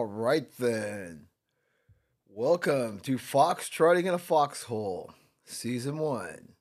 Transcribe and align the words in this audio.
All 0.00 0.06
right 0.06 0.48
then. 0.58 1.26
Welcome 2.26 3.00
to 3.00 3.18
Fox 3.18 3.68
Trotting 3.68 4.06
in 4.06 4.14
a 4.14 4.18
Foxhole, 4.18 5.12
Season 5.44 5.98
1, 5.98 6.52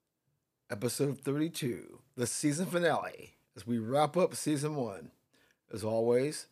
Episode 0.70 1.20
32, 1.20 2.02
the 2.18 2.28
season 2.28 2.66
finale, 2.66 3.38
as 3.56 3.66
we 3.66 3.80
wrap 3.80 4.18
up 4.18 4.36
Season 4.36 4.76
1. 4.76 5.12
As 5.72 5.86
always, 5.86 6.48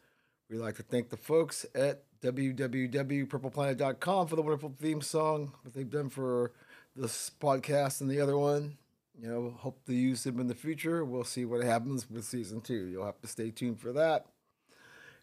we'd 0.49 0.59
like 0.59 0.77
to 0.77 0.83
thank 0.83 1.09
the 1.09 1.17
folks 1.17 1.65
at 1.75 2.03
www.purpleplanet.com 2.21 4.27
for 4.27 4.35
the 4.37 4.41
wonderful 4.41 4.73
theme 4.79 5.01
song 5.01 5.51
that 5.65 5.73
they've 5.73 5.91
done 5.91 6.07
for 6.07 6.53
this 6.95 7.31
podcast 7.41 7.99
and 7.99 8.09
the 8.09 8.21
other 8.21 8.37
one. 8.37 8.77
You 9.21 9.27
know, 9.27 9.53
hope 9.59 9.85
to 9.87 9.93
use 9.93 10.23
them 10.23 10.39
in 10.39 10.47
the 10.47 10.55
future. 10.55 11.03
We'll 11.03 11.25
see 11.25 11.43
what 11.43 11.65
happens 11.65 12.09
with 12.09 12.23
Season 12.23 12.61
2. 12.61 12.73
You'll 12.73 13.05
have 13.05 13.19
to 13.19 13.27
stay 13.27 13.51
tuned 13.51 13.81
for 13.81 13.91
that. 13.91 14.27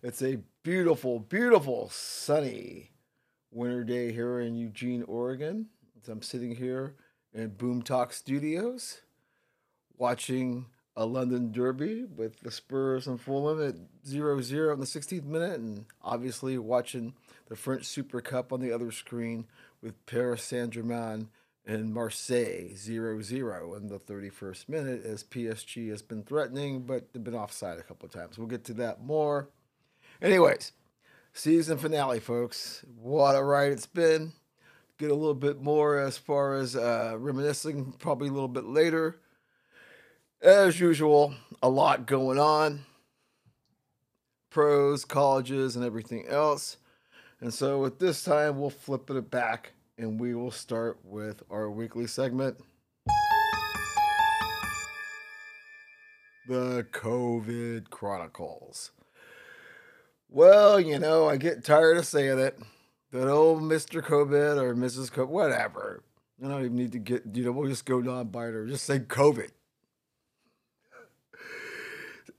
It's 0.02 0.20
a 0.20 0.40
beautiful, 0.64 1.20
beautiful, 1.20 1.90
sunny 1.90 2.90
winter 3.50 3.84
day 3.84 4.10
here 4.10 4.40
in 4.40 4.56
Eugene, 4.56 5.02
Oregon. 5.02 5.66
As 6.02 6.08
I'm 6.08 6.22
sitting 6.22 6.56
here 6.56 6.96
in 7.34 7.50
Boom 7.50 7.82
Talk 7.82 8.14
Studios 8.14 9.02
watching 9.98 10.64
a 10.96 11.04
London 11.04 11.52
Derby 11.52 12.04
with 12.04 12.40
the 12.40 12.50
Spurs 12.50 13.06
and 13.06 13.20
Fulham 13.20 13.62
at 13.62 13.74
0 14.06 14.40
0 14.40 14.72
in 14.72 14.80
the 14.80 14.86
16th 14.86 15.26
minute, 15.26 15.60
and 15.60 15.84
obviously 16.02 16.56
watching 16.56 17.12
the 17.48 17.56
French 17.56 17.84
Super 17.84 18.22
Cup 18.22 18.50
on 18.50 18.60
the 18.60 18.72
other 18.72 18.90
screen 18.90 19.46
with 19.82 20.06
Paris 20.06 20.44
Saint 20.44 20.70
Germain 20.70 21.28
and 21.66 21.92
Marseille 21.92 22.74
0 22.74 23.20
0 23.20 23.74
in 23.74 23.88
the 23.88 23.98
31st 23.98 24.70
minute 24.70 25.04
as 25.04 25.24
PSG 25.24 25.90
has 25.90 26.00
been 26.00 26.22
threatening, 26.22 26.86
but 26.86 27.12
they've 27.12 27.22
been 27.22 27.34
offside 27.34 27.78
a 27.78 27.82
couple 27.82 28.06
of 28.06 28.12
times. 28.12 28.38
We'll 28.38 28.48
get 28.48 28.64
to 28.64 28.74
that 28.74 29.04
more. 29.04 29.50
Anyways, 30.22 30.72
season 31.32 31.78
finale, 31.78 32.20
folks. 32.20 32.84
What 32.96 33.36
a 33.36 33.42
ride 33.42 33.72
it's 33.72 33.86
been. 33.86 34.32
Get 34.98 35.10
a 35.10 35.14
little 35.14 35.34
bit 35.34 35.60
more 35.60 35.98
as 35.98 36.16
far 36.16 36.54
as 36.54 36.76
uh, 36.76 37.16
reminiscing, 37.18 37.92
probably 37.98 38.28
a 38.28 38.32
little 38.32 38.48
bit 38.48 38.64
later. 38.64 39.16
As 40.40 40.78
usual, 40.78 41.34
a 41.62 41.68
lot 41.68 42.06
going 42.06 42.38
on 42.38 42.84
pros, 44.54 45.04
colleges, 45.04 45.74
and 45.74 45.84
everything 45.84 46.28
else. 46.28 46.76
And 47.40 47.52
so 47.52 47.84
at 47.86 47.98
this 47.98 48.22
time, 48.22 48.60
we'll 48.60 48.70
flip 48.70 49.10
it 49.10 49.28
back 49.28 49.72
and 49.98 50.20
we 50.20 50.36
will 50.36 50.52
start 50.52 50.98
with 51.02 51.42
our 51.50 51.68
weekly 51.68 52.06
segment 52.06 52.56
The 56.46 56.86
COVID 56.92 57.90
Chronicles. 57.90 58.92
Well, 60.28 60.80
you 60.80 60.98
know, 60.98 61.28
I 61.28 61.36
get 61.36 61.64
tired 61.64 61.96
of 61.96 62.06
saying 62.06 62.38
it. 62.38 62.58
That 63.12 63.28
old 63.28 63.62
Mr. 63.62 64.02
COVID 64.02 64.60
or 64.60 64.74
Mrs. 64.74 65.10
COVID, 65.12 65.28
whatever. 65.28 66.02
I 66.44 66.48
don't 66.48 66.64
even 66.64 66.76
need 66.76 66.92
to 66.92 66.98
get, 66.98 67.22
you 67.32 67.44
know, 67.44 67.52
we'll 67.52 67.68
just 67.68 67.86
go 67.86 68.00
non 68.00 68.28
binary. 68.28 68.68
Just 68.68 68.84
say 68.84 68.98
COVID. 68.98 69.50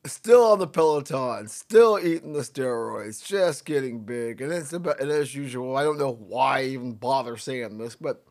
Still 0.06 0.44
on 0.44 0.60
the 0.60 0.68
Peloton, 0.68 1.48
still 1.48 1.98
eating 1.98 2.34
the 2.34 2.42
steroids, 2.42 3.26
just 3.26 3.66
getting 3.66 4.02
big. 4.02 4.40
And 4.40 4.52
it's 4.52 4.72
about, 4.72 5.00
and 5.00 5.10
as 5.10 5.34
usual, 5.34 5.78
I 5.78 5.84
don't 5.84 5.98
know 5.98 6.12
why 6.12 6.60
I 6.60 6.64
even 6.66 6.94
bother 6.94 7.38
saying 7.38 7.80
this, 7.80 7.96
but 7.96 8.24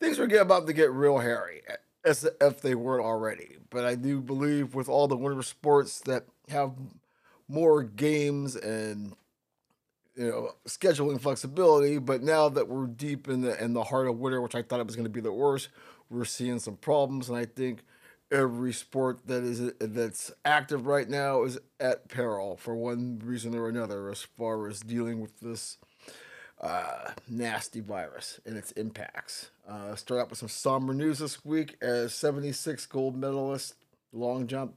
things 0.00 0.18
are 0.18 0.24
about 0.38 0.66
to 0.66 0.72
get 0.72 0.90
real 0.92 1.18
hairy, 1.18 1.60
as 2.06 2.26
if 2.40 2.62
they 2.62 2.74
weren't 2.74 3.04
already. 3.04 3.56
But 3.68 3.84
I 3.84 3.96
do 3.96 4.20
believe 4.20 4.74
with 4.74 4.88
all 4.88 5.08
the 5.08 5.16
winter 5.16 5.42
sports 5.42 6.00
that 6.00 6.24
have 6.48 6.72
more 7.54 7.82
games 7.82 8.56
and 8.56 9.14
you 10.16 10.28
know 10.28 10.54
scheduling 10.66 11.20
flexibility. 11.20 11.98
But 11.98 12.22
now 12.22 12.48
that 12.48 12.68
we're 12.68 12.86
deep 12.86 13.28
in 13.28 13.42
the 13.42 13.62
in 13.62 13.72
the 13.72 13.84
heart 13.84 14.08
of 14.08 14.18
winter, 14.18 14.40
which 14.40 14.54
I 14.54 14.62
thought 14.62 14.80
it 14.80 14.86
was 14.86 14.96
going 14.96 15.06
to 15.06 15.10
be 15.10 15.20
the 15.20 15.32
worst, 15.32 15.68
we're 16.10 16.24
seeing 16.24 16.58
some 16.58 16.76
problems, 16.76 17.28
and 17.28 17.38
I 17.38 17.44
think 17.44 17.84
every 18.30 18.72
sport 18.72 19.20
that 19.26 19.44
is 19.44 19.72
that's 19.78 20.32
active 20.44 20.86
right 20.86 21.08
now 21.08 21.44
is 21.44 21.58
at 21.78 22.08
peril 22.08 22.56
for 22.56 22.74
one 22.74 23.20
reason 23.24 23.54
or 23.54 23.68
another 23.68 24.10
as 24.10 24.22
far 24.22 24.66
as 24.68 24.80
dealing 24.80 25.20
with 25.20 25.38
this 25.40 25.78
uh, 26.60 27.10
nasty 27.28 27.80
virus 27.80 28.40
and 28.44 28.56
its 28.56 28.72
impacts. 28.72 29.50
Uh, 29.68 29.94
start 29.94 30.20
out 30.20 30.30
with 30.30 30.38
some 30.38 30.48
somber 30.48 30.94
news 30.94 31.18
this 31.18 31.44
week 31.44 31.76
as 31.80 32.14
76 32.14 32.86
gold 32.86 33.16
medalist 33.16 33.74
long 34.12 34.46
jump 34.46 34.74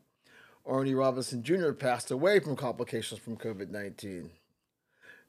Arnie 0.68 0.98
Robinson 0.98 1.44
Jr. 1.44 1.72
passed 1.72 2.12
away 2.12 2.40
from 2.40 2.56
complications 2.56 3.20
from 3.20 3.38
COVID 3.38 3.70
19. 3.70 4.30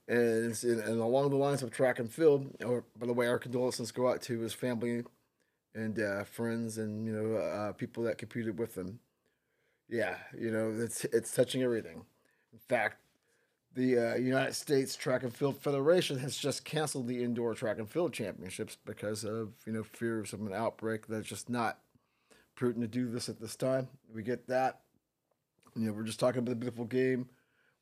And, 0.08 0.64
in, 0.64 0.80
and 0.80 1.00
along 1.00 1.30
the 1.30 1.36
lines 1.36 1.62
of 1.62 1.70
track 1.70 1.98
and 1.98 2.10
field, 2.10 2.46
or 2.64 2.84
by 2.98 3.06
the 3.06 3.12
way, 3.12 3.26
our 3.26 3.38
condolences 3.38 3.92
go 3.92 4.08
out 4.08 4.22
to 4.22 4.40
his 4.40 4.54
family 4.54 5.04
and 5.74 6.00
uh, 6.00 6.24
friends 6.24 6.78
and 6.78 7.06
you 7.06 7.12
know 7.12 7.36
uh, 7.36 7.72
people 7.72 8.02
that 8.04 8.18
competed 8.18 8.58
with 8.58 8.76
him. 8.76 8.98
Yeah, 9.88 10.16
you 10.38 10.50
know 10.50 10.74
it's 10.76 11.04
it's 11.06 11.34
touching 11.34 11.62
everything. 11.62 12.04
In 12.52 12.58
fact, 12.58 12.96
the 13.74 14.12
uh, 14.12 14.16
United 14.16 14.54
States 14.54 14.96
Track 14.96 15.22
and 15.22 15.34
Field 15.34 15.58
Federation 15.58 16.18
has 16.18 16.36
just 16.36 16.64
canceled 16.64 17.06
the 17.06 17.22
indoor 17.22 17.54
track 17.54 17.78
and 17.78 17.88
field 17.88 18.12
championships 18.12 18.76
because 18.84 19.24
of 19.24 19.52
you 19.66 19.72
know 19.72 19.82
fears 19.82 20.32
of 20.32 20.40
an 20.40 20.52
outbreak. 20.52 21.06
That's 21.06 21.28
just 21.28 21.48
not 21.48 21.78
prudent 22.54 22.82
to 22.82 22.88
do 22.88 23.08
this 23.08 23.28
at 23.28 23.40
this 23.40 23.56
time. 23.56 23.88
We 24.12 24.22
get 24.22 24.48
that. 24.48 24.80
You 25.78 25.86
know, 25.86 25.92
we're 25.92 26.02
just 26.02 26.18
talking 26.18 26.40
about 26.40 26.50
the 26.50 26.56
beautiful 26.56 26.86
game. 26.86 27.28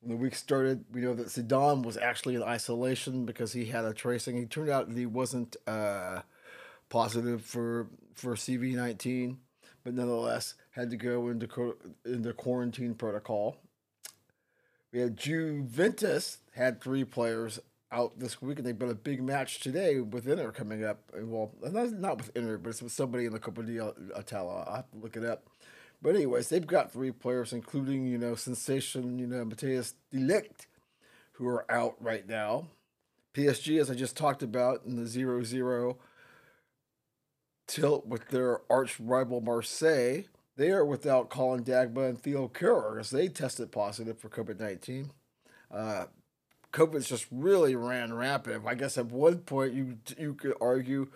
When 0.00 0.10
the 0.10 0.22
week 0.22 0.34
started, 0.34 0.84
we 0.92 1.00
know 1.00 1.14
that 1.14 1.28
Zidane 1.28 1.82
was 1.82 1.96
actually 1.96 2.34
in 2.34 2.42
isolation 2.42 3.24
because 3.24 3.54
he 3.54 3.64
had 3.64 3.86
a 3.86 3.94
tracing. 3.94 4.36
He 4.36 4.44
turned 4.44 4.68
out 4.68 4.88
that 4.88 4.98
he 4.98 5.06
wasn't 5.06 5.56
uh, 5.66 6.20
positive 6.90 7.42
for 7.42 7.88
for 8.14 8.34
CV 8.34 8.74
nineteen, 8.74 9.38
but 9.82 9.94
nonetheless 9.94 10.54
had 10.72 10.90
to 10.90 10.96
go 10.96 11.28
into 11.28 11.76
into 12.04 12.32
quarantine 12.34 12.94
protocol. 12.94 13.56
We 14.92 15.00
had 15.00 15.16
Juventus 15.16 16.38
had 16.54 16.82
three 16.82 17.04
players 17.04 17.58
out 17.90 18.18
this 18.18 18.42
week, 18.42 18.58
and 18.58 18.66
they've 18.66 18.78
got 18.78 18.90
a 18.90 18.94
big 18.94 19.22
match 19.22 19.60
today 19.60 20.00
with 20.00 20.28
Inter 20.28 20.52
coming 20.52 20.84
up. 20.84 21.10
Well, 21.18 21.52
not, 21.62 21.92
not 21.92 22.18
with 22.18 22.36
Inter, 22.36 22.58
but 22.58 22.70
it's 22.70 22.82
with 22.82 22.92
somebody 22.92 23.24
in 23.24 23.32
the 23.32 23.40
Coppa 23.40 23.62
Italia. 24.18 24.64
I'll 24.66 24.76
have 24.76 24.90
to 24.90 24.98
look 24.98 25.16
it 25.16 25.24
up. 25.24 25.48
But 26.06 26.14
anyways, 26.14 26.50
they've 26.50 26.64
got 26.64 26.92
three 26.92 27.10
players, 27.10 27.52
including 27.52 28.06
you 28.06 28.16
know 28.16 28.36
sensation, 28.36 29.18
you 29.18 29.26
know 29.26 29.44
Matthijs 29.44 29.94
de 30.12 30.18
Ligt, 30.18 30.68
who 31.32 31.48
are 31.48 31.68
out 31.68 31.96
right 31.98 32.24
now. 32.28 32.68
PSG, 33.34 33.80
as 33.80 33.90
I 33.90 33.94
just 33.94 34.16
talked 34.16 34.40
about, 34.40 34.84
in 34.86 34.94
the 34.94 35.02
0-0 35.02 35.96
tilt 37.66 38.06
with 38.06 38.28
their 38.28 38.60
arch 38.70 39.00
rival 39.00 39.40
Marseille. 39.40 40.26
They 40.56 40.70
are 40.70 40.84
without 40.84 41.28
Colin 41.28 41.64
Dagba 41.64 42.08
and 42.08 42.22
Theo 42.22 42.46
Kerr 42.46 43.00
as 43.00 43.10
they 43.10 43.26
tested 43.26 43.72
positive 43.72 44.16
for 44.16 44.28
COVID 44.28 44.60
19. 44.60 45.10
Uh, 45.72 46.04
COVID's 46.72 47.08
just 47.08 47.26
really 47.32 47.74
ran 47.74 48.14
rampant. 48.14 48.62
I 48.64 48.76
guess 48.76 48.96
at 48.96 49.06
one 49.06 49.38
point 49.38 49.74
you 49.74 49.98
you 50.16 50.34
could 50.34 50.54
argue 50.60 51.08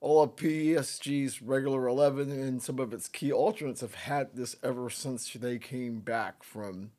all 0.00 0.22
of 0.22 0.36
PSG's 0.36 1.42
regular 1.42 1.86
11 1.86 2.30
and 2.30 2.62
some 2.62 2.78
of 2.78 2.92
its 2.92 3.08
key 3.08 3.30
alternates 3.30 3.82
have 3.82 3.94
had 3.94 4.34
this 4.34 4.56
ever 4.62 4.88
since 4.88 5.30
they 5.34 5.58
came 5.58 6.00
back 6.00 6.42
from 6.42 6.92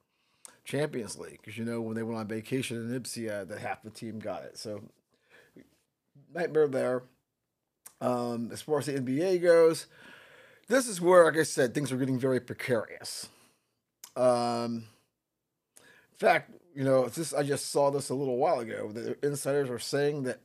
Champions 0.64 1.18
League. 1.18 1.40
Because, 1.42 1.58
you 1.58 1.66
know, 1.66 1.82
when 1.82 1.96
they 1.96 2.04
went 2.04 2.20
on 2.20 2.28
vacation 2.28 2.78
in 2.78 3.00
Ibiza, 3.00 3.48
that 3.48 3.60
half 3.60 3.82
the 3.82 3.90
team 3.90 4.20
got 4.20 4.44
it. 4.44 4.58
So, 4.58 4.84
nightmare 6.34 6.68
there. 6.68 7.04
Um, 8.00 8.50
as 8.52 8.62
far 8.62 8.80
as 8.80 8.86
the 8.86 8.94
NBA 8.94 9.42
goes, 9.42 9.88
this 10.68 10.88
is 10.88 11.02
where, 11.02 11.26
like 11.26 11.38
I 11.38 11.44
said, 11.44 11.74
things 11.74 11.92
are 11.92 11.98
getting 11.98 12.20
very 12.20 12.40
precarious. 12.40 13.30
Um, 14.16 14.86
in 15.78 16.18
fact, 16.18 16.52
you 16.76 16.84
know, 16.84 17.08
this 17.08 17.34
I 17.34 17.44
just 17.44 17.72
saw 17.72 17.92
this 17.92 18.10
a 18.10 18.16
little 18.16 18.38
while 18.38 18.60
ago. 18.60 18.92
The 18.92 19.18
insiders 19.26 19.70
are 19.70 19.80
saying 19.80 20.24
that 20.24 20.40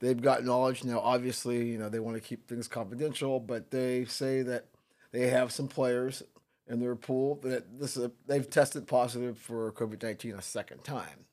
they've 0.00 0.20
got 0.20 0.44
knowledge 0.44 0.84
now. 0.84 1.00
Obviously, 1.00 1.66
you 1.66 1.78
know 1.78 1.88
they 1.88 2.00
want 2.00 2.16
to 2.16 2.20
keep 2.20 2.48
things 2.48 2.68
confidential, 2.68 3.40
but 3.40 3.70
they 3.70 4.04
say 4.04 4.42
that 4.42 4.66
they 5.12 5.28
have 5.28 5.52
some 5.52 5.68
players 5.68 6.22
in 6.68 6.80
their 6.80 6.96
pool 6.96 7.36
that 7.42 7.78
this 7.78 7.96
is, 7.96 8.10
they've 8.26 8.50
tested 8.50 8.86
positive 8.86 9.38
for 9.38 9.72
COVID 9.72 10.02
nineteen 10.02 10.34
a 10.34 10.42
second 10.42 10.84
time. 10.84 11.26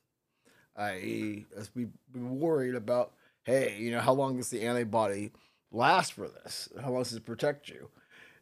I.e., 0.76 1.46
as 1.56 1.70
we 1.74 1.86
been 2.12 2.40
worried 2.40 2.74
about, 2.74 3.12
hey, 3.44 3.76
you 3.78 3.92
know, 3.92 4.00
how 4.00 4.12
long 4.12 4.36
does 4.36 4.50
the 4.50 4.62
antibody 4.62 5.30
last 5.70 6.14
for 6.14 6.28
this? 6.28 6.68
How 6.82 6.90
long 6.90 7.02
does 7.02 7.12
it 7.12 7.24
protect 7.24 7.68
you? 7.68 7.90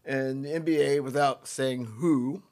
And 0.04 0.44
the 0.44 0.48
NBA, 0.48 1.02
without 1.02 1.46
saying 1.46 1.84
who, 1.84 2.42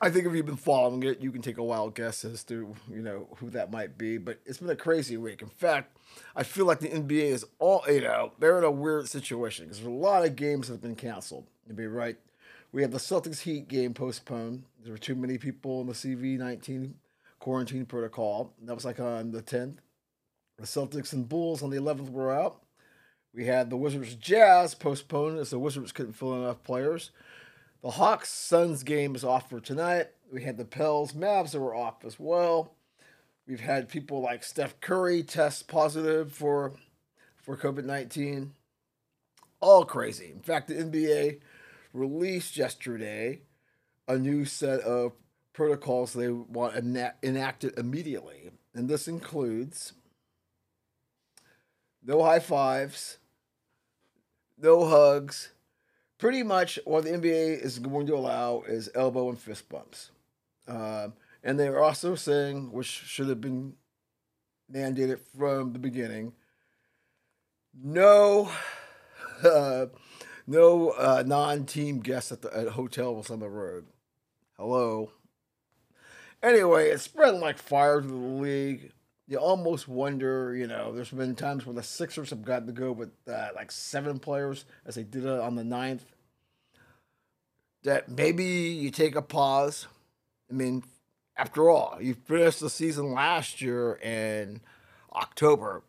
I 0.00 0.10
think 0.10 0.26
if 0.26 0.34
you've 0.34 0.46
been 0.46 0.56
following 0.56 1.02
it, 1.02 1.20
you 1.20 1.30
can 1.30 1.42
take 1.42 1.58
a 1.58 1.62
wild 1.62 1.94
guess 1.94 2.24
as 2.24 2.42
to 2.44 2.74
you 2.90 3.02
know 3.02 3.28
who 3.36 3.50
that 3.50 3.70
might 3.70 3.98
be. 3.98 4.18
But 4.18 4.40
it's 4.46 4.58
been 4.58 4.70
a 4.70 4.76
crazy 4.76 5.16
week. 5.16 5.42
In 5.42 5.48
fact, 5.48 5.96
I 6.34 6.42
feel 6.42 6.66
like 6.66 6.80
the 6.80 6.88
NBA 6.88 7.24
is 7.24 7.44
all 7.58 7.84
you 7.86 8.00
know 8.00 8.32
they're 8.38 8.58
in 8.58 8.64
a 8.64 8.70
weird 8.70 9.08
situation 9.08 9.66
because 9.66 9.82
a 9.82 9.90
lot 9.90 10.24
of 10.24 10.36
games 10.36 10.68
have 10.68 10.80
been 10.80 10.96
canceled. 10.96 11.46
You'd 11.66 11.76
be 11.76 11.86
right, 11.86 12.16
we 12.74 12.82
have 12.82 12.90
the 12.90 12.98
Celtics 12.98 13.42
Heat 13.42 13.68
game 13.68 13.94
postponed. 13.94 14.64
There 14.82 14.92
were 14.92 14.98
too 14.98 15.14
many 15.14 15.38
people 15.38 15.80
in 15.80 15.86
the 15.86 15.92
CV19 15.92 16.94
quarantine 17.38 17.86
protocol. 17.86 18.52
That 18.62 18.74
was 18.74 18.84
like 18.84 18.98
on 18.98 19.30
the 19.30 19.42
10th. 19.42 19.76
The 20.58 20.64
Celtics 20.64 21.12
and 21.12 21.28
Bulls 21.28 21.62
on 21.62 21.70
the 21.70 21.76
11th 21.76 22.10
were 22.10 22.32
out. 22.32 22.62
We 23.32 23.46
had 23.46 23.70
the 23.70 23.76
Wizards 23.76 24.16
Jazz 24.16 24.74
postponed 24.74 25.38
as 25.38 25.50
the 25.50 25.58
Wizards 25.60 25.92
couldn't 25.92 26.14
fill 26.14 26.34
enough 26.34 26.64
players. 26.64 27.12
The 27.84 27.90
Hawks 27.90 28.30
Suns 28.30 28.82
game 28.82 29.14
is 29.14 29.24
off 29.24 29.50
for 29.50 29.60
tonight. 29.60 30.06
We 30.32 30.42
had 30.42 30.56
the 30.56 30.64
Pels 30.64 31.12
Mavs 31.12 31.50
that 31.50 31.60
were 31.60 31.74
off 31.74 32.02
as 32.02 32.18
well. 32.18 32.72
We've 33.46 33.60
had 33.60 33.90
people 33.90 34.22
like 34.22 34.42
Steph 34.42 34.80
Curry 34.80 35.22
test 35.22 35.68
positive 35.68 36.32
for 36.32 36.72
for 37.36 37.58
COVID 37.58 37.84
19. 37.84 38.54
All 39.60 39.84
crazy. 39.84 40.30
In 40.30 40.40
fact, 40.40 40.68
the 40.68 40.76
NBA 40.76 41.40
released 41.92 42.56
yesterday 42.56 43.42
a 44.08 44.16
new 44.16 44.46
set 44.46 44.80
of 44.80 45.12
protocols 45.52 46.14
they 46.14 46.30
want 46.30 46.76
enacted 47.22 47.78
immediately. 47.78 48.48
And 48.72 48.88
this 48.88 49.06
includes 49.06 49.92
no 52.02 52.22
high 52.22 52.40
fives, 52.40 53.18
no 54.56 54.86
hugs. 54.86 55.50
Pretty 56.24 56.42
much 56.42 56.78
what 56.86 57.04
the 57.04 57.10
NBA 57.10 57.62
is 57.62 57.78
going 57.78 58.06
to 58.06 58.14
allow 58.14 58.62
is 58.66 58.88
elbow 58.94 59.28
and 59.28 59.38
fist 59.38 59.68
bumps. 59.68 60.10
Um, 60.66 61.12
and 61.42 61.60
they're 61.60 61.82
also 61.82 62.14
saying, 62.14 62.72
which 62.72 62.86
should 62.86 63.28
have 63.28 63.42
been 63.42 63.74
mandated 64.72 65.20
from 65.36 65.74
the 65.74 65.78
beginning, 65.78 66.32
no, 67.78 68.50
uh, 69.44 69.84
no 70.46 70.92
uh, 70.92 71.24
non-team 71.26 72.00
guests 72.00 72.32
at 72.32 72.40
the 72.40 72.56
at 72.56 72.68
hotels 72.68 73.30
on 73.30 73.40
the 73.40 73.50
road. 73.50 73.84
Hello. 74.56 75.10
Anyway, 76.42 76.88
it's 76.88 77.02
spreading 77.02 77.42
like 77.42 77.58
fire 77.58 78.00
to 78.00 78.08
the 78.08 78.14
league. 78.14 78.92
You 79.28 79.36
almost 79.36 79.88
wonder, 79.88 80.56
you 80.56 80.68
know, 80.68 80.94
there's 80.94 81.10
been 81.10 81.34
times 81.34 81.66
when 81.66 81.76
the 81.76 81.82
Sixers 81.82 82.30
have 82.30 82.44
gotten 82.44 82.66
to 82.66 82.72
go 82.72 82.92
with 82.92 83.10
uh, 83.28 83.48
like 83.54 83.70
seven 83.70 84.18
players, 84.18 84.64
as 84.86 84.94
they 84.94 85.02
did 85.02 85.26
on 85.26 85.54
the 85.54 85.64
ninth. 85.64 86.13
That 87.84 88.08
maybe 88.08 88.44
you 88.44 88.90
take 88.90 89.14
a 89.14 89.22
pause. 89.22 89.86
I 90.50 90.54
mean, 90.54 90.82
after 91.36 91.68
all, 91.68 91.98
you 92.00 92.14
finished 92.14 92.60
the 92.60 92.70
season 92.70 93.12
last 93.12 93.60
year 93.60 93.94
in 93.96 94.60
October. 95.12 95.82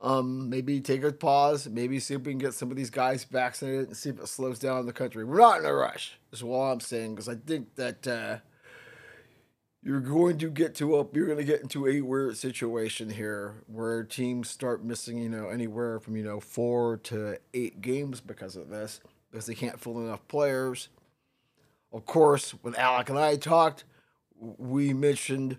Um, 0.00 0.50
maybe 0.50 0.80
take 0.80 1.02
a 1.04 1.12
pause, 1.12 1.66
maybe 1.68 1.98
see 2.00 2.14
if 2.14 2.22
we 2.22 2.32
can 2.32 2.38
get 2.38 2.52
some 2.52 2.70
of 2.70 2.76
these 2.76 2.90
guys 2.90 3.24
vaccinated 3.24 3.88
and 3.88 3.96
see 3.96 4.10
if 4.10 4.18
it 4.20 4.28
slows 4.28 4.58
down 4.58 4.84
the 4.84 4.92
country. 4.92 5.24
We're 5.24 5.38
not 5.38 5.60
in 5.60 5.66
a 5.66 5.72
rush, 5.72 6.18
is 6.32 6.44
what 6.44 6.58
I'm 6.58 6.80
saying, 6.80 7.14
because 7.14 7.30
I 7.30 7.34
think 7.34 7.74
that 7.76 8.06
uh, 8.06 8.36
you're 9.82 10.00
going 10.00 10.36
to 10.38 10.50
get 10.50 10.74
to 10.76 10.98
a 10.98 11.06
you're 11.12 11.26
going 11.26 11.38
to 11.38 11.44
get 11.44 11.62
into 11.62 11.86
a 11.86 12.02
weird 12.02 12.36
situation 12.36 13.08
here 13.08 13.54
where 13.68 14.04
teams 14.04 14.50
start 14.50 14.84
missing, 14.84 15.16
you 15.16 15.30
know, 15.30 15.48
anywhere 15.48 15.98
from 15.98 16.14
you 16.14 16.24
know 16.24 16.40
four 16.40 16.98
to 17.04 17.38
eight 17.54 17.80
games 17.80 18.20
because 18.20 18.54
of 18.54 18.68
this, 18.68 19.00
because 19.36 19.44
they 19.44 19.54
can't 19.54 19.78
fill 19.78 20.00
enough 20.00 20.26
players. 20.28 20.88
Of 21.92 22.06
course, 22.06 22.52
when 22.62 22.74
Alec 22.74 23.10
and 23.10 23.18
I 23.18 23.36
talked, 23.36 23.84
we 24.40 24.94
mentioned 24.94 25.58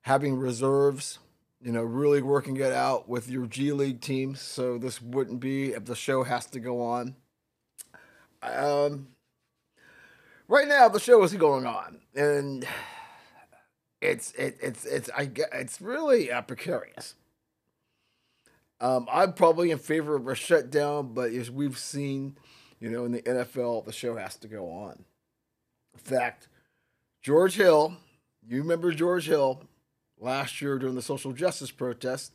having 0.00 0.38
reserves 0.38 1.18
you 1.60 1.72
know, 1.72 1.82
really 1.82 2.22
working 2.22 2.56
it 2.56 2.72
out 2.72 3.06
with 3.06 3.28
your 3.28 3.46
G 3.46 3.72
League 3.72 4.00
team. 4.00 4.34
So 4.34 4.78
this 4.78 5.02
wouldn't 5.02 5.40
be 5.40 5.72
if 5.72 5.84
the 5.84 5.94
show 5.94 6.22
has 6.22 6.46
to 6.46 6.60
go 6.60 6.80
on. 6.80 7.16
Um, 8.42 9.08
right 10.46 10.66
now 10.66 10.88
the 10.88 11.00
show 11.00 11.22
is 11.22 11.34
going 11.34 11.66
on, 11.66 11.98
and 12.14 12.66
it's 14.00 14.32
it, 14.32 14.56
it's 14.62 14.86
it's 14.86 15.10
I 15.14 15.30
it's 15.52 15.82
really 15.82 16.32
uh, 16.32 16.40
precarious. 16.40 17.14
Um, 18.80 19.06
I'm 19.12 19.34
probably 19.34 19.70
in 19.72 19.78
favor 19.78 20.14
of 20.14 20.28
a 20.28 20.36
shutdown, 20.36 21.12
but 21.12 21.32
as 21.32 21.50
we've 21.50 21.76
seen, 21.76 22.38
you 22.80 22.90
know, 22.90 23.04
in 23.04 23.12
the 23.12 23.22
NFL, 23.22 23.84
the 23.84 23.92
show 23.92 24.16
has 24.16 24.36
to 24.36 24.48
go 24.48 24.70
on. 24.70 25.04
In 25.94 26.00
fact, 26.00 26.48
George 27.22 27.54
Hill, 27.54 27.96
you 28.46 28.62
remember 28.62 28.92
George 28.92 29.26
Hill, 29.26 29.62
last 30.18 30.60
year 30.60 30.78
during 30.78 30.94
the 30.94 31.02
social 31.02 31.32
justice 31.32 31.70
protest. 31.70 32.32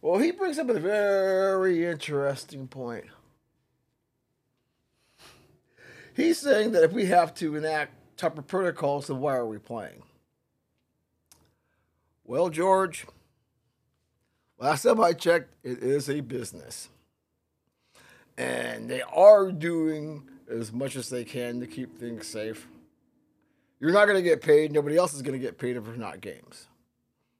Well, 0.00 0.18
he 0.18 0.30
brings 0.30 0.58
up 0.58 0.68
a 0.68 0.78
very 0.78 1.84
interesting 1.84 2.68
point. 2.68 3.06
He's 6.14 6.38
saying 6.38 6.72
that 6.72 6.84
if 6.84 6.92
we 6.92 7.06
have 7.06 7.34
to 7.34 7.56
enact 7.56 7.92
tougher 8.16 8.42
protocols, 8.42 9.08
then 9.08 9.20
why 9.20 9.34
are 9.34 9.46
we 9.46 9.58
playing? 9.58 10.02
Well, 12.24 12.48
George, 12.48 13.06
last 14.58 14.82
time 14.82 15.00
I 15.00 15.12
checked, 15.12 15.52
it 15.62 15.78
is 15.78 16.08
a 16.08 16.20
business. 16.20 16.88
And 18.38 18.88
they 18.88 19.02
are 19.02 19.50
doing 19.50 20.28
as 20.50 20.72
much 20.72 20.96
as 20.96 21.08
they 21.08 21.24
can 21.24 21.60
to 21.60 21.66
keep 21.66 21.98
things 21.98 22.26
safe. 22.26 22.68
You're 23.80 23.92
not 23.92 24.06
going 24.06 24.16
to 24.16 24.22
get 24.22 24.42
paid. 24.42 24.72
Nobody 24.72 24.96
else 24.96 25.14
is 25.14 25.22
going 25.22 25.38
to 25.38 25.44
get 25.44 25.58
paid 25.58 25.76
if 25.76 25.84
there's 25.84 25.98
not 25.98 26.20
games 26.20 26.66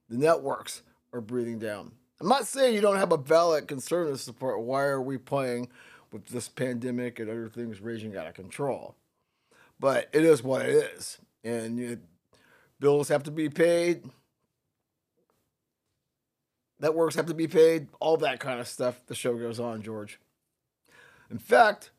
the 0.09 0.17
networks 0.17 0.83
are 1.13 1.21
breathing 1.21 1.59
down. 1.59 1.91
I'm 2.19 2.27
not 2.27 2.47
saying 2.47 2.73
you 2.73 2.81
don't 2.81 2.97
have 2.97 3.11
a 3.11 3.17
valid 3.17 3.67
concern 3.67 4.07
to 4.07 4.17
support 4.17 4.61
why 4.61 4.83
are 4.83 5.01
we 5.01 5.17
playing 5.17 5.69
with 6.11 6.27
this 6.27 6.47
pandemic 6.47 7.19
and 7.19 7.29
other 7.29 7.49
things 7.49 7.81
raging 7.81 8.15
out 8.15 8.27
of 8.27 8.33
control. 8.33 8.95
But 9.79 10.09
it 10.13 10.23
is 10.23 10.41
what 10.41 10.65
it 10.65 10.91
is. 10.95 11.19
And 11.43 11.77
you, 11.77 11.99
bills 12.79 13.09
have 13.09 13.23
to 13.23 13.31
be 13.31 13.49
paid. 13.49 14.03
Networks 16.79 17.15
have 17.15 17.27
to 17.27 17.33
be 17.33 17.47
paid. 17.47 17.87
All 17.99 18.17
that 18.17 18.39
kind 18.39 18.59
of 18.59 18.67
stuff. 18.67 19.01
The 19.05 19.15
show 19.15 19.35
goes 19.35 19.59
on, 19.59 19.81
George. 19.81 20.19
In 21.29 21.39
fact, 21.39 21.91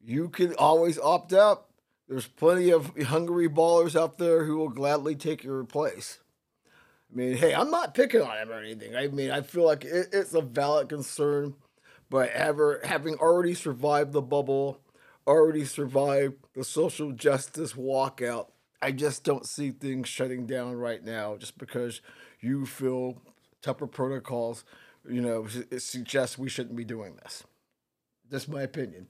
you 0.00 0.28
can 0.28 0.54
always 0.54 0.98
opt 0.98 1.32
out. 1.32 1.66
There's 2.08 2.26
plenty 2.26 2.70
of 2.70 2.96
hungry 2.96 3.48
ballers 3.48 3.98
out 3.98 4.18
there 4.18 4.44
who 4.44 4.56
will 4.56 4.70
gladly 4.70 5.14
take 5.14 5.44
your 5.44 5.64
place. 5.64 6.20
I 7.12 7.16
mean, 7.16 7.36
hey, 7.36 7.54
I'm 7.54 7.70
not 7.70 7.94
picking 7.94 8.22
on 8.22 8.36
him 8.36 8.50
or 8.50 8.60
anything. 8.60 8.94
I 8.94 9.08
mean, 9.08 9.30
I 9.30 9.42
feel 9.42 9.64
like 9.64 9.84
it, 9.84 10.08
it's 10.12 10.34
a 10.34 10.40
valid 10.40 10.88
concern, 10.88 11.54
but 12.10 12.30
ever 12.30 12.80
having 12.84 13.16
already 13.16 13.54
survived 13.54 14.12
the 14.12 14.22
bubble, 14.22 14.80
already 15.26 15.64
survived 15.64 16.36
the 16.54 16.64
social 16.64 17.12
justice 17.12 17.74
walkout, 17.74 18.48
I 18.80 18.92
just 18.92 19.24
don't 19.24 19.46
see 19.46 19.70
things 19.70 20.08
shutting 20.08 20.46
down 20.46 20.76
right 20.76 21.04
now 21.04 21.36
just 21.36 21.58
because 21.58 22.00
you 22.40 22.64
feel 22.64 23.20
tougher 23.60 23.86
protocols, 23.86 24.64
you 25.08 25.20
know, 25.20 25.46
it 25.70 25.80
suggests 25.80 26.38
we 26.38 26.48
shouldn't 26.48 26.76
be 26.76 26.84
doing 26.84 27.16
this. 27.22 27.44
Just 28.30 28.48
my 28.48 28.62
opinion. 28.62 29.08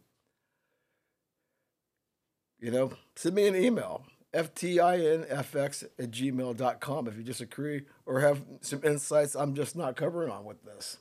You 2.60 2.70
know, 2.70 2.92
send 3.14 3.34
me 3.34 3.46
an 3.46 3.56
email 3.56 4.04
ftinfx 4.34 5.84
at 5.98 6.10
gmail.com 6.10 7.08
if 7.08 7.16
you 7.16 7.22
disagree 7.22 7.82
or 8.04 8.20
have 8.20 8.42
some 8.60 8.82
insights 8.84 9.34
I'm 9.34 9.54
just 9.54 9.74
not 9.74 9.96
covering 9.96 10.30
on 10.30 10.44
with 10.44 10.62
this. 10.64 10.98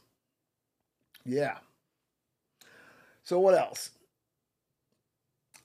Yeah. 1.25 1.57
So, 3.23 3.39
what 3.39 3.55
else? 3.55 3.91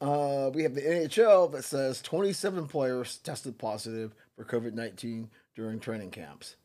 Uh, 0.01 0.51
we 0.53 0.65
have 0.65 0.75
the 0.75 0.81
NHL 0.81 1.53
that 1.53 1.63
says 1.63 2.03
27 2.03 2.67
players 2.67 3.19
tested 3.19 3.57
positive 3.57 4.15
for 4.35 4.45
COVID 4.45 4.75
19 4.75 5.31
during 5.55 5.79
training 5.79 6.11
camps. 6.11 6.57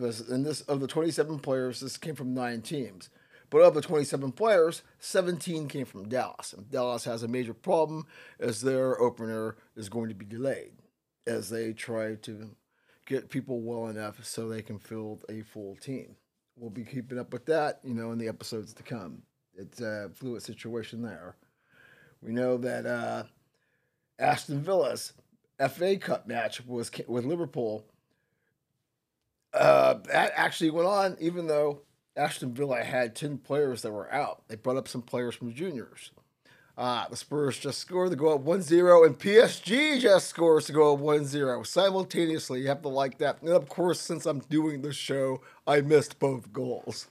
And 0.00 0.46
this 0.46 0.60
of 0.62 0.80
the 0.80 0.86
27 0.86 1.40
players, 1.40 1.80
this 1.80 1.96
came 1.96 2.14
from 2.14 2.34
nine 2.34 2.62
teams. 2.62 3.10
But 3.52 3.60
of 3.60 3.74
the 3.74 3.82
27 3.82 4.32
players, 4.32 4.80
17 4.98 5.68
came 5.68 5.84
from 5.84 6.08
Dallas. 6.08 6.54
And 6.54 6.70
Dallas 6.70 7.04
has 7.04 7.22
a 7.22 7.28
major 7.28 7.52
problem 7.52 8.06
as 8.40 8.62
their 8.62 8.98
opener 8.98 9.56
is 9.76 9.90
going 9.90 10.08
to 10.08 10.14
be 10.14 10.24
delayed 10.24 10.72
as 11.26 11.50
they 11.50 11.74
try 11.74 12.14
to 12.14 12.56
get 13.04 13.28
people 13.28 13.60
well 13.60 13.88
enough 13.88 14.24
so 14.24 14.48
they 14.48 14.62
can 14.62 14.78
field 14.78 15.26
a 15.28 15.42
full 15.42 15.76
team. 15.76 16.16
We'll 16.56 16.70
be 16.70 16.82
keeping 16.82 17.18
up 17.18 17.30
with 17.30 17.44
that, 17.44 17.80
you 17.84 17.92
know, 17.92 18.10
in 18.12 18.18
the 18.18 18.28
episodes 18.28 18.72
to 18.72 18.82
come. 18.82 19.20
It's 19.54 19.82
a 19.82 20.08
fluid 20.14 20.42
situation 20.42 21.02
there. 21.02 21.36
We 22.22 22.32
know 22.32 22.56
that 22.56 22.86
uh, 22.86 23.24
Aston 24.18 24.62
Villa's 24.62 25.12
FA 25.58 25.98
Cup 25.98 26.26
match 26.26 26.64
was 26.64 26.90
with 27.06 27.26
Liverpool. 27.26 27.84
Uh, 29.52 29.98
that 30.06 30.32
actually 30.36 30.70
went 30.70 30.88
on, 30.88 31.18
even 31.20 31.48
though 31.48 31.82
Aston 32.16 32.52
Villa 32.52 32.82
had 32.82 33.14
10 33.14 33.38
players 33.38 33.82
that 33.82 33.92
were 33.92 34.12
out. 34.12 34.42
They 34.48 34.56
brought 34.56 34.76
up 34.76 34.88
some 34.88 35.02
players 35.02 35.34
from 35.34 35.54
juniors. 35.54 36.10
Uh, 36.76 37.06
the 37.08 37.16
Spurs 37.16 37.58
just 37.58 37.78
scored 37.78 38.10
to 38.10 38.16
go 38.16 38.34
up 38.34 38.40
1 38.40 38.62
0, 38.62 39.04
and 39.04 39.18
PSG 39.18 40.00
just 40.00 40.28
scores 40.28 40.66
to 40.66 40.72
go 40.72 40.94
up 40.94 41.00
1 41.00 41.26
0 41.26 41.62
simultaneously. 41.64 42.62
You 42.62 42.68
have 42.68 42.82
to 42.82 42.88
like 42.88 43.18
that. 43.18 43.42
And 43.42 43.50
of 43.50 43.68
course, 43.68 44.00
since 44.00 44.24
I'm 44.24 44.40
doing 44.40 44.80
this 44.80 44.96
show, 44.96 45.42
I 45.66 45.82
missed 45.82 46.18
both 46.18 46.52
goals. 46.52 47.08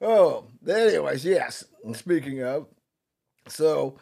Oh, 0.00 0.44
anyways, 0.68 1.24
yes. 1.24 1.64
Speaking 1.94 2.42
of, 2.42 2.66
so 3.48 3.98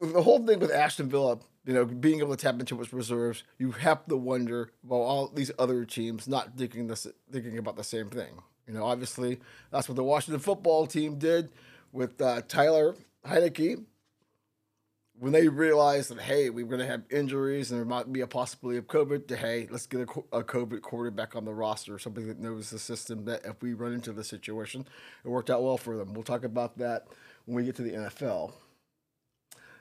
the 0.00 0.22
whole 0.22 0.44
thing 0.44 0.58
with 0.58 0.72
Aston 0.72 1.08
Villa, 1.08 1.38
you 1.64 1.74
know, 1.74 1.84
being 1.84 2.18
able 2.18 2.34
to 2.34 2.42
tap 2.42 2.58
into 2.58 2.80
its 2.80 2.92
reserves, 2.92 3.44
you 3.58 3.70
have 3.72 4.04
to 4.06 4.16
wonder 4.16 4.72
about 4.84 4.96
all 4.96 5.28
these 5.28 5.50
other 5.58 5.84
teams 5.84 6.26
not 6.26 6.56
thinking 6.56 6.88
this, 6.88 7.06
thinking 7.30 7.58
about 7.58 7.76
the 7.76 7.84
same 7.84 8.10
thing. 8.10 8.42
You 8.66 8.74
know, 8.74 8.84
obviously 8.84 9.40
that's 9.70 9.88
what 9.88 9.96
the 9.96 10.04
Washington 10.04 10.40
football 10.40 10.86
team 10.86 11.18
did 11.18 11.50
with 11.92 12.20
uh, 12.20 12.42
Tyler 12.48 12.96
Heinicke 13.26 13.84
when 15.18 15.32
they 15.32 15.46
realized 15.46 16.10
that 16.10 16.20
hey, 16.20 16.50
we 16.50 16.64
are 16.64 16.66
going 16.66 16.80
to 16.80 16.86
have 16.86 17.02
injuries 17.10 17.70
and 17.70 17.78
there 17.78 17.86
might 17.86 18.12
be 18.12 18.22
a 18.22 18.26
possibility 18.26 18.78
of 18.78 18.88
COVID. 18.88 19.28
To 19.28 19.36
hey, 19.36 19.68
let's 19.70 19.86
get 19.86 20.00
a, 20.00 20.38
a 20.38 20.42
COVID 20.42 20.82
quarterback 20.82 21.36
on 21.36 21.44
the 21.44 21.54
roster, 21.54 21.98
somebody 21.98 22.26
that 22.26 22.40
knows 22.40 22.70
the 22.70 22.78
system. 22.78 23.24
That 23.26 23.44
if 23.44 23.62
we 23.62 23.74
run 23.74 23.92
into 23.92 24.12
the 24.12 24.24
situation, 24.24 24.84
it 25.24 25.28
worked 25.28 25.50
out 25.50 25.62
well 25.62 25.76
for 25.76 25.96
them. 25.96 26.12
We'll 26.12 26.24
talk 26.24 26.42
about 26.42 26.78
that 26.78 27.06
when 27.44 27.56
we 27.56 27.64
get 27.64 27.76
to 27.76 27.82
the 27.82 27.92
NFL. 27.92 28.52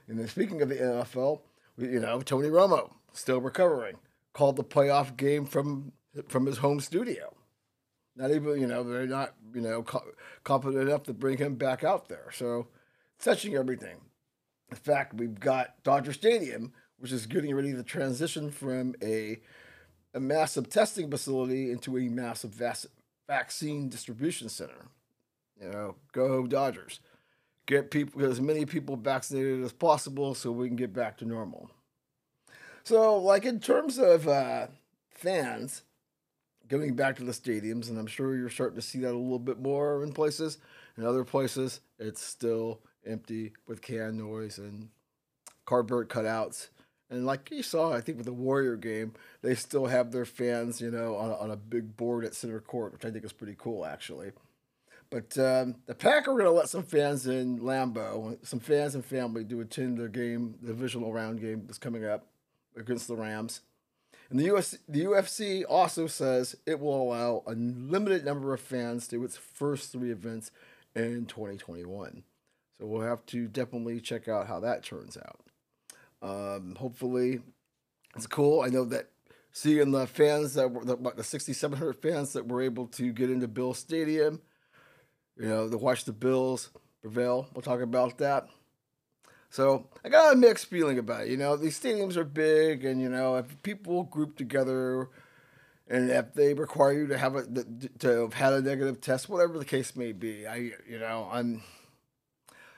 And 0.07 0.19
then 0.19 0.27
speaking 0.27 0.61
of 0.61 0.69
the 0.69 0.75
NFL, 0.75 1.39
you 1.81 1.99
know, 1.99 2.21
Tony 2.21 2.49
Romo 2.49 2.91
still 3.13 3.41
recovering, 3.41 3.97
called 4.33 4.55
the 4.55 4.63
playoff 4.63 5.17
game 5.17 5.45
from 5.45 5.91
from 6.27 6.45
his 6.45 6.57
home 6.57 6.79
studio. 6.79 7.35
Not 8.15 8.31
even, 8.31 8.59
you 8.59 8.67
know, 8.67 8.83
they're 8.83 9.07
not, 9.07 9.33
you 9.53 9.61
know, 9.61 9.83
confident 10.43 10.87
enough 10.87 11.03
to 11.03 11.13
bring 11.13 11.37
him 11.37 11.55
back 11.55 11.83
out 11.83 12.09
there. 12.09 12.29
So, 12.33 12.67
touching 13.19 13.55
everything. 13.55 14.01
In 14.69 14.75
fact, 14.77 15.13
we've 15.13 15.39
got 15.39 15.81
Dodger 15.83 16.11
Stadium, 16.13 16.73
which 16.97 17.11
is 17.11 17.25
getting 17.25 17.55
ready 17.55 17.73
to 17.73 17.83
transition 17.83 18.51
from 18.51 18.95
a 19.01 19.39
a 20.13 20.19
massive 20.19 20.69
testing 20.69 21.09
facility 21.09 21.71
into 21.71 21.97
a 21.97 22.09
massive 22.09 22.53
vac- 22.53 22.91
vaccine 23.27 23.87
distribution 23.87 24.49
center. 24.49 24.87
You 25.61 25.69
know, 25.69 25.95
go 26.11 26.45
Dodgers 26.47 26.99
get 27.65 27.91
people 27.91 28.25
as 28.25 28.41
many 28.41 28.65
people 28.65 28.95
vaccinated 28.95 29.63
as 29.63 29.71
possible 29.71 30.33
so 30.35 30.51
we 30.51 30.67
can 30.67 30.75
get 30.75 30.93
back 30.93 31.17
to 31.17 31.25
normal. 31.25 31.69
So, 32.83 33.17
like 33.17 33.45
in 33.45 33.59
terms 33.59 33.97
of 33.97 34.27
uh, 34.27 34.67
fans 35.09 35.83
going 36.67 36.95
back 36.95 37.17
to 37.17 37.23
the 37.23 37.31
stadiums, 37.31 37.89
and 37.89 37.97
I'm 37.97 38.07
sure 38.07 38.35
you're 38.35 38.49
starting 38.49 38.77
to 38.77 38.81
see 38.81 38.99
that 38.99 39.11
a 39.11 39.17
little 39.17 39.39
bit 39.39 39.59
more 39.59 40.03
in 40.03 40.13
places. 40.13 40.57
In 40.97 41.05
other 41.05 41.23
places, 41.23 41.81
it's 41.99 42.21
still 42.21 42.81
empty 43.05 43.53
with 43.67 43.81
can 43.81 44.17
noise 44.17 44.57
and 44.57 44.89
cardboard 45.65 46.09
cutouts. 46.09 46.69
And 47.09 47.25
like 47.25 47.51
you 47.51 47.61
saw, 47.61 47.93
I 47.93 47.99
think 47.99 48.17
with 48.17 48.25
the 48.25 48.33
Warrior 48.33 48.77
game, 48.77 49.13
they 49.41 49.53
still 49.53 49.87
have 49.87 50.11
their 50.11 50.25
fans, 50.25 50.79
you 50.79 50.89
know, 50.89 51.17
on 51.17 51.31
on 51.31 51.51
a 51.51 51.57
big 51.57 51.97
board 51.97 52.23
at 52.23 52.33
center 52.33 52.61
court, 52.61 52.93
which 52.93 53.05
I 53.05 53.11
think 53.11 53.25
is 53.25 53.33
pretty 53.33 53.55
cool, 53.57 53.85
actually. 53.85 54.31
But 55.11 55.37
um, 55.37 55.75
the 55.87 55.93
Pack 55.93 56.29
are 56.29 56.31
going 56.31 56.45
to 56.45 56.51
let 56.51 56.69
some 56.69 56.83
fans 56.83 57.27
in 57.27 57.59
Lambeau, 57.59 58.37
some 58.47 58.61
fans 58.61 58.95
and 58.95 59.03
family 59.03 59.43
to 59.43 59.59
attend 59.59 59.97
the 59.97 60.07
game, 60.07 60.55
the 60.61 60.69
divisional 60.69 61.11
round 61.11 61.41
game 61.41 61.63
that's 61.65 61.77
coming 61.77 62.05
up 62.05 62.27
against 62.77 63.09
the 63.09 63.17
Rams. 63.17 63.59
And 64.29 64.39
the, 64.39 64.55
US, 64.55 64.77
the 64.87 65.03
UFC 65.03 65.65
also 65.67 66.07
says 66.07 66.55
it 66.65 66.79
will 66.79 67.01
allow 67.01 67.43
a 67.45 67.51
limited 67.51 68.23
number 68.23 68.53
of 68.53 68.61
fans 68.61 69.05
to 69.09 69.21
its 69.25 69.35
first 69.35 69.91
three 69.91 70.11
events 70.11 70.51
in 70.95 71.25
2021. 71.25 72.23
So 72.79 72.85
we'll 72.85 73.01
have 73.01 73.25
to 73.27 73.47
definitely 73.49 73.99
check 73.99 74.29
out 74.29 74.47
how 74.47 74.61
that 74.61 74.83
turns 74.85 75.17
out. 75.17 75.41
Um, 76.21 76.75
hopefully, 76.75 77.41
it's 78.15 78.27
cool. 78.27 78.61
I 78.61 78.69
know 78.69 78.85
that 78.85 79.09
seeing 79.51 79.91
the 79.91 80.07
fans 80.07 80.53
that 80.53 80.71
were 80.71 80.85
the, 80.85 80.95
the 80.95 81.23
6,700 81.23 82.01
fans 82.01 82.31
that 82.31 82.47
were 82.47 82.61
able 82.61 82.87
to 82.87 83.11
get 83.11 83.29
into 83.29 83.49
Bill 83.49 83.73
Stadium 83.73 84.39
you 85.37 85.47
know, 85.47 85.69
to 85.69 85.77
watch 85.77 86.05
the 86.05 86.13
Bills 86.13 86.69
prevail. 87.01 87.47
We'll 87.53 87.61
talk 87.61 87.81
about 87.81 88.17
that. 88.19 88.47
So 89.49 89.87
I 90.03 90.09
got 90.09 90.33
a 90.33 90.35
mixed 90.37 90.67
feeling 90.67 90.97
about 90.97 91.23
it. 91.23 91.29
You 91.29 91.37
know, 91.37 91.57
these 91.57 91.79
stadiums 91.79 92.15
are 92.15 92.23
big, 92.23 92.85
and 92.85 93.01
you 93.01 93.09
know, 93.09 93.35
if 93.35 93.61
people 93.63 94.03
group 94.03 94.37
together, 94.37 95.09
and 95.89 96.09
if 96.09 96.33
they 96.33 96.53
require 96.53 96.93
you 96.93 97.07
to 97.07 97.17
have 97.17 97.35
a 97.35 97.45
to 97.99 98.21
have 98.21 98.33
had 98.33 98.53
a 98.53 98.61
negative 98.61 99.01
test, 99.01 99.27
whatever 99.27 99.59
the 99.59 99.65
case 99.65 99.95
may 99.95 100.13
be, 100.13 100.47
I 100.47 100.71
you 100.87 100.99
know, 100.99 101.27
I'm 101.29 101.61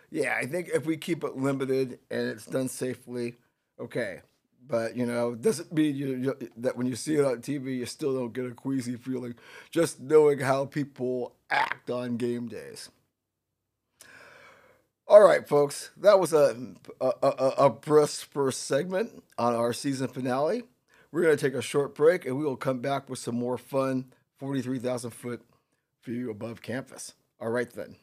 yeah, 0.10 0.36
I 0.40 0.46
think 0.46 0.70
if 0.74 0.86
we 0.86 0.98
keep 0.98 1.24
it 1.24 1.38
limited 1.38 2.00
and 2.12 2.30
it's 2.30 2.46
done 2.46 2.70
safely, 2.70 3.36
okay. 3.80 4.22
But 4.66 4.96
you 4.96 5.06
know, 5.06 5.36
doesn't 5.36 5.74
mean 5.74 5.96
you, 5.96 6.08
you, 6.16 6.50
that 6.58 6.78
when 6.78 6.88
you 6.88 6.96
see 6.96 7.16
it 7.16 7.26
on 7.26 7.38
TV, 7.38 7.78
you 7.78 7.86
still 7.86 8.14
don't 8.14 8.34
get 8.34 8.46
a 8.46 8.52
queasy 8.52 8.96
feeling 8.96 9.36
just 9.72 10.00
knowing 10.00 10.40
how 10.40 10.66
people 10.66 11.36
act 11.54 11.90
on 11.90 12.18
game 12.18 12.48
days. 12.48 12.90
All 15.08 15.22
right, 15.22 15.48
folks, 15.48 15.92
that 15.98 16.20
was 16.20 16.34
a 16.34 16.58
a, 17.02 17.12
a, 17.22 17.28
a 17.66 17.70
brisk 17.70 18.32
first 18.32 18.64
segment 18.64 19.24
on 19.38 19.54
our 19.54 19.74
season 19.74 20.08
finale. 20.08 20.64
We're 21.12 21.22
going 21.22 21.38
to 21.38 21.46
take 21.46 21.54
a 21.54 21.62
short 21.62 21.94
break, 21.94 22.26
and 22.26 22.38
we 22.38 22.44
will 22.44 22.56
come 22.58 22.80
back 22.80 23.10
with 23.10 23.20
some 23.20 23.36
more 23.36 23.58
fun 23.58 24.06
43,000 24.40 25.12
foot 25.12 25.42
view 26.04 26.32
above 26.32 26.62
campus. 26.64 27.14
All 27.40 27.50
right, 27.50 27.70
then. 27.70 27.98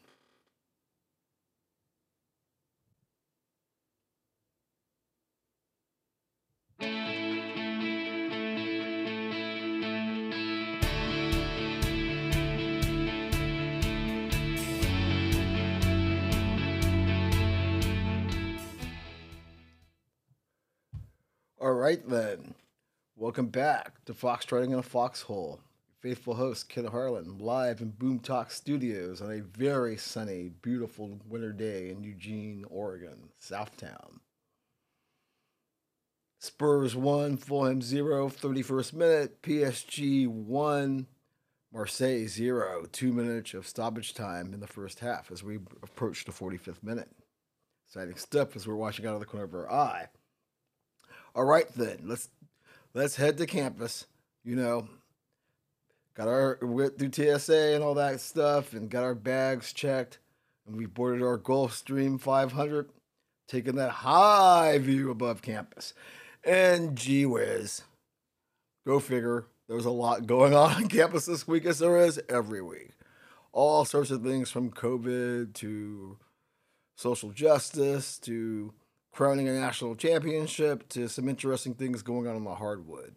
All 21.61 21.73
right, 21.73 22.01
then. 22.09 22.55
Welcome 23.15 23.49
back 23.49 24.03
to 24.05 24.15
Foxtrotting 24.15 24.73
in 24.73 24.79
a 24.79 24.81
Foxhole. 24.81 25.59
Faithful 25.99 26.33
host, 26.33 26.69
Ken 26.69 26.85
Harlan, 26.85 27.37
live 27.37 27.81
in 27.81 27.91
Boom 27.91 28.17
Talk 28.17 28.49
Studios 28.49 29.21
on 29.21 29.31
a 29.31 29.43
very 29.43 29.95
sunny, 29.95 30.49
beautiful 30.63 31.19
winter 31.29 31.53
day 31.53 31.91
in 31.91 32.03
Eugene, 32.03 32.65
Oregon, 32.67 33.29
Southtown. 33.39 34.21
Spurs 36.39 36.95
1, 36.95 37.37
Fulham 37.37 37.83
0, 37.83 38.29
31st 38.29 38.93
minute. 38.93 39.41
PSG 39.43 40.27
1, 40.27 41.05
Marseille 41.71 42.25
0. 42.25 42.87
Two 42.91 43.13
minutes 43.13 43.53
of 43.53 43.67
stoppage 43.67 44.15
time 44.15 44.55
in 44.55 44.61
the 44.61 44.65
first 44.65 45.01
half 45.01 45.31
as 45.31 45.43
we 45.43 45.57
approach 45.83 46.25
the 46.25 46.31
45th 46.31 46.81
minute. 46.81 47.11
Exciting 47.87 48.15
stuff 48.15 48.55
as 48.55 48.65
we're 48.65 48.73
watching 48.73 49.05
out 49.05 49.13
of 49.13 49.19
the 49.19 49.27
corner 49.27 49.45
of 49.45 49.53
our 49.53 49.71
eye. 49.71 50.07
All 51.33 51.45
right 51.45 51.67
then, 51.75 51.99
let's 52.03 52.29
let's 52.93 53.15
head 53.15 53.37
to 53.37 53.45
campus. 53.45 54.05
You 54.43 54.55
know, 54.55 54.87
got 56.15 56.27
our 56.27 56.57
went 56.61 56.97
through 56.97 57.11
TSA 57.13 57.73
and 57.75 57.83
all 57.83 57.93
that 57.95 58.19
stuff, 58.19 58.73
and 58.73 58.89
got 58.89 59.03
our 59.03 59.15
bags 59.15 59.71
checked, 59.71 60.19
and 60.67 60.75
we 60.75 60.85
boarded 60.85 61.23
our 61.23 61.37
Gulfstream 61.37 62.19
500, 62.19 62.89
taking 63.47 63.75
that 63.75 63.91
high 63.91 64.77
view 64.79 65.09
above 65.09 65.41
campus. 65.41 65.93
And 66.43 66.97
gee 66.97 67.25
whiz, 67.25 67.83
go 68.85 68.99
figure. 68.99 69.45
There's 69.69 69.85
a 69.85 69.91
lot 69.91 70.27
going 70.27 70.53
on 70.53 70.73
on 70.73 70.89
campus 70.89 71.27
this 71.27 71.47
week, 71.47 71.65
as 71.65 71.79
there 71.79 71.97
is 71.97 72.19
every 72.27 72.61
week. 72.61 72.89
All 73.53 73.85
sorts 73.85 74.11
of 74.11 74.21
things 74.21 74.49
from 74.49 74.71
COVID 74.71 75.53
to 75.55 76.17
social 76.97 77.31
justice 77.31 78.17
to 78.19 78.73
crowning 79.11 79.47
a 79.47 79.53
national 79.53 79.95
championship 79.95 80.87
to 80.89 81.07
some 81.07 81.27
interesting 81.27 81.73
things 81.73 82.01
going 82.01 82.27
on 82.27 82.35
on 82.35 82.43
the 82.43 82.55
hardwood. 82.55 83.15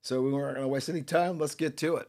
So 0.00 0.22
we 0.22 0.32
weren't 0.32 0.56
going 0.56 0.66
to 0.66 0.68
waste 0.68 0.88
any 0.88 1.02
time. 1.02 1.38
Let's 1.38 1.54
get 1.54 1.76
to 1.78 1.96
it. 1.96 2.08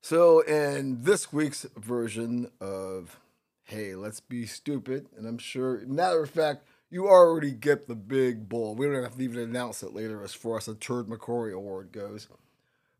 So, 0.00 0.40
in 0.40 1.02
this 1.02 1.32
week's 1.32 1.66
version 1.76 2.50
of 2.60 3.18
Hey, 3.64 3.96
Let's 3.96 4.20
Be 4.20 4.46
Stupid, 4.46 5.08
and 5.16 5.26
I'm 5.26 5.38
sure, 5.38 5.84
matter 5.86 6.22
of 6.22 6.30
fact, 6.30 6.62
you 6.88 7.08
already 7.08 7.50
get 7.50 7.88
the 7.88 7.96
big 7.96 8.48
bull. 8.48 8.76
We 8.76 8.86
don't 8.86 9.02
have 9.02 9.16
to 9.16 9.22
even 9.22 9.40
announce 9.40 9.82
it 9.82 9.92
later 9.92 10.22
as 10.22 10.32
far 10.32 10.58
as 10.58 10.66
the 10.66 10.76
Turd 10.76 11.06
McCrory 11.06 11.52
Award 11.52 11.90
goes. 11.90 12.28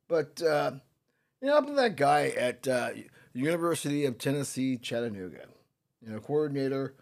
But, 0.09 0.43
uh, 0.43 0.73
you 1.41 1.47
know, 1.47 1.57
I'm 1.57 1.75
that 1.77 1.97
guy 1.97 2.29
at 2.31 2.67
uh, 2.67 2.91
University 3.33 4.05
of 4.05 4.19
Tennessee, 4.19 4.77
Chattanooga, 4.77 5.47
you 6.05 6.13
know, 6.13 6.19
coordinator 6.19 6.95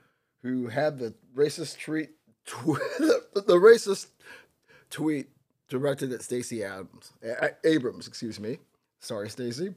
who 0.43 0.69
had 0.69 0.99
the 0.99 1.15
racist 1.35 1.81
tweet, 1.81 2.11
tw- 2.45 2.79
the 3.35 3.59
racist 3.61 4.09
tweet 4.91 5.29
directed 5.69 6.13
at 6.13 6.23
Stacey 6.23 6.63
Adams, 6.63 7.13
Abrams, 7.65 8.07
excuse 8.07 8.39
me. 8.39 8.59
Sorry, 9.01 9.29
Stacey. 9.29 9.75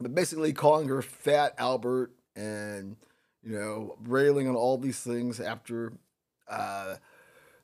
But 0.00 0.14
basically 0.14 0.52
calling 0.52 0.88
her 0.88 1.02
fat 1.02 1.54
Albert 1.58 2.12
and, 2.34 2.96
you 3.42 3.52
know, 3.52 3.96
railing 4.04 4.48
on 4.48 4.56
all 4.56 4.78
these 4.78 5.00
things 5.00 5.40
after 5.40 5.92
uh, 6.48 6.96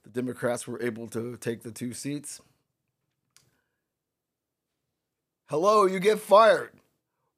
the 0.04 0.10
Democrats 0.10 0.66
were 0.66 0.82
able 0.82 1.08
to 1.08 1.36
take 1.38 1.62
the 1.62 1.70
two 1.70 1.92
seats. 1.92 2.40
Hello, 5.48 5.86
you 5.86 6.00
get 6.00 6.18
fired. 6.18 6.72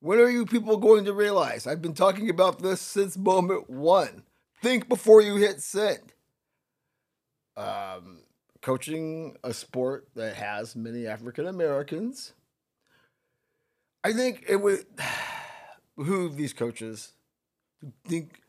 When 0.01 0.19
are 0.19 0.31
you 0.31 0.47
people 0.47 0.77
going 0.77 1.05
to 1.05 1.13
realize? 1.13 1.67
I've 1.67 1.83
been 1.83 1.95
talking 1.95 2.31
about 2.31 2.61
this 2.61 2.81
since 2.81 3.17
moment 3.17 3.69
one. 3.69 4.23
Think 4.63 4.89
before 4.89 5.21
you 5.21 5.37
hit 5.37 5.61
send. 5.61 6.13
um, 7.57 8.21
coaching 8.63 9.37
a 9.45 9.53
sport 9.53 10.09
that 10.15 10.35
has 10.37 10.77
many 10.77 11.07
African 11.07 11.47
Americans. 11.47 12.33
I 14.05 14.13
think 14.13 14.45
it 14.49 14.57
would 14.57 14.87
behoove 15.97 16.37
these 16.37 16.53
coaches 16.53 17.13
to 17.81 17.93
think 18.09 18.41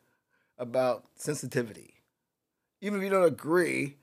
about 0.58 1.06
sensitivity. 1.16 1.96
Even 2.82 3.00
if 3.00 3.04
you 3.06 3.10
don't 3.10 3.26
agree, 3.26 3.98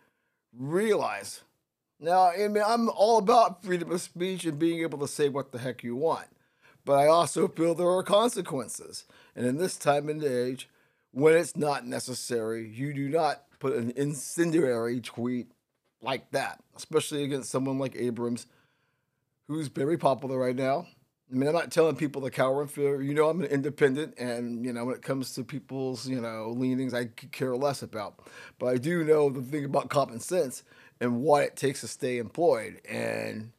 realize. 0.56 1.42
Now, 2.00 2.28
I 2.30 2.48
mean, 2.48 2.64
I'm 2.66 2.88
all 2.90 3.18
about 3.18 3.64
freedom 3.64 3.92
of 3.92 4.00
speech 4.02 4.44
and 4.44 4.58
being 4.58 4.80
able 4.82 4.98
to 5.00 5.08
say 5.08 5.28
what 5.28 5.52
the 5.52 5.58
heck 5.58 5.82
you 5.82 5.96
want. 5.96 6.28
But 6.84 6.94
I 6.98 7.06
also 7.08 7.48
feel 7.48 7.74
there 7.74 7.88
are 7.88 8.02
consequences. 8.02 9.04
And 9.36 9.46
in 9.46 9.58
this 9.58 9.76
time 9.76 10.08
and 10.08 10.22
age, 10.22 10.68
when 11.16 11.34
it's 11.34 11.56
not 11.56 11.86
necessary, 11.86 12.68
you 12.68 12.92
do 12.92 13.08
not 13.08 13.42
put 13.58 13.74
an 13.74 13.90
incendiary 13.96 15.00
tweet 15.00 15.50
like 16.02 16.30
that, 16.32 16.62
especially 16.76 17.24
against 17.24 17.50
someone 17.50 17.78
like 17.78 17.96
Abrams, 17.96 18.46
who's 19.48 19.68
very 19.68 19.96
popular 19.96 20.38
right 20.38 20.54
now. 20.54 20.86
I 21.32 21.34
mean, 21.34 21.48
I'm 21.48 21.54
not 21.54 21.72
telling 21.72 21.96
people 21.96 22.20
to 22.20 22.30
cower 22.30 22.60
in 22.60 22.68
fear. 22.68 23.00
You 23.00 23.14
know, 23.14 23.30
I'm 23.30 23.40
an 23.40 23.48
independent, 23.48 24.18
and 24.18 24.62
you 24.62 24.74
know, 24.74 24.84
when 24.84 24.94
it 24.94 25.00
comes 25.00 25.34
to 25.36 25.42
people's 25.42 26.06
you 26.06 26.20
know 26.20 26.50
leanings, 26.54 26.92
I 26.92 27.06
care 27.06 27.56
less 27.56 27.82
about. 27.82 28.20
But 28.58 28.66
I 28.66 28.76
do 28.76 29.02
know 29.02 29.30
the 29.30 29.40
thing 29.40 29.64
about 29.64 29.88
common 29.88 30.20
sense 30.20 30.64
and 31.00 31.22
what 31.22 31.44
it 31.44 31.56
takes 31.56 31.80
to 31.80 31.88
stay 31.88 32.18
employed. 32.18 32.82
And 32.86 33.52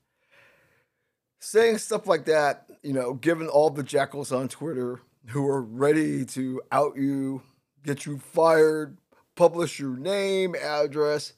saying 1.39 1.79
stuff 1.79 2.05
like 2.05 2.25
that, 2.25 2.69
you 2.83 2.93
know, 2.93 3.15
given 3.15 3.47
all 3.47 3.71
the 3.71 3.81
jackals 3.81 4.31
on 4.31 4.47
Twitter 4.47 5.01
who 5.27 5.47
are 5.47 5.61
ready 5.61 6.25
to 6.25 6.61
out 6.71 6.97
you, 6.97 7.41
get 7.83 8.05
you 8.05 8.17
fired, 8.17 8.97
publish 9.35 9.79
your 9.79 9.97
name, 9.97 10.55
address, 10.55 11.33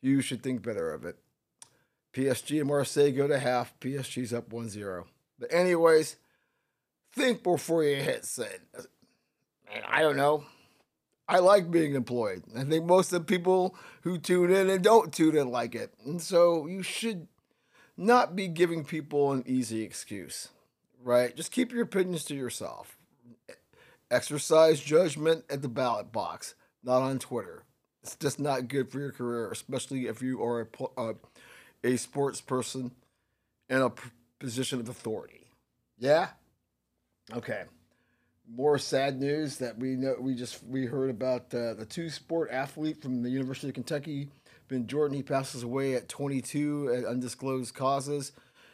you 0.00 0.20
should 0.20 0.42
think 0.42 0.62
better 0.62 0.92
of 0.92 1.04
it. 1.04 1.16
PSG 2.12 2.60
and 2.60 2.68
Marseille 2.68 3.10
go 3.10 3.26
to 3.26 3.38
half. 3.38 3.78
PSG's 3.80 4.32
up 4.32 4.52
1 4.52 4.68
0. 4.68 5.06
But, 5.38 5.52
anyways, 5.52 6.16
think 7.12 7.42
before 7.42 7.82
you 7.84 7.96
hit 7.96 8.24
send. 8.24 8.60
I 9.88 10.02
don't 10.02 10.16
know. 10.16 10.44
I 11.26 11.38
like 11.38 11.70
being 11.70 11.94
employed. 11.94 12.42
I 12.56 12.64
think 12.64 12.84
most 12.84 13.12
of 13.12 13.20
the 13.20 13.24
people 13.24 13.74
who 14.02 14.18
tune 14.18 14.52
in 14.52 14.68
and 14.68 14.84
don't 14.84 15.12
tune 15.12 15.36
in 15.36 15.50
like 15.50 15.74
it. 15.74 15.94
And 16.04 16.20
so 16.20 16.66
you 16.66 16.82
should 16.82 17.26
not 17.96 18.36
be 18.36 18.46
giving 18.46 18.84
people 18.84 19.32
an 19.32 19.42
easy 19.46 19.82
excuse, 19.82 20.48
right? 21.02 21.34
Just 21.34 21.50
keep 21.50 21.72
your 21.72 21.82
opinions 21.82 22.24
to 22.24 22.34
yourself. 22.34 22.98
Exercise 24.14 24.80
judgment 24.80 25.44
at 25.50 25.62
the 25.62 25.68
ballot 25.68 26.12
box, 26.12 26.54
not 26.82 27.02
on 27.02 27.18
Twitter. 27.18 27.64
It's 28.02 28.16
just 28.16 28.38
not 28.38 28.68
good 28.68 28.90
for 28.90 29.00
your 29.00 29.12
career, 29.12 29.50
especially 29.50 30.06
if 30.06 30.22
you 30.22 30.42
are 30.42 30.68
a, 30.96 31.00
a, 31.00 31.14
a 31.82 31.96
sports 31.96 32.40
person 32.40 32.92
in 33.68 33.80
a 33.80 33.90
position 34.38 34.80
of 34.80 34.88
authority. 34.88 35.46
Yeah? 35.98 36.28
Okay 37.32 37.64
more 38.48 38.78
sad 38.78 39.20
news 39.20 39.58
that 39.58 39.78
we 39.78 39.96
know 39.96 40.16
we 40.18 40.34
just 40.34 40.62
we 40.64 40.86
heard 40.86 41.10
about 41.10 41.52
uh, 41.54 41.74
the 41.74 41.86
two 41.88 42.10
sport 42.10 42.50
athlete 42.50 43.00
from 43.00 43.22
the 43.22 43.30
University 43.30 43.68
of 43.68 43.74
Kentucky, 43.74 44.28
Ben 44.68 44.86
Jordan. 44.86 45.16
He 45.16 45.22
passes 45.22 45.62
away 45.62 45.94
at 45.94 46.08
22 46.08 46.94
at 46.94 47.04
undisclosed 47.04 47.74
causes. 47.74 48.32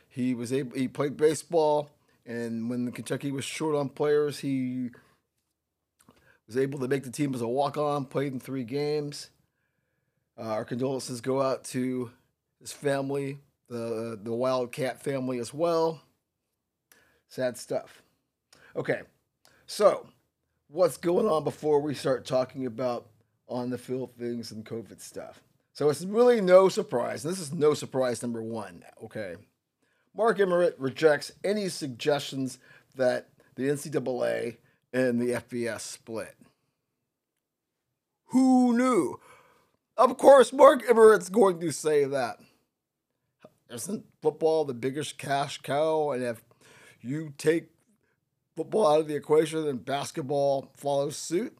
He 0.09 0.35
was 0.35 0.53
able 0.53 0.77
he 0.77 0.89
played 0.89 1.17
baseball, 1.17 1.91
and 2.27 2.69
when 2.69 2.91
Kentucky 2.93 3.31
was 3.31 3.45
short 3.45 3.77
on 3.77 3.89
players, 3.89 4.41
he 4.41 4.91
was 6.51 6.57
able 6.57 6.81
to 6.81 6.89
make 6.89 7.05
the 7.05 7.11
team 7.11 7.33
as 7.33 7.43
a 7.43 7.47
walk 7.47 7.79
on. 7.79 8.05
Played 8.05 8.33
in 8.33 8.41
three 8.41 8.65
games. 8.65 9.31
Uh, 10.37 10.49
our 10.49 10.65
condolences 10.65 11.21
go 11.21 11.41
out 11.41 11.63
to 11.63 12.11
his 12.61 12.73
family, 12.73 13.39
the 13.69 14.19
the 14.21 14.35
Wildcat 14.35 15.01
family 15.01 15.39
as 15.39 15.55
well. 15.55 16.03
Sad 17.29 17.57
stuff. 17.57 18.03
Okay. 18.75 19.03
So, 19.67 20.09
what's 20.67 20.97
going 20.97 21.29
on 21.29 21.45
before 21.45 21.79
we 21.79 21.95
start 21.95 22.27
talking 22.27 22.67
about 22.67 23.07
on 23.47 23.71
the 23.71 23.79
field 23.79 24.11
things 24.19 24.51
and 24.51 24.67
COVID 24.67 25.01
stuff? 25.01 25.41
So, 25.73 25.89
it's 25.89 26.05
really 26.05 26.41
no 26.41 26.69
surprise. 26.69 27.23
This 27.23 27.39
is 27.39 27.53
no 27.53 27.75
surprise 27.75 28.23
number 28.23 28.43
one, 28.43 28.83
okay? 29.05 29.37
Mark 30.17 30.41
Emmert 30.41 30.75
rejects 30.81 31.31
any 31.45 31.69
suggestions 31.69 32.59
that 32.97 33.29
the 33.55 33.69
NCAA 33.69 34.57
and 34.93 35.21
the 35.21 35.35
FBS 35.35 35.83
split. 35.83 36.35
Who 38.31 38.77
knew? 38.77 39.21
Of 39.97 40.17
course, 40.17 40.53
Mark 40.53 40.83
Emmert's 40.89 41.29
going 41.29 41.61
to 41.61 41.73
say 41.73 42.05
that. 42.05 42.39
Isn't 43.69 44.05
football 44.23 44.65
the 44.65 44.75
biggest 44.75 45.19
cash 45.19 45.59
cow? 45.63 46.13
And 46.13 46.23
if 46.23 46.43
you 47.01 47.33
take 47.39 47.71
football 48.57 48.87
out 48.87 49.01
of 49.01 49.09
the 49.09 49.17
equation 49.17 49.67
and 49.67 49.85
basketball 49.85 50.73
follows 50.77 51.17
suit, 51.17 51.57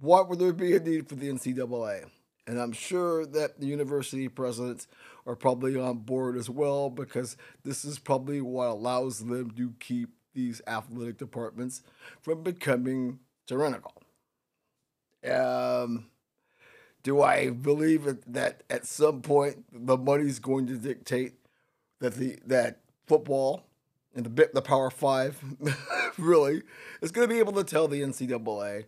what 0.00 0.28
would 0.28 0.38
there 0.38 0.52
be 0.52 0.74
a 0.74 0.80
need 0.80 1.08
for 1.08 1.14
the 1.14 1.28
NCAA? 1.28 2.04
And 2.46 2.58
I'm 2.58 2.72
sure 2.72 3.26
that 3.26 3.60
the 3.60 3.66
university 3.66 4.26
presidents 4.28 4.88
are 5.26 5.36
probably 5.36 5.76
on 5.76 5.98
board 5.98 6.36
as 6.36 6.48
well 6.50 6.90
because 6.90 7.36
this 7.64 7.84
is 7.84 7.98
probably 7.98 8.40
what 8.40 8.68
allows 8.68 9.20
them 9.20 9.50
to 9.52 9.74
keep 9.78 10.10
these 10.34 10.62
athletic 10.66 11.18
departments 11.18 11.82
from 12.22 12.42
becoming 12.42 13.20
tyrannical. 13.46 13.97
Um, 15.24 16.06
do 17.02 17.22
I 17.22 17.50
believe 17.50 18.18
that 18.26 18.62
at 18.68 18.86
some 18.86 19.22
point 19.22 19.64
the 19.72 19.96
money's 19.96 20.38
going 20.38 20.66
to 20.66 20.74
dictate 20.74 21.34
that 22.00 22.14
the 22.14 22.38
that 22.46 22.80
football 23.06 23.64
and 24.14 24.24
the 24.26 24.30
bit 24.30 24.54
the 24.54 24.62
Power 24.62 24.90
Five 24.90 25.42
really 26.18 26.62
is 27.00 27.10
going 27.10 27.28
to 27.28 27.32
be 27.32 27.38
able 27.38 27.52
to 27.54 27.64
tell 27.64 27.88
the 27.88 28.02
NCAA, 28.02 28.84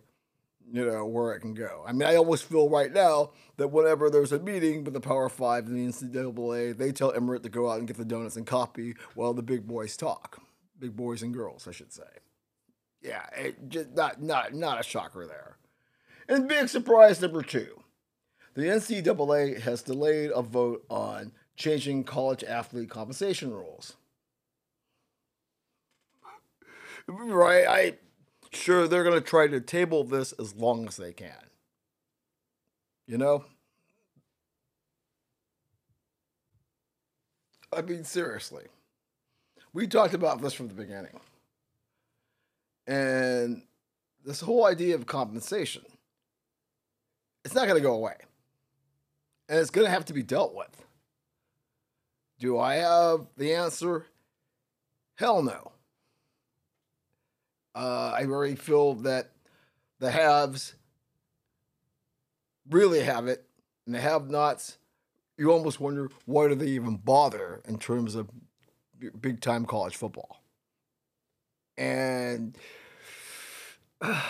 you 0.71 0.85
know, 0.85 1.05
where 1.05 1.33
it 1.33 1.39
can 1.39 1.53
go. 1.53 1.83
I 1.87 1.93
mean, 1.93 2.07
I 2.07 2.15
almost 2.15 2.45
feel 2.45 2.69
right 2.69 2.91
now 2.91 3.31
that 3.57 3.69
whenever 3.69 4.09
there's 4.09 4.31
a 4.31 4.39
meeting 4.39 4.83
with 4.83 4.93
the 4.93 5.01
Power 5.01 5.29
Five 5.29 5.67
and 5.67 5.77
the 5.77 5.91
NCAA, 5.91 6.77
they 6.77 6.91
tell 6.91 7.11
Emmert 7.11 7.43
to 7.43 7.49
go 7.49 7.69
out 7.69 7.79
and 7.79 7.87
get 7.87 7.97
the 7.97 8.05
donuts 8.05 8.35
and 8.35 8.45
copy 8.45 8.95
while 9.15 9.33
the 9.33 9.43
big 9.43 9.67
boys 9.67 9.97
talk, 9.97 10.41
big 10.79 10.95
boys 10.95 11.21
and 11.21 11.33
girls, 11.33 11.67
I 11.67 11.71
should 11.71 11.93
say. 11.93 12.03
Yeah, 13.01 13.25
it 13.35 13.69
just 13.69 13.95
not 13.95 14.21
not 14.21 14.53
not 14.53 14.79
a 14.79 14.83
shocker 14.83 15.25
there. 15.25 15.57
And 16.27 16.47
big 16.47 16.69
surprise 16.69 17.21
number 17.21 17.41
two, 17.41 17.81
the 18.53 18.63
NCAA 18.63 19.61
has 19.61 19.81
delayed 19.81 20.31
a 20.33 20.41
vote 20.41 20.85
on 20.89 21.31
changing 21.55 22.03
college 22.03 22.43
athlete 22.43 22.89
compensation 22.89 23.51
rules. 23.51 23.95
right? 27.07 27.67
I 27.67 27.93
sure 28.51 28.87
they're 28.87 29.03
going 29.03 29.19
to 29.19 29.21
try 29.21 29.47
to 29.47 29.61
table 29.61 30.03
this 30.03 30.33
as 30.33 30.55
long 30.55 30.87
as 30.87 30.97
they 30.97 31.13
can. 31.13 31.31
You 33.07 33.17
know? 33.17 33.45
I 37.75 37.81
mean, 37.81 38.03
seriously. 38.03 38.65
We 39.73 39.87
talked 39.87 40.13
about 40.13 40.41
this 40.41 40.53
from 40.53 40.67
the 40.67 40.73
beginning. 40.73 41.19
And 42.85 43.63
this 44.25 44.41
whole 44.41 44.65
idea 44.65 44.95
of 44.95 45.05
compensation, 45.05 45.83
it's 47.43 47.55
not 47.55 47.67
going 47.67 47.81
to 47.81 47.87
go 47.87 47.93
away. 47.93 48.15
And 49.49 49.59
it's 49.59 49.69
going 49.69 49.85
to 49.85 49.91
have 49.91 50.05
to 50.05 50.13
be 50.13 50.23
dealt 50.23 50.55
with. 50.55 50.85
Do 52.39 52.57
I 52.57 52.75
have 52.75 53.27
the 53.37 53.53
answer? 53.53 54.05
Hell 55.15 55.43
no. 55.43 55.71
Uh, 57.75 58.13
I 58.17 58.25
already 58.25 58.55
feel 58.55 58.95
that 58.95 59.31
the 59.99 60.11
haves 60.11 60.75
really 62.69 63.01
have 63.01 63.27
it, 63.27 63.45
and 63.85 63.95
the 63.95 63.99
have-nots. 63.99 64.77
You 65.37 65.51
almost 65.51 65.79
wonder 65.79 66.09
why 66.25 66.47
do 66.47 66.55
they 66.55 66.67
even 66.67 66.97
bother 66.97 67.61
in 67.67 67.77
terms 67.77 68.15
of 68.15 68.29
big 69.19 69.41
time 69.41 69.65
college 69.65 69.95
football, 69.95 70.41
and 71.77 72.57
uh, 74.01 74.21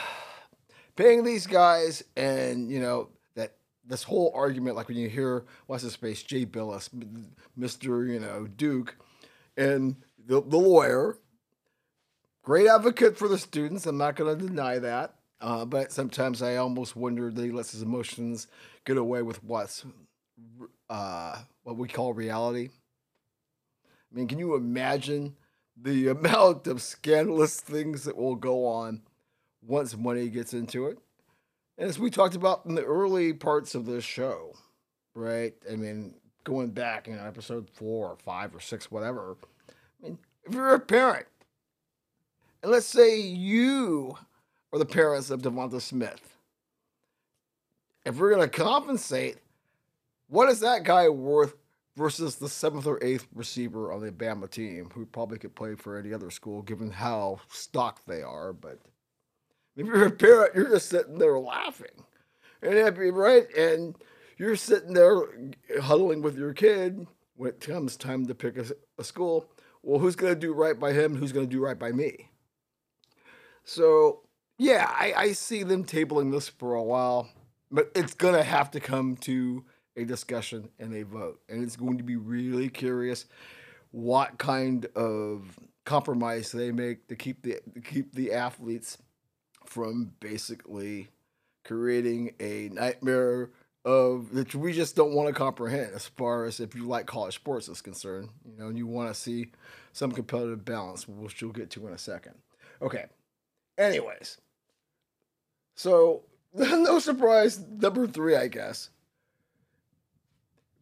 paying 1.02 1.24
these 1.24 1.48
guys, 1.48 2.04
and 2.16 2.70
you 2.70 2.80
know 2.80 3.10
that 3.36 3.54
this 3.86 4.04
whole 4.04 4.32
argument, 4.36 4.76
like 4.76 4.88
when 4.88 4.98
you 4.98 5.10
hear 5.10 5.46
what's 5.66 5.84
his 5.84 5.96
face, 5.96 6.22
Jay 6.22 6.46
Bilas, 6.46 6.90
Mister, 7.56 8.06
you 8.06 8.20
know 8.20 8.48
Duke, 8.48 8.96
and 9.58 9.96
the 10.24 10.42
the 10.42 10.58
lawyer 10.58 11.18
great 12.44 12.68
advocate 12.68 13.18
for 13.18 13.28
the 13.28 13.38
students. 13.38 13.86
I'm 13.86 13.98
not 13.98 14.16
going 14.16 14.38
to 14.38 14.48
deny 14.48 14.80
that. 14.80 15.16
Uh, 15.40 15.66
but 15.66 15.92
sometimes 15.92 16.44
I 16.44 16.58
almost 16.58 16.96
wonder 16.96 17.32
that 17.32 17.44
he 17.44 17.52
lets 17.52 17.72
his 17.72 17.82
emotions 17.82 18.46
get 18.86 18.98
away 18.98 19.24
with 19.24 19.44
what's 19.44 19.84
uh, 20.88 21.40
what 21.64 21.78
we 21.78 21.88
call 21.88 22.14
reality. 22.14 22.70
I 24.12 24.16
mean, 24.16 24.28
can 24.28 24.38
you 24.38 24.54
imagine 24.54 25.36
the 25.76 26.08
amount 26.10 26.68
of 26.68 26.80
scandalous 26.80 27.60
things 27.60 28.04
that 28.04 28.18
will 28.18 28.36
go 28.36 28.68
on 28.68 29.02
once 29.66 29.96
money 29.96 30.30
gets 30.30 30.54
into 30.54 30.88
it? 30.88 30.98
And 31.78 31.90
as 31.90 32.00
we 32.00 32.10
talked 32.10 32.36
about 32.36 32.66
in 32.66 32.76
the 32.76 32.84
early 32.84 33.34
parts 33.34 33.76
of 33.76 33.86
this 33.86 34.04
show, 34.04 34.54
right? 35.16 35.54
I 35.72 35.76
mean, 35.76 36.16
going 36.44 36.70
back, 36.70 37.08
you 37.08 37.16
know, 37.16 37.26
episode 37.26 37.70
four 37.70 38.10
or 38.10 38.18
five 38.18 38.56
or 38.56 38.60
six, 38.60 38.92
whatever. 38.92 39.38
I 39.70 40.08
mean, 40.08 40.18
if 40.44 40.54
you're 40.54 40.76
a 40.76 40.80
parent, 40.80 41.26
and 42.64 42.72
let's 42.72 42.86
say 42.86 43.20
you 43.20 44.18
are 44.72 44.80
the 44.80 44.86
parents 44.86 45.30
of 45.30 45.42
Devonta 45.42 45.82
Smith, 45.82 46.38
if 48.06 48.18
we're 48.18 48.34
going 48.34 48.48
to 48.48 48.58
compensate, 48.58 49.38
what 50.28 50.50
is 50.50 50.60
that 50.62 50.84
guy 50.84 51.10
worth 51.10 51.56
versus 51.98 52.36
the 52.36 52.50
seventh 52.50 52.88
or 52.88 53.04
eighth 53.04 53.28
receiver 53.36 53.92
on 53.92 54.02
the 54.02 54.12
Bama 54.12 54.50
team, 54.50 54.90
who 54.94 55.06
probably 55.06 55.38
could 55.38 55.56
play 55.56 55.76
for 55.76 55.98
any 55.98 56.14
other 56.14 56.32
school 56.32 56.62
given 56.62 56.90
how 56.90 57.40
stocked 57.50 58.08
they 58.08 58.22
are? 58.22 58.54
But 58.54 58.80
if 59.76 59.86
you're 59.86 60.06
a 60.06 60.12
parent, 60.12 60.56
you're 60.56 60.70
just 60.70 60.90
sitting 60.90 61.18
there 61.18 61.38
laughing. 61.40 62.06
And 62.62 62.78
that'd 62.78 63.00
be 63.00 63.12
right. 63.12 63.48
And 63.56 63.96
you're 64.38 64.56
sitting 64.56 64.94
there 64.94 65.24
huddling 65.82 66.22
with 66.22 66.38
your 66.38 66.54
kid 66.54 67.08
when 67.36 67.50
it 67.50 67.60
comes 67.60 67.98
time 67.98 68.26
to 68.28 68.36
pick 68.36 68.58
a, 68.58 68.66
a 68.98 69.04
school. 69.04 69.50
Well, 69.84 70.00
who's 70.00 70.16
going 70.16 70.34
to 70.34 70.40
do 70.40 70.54
right 70.54 70.80
by 70.80 70.94
him? 70.94 71.16
Who's 71.16 71.32
going 71.32 71.48
to 71.48 71.56
do 71.56 71.64
right 71.64 71.80
by 71.80 71.92
me? 71.92 72.30
So, 73.64 74.22
yeah, 74.58 74.88
I, 74.90 75.14
I 75.16 75.32
see 75.32 75.64
them 75.64 75.84
tabling 75.84 76.32
this 76.32 76.50
for 76.50 76.76
a 76.76 76.84
while, 76.84 77.30
but 77.72 77.92
it's 77.96 78.14
going 78.14 78.36
to 78.36 78.44
have 78.44 78.72
to 78.72 78.80
come 78.80 79.16
to 79.18 79.64
a 79.96 80.06
discussion 80.06 80.70
and 80.80 80.94
a 80.94 81.04
vote. 81.04 81.40
And 81.50 81.64
it's 81.64 81.76
going 81.76 81.98
to 81.98 82.04
be 82.04 82.16
really 82.16 82.70
curious 82.70 83.26
what 83.92 84.38
kind 84.38 84.86
of 84.96 85.60
compromise 85.86 86.52
they 86.52 86.72
make 86.72 87.08
to 87.08 87.16
keep 87.16 87.42
the 87.42 87.60
to 87.74 87.82
keep 87.82 88.14
the 88.14 88.34
athletes 88.34 88.98
from 89.72 90.12
basically 90.20 91.08
creating 91.64 92.34
a 92.42 92.68
nightmare 92.74 93.52
of 93.86 94.34
that 94.34 94.54
we 94.54 94.74
just 94.74 94.98
don't 94.98 95.14
want 95.14 95.30
to 95.30 95.34
comprehend 95.34 95.94
as 95.96 96.08
far 96.08 96.44
as 96.44 96.60
if 96.60 96.76
you 96.76 96.84
like 96.84 97.06
college 97.06 97.36
sports 97.36 97.70
is 97.70 97.82
concerned, 97.82 98.28
you 98.46 98.58
know, 98.60 98.68
and 98.68 98.78
you 98.78 98.86
want 98.86 99.08
to 99.08 99.20
see 99.20 99.50
some 99.94 100.12
competitive 100.12 100.66
balance, 100.66 101.08
which 101.08 101.42
you'll 101.42 101.54
get 101.54 101.70
to 101.70 101.88
in 101.88 101.94
a 101.94 101.98
second. 101.98 102.34
Okay. 102.82 103.06
Anyways, 103.78 104.40
so 105.74 106.24
no 106.54 107.00
surprise, 107.00 107.58
number 107.60 108.06
three, 108.08 108.36
I 108.36 108.50
guess. 108.50 108.90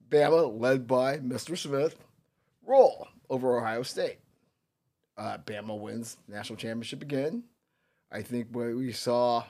Bama, 0.10 0.60
led 0.60 0.88
by 0.88 1.20
Mr. 1.20 1.56
Smith, 1.56 1.96
roll 2.66 3.08
over 3.30 3.56
Ohio 3.56 3.84
State. 3.84 4.18
Uh, 5.16 5.38
Bama 5.38 5.80
wins 5.80 6.18
national 6.28 6.58
championship 6.58 7.04
again. 7.04 7.44
I 8.12 8.22
think 8.22 8.48
what 8.52 8.76
we 8.76 8.92
saw 8.92 9.44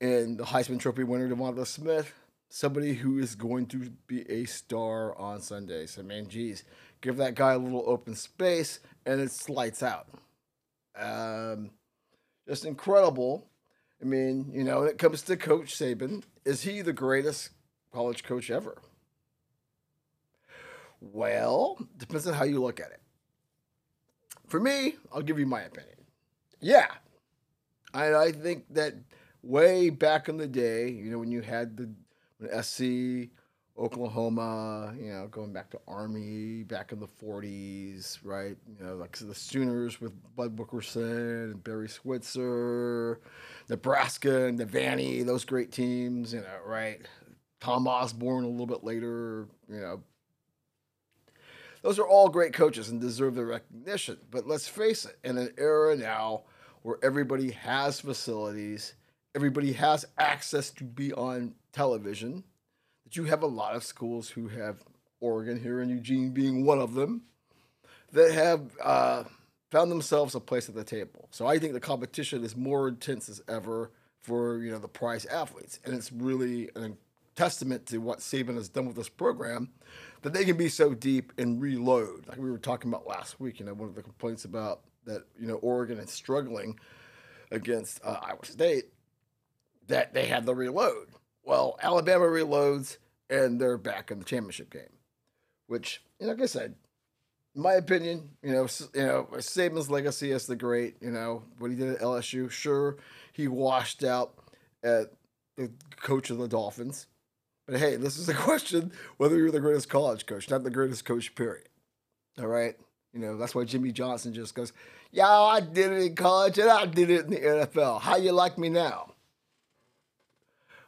in 0.00 0.36
the 0.36 0.44
Heisman 0.44 0.78
Trophy 0.78 1.04
winner 1.04 1.28
Devonta 1.28 1.66
Smith, 1.66 2.12
somebody 2.48 2.94
who 2.94 3.18
is 3.18 3.34
going 3.34 3.66
to 3.66 3.90
be 4.06 4.30
a 4.30 4.44
star 4.44 5.16
on 5.18 5.40
Sundays. 5.40 5.98
I 5.98 6.02
mean, 6.02 6.28
geez, 6.28 6.64
give 7.00 7.16
that 7.16 7.34
guy 7.34 7.54
a 7.54 7.58
little 7.58 7.84
open 7.86 8.14
space 8.14 8.80
and 9.06 9.20
it's 9.20 9.48
lights 9.48 9.82
out. 9.82 10.08
Um, 10.98 11.70
just 12.46 12.64
incredible. 12.64 13.46
I 14.00 14.04
mean, 14.04 14.50
you 14.52 14.64
know, 14.64 14.80
when 14.80 14.88
it 14.88 14.98
comes 14.98 15.22
to 15.22 15.36
Coach 15.36 15.74
Saban, 15.74 16.22
is 16.44 16.62
he 16.62 16.82
the 16.82 16.92
greatest 16.92 17.50
college 17.92 18.24
coach 18.24 18.50
ever? 18.50 18.76
Well, 21.00 21.78
depends 21.96 22.26
on 22.26 22.34
how 22.34 22.44
you 22.44 22.60
look 22.60 22.80
at 22.80 22.90
it. 22.90 23.00
For 24.48 24.60
me, 24.60 24.96
I'll 25.12 25.22
give 25.22 25.38
you 25.38 25.46
my 25.46 25.62
opinion. 25.62 25.96
Yeah, 26.60 26.88
I, 27.96 28.24
I 28.24 28.32
think 28.32 28.66
that 28.74 28.94
way 29.42 29.88
back 29.88 30.28
in 30.28 30.36
the 30.36 30.46
day, 30.46 30.90
you 30.90 31.10
know, 31.10 31.18
when 31.18 31.30
you 31.30 31.40
had 31.40 31.76
the 31.78 31.90
when 32.38 32.62
SC, 32.62 33.30
Oklahoma, 33.78 34.94
you 34.98 35.12
know, 35.12 35.28
going 35.28 35.52
back 35.52 35.70
to 35.70 35.80
Army 35.88 36.62
back 36.62 36.92
in 36.92 37.00
the 37.00 37.06
40s, 37.06 38.18
right? 38.22 38.56
You 38.78 38.86
know, 38.86 38.96
like 38.96 39.16
the 39.16 39.34
Sooners 39.34 39.98
with 40.00 40.12
Bud 40.34 40.58
Wilkinson 40.58 41.02
and 41.52 41.64
Barry 41.64 41.88
Switzer, 41.88 43.20
Nebraska 43.70 44.44
and 44.44 44.58
the 44.58 44.66
Vanny, 44.66 45.22
those 45.22 45.46
great 45.46 45.72
teams, 45.72 46.34
you 46.34 46.40
know, 46.40 46.58
right? 46.66 47.00
Tom 47.60 47.88
Osborne 47.88 48.44
a 48.44 48.48
little 48.48 48.66
bit 48.66 48.84
later, 48.84 49.48
you 49.70 49.80
know. 49.80 50.02
Those 51.80 51.98
are 51.98 52.06
all 52.06 52.28
great 52.28 52.52
coaches 52.52 52.90
and 52.90 53.00
deserve 53.00 53.34
the 53.34 53.44
recognition. 53.44 54.18
But 54.30 54.46
let's 54.46 54.68
face 54.68 55.06
it, 55.06 55.18
in 55.24 55.38
an 55.38 55.54
era 55.56 55.96
now 55.96 56.42
where 56.86 56.98
everybody 57.02 57.50
has 57.50 58.00
facilities– 58.00 58.94
everybody 59.36 59.74
has 59.74 60.06
access 60.18 60.70
to 60.70 60.82
be 60.82 61.12
on 61.12 61.54
television, 61.70 62.42
that 63.04 63.16
you 63.16 63.24
have 63.24 63.42
a 63.42 63.46
lot 63.46 63.76
of 63.76 63.84
schools 63.84 64.30
who 64.30 64.48
have 64.48 64.82
Oregon 65.20 65.60
here 65.60 65.80
and 65.80 65.90
Eugene 65.90 66.30
being 66.30 66.64
one 66.64 66.80
of 66.80 66.94
them 66.94 67.20
that 68.12 68.32
have 68.32 68.70
uh, 68.82 69.24
found 69.70 69.90
themselves 69.90 70.34
a 70.34 70.40
place 70.40 70.70
at 70.70 70.74
the 70.74 70.82
table. 70.82 71.28
So 71.30 71.46
I 71.46 71.58
think 71.58 71.74
the 71.74 71.80
competition 71.80 72.42
is 72.42 72.56
more 72.56 72.88
intense 72.88 73.28
as 73.28 73.42
ever 73.46 73.92
for 74.22 74.58
you 74.58 74.72
know 74.72 74.78
the 74.78 74.88
prize 74.88 75.26
athletes, 75.26 75.78
and 75.84 75.94
it's 75.94 76.10
really 76.10 76.70
a 76.74 76.92
testament 77.36 77.84
to 77.86 77.98
what 77.98 78.20
Saban 78.20 78.54
has 78.56 78.70
done 78.70 78.86
with 78.86 78.96
this 78.96 79.10
program 79.10 79.68
that 80.22 80.32
they 80.32 80.46
can 80.46 80.56
be 80.56 80.70
so 80.70 80.94
deep 80.94 81.32
and 81.36 81.60
reload. 81.60 82.26
Like 82.26 82.38
we 82.38 82.50
were 82.50 82.58
talking 82.58 82.90
about 82.90 83.06
last 83.06 83.38
week, 83.38 83.60
you 83.60 83.66
know, 83.66 83.74
one 83.74 83.90
of 83.90 83.94
the 83.94 84.02
complaints 84.02 84.46
about 84.46 84.80
that 85.06 85.24
you 85.38 85.46
know 85.46 85.56
Oregon 85.56 85.98
is 85.98 86.10
struggling 86.10 86.78
against 87.50 88.00
uh, 88.04 88.18
Iowa 88.22 88.44
State 88.44 88.86
that 89.88 90.14
they 90.14 90.26
had 90.26 90.46
the 90.46 90.54
reload. 90.54 91.08
Well, 91.44 91.78
Alabama 91.82 92.24
reloads 92.24 92.98
and 93.30 93.60
they're 93.60 93.78
back 93.78 94.10
in 94.10 94.18
the 94.18 94.24
championship 94.24 94.70
game, 94.70 94.82
which, 95.66 96.02
you 96.20 96.26
know, 96.26 96.32
like 96.32 96.42
I 96.42 96.46
said, 96.46 96.74
in 97.54 97.62
my 97.62 97.74
opinion, 97.74 98.30
you 98.42 98.52
know, 98.52 98.66
you 98.94 99.06
know, 99.06 99.28
Saban's 99.36 99.90
legacy 99.90 100.32
as 100.32 100.46
the 100.46 100.56
great, 100.56 100.96
you 101.00 101.10
know, 101.10 101.42
what 101.58 101.70
he 101.70 101.76
did 101.76 101.94
at 101.94 102.00
LSU. 102.00 102.50
Sure, 102.50 102.96
he 103.32 103.48
washed 103.48 104.04
out 104.04 104.34
at 104.82 105.12
the 105.56 105.70
coach 106.00 106.30
of 106.30 106.38
the 106.38 106.48
Dolphins, 106.48 107.06
but 107.66 107.78
hey, 107.78 107.96
this 107.96 108.18
is 108.18 108.28
a 108.28 108.34
question 108.34 108.92
whether 109.16 109.36
you're 109.36 109.50
the 109.50 109.60
greatest 109.60 109.88
college 109.88 110.26
coach, 110.26 110.50
not 110.50 110.64
the 110.64 110.70
greatest 110.70 111.04
coach. 111.04 111.34
Period. 111.34 111.68
All 112.38 112.46
right. 112.46 112.76
You 113.16 113.22
know, 113.22 113.36
that's 113.38 113.54
why 113.54 113.64
Jimmy 113.64 113.92
Johnson 113.92 114.34
just 114.34 114.54
goes, 114.54 114.74
Yeah, 115.10 115.26
I 115.26 115.60
did 115.60 115.90
it 115.90 116.02
in 116.02 116.14
college 116.14 116.58
and 116.58 116.68
I 116.68 116.84
did 116.84 117.08
it 117.08 117.24
in 117.24 117.30
the 117.30 117.38
NFL. 117.38 118.02
How 118.02 118.16
you 118.16 118.32
like 118.32 118.58
me 118.58 118.68
now? 118.68 119.14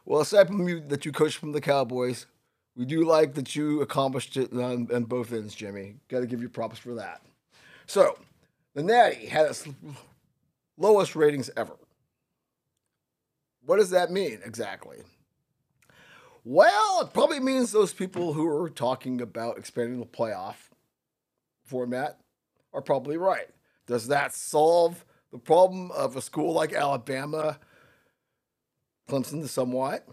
Well, 0.05 0.21
aside 0.21 0.47
from 0.47 0.67
you 0.69 0.79
that 0.89 1.05
you 1.05 1.11
coached 1.11 1.37
from 1.37 1.53
the 1.53 1.61
Cowboys, 1.61 2.27
we 2.75 2.85
do 2.85 3.03
like 3.03 3.33
that 3.33 3.55
you 3.55 3.81
accomplished 3.81 4.37
it 4.37 4.53
on, 4.53 4.87
on 4.93 5.05
both 5.05 5.33
ends, 5.33 5.55
Jimmy. 5.55 5.95
Got 6.07 6.19
to 6.19 6.27
give 6.27 6.41
you 6.41 6.49
props 6.49 6.77
for 6.77 6.93
that. 6.95 7.21
So, 7.87 8.19
the 8.75 8.83
Natty 8.83 9.25
had 9.25 9.47
its 9.47 9.67
lowest 10.77 11.15
ratings 11.15 11.49
ever. 11.57 11.73
What 13.65 13.77
does 13.77 13.89
that 13.89 14.11
mean 14.11 14.39
exactly? 14.45 14.97
Well, 16.43 17.01
it 17.01 17.11
probably 17.11 17.39
means 17.39 17.71
those 17.71 17.91
people 17.91 18.33
who 18.33 18.47
are 18.47 18.69
talking 18.69 19.19
about 19.19 19.57
expanding 19.57 19.99
the 19.99 20.05
playoff 20.05 20.68
format 21.69 22.19
are 22.73 22.81
probably 22.81 23.17
right. 23.17 23.47
Does 23.87 24.07
that 24.07 24.33
solve 24.33 25.05
the 25.31 25.39
problem 25.39 25.91
of 25.91 26.15
a 26.15 26.21
school 26.21 26.53
like 26.53 26.73
Alabama 26.73 27.59
Clemson 29.09 29.47
somewhat, 29.47 30.07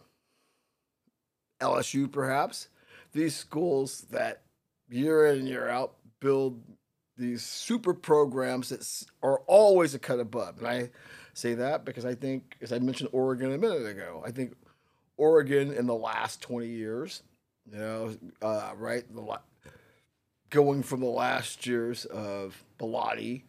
LSU 1.61 2.11
perhaps. 2.11 2.69
These 3.13 3.37
schools 3.37 4.07
that 4.11 4.43
year 4.89 5.27
in 5.27 5.41
and 5.41 5.49
year 5.49 5.69
out 5.69 5.95
build 6.21 6.61
these 7.17 7.43
super 7.43 7.95
programs 7.95 8.69
that 8.71 8.87
are 9.23 9.41
always 9.47 9.95
a 9.95 9.99
cut 9.99 10.21
above. 10.21 10.59
And 10.59 10.67
I 10.67 10.91
say 11.35 11.55
that 11.55 11.85
because 11.85 12.05
I 12.05 12.15
think, 12.15 12.57
as 12.61 12.73
I 12.73 12.79
mentioned 12.79 13.11
Oregon 13.13 13.53
a 13.53 13.59
minute 13.59 13.87
ago, 13.87 14.23
I 14.27 14.31
think 14.31 14.55
Oregon 15.17 15.73
in 15.73 15.87
the 15.87 15.95
last 15.95 16.43
20 16.43 16.67
years, 16.67 17.23
you 17.71 17.79
know, 17.79 18.17
uh, 18.43 18.73
right, 18.77 19.05
the, 19.15 19.39
going 20.51 20.83
from 20.83 21.01
the 21.01 21.07
last 21.07 21.67
years 21.67 22.05
of 22.07 22.65
Bellotti 22.79 23.43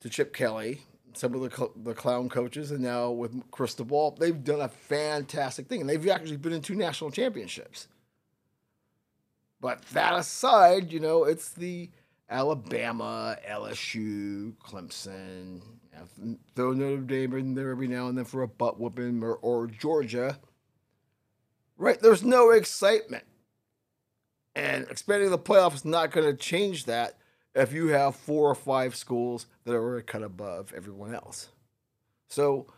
to 0.00 0.08
Chip 0.08 0.34
Kelly 0.34 0.82
some 1.14 1.34
of 1.34 1.40
the 1.42 1.70
the 1.82 1.94
clown 1.94 2.28
coaches, 2.28 2.70
and 2.70 2.80
now 2.80 3.10
with 3.10 3.50
Cristobal, 3.50 4.16
they've 4.18 4.42
done 4.42 4.60
a 4.60 4.68
fantastic 4.68 5.68
thing, 5.68 5.80
and 5.80 5.90
they've 5.90 6.08
actually 6.08 6.36
been 6.36 6.52
in 6.52 6.62
two 6.62 6.74
national 6.74 7.10
championships. 7.10 7.88
But 9.60 9.82
that 9.92 10.14
aside, 10.14 10.92
you 10.92 11.00
know, 11.00 11.24
it's 11.24 11.50
the 11.50 11.90
Alabama, 12.28 13.36
LSU, 13.48 14.54
Clemson, 14.56 15.62
throw 16.56 16.72
Notre 16.72 17.02
Dame 17.02 17.34
in 17.34 17.54
there 17.54 17.70
every 17.70 17.86
now 17.86 18.08
and 18.08 18.18
then 18.18 18.24
for 18.24 18.42
a 18.42 18.48
butt 18.48 18.80
whooping, 18.80 19.22
or, 19.22 19.36
or 19.36 19.66
Georgia. 19.66 20.38
Right? 21.76 22.00
There's 22.00 22.24
no 22.24 22.50
excitement. 22.50 23.24
And 24.62 24.86
expanding 24.88 25.30
the 25.30 25.40
playoff 25.40 25.74
is 25.74 25.84
not 25.84 26.12
going 26.12 26.24
to 26.24 26.36
change 26.36 26.84
that 26.84 27.18
if 27.52 27.72
you 27.72 27.88
have 27.88 28.14
four 28.14 28.48
or 28.48 28.54
five 28.54 28.94
schools 28.94 29.46
that 29.64 29.74
are 29.74 29.96
a 29.96 30.04
cut 30.04 30.22
above 30.22 30.72
everyone 30.72 31.12
else. 31.12 31.48
So 32.28 32.68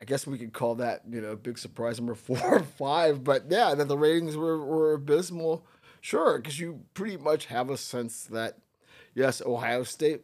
I 0.00 0.04
guess 0.04 0.24
we 0.24 0.38
could 0.38 0.52
call 0.52 0.76
that, 0.76 1.02
you 1.10 1.20
know, 1.20 1.34
big 1.34 1.58
surprise 1.58 1.98
number 1.98 2.14
four 2.14 2.38
or 2.40 2.60
five. 2.60 3.24
But 3.24 3.46
yeah, 3.48 3.74
that 3.74 3.88
the 3.88 3.98
ratings 3.98 4.36
were, 4.36 4.64
were 4.64 4.92
abysmal. 4.94 5.66
Sure, 6.00 6.38
because 6.38 6.60
you 6.60 6.84
pretty 6.94 7.16
much 7.16 7.46
have 7.46 7.70
a 7.70 7.76
sense 7.76 8.22
that, 8.26 8.58
yes, 9.12 9.42
Ohio 9.44 9.82
State, 9.82 10.20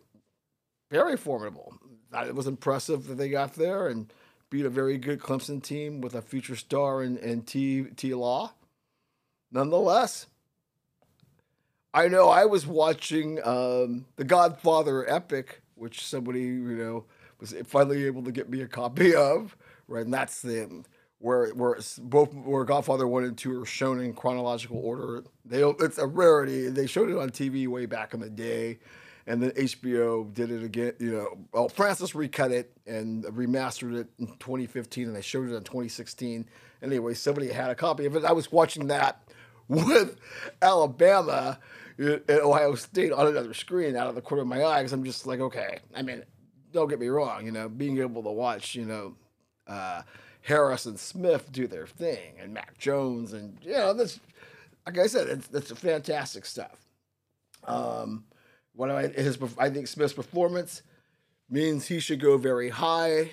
very 0.88 1.16
formidable. 1.16 1.74
Uh, 2.14 2.26
it 2.28 2.36
was 2.36 2.46
impressive 2.46 3.08
that 3.08 3.16
they 3.16 3.28
got 3.28 3.54
there 3.54 3.88
and 3.88 4.12
beat 4.50 4.64
a 4.64 4.70
very 4.70 4.98
good 4.98 5.18
Clemson 5.18 5.60
team 5.60 6.00
with 6.00 6.14
a 6.14 6.22
future 6.22 6.54
star 6.54 7.02
in, 7.02 7.16
in 7.16 7.42
T, 7.42 7.86
T 7.96 8.14
Law. 8.14 8.52
Nonetheless, 9.50 10.26
I 11.96 12.08
know 12.08 12.28
I 12.28 12.44
was 12.44 12.66
watching 12.66 13.40
um, 13.44 14.04
The 14.16 14.24
Godfather 14.24 15.10
Epic, 15.10 15.62
which 15.74 16.04
somebody, 16.04 16.42
you 16.42 16.76
know, 16.76 17.04
was 17.40 17.54
finally 17.66 18.04
able 18.04 18.22
to 18.24 18.32
get 18.32 18.48
me 18.48 18.60
a 18.60 18.68
copy 18.68 19.14
of 19.16 19.56
right? 19.88 20.04
And 20.04 20.14
that's 20.14 20.42
the 20.42 20.84
where 21.18 21.48
where 21.50 21.78
both 21.98 22.34
where 22.34 22.64
Godfather 22.64 23.06
one 23.06 23.24
and 23.24 23.36
two 23.36 23.60
are 23.60 23.66
shown 23.66 24.00
in 24.00 24.12
chronological 24.12 24.78
order. 24.78 25.24
They 25.44 25.62
it's 25.62 25.98
a 25.98 26.06
rarity. 26.06 26.68
They 26.68 26.86
showed 26.86 27.10
it 27.10 27.16
on 27.16 27.30
TV 27.30 27.66
way 27.68 27.86
back 27.86 28.14
in 28.14 28.20
the 28.20 28.30
day, 28.30 28.78
and 29.26 29.42
then 29.42 29.50
HBO 29.50 30.32
did 30.32 30.50
it 30.50 30.62
again. 30.62 30.94
You 30.98 31.12
know, 31.12 31.38
well, 31.52 31.68
Francis 31.68 32.14
recut 32.14 32.52
it 32.52 32.72
and 32.86 33.24
remastered 33.24 33.96
it 33.96 34.08
in 34.18 34.26
2015, 34.38 35.06
and 35.06 35.16
they 35.16 35.22
showed 35.22 35.48
it 35.50 35.54
in 35.54 35.62
2016. 35.62 36.46
Anyway, 36.82 37.14
somebody 37.14 37.48
had 37.48 37.70
a 37.70 37.74
copy 37.74 38.06
of 38.06 38.16
it. 38.16 38.24
I 38.24 38.32
was 38.32 38.52
watching 38.52 38.88
that 38.88 39.22
with 39.68 40.18
Alabama 40.60 41.58
and 41.98 42.22
Ohio 42.28 42.74
State 42.74 43.12
on 43.12 43.26
another 43.26 43.54
screen 43.54 43.96
out 43.96 44.08
of 44.08 44.14
the 44.14 44.20
corner 44.20 44.42
of 44.42 44.48
my 44.48 44.64
eye 44.64 44.80
because 44.80 44.92
I'm 44.92 45.04
just 45.04 45.26
like, 45.26 45.40
okay. 45.40 45.78
I 45.94 46.02
mean, 46.02 46.22
don't 46.72 46.88
get 46.88 47.00
me 47.00 47.08
wrong. 47.08 47.46
You 47.46 47.52
know, 47.52 47.68
being 47.68 47.98
able 47.98 48.22
to 48.22 48.30
watch, 48.30 48.74
you 48.74 48.84
know 48.84 49.16
uh, 49.66 50.02
Harris 50.42 50.86
and 50.86 50.98
Smith 50.98 51.50
do 51.50 51.66
their 51.66 51.86
thing, 51.86 52.34
and 52.40 52.54
Mac 52.54 52.78
Jones, 52.78 53.32
and 53.32 53.58
you 53.62 53.72
know, 53.72 53.92
this, 53.92 54.20
like 54.86 54.98
I 54.98 55.06
said, 55.06 55.28
it's, 55.28 55.48
it's 55.52 55.72
fantastic 55.72 56.44
stuff. 56.46 56.86
Um, 57.64 58.24
what 58.74 58.90
I 58.90 59.08
his 59.08 59.38
I 59.58 59.70
think 59.70 59.88
Smith's 59.88 60.12
performance 60.12 60.82
means 61.50 61.86
he 61.86 61.98
should 61.98 62.20
go 62.20 62.36
very 62.36 62.68
high. 62.68 63.32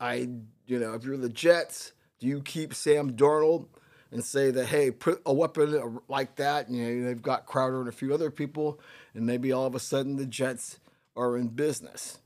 I 0.00 0.28
you 0.66 0.78
know 0.78 0.94
if 0.94 1.04
you're 1.04 1.16
the 1.16 1.28
Jets, 1.28 1.92
do 2.18 2.26
you 2.26 2.40
keep 2.42 2.74
Sam 2.74 3.12
Darnold 3.12 3.66
and 4.12 4.22
say 4.22 4.50
that 4.50 4.66
hey, 4.66 4.90
put 4.90 5.20
a 5.26 5.32
weapon 5.32 6.00
like 6.08 6.36
that? 6.36 6.70
You 6.70 6.84
know 6.84 7.06
they've 7.06 7.22
got 7.22 7.46
Crowder 7.46 7.80
and 7.80 7.88
a 7.88 7.92
few 7.92 8.14
other 8.14 8.30
people, 8.30 8.78
and 9.14 9.26
maybe 9.26 9.50
all 9.50 9.66
of 9.66 9.74
a 9.74 9.80
sudden 9.80 10.16
the 10.16 10.26
Jets 10.26 10.78
are 11.16 11.36
in 11.36 11.48
business. 11.48 12.18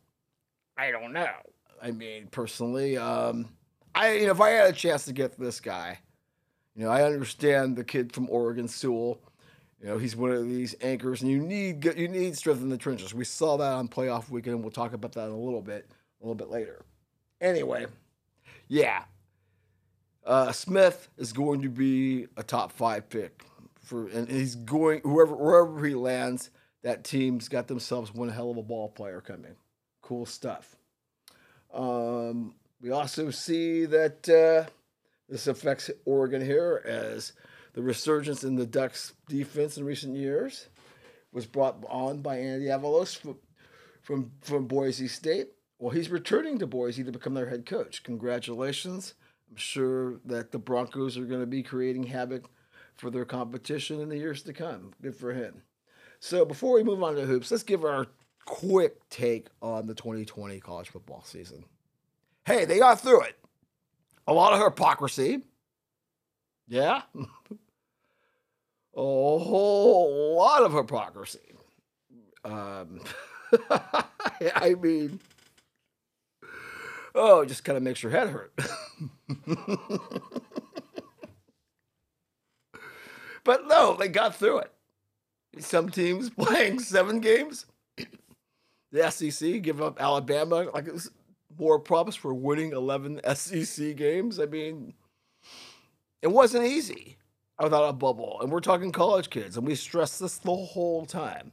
I 0.77 0.91
don't 0.91 1.13
know. 1.13 1.31
I 1.83 1.91
mean, 1.93 2.29
personally, 2.31 2.97
um, 2.99 3.49
I 3.95 4.15
you 4.15 4.27
know, 4.27 4.33
if 4.33 4.41
I 4.41 4.51
had 4.51 4.71
a 4.71 4.73
chance 4.73 5.05
to 5.07 5.13
get 5.13 5.39
this 5.39 5.61
guy, 5.61 5.99
you 6.75 6.85
know, 6.85 6.91
I 6.91 7.05
understand 7.05 7.77
the 7.77 7.85
kid 7.85 8.13
from 8.13 8.29
Oregon, 8.29 8.69
Sewell. 8.69 9.21
You 9.81 9.89
know, 9.89 9.99
he's 9.99 10.17
one 10.17 10.31
of 10.31 10.49
these 10.49 10.75
anchors, 10.81 11.23
and 11.23 11.31
you 11.31 11.41
need 11.41 11.85
you 11.97 12.09
need 12.09 12.37
strength 12.37 12.61
in 12.61 12.69
the 12.69 12.79
trenches. 12.79 13.15
We 13.15 13.25
saw 13.25 13.57
that 13.59 13.73
on 13.73 13.89
playoff 13.89 14.31
weekend. 14.31 14.63
We'll 14.63 14.71
talk 14.71 14.93
about 14.93 15.13
that 15.13 15.27
in 15.27 15.33
a 15.33 15.39
little 15.39 15.63
bit, 15.63 15.87
a 16.21 16.25
little 16.25 16.35
bit 16.35 16.51
later. 16.51 16.83
Anyway, 17.41 17.87
yeah, 18.69 19.05
uh, 20.27 20.53
Smith 20.53 21.09
is 21.17 21.33
going 21.33 21.63
to 21.63 21.69
be 21.69 22.27
a 22.37 22.43
top 22.43 22.73
five 22.73 23.09
pick 23.09 23.45
for, 23.81 24.09
and 24.09 24.29
he's 24.29 24.57
going 24.57 25.01
whoever 25.03 25.35
wherever 25.35 25.87
he 25.87 25.95
lands. 25.95 26.51
That 26.83 27.05
team's 27.05 27.49
got 27.49 27.67
themselves 27.69 28.13
one 28.13 28.29
hell 28.29 28.51
of 28.51 28.57
a 28.57 28.63
ball 28.63 28.89
player 28.89 29.21
coming. 29.21 29.57
Cool 30.03 30.27
stuff. 30.27 30.77
Um, 31.73 32.55
we 32.81 32.91
also 32.91 33.31
see 33.31 33.87
that 33.87 34.29
uh, 34.29 34.71
this 35.29 35.47
affects 35.47 35.91
Oregon 36.05 36.45
here 36.45 36.83
as 36.85 37.33
the 37.73 37.83
resurgence 37.83 38.45
in 38.45 38.57
the 38.57 38.67
Ducks 38.67 39.13
defense 39.29 39.77
in 39.77 39.85
recent 39.85 40.17
years 40.17 40.69
was 41.33 41.47
brought 41.47 41.85
on 41.89 42.23
by 42.23 42.39
Andy 42.39 42.67
Avalos 42.67 43.17
from, 43.17 43.37
from, 44.03 44.31
from 44.41 44.67
Boise 44.67 45.09
State. 45.09 45.49
Well, 45.79 45.91
he's 45.91 46.09
returning 46.09 46.59
to 46.61 46.67
Boise 46.67 47.05
to 47.05 47.13
become 47.13 47.35
their 47.35 47.51
head 47.51 47.67
coach. 47.67 48.03
Congratulations. 48.03 49.15
I'm 49.51 49.57
sure 49.57 50.21
that 50.25 50.53
the 50.53 50.59
Broncos 50.59 51.17
are 51.17 51.25
going 51.25 51.41
to 51.41 51.47
be 51.47 51.63
creating 51.63 52.05
havoc 52.05 52.49
for 52.95 53.11
their 53.11 53.25
competition 53.25 54.01
in 54.01 54.09
the 54.09 54.17
years 54.17 54.43
to 54.43 54.53
come. 54.53 54.93
Good 55.03 55.17
for 55.17 55.33
him. 55.33 55.63
So 56.19 56.45
before 56.45 56.75
we 56.75 56.83
move 56.83 57.03
on 57.03 57.15
to 57.17 57.27
hoops, 57.27 57.51
let's 57.51 57.63
give 57.63 57.85
our 57.85 58.07
quick 58.47 59.09
take 59.11 59.49
on 59.61 59.87
the 59.87 59.95
2020 59.95 60.61
college 60.61 60.89
football 60.89 61.23
season. 61.25 61.65
Hey, 62.45 62.65
they 62.65 62.79
got 62.79 63.01
through 63.01 63.23
it. 63.23 63.37
A 64.27 64.33
lot 64.33 64.53
of 64.53 64.61
hypocrisy. 64.61 65.43
Yeah. 66.69 67.03
a 67.15 67.27
whole 68.95 70.37
lot 70.37 70.63
of 70.63 70.73
hypocrisy. 70.73 71.55
Um, 72.45 73.01
I 74.55 74.75
mean, 74.81 75.21
oh, 77.17 77.41
it 77.41 77.47
just 77.47 77.65
kind 77.65 77.77
of 77.77 77.83
makes 77.83 78.03
your 78.03 78.13
head 78.13 78.29
hurt. 78.29 78.53
but 83.45 83.67
no, 83.67 83.97
they 83.97 84.09
got 84.09 84.37
through 84.37 84.59
it. 84.59 84.73
Some 85.59 85.89
teams 85.89 86.31
playing 86.31 86.81
seven 86.81 87.21
games 87.21 87.67
the 88.93 89.11
SEC 89.11 89.63
give 89.63 89.81
up 89.81 90.01
Alabama 90.01 90.69
like 90.75 90.87
it 90.87 90.93
was 90.93 91.11
more 91.59 91.79
promise 91.79 92.15
for 92.15 92.35
winning 92.35 92.73
11 92.73 93.21
SEC 93.35 93.97
games. 93.97 94.39
I 94.39 94.47
mean, 94.47 94.95
it 96.23 96.29
wasn't 96.29 96.67
easy 96.67 97.17
without 97.63 97.89
a 97.89 97.93
bubble. 97.93 98.39
And 98.41 98.51
we're 98.51 98.61
talking 98.61 98.93
college 98.93 99.31
kids, 99.31 99.57
and 99.57 99.67
we 99.67 99.75
stress 99.75 100.19
this 100.19 100.39
the 100.39 100.55
whole 100.55 101.07
time. 101.07 101.53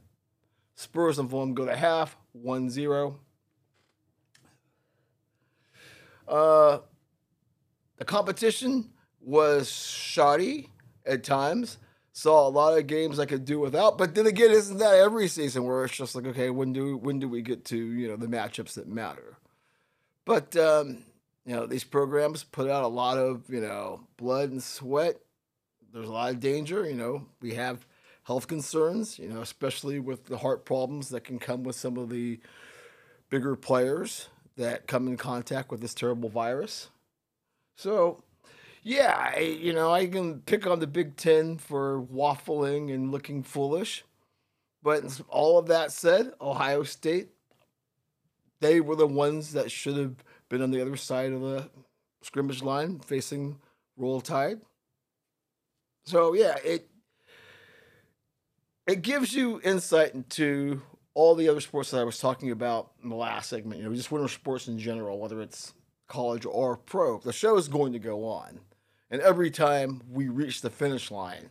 Spurs 0.76 1.18
and 1.18 1.30
Fulham 1.30 1.54
go 1.54 1.64
to 1.64 1.76
half, 1.76 2.16
1 2.32 2.68
0. 2.68 3.18
Uh, 6.26 6.78
the 7.96 8.04
competition 8.04 8.90
was 9.20 9.70
shoddy 9.70 10.70
at 11.06 11.24
times 11.24 11.78
saw 12.14 12.46
a 12.46 12.48
lot 12.48 12.78
of 12.78 12.86
games 12.86 13.18
I 13.18 13.26
could 13.26 13.44
do 13.44 13.58
without. 13.58 13.98
But 13.98 14.14
then 14.14 14.26
again, 14.26 14.50
isn't 14.52 14.78
that 14.78 14.94
every 14.94 15.28
season 15.28 15.64
where 15.64 15.84
it's 15.84 15.96
just 15.96 16.14
like, 16.14 16.26
okay, 16.26 16.48
when 16.48 16.72
do 16.72 16.96
when 16.96 17.18
do 17.18 17.28
we 17.28 17.42
get 17.42 17.64
to 17.66 17.76
you 17.76 18.08
know 18.08 18.16
the 18.16 18.26
matchups 18.26 18.74
that 18.74 18.88
matter? 18.88 19.36
But 20.24 20.56
um, 20.56 21.04
you 21.44 21.54
know 21.54 21.66
these 21.66 21.84
programs 21.84 22.44
put 22.44 22.70
out 22.70 22.84
a 22.84 22.88
lot 22.88 23.18
of 23.18 23.42
you 23.50 23.60
know 23.60 24.06
blood 24.16 24.50
and 24.50 24.62
sweat. 24.62 25.20
There's 25.92 26.08
a 26.08 26.12
lot 26.12 26.30
of 26.30 26.40
danger. 26.40 26.88
You 26.88 26.94
know 26.94 27.26
we 27.42 27.54
have 27.54 27.84
health 28.22 28.46
concerns. 28.46 29.18
You 29.18 29.28
know 29.28 29.42
especially 29.42 29.98
with 29.98 30.26
the 30.26 30.38
heart 30.38 30.64
problems 30.64 31.08
that 31.10 31.24
can 31.24 31.38
come 31.38 31.64
with 31.64 31.76
some 31.76 31.98
of 31.98 32.08
the 32.08 32.40
bigger 33.28 33.56
players 33.56 34.28
that 34.56 34.86
come 34.86 35.08
in 35.08 35.16
contact 35.16 35.70
with 35.70 35.80
this 35.80 35.94
terrible 35.94 36.28
virus. 36.28 36.90
So 37.76 38.22
yeah, 38.82 39.32
I, 39.34 39.40
you 39.40 39.72
know, 39.72 39.92
I 39.92 40.06
can 40.06 40.40
pick 40.40 40.66
on 40.66 40.78
the 40.78 40.86
Big 40.86 41.16
Ten 41.16 41.56
for 41.56 42.02
waffling 42.02 42.92
and 42.92 43.10
looking 43.10 43.42
foolish. 43.42 44.04
But 44.82 45.20
all 45.28 45.58
of 45.58 45.66
that 45.68 45.90
said, 45.90 46.32
Ohio 46.40 46.82
State, 46.82 47.30
they 48.60 48.82
were 48.82 48.96
the 48.96 49.06
ones 49.06 49.54
that 49.54 49.70
should 49.70 49.96
have 49.96 50.16
been 50.50 50.60
on 50.60 50.70
the 50.70 50.82
other 50.82 50.96
side 50.96 51.32
of 51.32 51.40
the 51.40 51.70
scrimmage 52.20 52.62
line 52.62 52.98
facing 52.98 53.58
Roll 53.96 54.20
Tide. 54.20 54.60
So 56.04 56.34
yeah, 56.34 56.56
it 56.62 56.88
it 58.86 59.00
gives 59.00 59.34
you 59.34 59.60
insight 59.64 60.14
into 60.14 60.82
all 61.14 61.34
the 61.34 61.48
other 61.48 61.60
sports 61.60 61.90
that 61.90 62.00
I 62.00 62.04
was 62.04 62.18
talking 62.18 62.50
about 62.50 62.90
in 63.02 63.08
the 63.08 63.16
last 63.16 63.48
segment. 63.48 63.80
You 63.80 63.88
know, 63.88 63.94
just 63.94 64.10
winter 64.10 64.28
sports 64.28 64.68
in 64.68 64.78
general, 64.78 65.18
whether 65.18 65.40
it's 65.40 65.72
college 66.08 66.44
or 66.44 66.76
pro. 66.76 67.18
The 67.18 67.32
show 67.32 67.56
is 67.56 67.68
going 67.68 67.92
to 67.92 67.98
go 67.98 68.26
on. 68.26 68.60
And 69.10 69.22
every 69.22 69.50
time 69.50 70.02
we 70.10 70.28
reach 70.28 70.60
the 70.60 70.70
finish 70.70 71.10
line, 71.10 71.50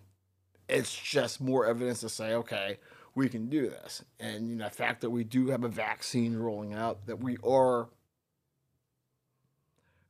it's 0.68 0.94
just 0.94 1.40
more 1.40 1.66
evidence 1.66 2.02
to 2.02 2.10
say, 2.10 2.34
okay, 2.34 2.78
we 3.16 3.30
can 3.30 3.48
do 3.48 3.70
this. 3.70 4.04
And 4.20 4.50
you 4.50 4.56
know, 4.56 4.66
the 4.66 4.72
fact 4.72 5.02
that 5.02 5.10
we 5.10 5.24
do 5.24 5.48
have 5.48 5.64
a 5.64 5.70
vaccine 5.70 6.36
rolling 6.36 6.74
out, 6.74 7.06
that 7.06 7.20
we 7.20 7.38
are 7.44 7.90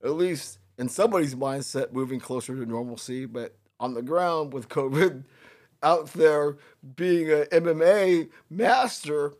at 0.04 0.12
least 0.12 0.60
in 0.78 0.90
somebody's 0.90 1.36
mindset 1.36 1.92
moving 1.92 2.20
closer 2.20 2.56
to 2.56 2.66
normalcy, 2.66 3.26
but 3.26 3.56
on 3.80 3.94
the 3.94 4.02
ground 4.02 4.54
with 4.54 4.70
COVID 4.70 5.24
out 5.84 6.14
there 6.14 6.58
being 6.96 7.30
an 7.32 7.46
MMA 7.52 8.30
master, 8.50 9.34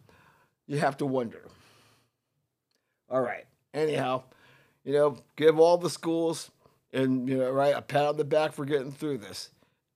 you 0.68 0.78
have 0.78 0.98
to 0.98 1.06
wonder. 1.06 1.42
All 3.10 3.22
right. 3.22 3.46
Anyhow, 3.74 4.24
you 4.84 4.94
know, 4.94 5.18
give 5.36 5.60
all 5.60 5.78
the 5.78 5.90
schools 5.90 6.52
and 6.92 7.28
you 7.28 7.38
know, 7.38 7.52
right, 7.52 7.76
a 7.76 7.82
pat 7.82 8.06
on 8.06 8.18
the 8.18 8.24
back 8.24 8.54
for 8.54 8.66
getting 8.66 8.92
through 8.92 9.20
this. 9.20 9.50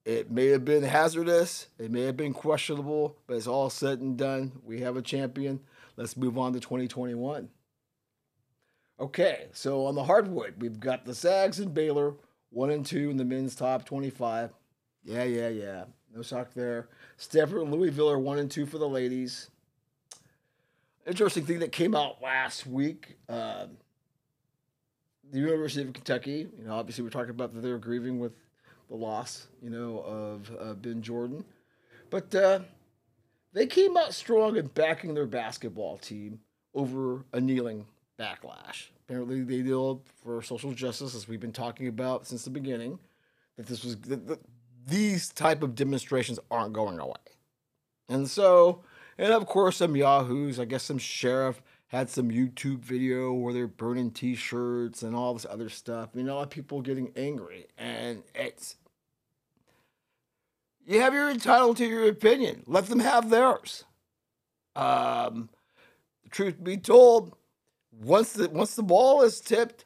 It 0.06 0.32
may 0.32 0.48
have 0.48 0.64
been 0.64 0.84
hazardous, 0.84 1.68
it 1.78 1.92
may 1.92 2.04
have 2.04 2.16
been 2.16 2.34
questionable, 2.34 3.18
but 3.28 3.36
it's 3.36 3.48
all 3.48 3.70
said 3.70 4.00
and 4.00 4.18
done. 4.18 4.54
We 4.64 4.80
have 4.80 4.96
a 4.96 5.02
champion. 5.02 5.60
Let's 5.98 6.16
move 6.16 6.38
on 6.38 6.54
to 6.54 6.60
2021. 6.60 7.50
Okay, 9.00 9.48
so 9.52 9.86
on 9.86 9.96
the 9.96 10.06
hardwood, 10.06 10.56
we've 10.60 10.80
got 10.80 11.06
the 11.06 11.14
Zags 11.14 11.60
and 11.60 11.74
Baylor, 11.74 12.14
one 12.52 12.72
and 12.72 12.86
two 12.86 13.10
in 13.10 13.18
the 13.18 13.26
men's 13.26 13.54
top 13.54 13.86
25. 13.86 14.52
Yeah, 15.04 15.24
yeah, 15.24 15.50
yeah. 15.50 15.84
No 16.16 16.22
shock 16.22 16.54
there. 16.54 16.88
Stanford 17.18 17.62
and 17.62 17.72
Louisville 17.72 18.10
are 18.10 18.18
one 18.18 18.40
and 18.40 18.50
two 18.50 18.66
for 18.66 18.78
the 18.78 18.88
ladies. 18.88 19.50
Interesting 21.08 21.46
thing 21.46 21.60
that 21.60 21.72
came 21.72 21.96
out 21.96 22.22
last 22.22 22.68
week. 22.68 23.18
Uh, 23.30 23.68
the 25.32 25.40
University 25.40 25.88
of 25.88 25.94
Kentucky, 25.94 26.48
you 26.58 26.66
know, 26.66 26.74
obviously 26.74 27.04
we're 27.04 27.10
talking 27.10 27.30
about 27.30 27.54
that 27.54 27.62
they're 27.62 27.78
grieving 27.78 28.20
with 28.20 28.34
the 28.90 28.96
loss, 28.96 29.48
you 29.62 29.70
know, 29.70 30.00
of 30.00 30.52
uh, 30.60 30.74
Ben 30.74 31.02
Jordan. 31.02 31.46
But 32.10 32.36
uh, 32.36 32.60
they 33.54 33.68
came 33.68 33.96
out 33.96 34.14
strong 34.14 34.58
in 34.58 34.68
backing 34.68 35.14
their 35.14 35.26
basketball 35.26 35.98
team 35.98 36.40
over 36.74 37.24
a 37.32 37.40
kneeling 37.40 37.86
backlash. 38.20 38.88
Apparently, 39.06 39.42
they 39.42 39.62
deal 39.62 40.02
for 40.22 40.42
social 40.42 40.74
justice, 40.74 41.16
as 41.16 41.28
we've 41.28 41.40
been 41.40 41.54
talking 41.54 41.88
about 41.88 42.28
since 42.28 42.44
the 42.44 42.50
beginning. 42.50 43.00
That 43.56 43.68
this 43.68 43.84
was 43.84 43.96
that, 44.02 44.28
that 44.28 44.40
these 44.86 45.30
type 45.30 45.64
of 45.64 45.74
demonstrations 45.74 46.40
aren't 46.52 46.74
going 46.74 47.00
away, 47.00 47.16
and 48.10 48.30
so, 48.30 48.84
and 49.18 49.34
of 49.34 49.46
course, 49.46 49.78
some 49.78 49.96
yahoos, 49.96 50.60
I 50.60 50.66
guess, 50.66 50.84
some 50.84 50.98
sheriff 50.98 51.62
had 51.88 52.10
some 52.10 52.30
YouTube 52.30 52.80
video 52.80 53.32
where 53.32 53.54
they're 53.54 53.68
burning 53.68 54.12
T-shirts 54.12 55.04
and 55.04 55.16
all 55.16 55.34
this 55.34 55.46
other 55.50 55.70
stuff. 55.70 56.10
You 56.14 56.24
know, 56.24 56.34
a 56.34 56.36
lot 56.36 56.44
of 56.44 56.50
people 56.50 56.82
getting 56.82 57.12
angry, 57.16 57.68
and 57.78 58.24
it's 58.36 58.76
you 60.86 61.02
have 61.02 61.14
your 61.14 61.30
entitled 61.30 61.78
to 61.78 61.86
your 61.86 62.08
opinion. 62.08 62.64
Let 62.66 62.88
them 62.88 63.00
have 63.00 63.30
theirs. 63.30 63.84
Um, 64.76 65.50
the 66.24 66.30
truth 66.30 66.64
be 66.64 66.78
told, 66.78 67.36
once 67.92 68.34
the 68.34 68.50
once 68.50 68.76
the 68.76 68.84
ball 68.84 69.24
is 69.24 69.42
tipped, 69.42 69.86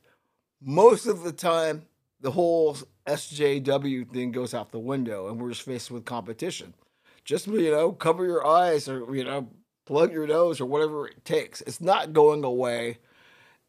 most 0.62 1.06
of 1.08 1.24
the 1.24 1.32
time 1.32 1.84
the 2.20 2.32
whole 2.32 2.78
SJW 3.08 4.10
thing 4.10 4.32
goes 4.32 4.54
out 4.54 4.72
the 4.72 4.80
window, 4.80 5.28
and 5.28 5.40
we're 5.40 5.50
just 5.50 5.64
faced 5.64 5.92
with 5.92 6.06
competition. 6.06 6.74
Just 7.24 7.48
you 7.48 7.72
know, 7.72 7.92
cover 7.92 8.26
your 8.26 8.46
eyes 8.46 8.90
or 8.90 9.16
you 9.16 9.24
know, 9.24 9.50
plug 9.86 10.12
your 10.12 10.28
nose 10.28 10.60
or 10.60 10.66
whatever 10.66 11.08
it 11.08 11.24
takes. 11.26 11.62
It's 11.62 11.82
not 11.82 12.14
going 12.14 12.44
away, 12.44 12.98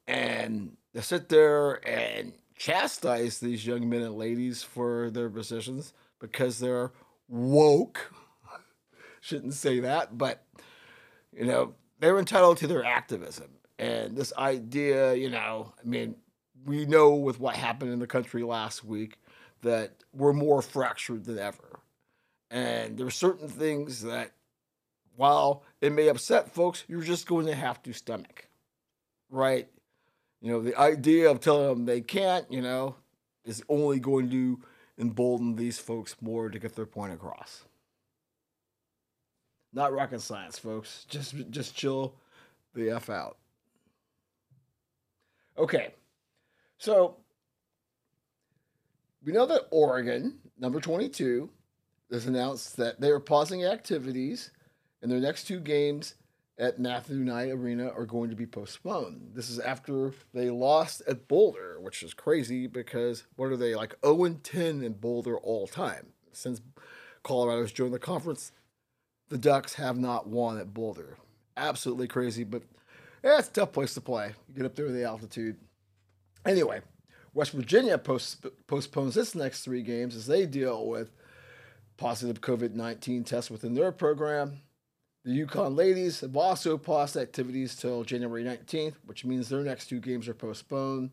and 0.06 0.76
to 0.94 1.02
sit 1.02 1.28
there 1.28 1.86
and 1.86 2.32
chastise 2.56 3.40
these 3.40 3.66
young 3.66 3.88
men 3.88 4.02
and 4.02 4.16
ladies 4.16 4.62
for 4.62 5.10
their 5.10 5.28
positions 5.28 5.92
because 6.20 6.58
they're 6.58 6.92
woke. 7.28 8.12
Shouldn't 9.20 9.54
say 9.54 9.80
that, 9.80 10.16
but 10.16 10.44
you 11.36 11.46
know, 11.46 11.74
they're 12.00 12.18
entitled 12.18 12.58
to 12.58 12.66
their 12.66 12.84
activism. 12.84 13.48
And 13.78 14.16
this 14.16 14.32
idea, 14.36 15.14
you 15.14 15.30
know, 15.30 15.72
I 15.82 15.86
mean, 15.86 16.16
we 16.64 16.84
know 16.84 17.14
with 17.14 17.40
what 17.40 17.56
happened 17.56 17.92
in 17.92 17.98
the 17.98 18.06
country 18.06 18.42
last 18.42 18.84
week 18.84 19.18
that 19.62 19.92
we're 20.12 20.32
more 20.32 20.62
fractured 20.62 21.24
than 21.24 21.38
ever. 21.38 21.71
And 22.52 22.98
there 22.98 23.06
are 23.06 23.10
certain 23.10 23.48
things 23.48 24.02
that, 24.02 24.32
while 25.16 25.64
it 25.80 25.90
may 25.90 26.08
upset 26.08 26.54
folks, 26.54 26.84
you're 26.86 27.00
just 27.00 27.26
going 27.26 27.46
to 27.46 27.54
have 27.54 27.82
to 27.84 27.94
stomach, 27.94 28.46
right? 29.30 29.68
You 30.42 30.52
know, 30.52 30.60
the 30.60 30.78
idea 30.78 31.30
of 31.30 31.40
telling 31.40 31.66
them 31.66 31.86
they 31.86 32.02
can't, 32.02 32.44
you 32.52 32.60
know, 32.60 32.96
is 33.46 33.64
only 33.70 34.00
going 34.00 34.28
to 34.30 34.60
embolden 34.98 35.56
these 35.56 35.78
folks 35.78 36.14
more 36.20 36.50
to 36.50 36.58
get 36.58 36.76
their 36.76 36.84
point 36.84 37.14
across. 37.14 37.64
Not 39.72 39.94
rocket 39.94 40.20
science, 40.20 40.58
folks. 40.58 41.06
Just 41.08 41.34
just 41.48 41.74
chill 41.74 42.14
the 42.74 42.90
f 42.90 43.08
out. 43.08 43.38
Okay, 45.56 45.94
so 46.76 47.16
we 49.24 49.32
know 49.32 49.46
that 49.46 49.68
Oregon, 49.70 50.38
number 50.58 50.80
22, 50.80 51.48
has 52.12 52.26
announced 52.26 52.76
that 52.76 53.00
they 53.00 53.10
are 53.10 53.20
pausing 53.20 53.64
activities 53.64 54.50
and 55.00 55.10
their 55.10 55.20
next 55.20 55.44
two 55.44 55.60
games 55.60 56.14
at 56.58 56.78
Matthew 56.78 57.16
Knight 57.16 57.50
Arena 57.50 57.88
are 57.88 58.06
going 58.06 58.30
to 58.30 58.36
be 58.36 58.46
postponed. 58.46 59.32
This 59.34 59.50
is 59.50 59.58
after 59.58 60.12
they 60.32 60.50
lost 60.50 61.02
at 61.08 61.26
Boulder, 61.26 61.78
which 61.80 62.02
is 62.02 62.14
crazy 62.14 62.66
because 62.66 63.24
what 63.36 63.50
are 63.50 63.56
they 63.56 63.74
like 63.74 63.96
0 64.04 64.36
10 64.42 64.82
in 64.82 64.92
Boulder 64.92 65.38
all 65.38 65.66
time? 65.66 66.12
Since 66.32 66.60
Colorado's 67.22 67.72
joined 67.72 67.94
the 67.94 67.98
conference, 67.98 68.52
the 69.28 69.38
Ducks 69.38 69.74
have 69.74 69.98
not 69.98 70.28
won 70.28 70.58
at 70.58 70.74
Boulder. 70.74 71.16
Absolutely 71.56 72.06
crazy, 72.06 72.44
but 72.44 72.62
yeah, 73.24 73.38
it's 73.38 73.48
a 73.48 73.52
tough 73.52 73.72
place 73.72 73.94
to 73.94 74.00
play. 74.00 74.32
You 74.48 74.54
get 74.54 74.66
up 74.66 74.74
there 74.74 74.86
with 74.86 74.94
the 74.94 75.04
altitude. 75.04 75.56
Anyway, 76.44 76.80
West 77.34 77.52
Virginia 77.52 77.96
post- 77.98 78.46
postpones 78.66 79.16
its 79.16 79.34
next 79.34 79.62
three 79.64 79.82
games 79.82 80.14
as 80.14 80.26
they 80.26 80.44
deal 80.44 80.86
with 80.86 81.12
positive 82.02 82.40
COVID 82.40 82.74
19 82.74 83.22
tests 83.22 83.48
within 83.48 83.74
their 83.74 83.92
program. 83.92 84.58
The 85.24 85.46
UConn 85.46 85.76
ladies 85.76 86.20
have 86.22 86.36
also 86.36 86.76
paused 86.76 87.16
activities 87.16 87.76
till 87.76 88.02
January 88.02 88.42
19th, 88.42 88.94
which 89.06 89.24
means 89.24 89.48
their 89.48 89.62
next 89.62 89.86
two 89.86 90.00
games 90.00 90.26
are 90.26 90.34
postponed. 90.34 91.10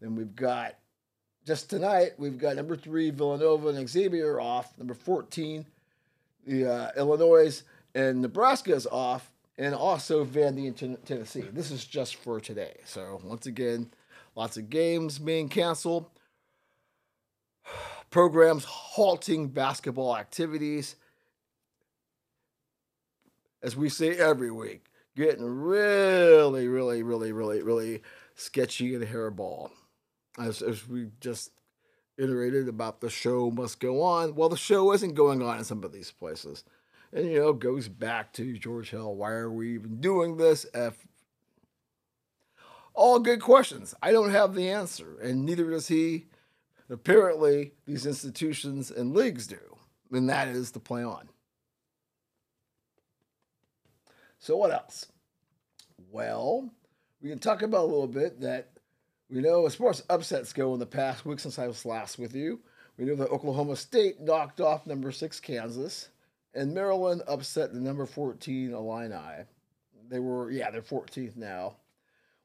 Then 0.00 0.16
we've 0.16 0.34
got 0.34 0.74
just 1.46 1.70
tonight, 1.70 2.14
we've 2.18 2.36
got 2.36 2.56
number 2.56 2.74
three, 2.74 3.10
Villanova 3.10 3.68
and 3.68 3.88
Xavier 3.88 4.40
off. 4.40 4.76
Number 4.76 4.94
14, 4.94 5.64
the 6.44 6.66
uh, 6.66 6.90
Illinois 6.96 7.62
and 7.94 8.20
Nebraska 8.20 8.74
is 8.74 8.88
off, 8.88 9.30
and 9.56 9.72
also 9.72 10.24
Vandy 10.24 10.66
and 10.66 10.98
Tennessee. 11.06 11.42
This 11.52 11.70
is 11.70 11.84
just 11.84 12.16
for 12.16 12.40
today. 12.40 12.74
So, 12.84 13.20
once 13.22 13.46
again, 13.46 13.92
lots 14.34 14.56
of 14.56 14.68
games 14.68 15.20
being 15.20 15.48
canceled, 15.48 16.06
programs 18.14 18.62
halting 18.62 19.48
basketball 19.48 20.16
activities 20.16 20.94
as 23.60 23.76
we 23.76 23.88
say 23.88 24.16
every 24.16 24.52
week, 24.52 24.84
getting 25.16 25.44
really, 25.44 26.68
really, 26.68 27.02
really, 27.02 27.32
really, 27.32 27.60
really 27.60 28.02
sketchy 28.36 28.94
and 28.94 29.02
hairball. 29.04 29.70
As, 30.38 30.62
as 30.62 30.86
we 30.86 31.08
just 31.20 31.50
iterated 32.16 32.68
about 32.68 33.00
the 33.00 33.10
show 33.10 33.50
must 33.50 33.80
go 33.80 34.00
on. 34.00 34.36
Well, 34.36 34.48
the 34.48 34.56
show 34.56 34.92
isn't 34.92 35.14
going 35.14 35.42
on 35.42 35.58
in 35.58 35.64
some 35.64 35.82
of 35.82 35.90
these 35.90 36.12
places. 36.12 36.62
And, 37.12 37.26
you 37.28 37.40
know, 37.40 37.52
goes 37.52 37.88
back 37.88 38.32
to 38.34 38.56
George 38.56 38.90
Hill. 38.90 39.16
Why 39.16 39.32
are 39.32 39.50
we 39.50 39.74
even 39.74 40.00
doing 40.00 40.36
this? 40.36 40.66
F. 40.72 41.04
All 42.94 43.18
good 43.18 43.40
questions. 43.40 43.92
I 44.00 44.12
don't 44.12 44.30
have 44.30 44.54
the 44.54 44.70
answer, 44.70 45.18
and 45.20 45.44
neither 45.44 45.68
does 45.68 45.88
he. 45.88 46.26
Apparently, 46.90 47.72
these 47.86 48.06
institutions 48.06 48.90
and 48.90 49.14
leagues 49.14 49.46
do. 49.46 49.76
And 50.12 50.28
that 50.28 50.48
is 50.48 50.70
to 50.72 50.80
play 50.80 51.02
on. 51.02 51.28
So 54.38 54.56
what 54.56 54.70
else? 54.70 55.06
Well, 56.10 56.70
we 57.22 57.30
can 57.30 57.38
talk 57.38 57.62
about 57.62 57.84
a 57.84 57.86
little 57.86 58.06
bit 58.06 58.40
that 58.42 58.68
we 59.30 59.40
know 59.40 59.66
as 59.66 59.74
far 59.74 59.90
as 59.90 60.04
upsets 60.10 60.52
go 60.52 60.74
in 60.74 60.80
the 60.80 60.86
past 60.86 61.24
week 61.24 61.40
since 61.40 61.58
I 61.58 61.66
was 61.66 61.86
last 61.86 62.18
with 62.18 62.34
you. 62.34 62.60
We 62.98 63.06
know 63.06 63.16
that 63.16 63.30
Oklahoma 63.30 63.74
State 63.74 64.20
knocked 64.20 64.60
off 64.60 64.86
number 64.86 65.10
six 65.10 65.40
Kansas, 65.40 66.10
and 66.54 66.74
Maryland 66.74 67.22
upset 67.26 67.72
the 67.72 67.80
number 67.80 68.06
14 68.06 68.72
Illini. 68.72 69.44
They 70.08 70.18
were, 70.20 70.50
yeah, 70.50 70.70
they're 70.70 70.82
14th 70.82 71.36
now. 71.36 71.76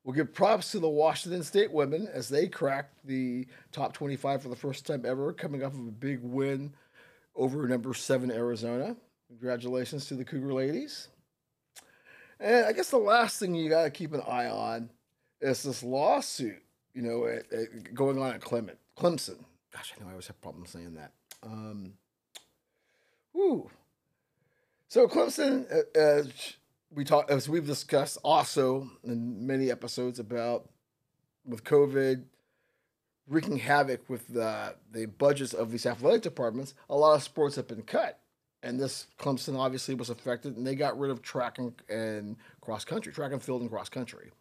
We'll 0.09 0.15
give 0.15 0.33
props 0.33 0.71
to 0.71 0.79
the 0.79 0.89
Washington 0.89 1.43
State 1.43 1.71
women 1.71 2.07
as 2.11 2.29
they 2.29 2.47
cracked 2.47 2.95
the 3.05 3.45
top 3.71 3.93
25 3.93 4.41
for 4.41 4.49
the 4.49 4.55
first 4.55 4.87
time 4.87 5.05
ever, 5.05 5.31
coming 5.31 5.63
off 5.63 5.75
of 5.75 5.81
a 5.81 5.91
big 5.91 6.21
win 6.23 6.73
over 7.35 7.67
number 7.67 7.93
seven 7.93 8.31
Arizona. 8.31 8.95
Congratulations 9.27 10.07
to 10.07 10.15
the 10.15 10.25
Cougar 10.25 10.51
ladies. 10.51 11.09
And 12.39 12.65
I 12.65 12.71
guess 12.71 12.89
the 12.89 12.97
last 12.97 13.37
thing 13.37 13.53
you 13.53 13.69
got 13.69 13.83
to 13.83 13.91
keep 13.91 14.11
an 14.15 14.23
eye 14.27 14.47
on 14.47 14.89
is 15.41 15.61
this 15.61 15.83
lawsuit, 15.83 16.63
you 16.95 17.03
know, 17.03 17.27
at, 17.27 17.53
at 17.53 17.93
going 17.93 18.17
on 18.17 18.33
at 18.33 18.41
Clement, 18.41 18.79
Clemson. 18.97 19.43
Gosh, 19.71 19.93
I 19.95 20.01
know 20.01 20.07
I 20.07 20.13
always 20.13 20.25
have 20.25 20.41
problems 20.41 20.71
saying 20.71 20.95
that. 20.95 21.11
Um, 21.43 21.93
woo. 23.31 23.69
So 24.87 25.07
Clemson, 25.07 25.67
as 25.93 26.31
we 26.91 27.03
talked 27.03 27.29
as 27.29 27.47
we've 27.47 27.67
discussed 27.67 28.17
also 28.23 28.89
in 29.03 29.45
many 29.45 29.71
episodes 29.71 30.19
about 30.19 30.69
with 31.45 31.63
COVID 31.63 32.23
wreaking 33.27 33.57
havoc 33.57 34.09
with 34.09 34.27
the 34.27 34.75
the 34.91 35.05
budgets 35.05 35.53
of 35.53 35.71
these 35.71 35.85
athletic 35.85 36.21
departments, 36.21 36.73
a 36.89 36.95
lot 36.95 37.15
of 37.15 37.23
sports 37.23 37.55
have 37.55 37.67
been 37.67 37.83
cut 37.83 38.19
and 38.61 38.79
this 38.79 39.07
Clemson 39.17 39.57
obviously 39.57 39.95
was 39.95 40.09
affected, 40.09 40.57
and 40.57 40.65
they 40.65 40.75
got 40.75 40.99
rid 40.99 41.11
of 41.11 41.21
track 41.21 41.57
and, 41.57 41.73
and 41.89 42.35
cross 42.61 42.83
country, 42.83 43.13
track 43.13 43.31
and 43.31 43.41
field 43.41 43.61
and 43.61 43.69
cross 43.69 43.89
country. 43.89 44.31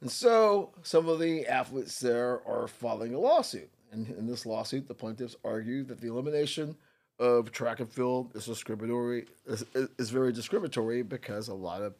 And 0.00 0.10
so 0.10 0.72
some 0.82 1.08
of 1.08 1.18
the 1.18 1.46
athletes 1.46 1.98
there 1.98 2.46
are 2.46 2.68
filing 2.68 3.14
a 3.14 3.18
lawsuit. 3.18 3.70
And 3.90 4.08
in 4.10 4.26
this 4.26 4.44
lawsuit, 4.44 4.86
the 4.86 4.94
plaintiffs 4.94 5.36
argue 5.44 5.84
that 5.84 6.00
the 6.00 6.08
elimination 6.08 6.76
of 7.18 7.50
track 7.50 7.80
and 7.80 7.90
field 7.90 8.32
is 8.34 8.44
discriminatory 8.44 9.26
is, 9.46 9.64
is 9.98 10.10
very 10.10 10.32
discriminatory 10.32 11.02
because 11.02 11.48
a 11.48 11.54
lot 11.54 11.82
of 11.82 11.94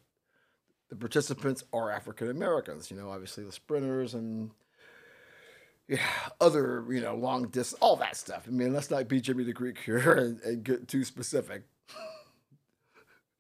the 0.91 0.97
participants 0.97 1.65
are 1.73 1.91
African 1.91 2.31
Americans. 2.31 2.91
You 2.91 2.97
know, 2.97 3.11
obviously 3.11 3.45
the 3.45 3.53
sprinters 3.53 4.15
and 4.15 4.51
yeah, 5.89 5.99
other 6.41 6.85
you 6.91 7.01
know 7.01 7.15
long 7.15 7.49
distance, 7.49 7.79
all 7.81 7.97
that 7.97 8.17
stuff. 8.17 8.45
I 8.47 8.51
mean, 8.51 8.73
let's 8.73 8.91
not 8.91 9.09
be 9.09 9.21
Jimmy 9.21 9.45
the 9.45 9.53
Greek 9.53 9.79
here 9.79 10.13
and, 10.17 10.41
and 10.43 10.65
get 10.65 10.89
too 10.89 11.05
specific. 11.05 11.63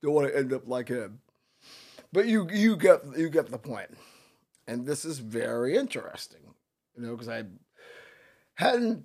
Don't 0.02 0.12
want 0.12 0.28
to 0.28 0.36
end 0.36 0.52
up 0.52 0.68
like 0.68 0.88
him, 0.88 1.20
but 2.12 2.26
you 2.26 2.48
you 2.52 2.76
get 2.76 3.02
you 3.16 3.28
get 3.28 3.50
the 3.50 3.58
point, 3.58 3.90
and 4.68 4.86
this 4.86 5.04
is 5.04 5.18
very 5.18 5.76
interesting. 5.76 6.40
You 6.96 7.04
know, 7.04 7.12
because 7.12 7.28
I 7.28 7.44
hadn't 8.54 9.04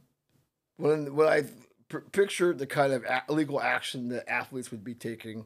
when 0.77 1.15
when 1.15 1.27
I 1.27 1.43
pictured 2.11 2.57
the 2.57 2.67
kind 2.67 2.93
of 2.93 3.05
legal 3.29 3.61
action 3.61 4.09
that 4.09 4.29
athletes 4.29 4.71
would 4.71 4.83
be 4.83 4.93
taking. 4.93 5.45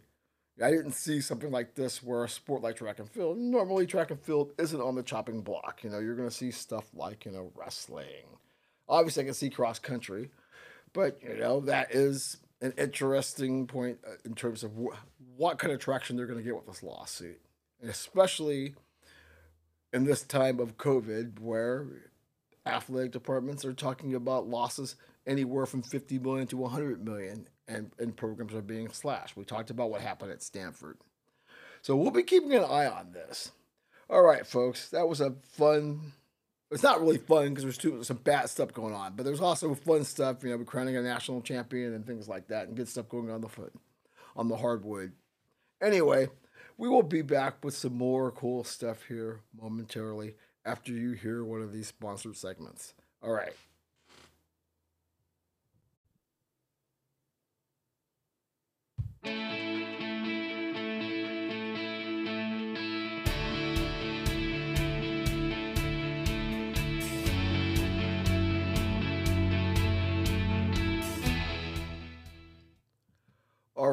I 0.64 0.72
didn't 0.72 0.94
see 0.94 1.20
something 1.20 1.52
like 1.52 1.76
this 1.76 2.02
where 2.02 2.24
a 2.24 2.30
sport 2.30 2.62
like 2.62 2.78
track 2.78 3.00
and 3.00 3.10
field, 3.10 3.38
normally 3.38 3.86
track 3.86 4.12
and 4.12 4.22
field 4.22 4.54
isn't 4.58 4.80
on 4.80 4.96
the 4.96 5.04
chopping 5.04 5.42
block. 5.42 5.84
You 5.84 5.90
know, 5.90 6.00
you're 6.00 6.16
going 6.16 6.30
to 6.30 6.36
see 6.36 6.52
stuff 6.52 6.86
like, 6.94 7.26
you 7.26 7.32
know, 7.32 7.52
wrestling. 7.56 8.38
Obviously, 8.88 9.24
I 9.24 9.26
can 9.26 9.34
see 9.34 9.50
cross 9.50 9.80
country, 9.80 10.30
but, 10.94 11.20
you 11.22 11.38
know, 11.38 11.60
that 11.62 11.94
is 11.94 12.38
an 12.62 12.74
interesting 12.78 13.68
point 13.68 14.00
uh, 14.08 14.14
in 14.24 14.34
terms 14.34 14.64
of 14.64 14.72
wh- 14.72 14.96
what 15.38 15.60
kind 15.60 15.74
of 15.74 15.80
traction 15.80 16.16
they're 16.16 16.28
going 16.28 16.40
to 16.40 16.46
get 16.46 16.56
with 16.56 16.68
this 16.68 16.84
lawsuit. 16.84 17.42
And 17.82 17.90
especially 17.90 18.76
in 19.92 20.06
this 20.06 20.24
time 20.24 20.60
of 20.60 20.78
COVID 20.78 21.40
where 21.40 21.86
athletic 22.66 23.12
departments 23.12 23.66
are 23.66 23.74
talking 23.74 24.14
about 24.14 24.48
losses 24.48 24.96
anywhere 25.28 25.66
from 25.66 25.82
50 25.82 26.20
million 26.20 26.48
to 26.48 26.58
100 26.58 27.04
million 27.04 27.48
and, 27.68 27.92
and 28.00 28.16
programs 28.16 28.54
are 28.54 28.62
being 28.62 28.90
slashed. 28.90 29.36
We 29.36 29.44
talked 29.44 29.70
about 29.70 29.90
what 29.90 30.02
happened 30.02 30.32
at 30.32 30.44
Stanford. 30.44 30.98
So 31.82 31.96
we'll 31.96 32.12
be 32.12 32.24
keeping 32.24 32.54
an 32.54 32.64
eye 32.64 32.88
on 32.88 33.12
this. 33.12 33.52
All 34.10 34.22
right, 34.22 34.46
folks, 34.46 34.90
that 34.90 35.08
was 35.08 35.22
a 35.22 35.34
fun. 35.44 36.14
It's 36.72 36.84
not 36.84 37.02
really 37.02 37.18
fun 37.18 37.50
because 37.50 37.64
there's 37.64 37.78
too, 37.78 38.04
some 38.04 38.18
bad 38.18 38.50
stuff 38.50 38.74
going 38.74 38.94
on, 38.94 39.14
but 39.16 39.24
there's 39.24 39.42
also 39.42 39.74
fun 39.76 40.04
stuff, 40.04 40.44
you 40.44 40.50
know, 40.50 40.58
we're 40.58 40.66
crowning 40.66 40.98
a 40.98 41.02
national 41.02 41.42
champion 41.42 41.94
and 41.94 42.06
things 42.06 42.28
like 42.28 42.48
that, 42.48 42.68
and 42.68 42.76
good 42.76 42.88
stuff 42.88 43.08
going 43.08 43.30
on 43.30 43.42
the 43.42 43.50
foot, 43.50 43.74
on 44.36 44.48
the 44.48 44.58
hardwood. 44.58 45.14
Anyway, 45.82 46.28
we 46.78 46.90
will 46.90 47.04
be 47.04 47.22
back 47.22 47.64
with 47.64 47.76
some 47.76 47.96
more 47.96 48.32
cool 48.32 48.64
stuff 48.64 49.04
here 49.08 49.42
momentarily 49.60 50.36
after 50.66 50.92
you 50.92 51.12
hear 51.12 51.44
one 51.44 51.62
of 51.62 51.72
these 51.72 51.88
sponsored 51.88 52.36
segments. 52.36 52.94
All 53.22 53.32
right. 53.32 53.54
All 59.26 59.32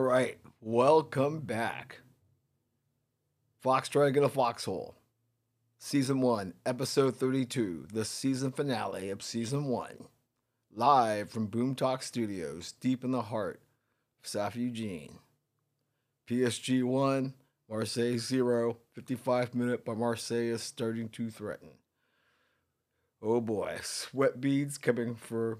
right, 0.00 0.38
welcome 0.60 1.40
back. 1.40 2.00
Foxtrotting 3.64 4.16
in 4.18 4.24
a 4.24 4.28
foxhole. 4.28 4.96
Season 5.78 6.20
1, 6.20 6.52
Episode 6.66 7.16
32, 7.16 7.86
the 7.90 8.04
season 8.04 8.52
finale 8.52 9.08
of 9.08 9.22
Season 9.22 9.64
1. 9.64 10.04
Live 10.74 11.30
from 11.30 11.46
Boom 11.46 11.74
Talk 11.74 12.02
Studios, 12.02 12.72
deep 12.80 13.02
in 13.02 13.12
the 13.12 13.22
heart 13.22 13.62
South 14.22 14.56
Eugene. 14.56 15.18
PSG 16.28 16.82
1, 16.82 17.34
Marseille 17.68 18.18
0, 18.18 18.78
55 18.92 19.54
minute, 19.54 19.84
but 19.84 19.98
Marseille 19.98 20.56
starting 20.56 21.08
to 21.10 21.30
threaten. 21.30 21.70
Oh 23.20 23.40
boy, 23.40 23.78
sweat 23.82 24.40
beads 24.40 24.78
coming 24.78 25.14
for 25.14 25.58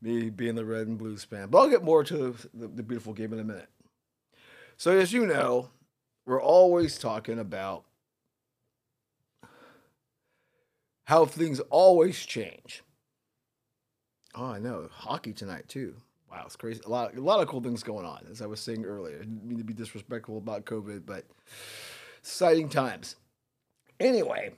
me 0.00 0.30
being 0.30 0.54
the 0.54 0.64
red 0.64 0.86
and 0.86 0.98
blues 0.98 1.24
fan. 1.24 1.48
But 1.48 1.58
I'll 1.58 1.70
get 1.70 1.84
more 1.84 2.04
to 2.04 2.36
the, 2.52 2.68
the 2.68 2.82
beautiful 2.82 3.12
game 3.12 3.32
in 3.32 3.38
a 3.38 3.44
minute. 3.44 3.68
So, 4.76 4.98
as 4.98 5.12
you 5.12 5.26
know, 5.26 5.70
we're 6.26 6.42
always 6.42 6.98
talking 6.98 7.38
about 7.38 7.84
how 11.04 11.24
things 11.24 11.60
always 11.70 12.24
change. 12.24 12.82
Oh, 14.34 14.46
I 14.46 14.58
know. 14.58 14.88
Hockey 14.90 15.32
tonight, 15.32 15.68
too. 15.68 15.96
Wow, 16.32 16.44
it's 16.46 16.56
crazy. 16.56 16.80
A 16.86 16.88
lot, 16.88 17.14
a 17.14 17.20
lot 17.20 17.40
of 17.40 17.48
cool 17.48 17.60
things 17.60 17.82
going 17.82 18.06
on, 18.06 18.24
as 18.30 18.40
I 18.40 18.46
was 18.46 18.58
saying 18.58 18.86
earlier. 18.86 19.16
I 19.16 19.20
didn't 19.20 19.44
mean 19.44 19.58
to 19.58 19.64
be 19.64 19.74
disrespectful 19.74 20.38
about 20.38 20.64
COVID, 20.64 21.04
but 21.04 21.26
exciting 22.20 22.70
times. 22.70 23.16
Anyway, 24.00 24.54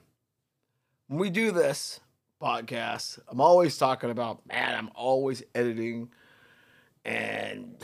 when 1.09 1.19
we 1.19 1.31
do 1.31 1.51
this, 1.51 1.99
podcast, 2.41 3.19
I'm 3.27 3.41
always 3.41 3.77
talking 3.77 4.11
about, 4.11 4.47
man, 4.47 4.77
I'm 4.77 4.91
always 4.95 5.43
editing 5.55 6.11
and 7.05 7.83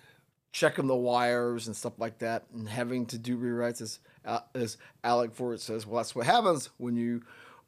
checking 0.52 0.86
the 0.86 0.94
wires 0.94 1.66
and 1.66 1.74
stuff 1.74 1.94
like 1.98 2.18
that 2.18 2.44
and 2.54 2.68
having 2.68 3.06
to 3.06 3.18
do 3.18 3.38
rewrites 3.38 3.80
as, 3.80 3.98
uh, 4.24 4.40
as 4.54 4.76
Alec 5.02 5.34
Ford 5.34 5.60
says, 5.60 5.86
well, 5.86 5.96
that's 5.96 6.14
what 6.14 6.26
happens 6.26 6.70
when 6.76 6.94
you 6.94 7.22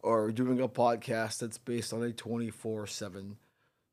are 0.05 0.31
doing 0.31 0.61
a 0.61 0.69
podcast 0.69 1.39
that's 1.39 1.59
based 1.59 1.93
on 1.93 2.03
a 2.03 2.13
24 2.13 2.87
7 2.87 3.37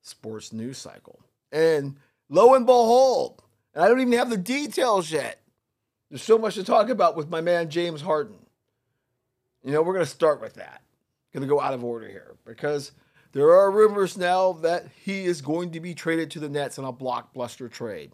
sports 0.01 0.51
news 0.51 0.77
cycle. 0.77 1.21
And 1.52 1.97
lo 2.30 2.54
and 2.54 2.66
behold, 2.66 3.41
and 3.74 3.84
I 3.84 3.88
don't 3.88 3.99
even 3.99 4.14
have 4.14 4.30
the 4.30 4.38
details 4.38 5.12
yet. 5.12 5.41
There's 6.10 6.24
so 6.24 6.38
much 6.38 6.56
to 6.56 6.64
talk 6.64 6.89
about 6.89 7.16
with 7.16 7.30
my 7.30 7.41
man 7.41 7.70
James 7.70 8.02
Harden. 8.02 8.38
You 9.64 9.72
know, 9.72 9.82
we're 9.82 9.93
going 9.93 10.06
to 10.06 10.12
start 10.12 10.41
with 10.41 10.56
that 10.56 10.82
going 11.34 11.41
to 11.41 11.47
go 11.47 11.62
out 11.62 11.74
of 11.74 11.84
order 11.84 12.08
here 12.08 12.36
because 12.45 12.91
there 13.32 13.54
are 13.54 13.72
rumors 13.72 14.18
now 14.18 14.54
that 14.54 14.86
he 15.04 15.24
is 15.24 15.41
going 15.41 15.72
to 15.72 15.80
be 15.80 15.93
traded 15.93 16.32
to 16.32 16.39
the 16.39 16.49
Nets 16.49 16.78
in 16.78 16.84
a 16.84 16.93
blockbuster 16.93 17.72
trade. 17.72 18.12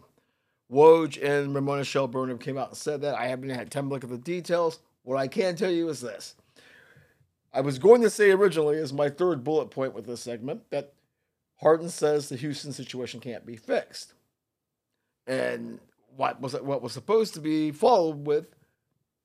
Woj 0.70 1.22
and 1.22 1.54
Ramona 1.54 1.84
Shelburne 1.84 2.36
came 2.38 2.58
out 2.58 2.68
and 2.68 2.76
said 2.76 3.00
that. 3.00 3.14
I 3.14 3.26
haven't 3.26 3.48
had 3.48 3.70
time 3.70 3.88
to 3.88 3.94
look 3.94 4.04
at 4.04 4.10
the 4.10 4.18
details. 4.18 4.80
What 5.02 5.16
I 5.16 5.26
can 5.26 5.56
tell 5.56 5.70
you 5.70 5.88
is 5.88 6.00
this. 6.00 6.34
I 7.52 7.62
was 7.62 7.78
going 7.78 8.02
to 8.02 8.10
say 8.10 8.30
originally 8.30 8.76
as 8.78 8.92
my 8.92 9.08
third 9.08 9.42
bullet 9.42 9.70
point 9.70 9.94
with 9.94 10.06
this 10.06 10.20
segment 10.20 10.62
that 10.70 10.92
Harden 11.60 11.88
says 11.88 12.28
the 12.28 12.36
Houston 12.36 12.72
situation 12.72 13.20
can't 13.20 13.46
be 13.46 13.56
fixed. 13.56 14.14
And 15.26 15.80
what 16.16 16.40
was 16.40 16.54
what 16.54 16.82
was 16.82 16.92
supposed 16.92 17.34
to 17.34 17.40
be 17.40 17.70
followed 17.70 18.26
with 18.26 18.46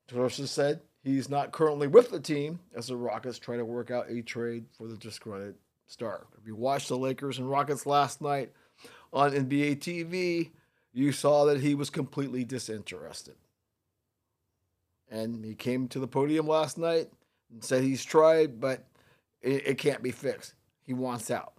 Sources 0.09 0.51
said 0.51 0.81
He's 1.03 1.29
not 1.29 1.51
currently 1.51 1.87
with 1.87 2.11
the 2.11 2.19
team 2.19 2.59
as 2.73 2.87
the 2.87 2.95
Rockets 2.95 3.37
try 3.37 3.57
to 3.57 3.65
work 3.65 3.91
out 3.91 4.09
a 4.09 4.21
trade 4.21 4.65
for 4.77 4.87
the 4.87 4.95
disgruntled 4.95 5.55
star. 5.85 6.27
If 6.39 6.47
you 6.47 6.55
watched 6.55 6.87
the 6.87 6.97
Lakers 6.97 7.39
and 7.39 7.49
Rockets 7.49 7.85
last 7.85 8.21
night 8.21 8.53
on 9.11 9.31
NBA 9.31 9.79
TV, 9.79 10.51
you 10.93 11.11
saw 11.11 11.45
that 11.45 11.59
he 11.59 11.75
was 11.75 11.89
completely 11.89 12.45
disinterested. 12.45 13.35
And 15.11 15.43
he 15.43 15.55
came 15.55 15.89
to 15.89 15.99
the 15.99 16.07
podium 16.07 16.47
last 16.47 16.77
night 16.77 17.09
and 17.51 17.61
said 17.61 17.83
he's 17.83 18.05
tried, 18.05 18.61
but 18.61 18.85
it, 19.41 19.67
it 19.67 19.77
can't 19.77 20.01
be 20.01 20.11
fixed. 20.11 20.53
He 20.83 20.93
wants 20.93 21.29
out. 21.29 21.53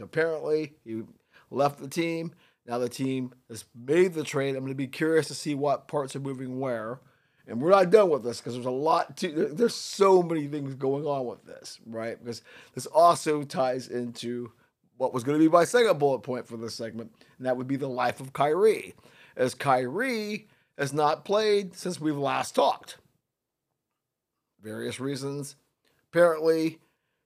Apparently, 0.00 0.74
he 0.84 1.02
left 1.50 1.78
the 1.78 1.88
team. 1.88 2.32
Now 2.66 2.78
the 2.78 2.88
team 2.88 3.34
has 3.48 3.64
made 3.74 4.14
the 4.14 4.24
trade. 4.24 4.50
I'm 4.50 4.62
going 4.62 4.68
to 4.68 4.74
be 4.74 4.86
curious 4.86 5.28
to 5.28 5.34
see 5.34 5.54
what 5.54 5.88
parts 5.88 6.14
are 6.14 6.20
moving 6.20 6.60
where. 6.60 7.00
And 7.46 7.60
we're 7.60 7.70
not 7.70 7.90
done 7.90 8.10
with 8.10 8.22
this 8.22 8.38
because 8.38 8.54
there's 8.54 8.66
a 8.66 8.70
lot 8.70 9.16
to, 9.18 9.48
there's 9.52 9.74
so 9.74 10.22
many 10.22 10.46
things 10.46 10.74
going 10.74 11.04
on 11.04 11.26
with 11.26 11.44
this, 11.44 11.80
right? 11.84 12.16
Because 12.22 12.42
this 12.74 12.86
also 12.86 13.42
ties 13.42 13.88
into 13.88 14.52
what 14.98 15.12
was 15.12 15.24
going 15.24 15.38
to 15.38 15.44
be 15.44 15.50
my 15.50 15.64
second 15.64 15.98
bullet 15.98 16.20
point 16.20 16.46
for 16.46 16.56
this 16.56 16.74
segment, 16.74 17.10
and 17.38 17.46
that 17.46 17.56
would 17.56 17.66
be 17.66 17.76
the 17.76 17.88
life 17.88 18.20
of 18.20 18.32
Kyrie. 18.32 18.94
As 19.34 19.54
Kyrie 19.54 20.46
has 20.78 20.92
not 20.92 21.24
played 21.24 21.74
since 21.74 22.00
we've 22.00 22.16
last 22.16 22.54
talked. 22.54 22.98
Various 24.62 25.00
reasons. 25.00 25.56
Apparently, 26.12 26.78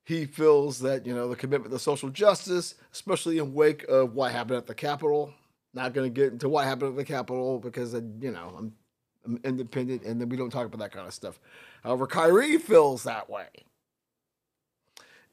he 0.04 0.26
feels 0.26 0.80
that, 0.80 1.06
you 1.06 1.14
know, 1.14 1.28
the 1.28 1.36
commitment 1.36 1.72
to 1.72 1.78
social 1.78 2.10
justice, 2.10 2.74
especially 2.92 3.38
in 3.38 3.54
wake 3.54 3.84
of 3.84 4.14
what 4.14 4.32
happened 4.32 4.58
at 4.58 4.66
the 4.66 4.74
Capitol, 4.74 5.32
not 5.72 5.94
going 5.94 6.12
to 6.12 6.20
get 6.20 6.32
into 6.32 6.48
what 6.48 6.66
happened 6.66 6.90
at 6.90 6.96
the 6.96 7.04
Capitol 7.04 7.58
because, 7.58 7.94
uh, 7.94 8.00
you 8.20 8.30
know, 8.30 8.54
I'm 9.26 9.40
independent, 9.42 10.02
and 10.02 10.20
then 10.20 10.28
we 10.28 10.36
don't 10.36 10.50
talk 10.50 10.66
about 10.66 10.78
that 10.80 10.92
kind 10.92 11.06
of 11.06 11.14
stuff. 11.14 11.40
However, 11.82 12.06
Kyrie 12.06 12.58
feels 12.58 13.04
that 13.04 13.30
way. 13.30 13.46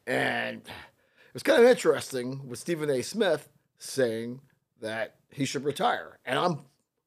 And 0.07 0.61
it 0.61 1.34
was 1.34 1.43
kind 1.43 1.61
of 1.61 1.69
interesting 1.69 2.47
with 2.47 2.59
Stephen 2.59 2.89
A. 2.89 3.01
Smith 3.01 3.49
saying 3.78 4.39
that 4.82 5.15
he 5.30 5.45
should 5.45 5.65
retire. 5.65 6.17
And 6.26 6.39
I'm 6.39 6.59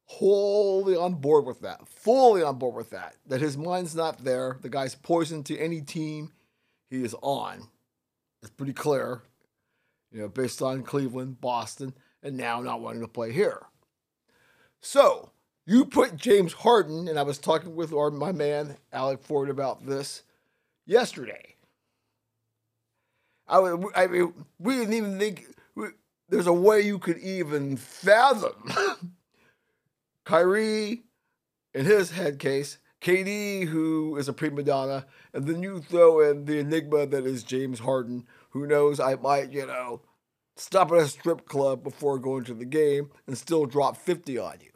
wholly 0.04 0.96
on 0.96 1.14
board 1.14 1.46
with 1.46 1.60
that, 1.62 1.88
fully 1.88 2.42
on 2.42 2.58
board 2.58 2.74
with 2.74 2.90
that, 2.90 3.16
that 3.26 3.40
his 3.40 3.56
mind's 3.56 3.96
not 3.96 4.22
there. 4.22 4.58
The 4.60 4.68
guy's 4.68 4.94
poison 4.94 5.42
to 5.44 5.58
any 5.58 5.80
team 5.80 6.32
he 6.94 7.04
is 7.04 7.14
on. 7.22 7.68
It's 8.42 8.50
pretty 8.50 8.72
clear, 8.72 9.22
you 10.12 10.20
know, 10.20 10.28
based 10.28 10.62
on 10.62 10.82
Cleveland, 10.82 11.40
Boston, 11.40 11.94
and 12.22 12.36
now 12.36 12.60
not 12.60 12.80
wanting 12.80 13.02
to 13.02 13.08
play 13.08 13.32
here. 13.32 13.62
So, 14.80 15.30
You 15.66 15.86
put 15.86 16.16
James 16.16 16.52
Harden, 16.52 17.08
and 17.08 17.18
I 17.18 17.22
was 17.22 17.38
talking 17.38 17.74
with 17.74 17.92
our, 17.94 18.10
my 18.10 18.32
man 18.32 18.76
Alec 18.92 19.22
Ford 19.22 19.48
about 19.48 19.86
this 19.86 20.22
yesterday. 20.84 21.54
I, 23.48 23.74
I 23.94 24.06
mean, 24.06 24.34
we 24.58 24.76
didn't 24.76 24.92
even 24.92 25.18
think 25.18 25.46
we, 25.74 25.88
there's 26.28 26.46
a 26.46 26.52
way 26.52 26.82
you 26.82 26.98
could 26.98 27.18
even 27.18 27.78
fathom 27.78 28.70
Kyrie 30.24 31.04
in 31.72 31.84
his 31.86 32.10
head 32.10 32.38
case, 32.38 32.78
KD, 33.04 33.68
who 33.68 34.16
is 34.16 34.28
a 34.28 34.32
prima 34.32 34.62
donna, 34.62 35.04
and 35.34 35.46
then 35.46 35.62
you 35.62 35.80
throw 35.80 36.20
in 36.20 36.46
the 36.46 36.58
enigma 36.58 37.04
that 37.06 37.26
is 37.26 37.42
James 37.42 37.80
Harden, 37.80 38.26
who 38.50 38.66
knows 38.66 38.98
I 38.98 39.16
might, 39.16 39.52
you 39.52 39.66
know, 39.66 40.00
stop 40.56 40.90
at 40.90 40.98
a 40.98 41.08
strip 41.08 41.46
club 41.46 41.84
before 41.84 42.18
going 42.18 42.44
to 42.44 42.54
the 42.54 42.64
game 42.64 43.10
and 43.26 43.36
still 43.36 43.66
drop 43.66 43.98
50 43.98 44.38
on 44.38 44.56
you. 44.62 44.70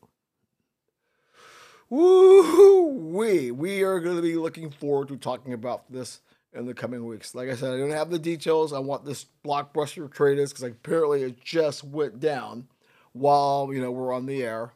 Woo 1.89 2.89
wee! 2.89 3.51
We 3.51 3.83
are 3.83 3.99
going 3.99 4.16
to 4.16 4.22
be 4.22 4.37
looking 4.37 4.68
forward 4.68 5.09
to 5.09 5.16
talking 5.16 5.55
about 5.55 5.91
this 5.91 6.20
in 6.53 6.66
the 6.66 6.74
coming 6.74 7.07
weeks. 7.07 7.35
Like 7.35 7.49
I 7.49 7.55
said, 7.55 7.72
I 7.72 7.79
don't 7.79 7.93
have 7.93 8.11
the 8.11 8.18
details 8.18 8.74
on 8.74 8.85
what 8.85 9.07
this 9.07 9.24
blockbuster 9.43 10.12
trade 10.12 10.39
is 10.39 10.53
because 10.53 10.64
apparently 10.64 11.22
it 11.22 11.43
just 11.43 11.83
went 11.83 12.20
down 12.20 12.68
while 13.12 13.70
you 13.72 13.81
know 13.81 13.91
we're 13.91 14.12
on 14.12 14.26
the 14.26 14.43
air. 14.43 14.74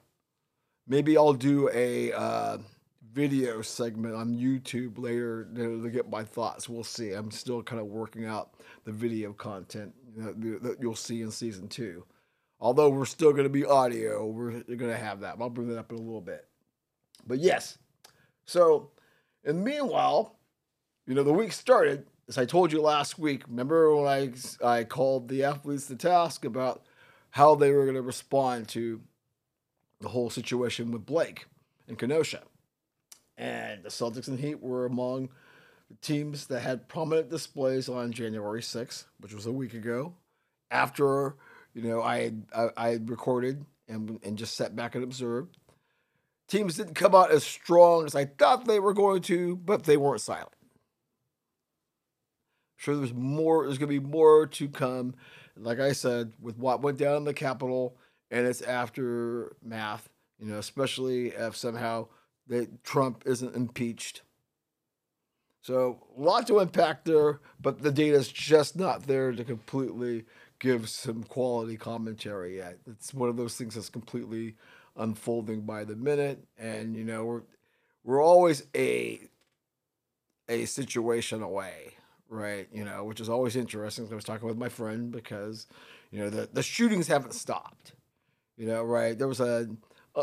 Maybe 0.89 1.19
I'll 1.19 1.35
do 1.35 1.69
a 1.71 2.13
uh, 2.13 2.59
video 3.13 3.63
segment 3.63 4.15
on 4.15 4.35
YouTube 4.35 4.99
later 4.99 5.49
to, 5.55 5.91
get 5.91 6.11
my 6.11 6.25
thoughts. 6.25 6.69
We'll 6.69 6.85
see. 6.85 7.13
I'm 7.13 7.31
still 7.31 7.63
kind 7.63 7.81
of 7.81 7.87
working 7.89 8.25
out 8.25 8.55
the 8.85 8.93
video 8.93 9.33
content 9.33 9.93
that 10.17 10.77
you'll 10.81 10.95
see 10.95 11.23
in 11.23 11.31
season 11.31 11.69
two. 11.69 12.05
Although 12.61 12.91
we're 12.91 13.05
still 13.05 13.33
going 13.33 13.45
to 13.45 13.51
be 13.51 13.65
audio, 13.65 14.27
we're 14.27 14.63
going 14.63 14.79
to 14.91 14.97
have 14.97 15.21
that. 15.21 15.37
I'll 15.41 15.51
bring 15.51 15.69
that 15.69 15.79
up 15.79 15.91
in 15.91 15.99
a 15.99 16.03
little 16.03 16.21
bit. 16.21 16.47
But 17.27 17.39
yes, 17.39 17.79
so 18.47 18.91
and 19.45 19.65
meanwhile, 19.65 20.39
you 21.07 21.15
know, 21.15 21.23
the 21.23 21.33
week 21.33 21.53
started, 21.53 22.07
as 22.29 22.39
I 22.39 22.45
told 22.45 22.73
you 22.73 22.81
last 22.81 23.19
week. 23.19 23.43
Remember 23.49 23.95
when 23.95 24.07
I, 24.07 24.33
I 24.65 24.85
called 24.85 25.29
the 25.29 25.45
athletes 25.45 25.87
to 25.89 25.97
task 25.97 26.45
about 26.45 26.85
how 27.31 27.55
they 27.55 27.73
were 27.73 27.85
going 27.85 27.97
to 27.97 28.03
respond 28.03 28.69
to 28.69 29.01
the 30.01 30.09
whole 30.09 30.31
situation 30.31 30.93
with 30.93 31.05
Blake 31.05 31.47
and 31.89 31.99
Kenosha? 31.99 32.43
And 33.43 33.83
the 33.83 33.89
Celtics 33.89 34.29
and 34.29 34.39
Heat 34.39 34.63
were 34.63 34.87
among 34.87 35.31
the 35.91 35.97
teams 35.97 36.47
that 36.47 36.61
had 36.61 36.89
prominent 36.89 37.29
displays 37.29 37.89
on 37.89 38.13
January 38.13 38.61
6th, 38.61 39.05
which 39.19 39.35
was 39.35 39.47
a 39.47 39.53
week 39.53 39.75
ago, 39.75 40.15
after, 40.71 41.35
you 41.75 41.83
know, 41.83 42.03
I 42.03 42.23
had, 42.23 42.47
I, 42.55 42.69
I 42.77 42.89
had 42.91 43.11
recorded 43.11 43.65
and, 43.89 44.21
and 44.23 44.39
just 44.39 44.57
sat 44.57 44.77
back 44.77 44.95
and 44.95 45.03
observed 45.03 45.57
teams 46.53 46.77
didn't 46.77 46.95
come 46.95 47.15
out 47.15 47.31
as 47.31 47.45
strong 47.45 48.05
as 48.05 48.15
I 48.15 48.27
thought 48.27 48.67
they 48.67 48.79
were 48.79 48.93
going 48.93 49.23
to, 49.23 49.57
but 49.57 49.85
they 49.85 49.97
weren't 49.97 50.21
silent. 50.21 50.53
I'm 52.77 52.77
sure 52.77 52.97
there's 52.97 53.15
more, 53.15 53.65
there's 53.65 53.79
going 53.79 53.91
to 53.91 54.01
be 54.01 54.07
more 54.07 54.47
to 54.47 54.69
come. 54.69 55.15
Like 55.57 55.81
I 55.81 55.93
said, 55.93 56.35
with 56.41 56.59
what 56.59 56.83
went 56.83 56.99
down 56.99 57.17
in 57.17 57.25
the 57.25 57.33
Capitol 57.33 57.97
and 58.31 58.47
its 58.47 58.61
aftermath, 58.61 60.11
you 60.39 60.47
know, 60.47 60.59
especially 60.59 61.29
if 61.29 61.57
somehow 61.57 62.09
that 62.49 62.85
Trump 62.85 63.23
isn't 63.27 63.55
impeached. 63.55 64.23
So 65.63 66.01
a 66.17 66.21
lot 66.21 66.47
to 66.49 66.59
unpack 66.59 67.05
there, 67.05 67.41
but 67.61 67.83
the 67.83 67.93
data 67.93 68.17
is 68.17 68.29
just 68.29 68.77
not 68.77 69.07
there 69.07 69.31
to 69.31 69.45
completely 69.45 70.25
give 70.59 70.89
some 70.89 71.23
quality 71.23 71.77
commentary 71.77 72.57
yet. 72.57 72.79
It's 72.87 73.15
one 73.15 73.29
of 73.29 73.37
those 73.37 73.57
things 73.57 73.77
that's 73.77 73.89
completely 73.89 74.57
unfolding 74.97 75.63
by 75.63 75.85
the 75.85 75.97
minute, 75.97 76.45
and 76.59 76.97
you 76.97 77.05
know 77.05 77.25
we're 77.25 77.43
we're 78.05 78.23
always 78.23 78.65
a 78.75 79.21
a 80.49 80.65
situation 80.65 81.43
away, 81.43 81.95
right? 82.29 82.69
You 82.73 82.85
know, 82.85 83.05
which 83.05 83.21
is 83.21 83.29
always 83.29 83.57
interesting. 83.57 84.09
I 84.11 84.15
was 84.15 84.25
talking 84.25 84.49
with 84.49 84.59
my 84.59 84.69
friend 84.69 85.13
because 85.13 85.67
you 86.11 86.19
know 86.19 86.29
the 86.29 86.49
the 86.53 86.63
shootings 86.63 87.07
haven't 87.07 87.35
stopped. 87.35 87.93
You 88.57 88.67
know, 88.67 88.83
right? 88.83 89.17
There 89.19 89.29
was 89.29 89.41
a 89.41 89.69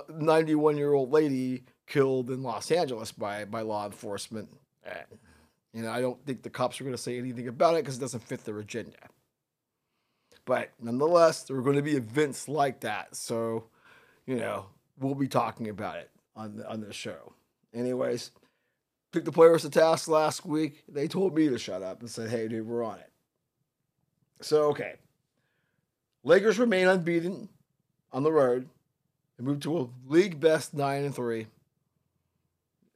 91 0.09 0.77
year 0.77 0.93
old 0.93 1.11
lady 1.11 1.63
killed 1.89 2.29
in 2.29 2.41
Los 2.41 2.71
Angeles 2.71 3.11
by 3.11 3.43
by 3.43 3.61
law 3.61 3.85
enforcement. 3.85 4.49
And, 4.85 5.19
you 5.73 5.83
know, 5.83 5.91
I 5.91 5.99
don't 5.99 6.25
think 6.25 6.41
the 6.43 6.49
cops 6.49 6.79
are 6.79 6.85
going 6.85 6.95
to 6.95 7.01
say 7.01 7.17
anything 7.17 7.49
about 7.49 7.75
it 7.75 7.83
because 7.83 7.97
it 7.97 8.01
doesn't 8.01 8.23
fit 8.23 8.45
their 8.45 8.59
agenda. 8.59 8.97
But 10.45 10.69
nonetheless, 10.81 11.43
there 11.43 11.57
are 11.57 11.61
going 11.61 11.75
to 11.75 11.81
be 11.81 11.97
events 11.97 12.47
like 12.47 12.79
that. 12.79 13.15
So 13.17 13.65
you 14.29 14.35
know, 14.35 14.67
we'll 14.99 15.15
be 15.15 15.27
talking 15.27 15.69
about 15.69 15.97
it 15.97 16.11
on 16.35 16.57
the, 16.57 16.69
on 16.69 16.81
this 16.81 16.95
show. 16.95 17.33
Anyways, 17.73 18.29
picked 19.11 19.25
the 19.25 19.31
players 19.31 19.63
to 19.63 19.71
task 19.71 20.07
last 20.07 20.45
week. 20.45 20.83
They 20.87 21.07
told 21.07 21.35
me 21.35 21.49
to 21.49 21.57
shut 21.57 21.81
up 21.81 22.01
and 22.01 22.09
said, 22.09 22.29
"Hey, 22.29 22.47
dude, 22.47 22.67
we're 22.67 22.83
on 22.83 22.99
it." 22.99 23.09
So 24.41 24.65
okay, 24.65 24.93
Lakers 26.23 26.59
remain 26.59 26.87
unbeaten 26.87 27.49
on 28.13 28.21
the 28.21 28.31
road. 28.31 28.69
They 29.37 29.43
moved 29.43 29.63
to 29.63 29.79
a 29.79 29.87
league 30.07 30.39
best 30.39 30.75
nine 30.75 31.05
and 31.05 31.15
three. 31.15 31.47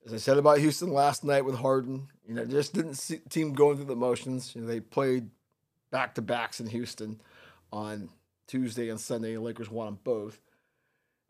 As 0.05 0.13
I 0.13 0.17
said 0.17 0.37
about 0.37 0.59
Houston 0.59 0.91
last 0.91 1.23
night 1.23 1.45
with 1.45 1.55
Harden, 1.55 2.09
you 2.27 2.33
know, 2.33 2.45
just 2.45 2.73
didn't 2.73 2.95
see 2.95 3.17
team 3.29 3.53
going 3.53 3.77
through 3.77 3.85
the 3.85 3.95
motions. 3.95 4.53
You 4.53 4.61
know, 4.61 4.67
they 4.67 4.79
played 4.79 5.29
back 5.91 6.15
to 6.15 6.21
backs 6.21 6.59
in 6.59 6.67
Houston 6.67 7.21
on 7.71 8.09
Tuesday 8.47 8.89
and 8.89 8.99
Sunday. 8.99 9.35
The 9.35 9.41
Lakers 9.41 9.69
won 9.69 9.85
them 9.87 9.99
both 10.03 10.39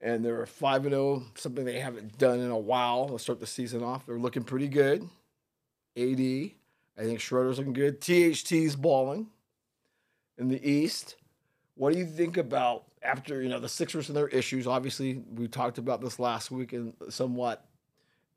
and 0.03 0.24
they're 0.24 0.45
5 0.45 0.84
0, 0.84 1.24
something 1.36 1.63
they 1.63 1.80
haven't 1.80 2.17
done 2.17 2.39
in 2.39 2.51
a 2.51 2.57
while. 2.57 3.07
They'll 3.07 3.17
start 3.17 3.39
the 3.39 3.47
season 3.47 3.82
off. 3.82 4.05
They're 4.05 4.19
looking 4.19 4.43
pretty 4.43 4.67
good. 4.67 5.03
AD, 5.95 6.19
I 6.19 7.03
think 7.03 7.21
Schroeder's 7.21 7.57
looking 7.57 7.74
good. 7.74 8.01
THT's 8.01 8.76
balling 8.76 9.28
in 10.38 10.49
the 10.49 10.69
East. 10.69 11.15
What 11.76 11.93
do 11.93 11.99
you 11.99 12.05
think 12.05 12.38
about 12.38 12.84
after 13.01 13.41
you 13.41 13.49
know 13.49 13.59
the 13.59 13.69
Sixers 13.69 14.09
and 14.09 14.17
their 14.17 14.28
issues? 14.28 14.67
Obviously, 14.67 15.24
we 15.34 15.47
talked 15.47 15.78
about 15.78 16.01
this 16.01 16.19
last 16.19 16.51
week 16.51 16.74
and 16.74 16.93
somewhat 17.09 17.65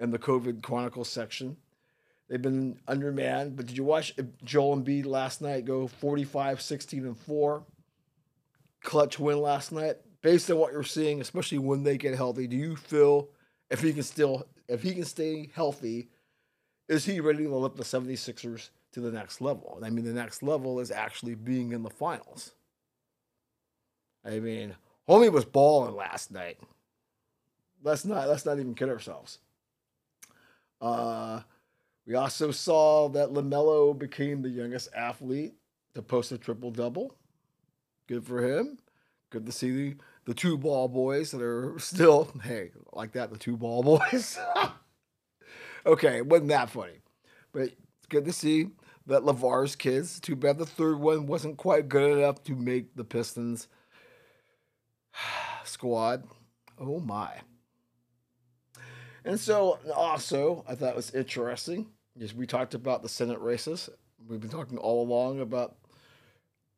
in 0.00 0.10
the 0.10 0.18
COVID 0.18 0.62
Chronicles 0.62 1.08
section. 1.08 1.56
They've 2.28 2.42
been 2.42 2.80
undermanned, 2.88 3.56
but 3.56 3.66
did 3.66 3.76
you 3.76 3.84
watch 3.84 4.14
Joel 4.44 4.76
Embiid 4.76 5.06
last 5.06 5.40
night 5.40 5.64
go 5.64 5.86
45, 5.86 6.60
16, 6.60 7.06
and 7.06 7.18
4? 7.18 7.62
Clutch 8.82 9.18
win 9.18 9.40
last 9.40 9.72
night 9.72 9.96
based 10.26 10.50
on 10.50 10.58
what 10.58 10.72
you're 10.72 10.82
seeing, 10.82 11.20
especially 11.20 11.58
when 11.58 11.84
they 11.84 11.96
get 11.96 12.16
healthy, 12.16 12.48
do 12.48 12.56
you 12.56 12.74
feel 12.74 13.28
if 13.70 13.80
he 13.80 13.92
can 13.92 14.02
still 14.02 14.48
if 14.66 14.82
he 14.82 14.92
can 14.92 15.04
stay 15.04 15.48
healthy, 15.54 16.08
is 16.88 17.04
he 17.04 17.20
ready 17.20 17.44
to 17.44 17.54
lift 17.54 17.76
the 17.76 17.84
76ers 17.84 18.70
to 18.90 19.00
the 19.00 19.12
next 19.12 19.40
level? 19.40 19.78
I 19.84 19.90
mean, 19.90 20.04
the 20.04 20.12
next 20.12 20.42
level 20.42 20.80
is 20.80 20.90
actually 20.90 21.36
being 21.36 21.70
in 21.70 21.84
the 21.84 21.90
finals. 21.90 22.54
I 24.24 24.40
mean, 24.40 24.74
homie 25.08 25.30
was 25.30 25.44
balling 25.44 25.94
last 25.94 26.32
night. 26.32 26.58
Let's 27.84 28.04
not 28.04 28.26
let's 28.26 28.44
not 28.44 28.58
even 28.58 28.74
kid 28.74 28.88
ourselves. 28.88 29.38
Uh, 30.80 31.40
we 32.06 32.14
also 32.14 32.50
saw 32.50 33.08
that 33.10 33.30
LaMelo 33.30 33.98
became 33.98 34.42
the 34.42 34.50
youngest 34.50 34.88
athlete 34.94 35.54
to 35.94 36.02
post 36.02 36.32
a 36.32 36.38
triple 36.38 36.70
double. 36.70 37.16
Good 38.06 38.24
for 38.24 38.42
him. 38.42 38.78
Good 39.30 39.46
to 39.46 39.52
see 39.52 39.70
the 39.70 39.96
the 40.26 40.34
two 40.34 40.58
ball 40.58 40.88
boys 40.88 41.30
that 41.30 41.40
are 41.40 41.78
still, 41.78 42.30
hey, 42.44 42.72
like 42.92 43.12
that, 43.12 43.30
the 43.30 43.38
two 43.38 43.56
ball 43.56 43.82
boys. 44.10 44.38
okay, 45.86 46.20
wasn't 46.20 46.48
that 46.48 46.68
funny. 46.70 47.00
But 47.52 47.62
it's 47.62 48.06
good 48.08 48.26
to 48.26 48.32
see 48.32 48.68
that 49.06 49.22
LaVar's 49.22 49.76
kids. 49.76 50.20
Too 50.20 50.36
bad 50.36 50.58
the 50.58 50.66
third 50.66 50.98
one 50.98 51.26
wasn't 51.26 51.56
quite 51.56 51.88
good 51.88 52.18
enough 52.18 52.42
to 52.44 52.54
make 52.54 52.94
the 52.96 53.04
Pistons 53.04 53.68
squad. 55.64 56.24
Oh 56.78 57.00
my. 57.00 57.30
And 59.26 59.38
so 59.38 59.78
also 59.94 60.64
I 60.68 60.74
thought 60.74 60.90
it 60.90 60.96
was 60.96 61.14
interesting. 61.14 61.86
Is 62.18 62.34
we 62.34 62.46
talked 62.46 62.72
about 62.74 63.02
the 63.02 63.08
Senate 63.08 63.40
races. 63.40 63.90
We've 64.26 64.40
been 64.40 64.48
talking 64.48 64.78
all 64.78 65.02
along 65.02 65.40
about 65.40 65.76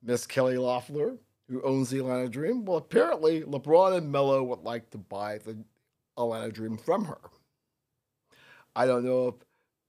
Miss 0.03 0.27
Kelly 0.27 0.59
Loeffler 0.59 1.19
who 1.49 1.63
owns 1.63 1.91
the 1.91 1.99
Atlanta 1.99 2.29
Dream. 2.29 2.65
Well, 2.65 2.77
apparently 2.77 3.43
LeBron 3.43 3.97
and 3.97 4.13
Melo 4.13 4.43
would 4.43 4.61
like 4.61 4.91
to 4.91 4.99
buy 4.99 5.39
the 5.39 5.57
Atlanta 6.17 6.53
Dream 6.53 6.77
from 6.77 7.07
her. 7.07 7.19
I 8.77 8.87
don't 8.87 9.05
know 9.05 9.29
if 9.29 9.35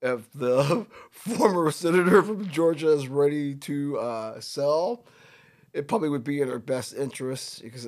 if 0.01 0.31
the 0.33 0.85
former 1.11 1.71
senator 1.71 2.21
from 2.23 2.49
Georgia 2.49 2.91
is 2.91 3.07
ready 3.07 3.55
to 3.55 3.97
uh, 3.99 4.39
sell. 4.39 5.05
It 5.73 5.87
probably 5.87 6.09
would 6.09 6.23
be 6.23 6.41
in 6.41 6.47
her 6.47 6.59
best 6.59 6.95
interest 6.95 7.61
because 7.61 7.87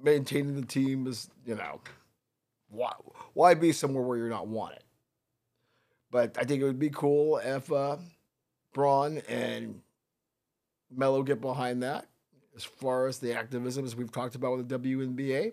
maintaining 0.00 0.54
the 0.54 0.66
team 0.66 1.06
is, 1.06 1.28
you 1.44 1.56
know, 1.56 1.80
why 2.72 2.92
why 3.34 3.54
be 3.54 3.72
somewhere 3.72 4.02
where 4.02 4.18
you're 4.18 4.28
not 4.28 4.48
wanted? 4.48 4.82
But 6.10 6.36
I 6.38 6.44
think 6.44 6.60
it 6.60 6.64
would 6.64 6.78
be 6.78 6.90
cool 6.90 7.38
if 7.38 7.70
uh, 7.72 7.96
Bron 8.74 9.18
and 9.28 9.80
Melo 10.90 11.22
get 11.22 11.40
behind 11.40 11.82
that 11.82 12.06
as 12.56 12.64
far 12.64 13.06
as 13.06 13.18
the 13.18 13.34
activism 13.34 13.84
as 13.84 13.96
we've 13.96 14.12
talked 14.12 14.34
about 14.34 14.56
with 14.56 14.68
the 14.68 14.78
WNBA. 14.78 15.52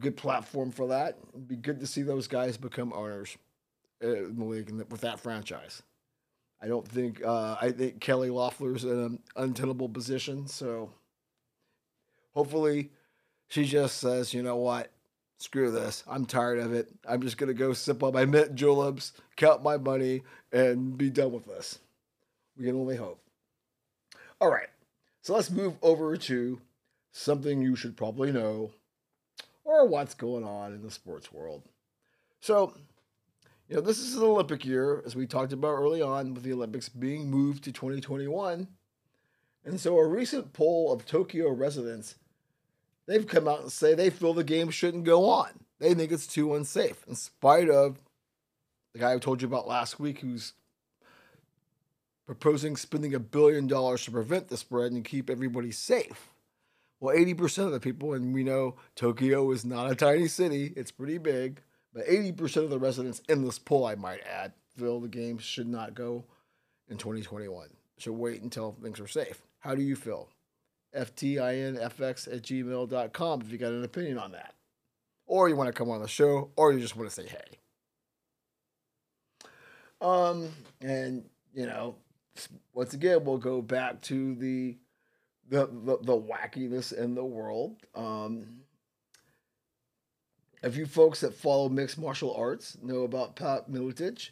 good 0.00 0.16
platform 0.16 0.70
for 0.70 0.88
that. 0.88 1.18
It'd 1.30 1.48
be 1.48 1.56
good 1.56 1.80
to 1.80 1.86
see 1.86 2.02
those 2.02 2.28
guys 2.28 2.56
become 2.56 2.92
owners 2.92 3.36
in 4.00 4.36
the 4.36 4.44
league 4.44 4.70
with 4.90 5.00
that 5.02 5.20
franchise. 5.20 5.82
I 6.60 6.68
don't 6.68 6.86
think 6.86 7.24
uh, 7.24 7.56
I 7.60 7.70
think 7.72 8.00
Kelly 8.00 8.30
Loeffler's 8.30 8.84
in 8.84 8.90
an 8.90 9.18
untenable 9.36 9.88
position, 9.88 10.46
so 10.46 10.90
hopefully 12.32 12.90
she 13.48 13.64
just 13.64 13.98
says, 13.98 14.32
you 14.32 14.42
know 14.42 14.56
what, 14.56 14.90
screw 15.42 15.70
this, 15.70 16.04
I'm 16.08 16.26
tired 16.26 16.58
of 16.58 16.72
it. 16.72 16.88
I'm 17.06 17.22
just 17.22 17.36
gonna 17.36 17.54
go 17.54 17.72
sip 17.72 18.02
on 18.02 18.14
my 18.14 18.24
mint 18.24 18.54
juleps, 18.54 19.12
count 19.36 19.62
my 19.62 19.76
money, 19.76 20.22
and 20.52 20.96
be 20.96 21.10
done 21.10 21.32
with 21.32 21.46
this. 21.46 21.78
We 22.56 22.66
can 22.66 22.76
only 22.76 22.96
hope. 22.96 23.20
All 24.40 24.50
right, 24.50 24.68
so 25.22 25.34
let's 25.34 25.50
move 25.50 25.74
over 25.82 26.16
to 26.16 26.60
something 27.12 27.62
you 27.62 27.76
should 27.76 27.96
probably 27.96 28.32
know 28.32 28.72
or 29.64 29.86
what's 29.86 30.14
going 30.14 30.44
on 30.44 30.72
in 30.72 30.82
the 30.82 30.90
sports 30.90 31.32
world. 31.32 31.62
So 32.40 32.74
you 33.72 33.76
know, 33.76 33.82
this 33.82 34.00
is 34.00 34.16
an 34.16 34.22
Olympic 34.22 34.66
year, 34.66 35.02
as 35.06 35.16
we 35.16 35.26
talked 35.26 35.54
about 35.54 35.78
early 35.78 36.02
on, 36.02 36.34
with 36.34 36.42
the 36.42 36.52
Olympics 36.52 36.90
being 36.90 37.30
moved 37.30 37.64
to 37.64 37.72
2021. 37.72 38.68
And 39.64 39.80
so, 39.80 39.96
a 39.96 40.06
recent 40.06 40.52
poll 40.52 40.92
of 40.92 41.06
Tokyo 41.06 41.50
residents, 41.50 42.16
they've 43.06 43.26
come 43.26 43.48
out 43.48 43.60
and 43.60 43.72
say 43.72 43.94
they 43.94 44.10
feel 44.10 44.34
the 44.34 44.44
game 44.44 44.70
shouldn't 44.70 45.04
go 45.04 45.28
on. 45.28 45.48
They 45.78 45.94
think 45.94 46.12
it's 46.12 46.26
too 46.26 46.54
unsafe, 46.54 47.04
in 47.08 47.14
spite 47.14 47.68
of 47.68 47.98
the 48.92 49.00
guy 49.00 49.14
I 49.14 49.18
told 49.18 49.42
you 49.42 49.48
about 49.48 49.66
last 49.66 49.98
week, 49.98 50.20
who's 50.20 50.52
proposing 52.26 52.76
spending 52.76 53.14
a 53.14 53.20
billion 53.20 53.66
dollars 53.66 54.04
to 54.04 54.10
prevent 54.10 54.48
the 54.48 54.56
spread 54.56 54.92
and 54.92 55.04
keep 55.04 55.28
everybody 55.28 55.72
safe. 55.72 56.28
Well, 57.00 57.16
80% 57.16 57.66
of 57.66 57.72
the 57.72 57.80
people, 57.80 58.12
and 58.12 58.32
we 58.32 58.44
know 58.44 58.76
Tokyo 58.94 59.50
is 59.50 59.64
not 59.64 59.90
a 59.90 59.96
tiny 59.96 60.28
city, 60.28 60.72
it's 60.76 60.92
pretty 60.92 61.18
big 61.18 61.62
but 61.92 62.06
80% 62.06 62.56
of 62.64 62.70
the 62.70 62.78
residents 62.78 63.22
in 63.28 63.44
this 63.44 63.58
poll, 63.58 63.86
I 63.86 63.94
might 63.94 64.22
add, 64.26 64.52
feel 64.76 65.00
the 65.00 65.08
game 65.08 65.38
should 65.38 65.68
not 65.68 65.94
go 65.94 66.24
in 66.88 66.96
2021. 66.96 67.68
Should 67.98 68.12
wait 68.12 68.42
until 68.42 68.72
things 68.82 68.98
are 68.98 69.06
safe. 69.06 69.42
How 69.60 69.74
do 69.74 69.82
you 69.82 69.94
feel? 69.94 70.28
FTINFX 70.96 72.32
at 72.32 72.42
gmail.com 72.42 73.40
if 73.40 73.50
you 73.50 73.58
got 73.58 73.72
an 73.72 73.84
opinion 73.84 74.18
on 74.18 74.32
that. 74.32 74.54
Or 75.26 75.48
you 75.48 75.56
want 75.56 75.68
to 75.68 75.72
come 75.72 75.90
on 75.90 76.02
the 76.02 76.08
show, 76.08 76.50
or 76.56 76.72
you 76.72 76.80
just 76.80 76.96
want 76.96 77.08
to 77.08 77.14
say 77.14 77.26
hey. 77.26 77.58
Um, 80.00 80.48
and 80.80 81.24
you 81.54 81.66
know, 81.66 81.96
once 82.74 82.92
again, 82.92 83.24
we'll 83.24 83.38
go 83.38 83.62
back 83.62 84.00
to 84.02 84.34
the 84.34 84.76
the 85.48 85.66
the, 85.66 85.98
the 86.02 86.20
wackiness 86.20 86.92
in 86.92 87.14
the 87.14 87.24
world. 87.24 87.76
Um, 87.94 88.62
if 90.62 90.76
you 90.76 90.86
folks 90.86 91.20
that 91.20 91.34
follow 91.34 91.68
mixed 91.68 91.98
martial 91.98 92.34
arts 92.34 92.76
know 92.82 93.02
about 93.02 93.36
Pat 93.36 93.70
Miletich, 93.70 94.30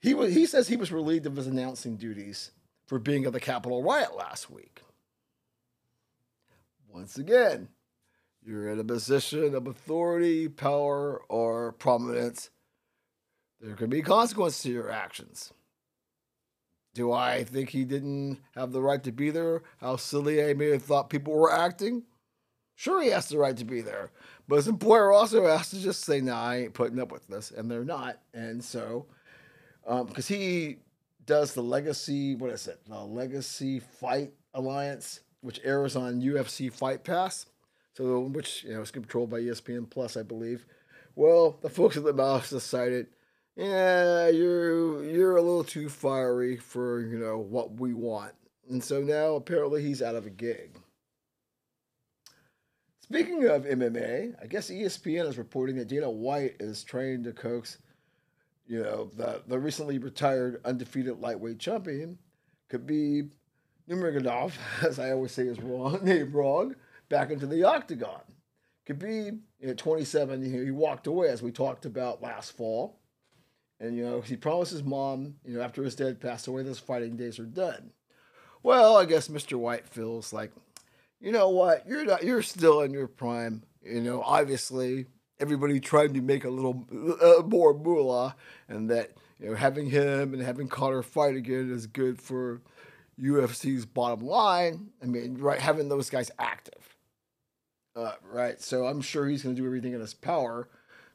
he 0.00 0.14
was, 0.14 0.34
he 0.34 0.46
says 0.46 0.68
he 0.68 0.76
was 0.76 0.92
relieved 0.92 1.26
of 1.26 1.36
his 1.36 1.46
announcing 1.46 1.96
duties 1.96 2.50
for 2.86 2.98
being 2.98 3.24
at 3.24 3.32
the 3.32 3.40
Capitol 3.40 3.82
riot 3.82 4.16
last 4.16 4.50
week. 4.50 4.82
Once 6.92 7.18
again, 7.18 7.68
you're 8.44 8.68
in 8.68 8.80
a 8.80 8.84
position 8.84 9.54
of 9.54 9.66
authority, 9.66 10.48
power, 10.48 11.22
or 11.28 11.72
prominence. 11.72 12.50
There 13.60 13.76
can 13.76 13.90
be 13.90 14.02
consequences 14.02 14.62
to 14.62 14.70
your 14.70 14.90
actions. 14.90 15.52
Do 16.94 17.12
I 17.12 17.44
think 17.44 17.70
he 17.70 17.84
didn't 17.84 18.40
have 18.56 18.72
the 18.72 18.82
right 18.82 19.02
to 19.04 19.12
be 19.12 19.30
there? 19.30 19.62
How 19.78 19.96
silly 19.96 20.44
I 20.44 20.54
may 20.54 20.70
have 20.70 20.82
thought 20.82 21.10
people 21.10 21.34
were 21.34 21.52
acting? 21.52 22.02
Sure, 22.74 23.02
he 23.02 23.10
has 23.10 23.28
the 23.28 23.38
right 23.38 23.56
to 23.56 23.64
be 23.64 23.82
there, 23.82 24.10
but 24.48 24.56
his 24.56 24.66
employer 24.66 25.12
also 25.12 25.46
has 25.46 25.70
to 25.70 25.78
just 25.78 26.02
say, 26.02 26.20
"No, 26.20 26.32
nah, 26.32 26.42
I 26.42 26.56
ain't 26.56 26.74
putting 26.74 26.98
up 26.98 27.12
with 27.12 27.26
this," 27.28 27.50
and 27.50 27.70
they're 27.70 27.84
not. 27.84 28.20
And 28.32 28.64
so, 28.64 29.06
because 29.84 30.30
um, 30.30 30.36
he 30.36 30.78
does 31.26 31.52
the 31.52 31.62
Legacy, 31.62 32.34
what 32.36 32.50
is 32.50 32.66
it? 32.66 32.80
The 32.88 32.98
Legacy 32.98 33.80
Fight 33.80 34.32
Alliance, 34.54 35.20
which 35.40 35.60
airs 35.64 35.96
on 35.96 36.22
UFC 36.22 36.72
Fight 36.72 37.04
Pass, 37.04 37.46
so 37.94 38.20
which 38.20 38.64
you 38.64 38.74
know 38.74 38.82
is 38.82 38.90
controlled 38.90 39.30
by 39.30 39.40
ESPN 39.40 39.88
Plus, 39.88 40.16
I 40.16 40.22
believe. 40.22 40.66
Well, 41.16 41.58
the 41.60 41.70
folks 41.70 41.96
at 41.96 42.04
the 42.04 42.12
mouse 42.12 42.50
decided, 42.50 43.08
yeah, 43.56 44.28
you're 44.28 45.04
you're 45.04 45.36
a 45.36 45.42
little 45.42 45.64
too 45.64 45.88
fiery 45.88 46.56
for 46.56 47.00
you 47.00 47.18
know 47.18 47.38
what 47.38 47.80
we 47.80 47.94
want, 47.94 48.34
and 48.68 48.82
so 48.82 49.00
now 49.00 49.34
apparently 49.34 49.82
he's 49.82 50.02
out 50.02 50.14
of 50.14 50.26
a 50.26 50.30
gig. 50.30 50.78
Speaking 53.12 53.44
of 53.46 53.64
MMA, 53.64 54.36
I 54.40 54.46
guess 54.46 54.70
ESPN 54.70 55.28
is 55.28 55.36
reporting 55.36 55.74
that 55.76 55.88
Dana 55.88 56.08
White 56.08 56.54
is 56.60 56.84
trying 56.84 57.24
to 57.24 57.32
coax, 57.32 57.78
you 58.68 58.80
know, 58.80 59.10
the, 59.16 59.42
the 59.48 59.58
recently 59.58 59.98
retired 59.98 60.60
undefeated 60.64 61.18
lightweight 61.18 61.58
champion, 61.58 62.18
Khabib 62.70 63.32
Nurmagomedov, 63.90 64.52
as 64.86 64.98
I 64.98 65.10
always 65.10 65.32
say 65.32 65.44
is 65.44 65.60
wrong, 65.60 65.98
name 66.04 66.32
wrong, 66.32 66.76
back 67.08 67.30
into 67.30 67.46
the 67.46 67.64
octagon. 67.64 68.20
Khabib 68.88 69.40
at 69.62 69.78
27, 69.78 70.42
you 70.42 70.64
he 70.64 70.70
walked 70.70 71.06
away 71.06 71.28
as 71.28 71.42
we 71.42 71.52
talked 71.52 71.84
about 71.84 72.22
last 72.22 72.52
fall. 72.52 72.98
And, 73.78 73.96
you 73.96 74.04
know, 74.04 74.20
he 74.20 74.36
promised 74.36 74.72
his 74.72 74.82
mom, 74.82 75.36
you 75.44 75.54
know, 75.54 75.62
after 75.62 75.82
his 75.82 75.94
dad 75.94 76.20
passed 76.20 76.46
away, 76.46 76.62
those 76.62 76.78
fighting 76.78 77.16
days 77.16 77.38
are 77.38 77.46
done. 77.46 77.92
Well, 78.62 78.96
I 78.96 79.06
guess 79.06 79.28
Mr. 79.28 79.58
White 79.58 79.88
feels 79.88 80.32
like 80.32 80.52
you 81.20 81.32
know 81.32 81.50
what? 81.50 81.86
You're 81.86 82.04
not. 82.04 82.24
You're 82.24 82.42
still 82.42 82.80
in 82.80 82.92
your 82.92 83.06
prime. 83.06 83.62
You 83.82 84.00
know, 84.00 84.22
obviously, 84.22 85.06
everybody 85.38 85.78
tried 85.78 86.14
to 86.14 86.22
make 86.22 86.44
a 86.44 86.50
little 86.50 86.86
uh, 87.22 87.42
more 87.46 87.74
moolah, 87.74 88.34
and 88.68 88.90
that 88.90 89.12
you 89.38 89.50
know 89.50 89.54
having 89.54 89.90
him 89.90 90.32
and 90.32 90.42
having 90.42 90.66
Conor 90.66 91.02
fight 91.02 91.36
again 91.36 91.70
is 91.70 91.86
good 91.86 92.20
for 92.20 92.62
UFC's 93.20 93.86
bottom 93.86 94.24
line. 94.24 94.90
I 95.02 95.06
mean, 95.06 95.38
right, 95.38 95.58
having 95.58 95.88
those 95.88 96.10
guys 96.10 96.30
active, 96.38 96.96
uh, 97.94 98.12
right? 98.30 98.60
So 98.60 98.86
I'm 98.86 99.00
sure 99.00 99.26
he's 99.26 99.42
going 99.42 99.54
to 99.54 99.60
do 99.60 99.66
everything 99.66 99.92
in 99.92 100.00
his 100.00 100.14
power 100.14 100.68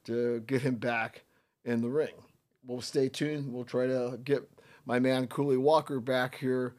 to 0.05 0.41
get 0.41 0.61
him 0.61 0.75
back 0.75 1.23
in 1.63 1.81
the 1.81 1.89
ring. 1.89 2.13
We'll 2.65 2.81
stay 2.81 3.09
tuned. 3.09 3.51
We'll 3.53 3.63
try 3.63 3.87
to 3.87 4.19
get 4.23 4.47
my 4.85 4.99
man 4.99 5.27
Cooley 5.27 5.57
Walker 5.57 5.99
back 5.99 6.37
here 6.37 6.75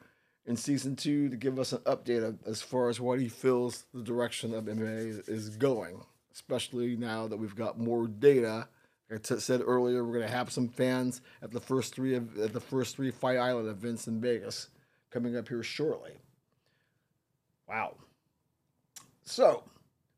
in 0.46 0.56
season 0.56 0.94
two 0.94 1.28
to 1.28 1.36
give 1.36 1.58
us 1.58 1.72
an 1.72 1.80
update 1.80 2.38
as 2.46 2.62
far 2.62 2.88
as 2.88 3.00
what 3.00 3.20
he 3.20 3.28
feels 3.28 3.84
the 3.92 4.02
direction 4.02 4.54
of 4.54 4.64
MMA 4.64 5.28
is 5.28 5.50
going, 5.50 6.04
especially 6.32 6.96
now 6.96 7.26
that 7.26 7.36
we've 7.36 7.56
got 7.56 7.78
more 7.78 8.06
data. 8.06 8.68
Like 9.10 9.30
I 9.30 9.36
said 9.38 9.62
earlier, 9.64 10.04
we're 10.04 10.14
going 10.14 10.26
to 10.26 10.34
have 10.34 10.50
some 10.50 10.68
fans 10.68 11.20
at 11.42 11.50
the 11.50 11.60
first 11.60 11.94
three 11.94 12.14
of, 12.14 12.38
at 12.38 12.52
the 12.52 12.60
first 12.60 12.96
three 12.96 13.10
Fight 13.10 13.38
Island 13.38 13.68
events 13.68 14.08
in 14.08 14.20
Vegas 14.20 14.68
coming 15.16 15.34
up 15.34 15.48
here 15.48 15.62
shortly. 15.62 16.12
Wow. 17.66 17.94
So 19.24 19.64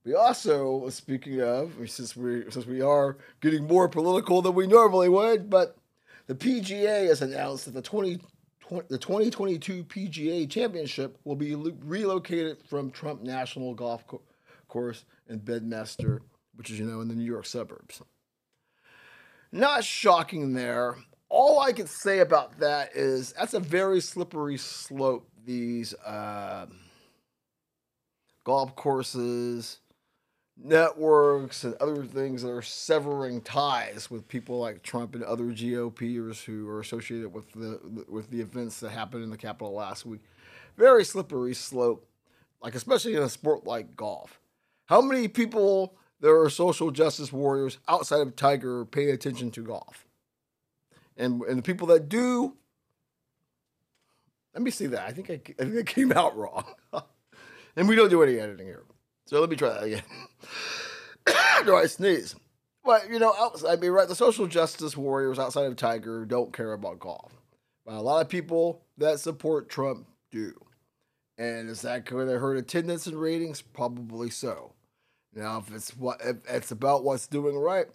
we 0.05 0.14
also, 0.14 0.88
speaking 0.88 1.40
of, 1.40 1.72
since 1.86 2.16
we 2.16 2.51
since 2.51 2.66
we 2.66 2.80
are 2.80 3.16
getting 3.40 3.64
more 3.68 3.88
political 3.88 4.42
than 4.42 4.57
we 4.57 4.66
normally 4.66 5.09
would, 5.09 5.49
but 5.49 5.76
the 6.26 6.34
PGA 6.34 7.07
has 7.07 7.22
announced 7.22 7.66
that 7.66 7.74
the 7.74 7.82
20 7.82 8.18
the 8.88 8.99
2022 8.99 9.84
PGA 9.84 10.51
Championship 10.51 11.16
will 11.22 11.36
be 11.36 11.55
relocated 11.55 12.59
from 12.68 12.90
Trump 12.90 13.22
National 13.22 13.74
Golf 13.74 14.05
Co- 14.09 14.20
Course 14.66 15.05
in 15.28 15.38
Bedminster, 15.38 16.22
which 16.57 16.70
is, 16.70 16.80
you 16.80 16.86
know, 16.86 17.01
in 17.03 17.09
the 17.09 17.14
New 17.14 17.24
York 17.24 17.46
suburbs. 17.46 18.03
Not 19.53 19.84
shocking 19.84 20.55
there. 20.55 20.96
All 21.29 21.61
I 21.61 21.72
can 21.72 21.87
say 21.87 22.20
about 22.20 22.59
that 22.59 22.97
is 22.97 23.33
that's 23.33 23.55
a 23.55 23.61
very 23.61 24.01
slippery 24.01 24.57
slope, 24.57 25.29
these 25.45 25.95
uh, 25.95 26.66
golf 28.45 28.74
courses 28.74 29.81
networks 30.62 31.64
and 31.64 31.74
other 31.74 32.05
things 32.05 32.43
that 32.43 32.51
are 32.51 32.62
severing 32.62 33.41
ties 33.41 34.11
with 34.11 34.26
people 34.29 34.59
like 34.59 34.83
Trump 34.83 35.14
and 35.14 35.22
other 35.22 35.45
GOPers 35.45 36.45
who 36.45 36.68
are 36.68 36.81
associated 36.81 37.33
with 37.33 37.51
the 37.53 37.81
with 38.09 38.31
the 38.31 38.41
events 38.41 38.81
that 38.81 38.91
happened 38.91 39.22
in 39.22 39.31
the 39.31 39.37
Capitol 39.37 39.72
last 39.72 40.05
week. 40.05 40.20
Very 40.76 41.05
slippery 41.05 41.55
slope, 41.55 42.07
like 42.62 42.74
especially 42.74 43.14
in 43.14 43.22
a 43.22 43.29
sport 43.29 43.66
like 43.66 43.97
golf. 43.97 44.41
How 44.87 45.01
many 45.01 45.29
people 45.29 45.95
there 46.20 46.41
are 46.41 46.51
social 46.51 46.91
justice 46.91 47.33
warriors 47.33 47.79
outside 47.87 48.20
of 48.20 48.35
Tiger 48.35 48.85
pay 48.85 49.11
attention 49.11 49.51
to 49.53 49.62
golf? 49.62 50.07
And 51.18 51.42
and 51.42 51.58
the 51.58 51.62
people 51.62 51.88
that 51.88 52.08
do, 52.08 52.54
let 54.54 54.62
me 54.62 54.70
see 54.70 54.86
that. 54.86 55.06
I 55.06 55.12
think 55.12 55.30
I, 55.30 55.34
I 55.34 55.64
think 55.64 55.74
it 55.74 55.86
came 55.86 56.12
out 56.12 56.36
wrong. 56.36 56.64
and 57.76 57.88
we 57.88 57.96
don't 57.96 58.08
do 58.08 58.22
any 58.22 58.38
editing 58.38 58.66
here. 58.66 58.84
So 59.26 59.40
let 59.40 59.50
me 59.50 59.56
try 59.56 59.68
that 59.70 59.82
again. 59.82 60.02
Do 61.66 61.76
I 61.76 61.86
sneeze? 61.86 62.34
But 62.82 63.10
you 63.10 63.18
know, 63.18 63.34
I 63.68 63.76
mean, 63.76 63.90
right? 63.90 64.08
The 64.08 64.14
social 64.14 64.46
justice 64.46 64.96
warriors 64.96 65.38
outside 65.38 65.66
of 65.66 65.76
Tiger 65.76 66.24
don't 66.24 66.52
care 66.52 66.72
about 66.72 66.98
golf. 66.98 67.32
But 67.84 67.94
a 67.94 68.00
lot 68.00 68.22
of 68.22 68.30
people 68.30 68.82
that 68.96 69.20
support 69.20 69.68
Trump 69.68 70.06
do. 70.30 70.54
And 71.36 71.68
is 71.68 71.82
that 71.82 72.06
going 72.06 72.28
to 72.28 72.38
hurt 72.38 72.56
attendance 72.56 73.06
and 73.06 73.20
ratings? 73.20 73.60
Probably 73.60 74.30
so. 74.30 74.72
Now, 75.34 75.58
if 75.58 75.74
it's 75.74 75.96
what 75.96 76.20
if 76.24 76.36
it's 76.48 76.70
about 76.70 77.04
what's 77.04 77.26
doing 77.26 77.56
right, 77.56 77.86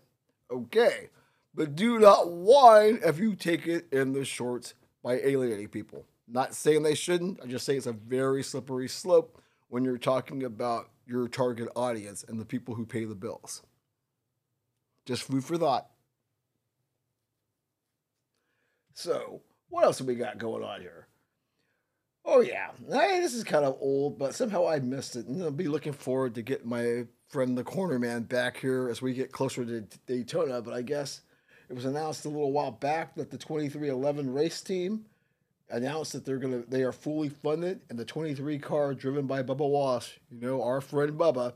okay. 0.52 1.10
But 1.56 1.76
do 1.76 2.00
not 2.00 2.32
whine 2.32 3.00
if 3.04 3.20
you 3.20 3.36
take 3.36 3.68
it 3.68 3.88
in 3.92 4.14
the 4.14 4.26
shorts 4.26 4.74
by 5.04 5.20
alienating 5.20 5.68
people. 5.68 6.06
Not 6.28 6.56
saying 6.56 6.84
they 6.84 6.96
shouldn't. 6.96 7.40
I 7.44 7.46
just 7.46 7.66
say 7.66 7.76
it's 7.76 7.86
a 7.86 7.94
very 7.94 8.42
slippery 8.42 8.88
slope 8.88 9.42
when 9.68 9.84
you're 9.84 9.98
talking 9.98 10.44
about 10.44 10.90
your 11.06 11.28
target 11.28 11.70
audience 11.76 12.24
and 12.28 12.40
the 12.40 12.46
people 12.46 12.76
who 12.76 12.86
pay 12.86 13.06
the 13.06 13.16
bills. 13.16 13.62
Just 15.06 15.24
food 15.24 15.44
for 15.44 15.58
thought. 15.58 15.88
So, 18.94 19.42
what 19.70 19.84
else 19.84 19.98
have 19.98 20.08
we 20.08 20.16
got 20.16 20.38
going 20.38 20.64
on 20.64 20.82
here? 20.82 21.08
Oh 22.26 22.40
yeah, 22.40 22.70
hey, 22.90 23.20
this 23.20 23.34
is 23.34 23.44
kind 23.44 23.66
of 23.66 23.76
old, 23.82 24.18
but 24.18 24.34
somehow 24.34 24.68
I 24.68 24.80
missed 24.80 25.18
it, 25.18 25.28
and 25.28 25.44
I'll 25.44 25.52
be 25.52 25.68
looking 25.68 25.92
forward 25.92 26.36
to 26.36 26.42
get 26.42 26.66
my 26.66 27.06
friend 27.28 27.58
the 27.58 27.66
corner 27.66 28.00
man 28.00 28.24
back 28.24 28.58
here 28.58 28.88
as 28.88 29.02
we 29.02 29.14
get 29.14 29.34
closer 29.34 29.66
to 29.66 29.82
Daytona. 30.08 30.62
But 30.62 30.74
I 30.74 30.84
guess 30.84 31.22
it 31.74 31.76
was 31.76 31.86
announced 31.86 32.24
a 32.26 32.30
little 32.30 32.52
while 32.52 32.70
back 32.70 33.16
that 33.16 33.32
the 33.32 33.38
23XI 33.38 34.32
race 34.32 34.62
team 34.62 35.06
announced 35.72 36.14
that 36.14 36.24
they're 36.24 36.38
gonna 36.38 36.62
they 36.68 36.84
are 36.84 36.92
fully 36.92 37.30
funded, 37.30 37.82
and 37.90 37.98
the 37.98 38.06
23 38.06 38.60
car 38.60 38.94
driven 38.94 39.26
by 39.26 39.42
Bubba 39.42 39.68
Wallace, 39.68 40.14
you 40.30 40.40
know 40.40 40.62
our 40.62 40.82
friend 40.82 41.14
Bubba, 41.18 41.54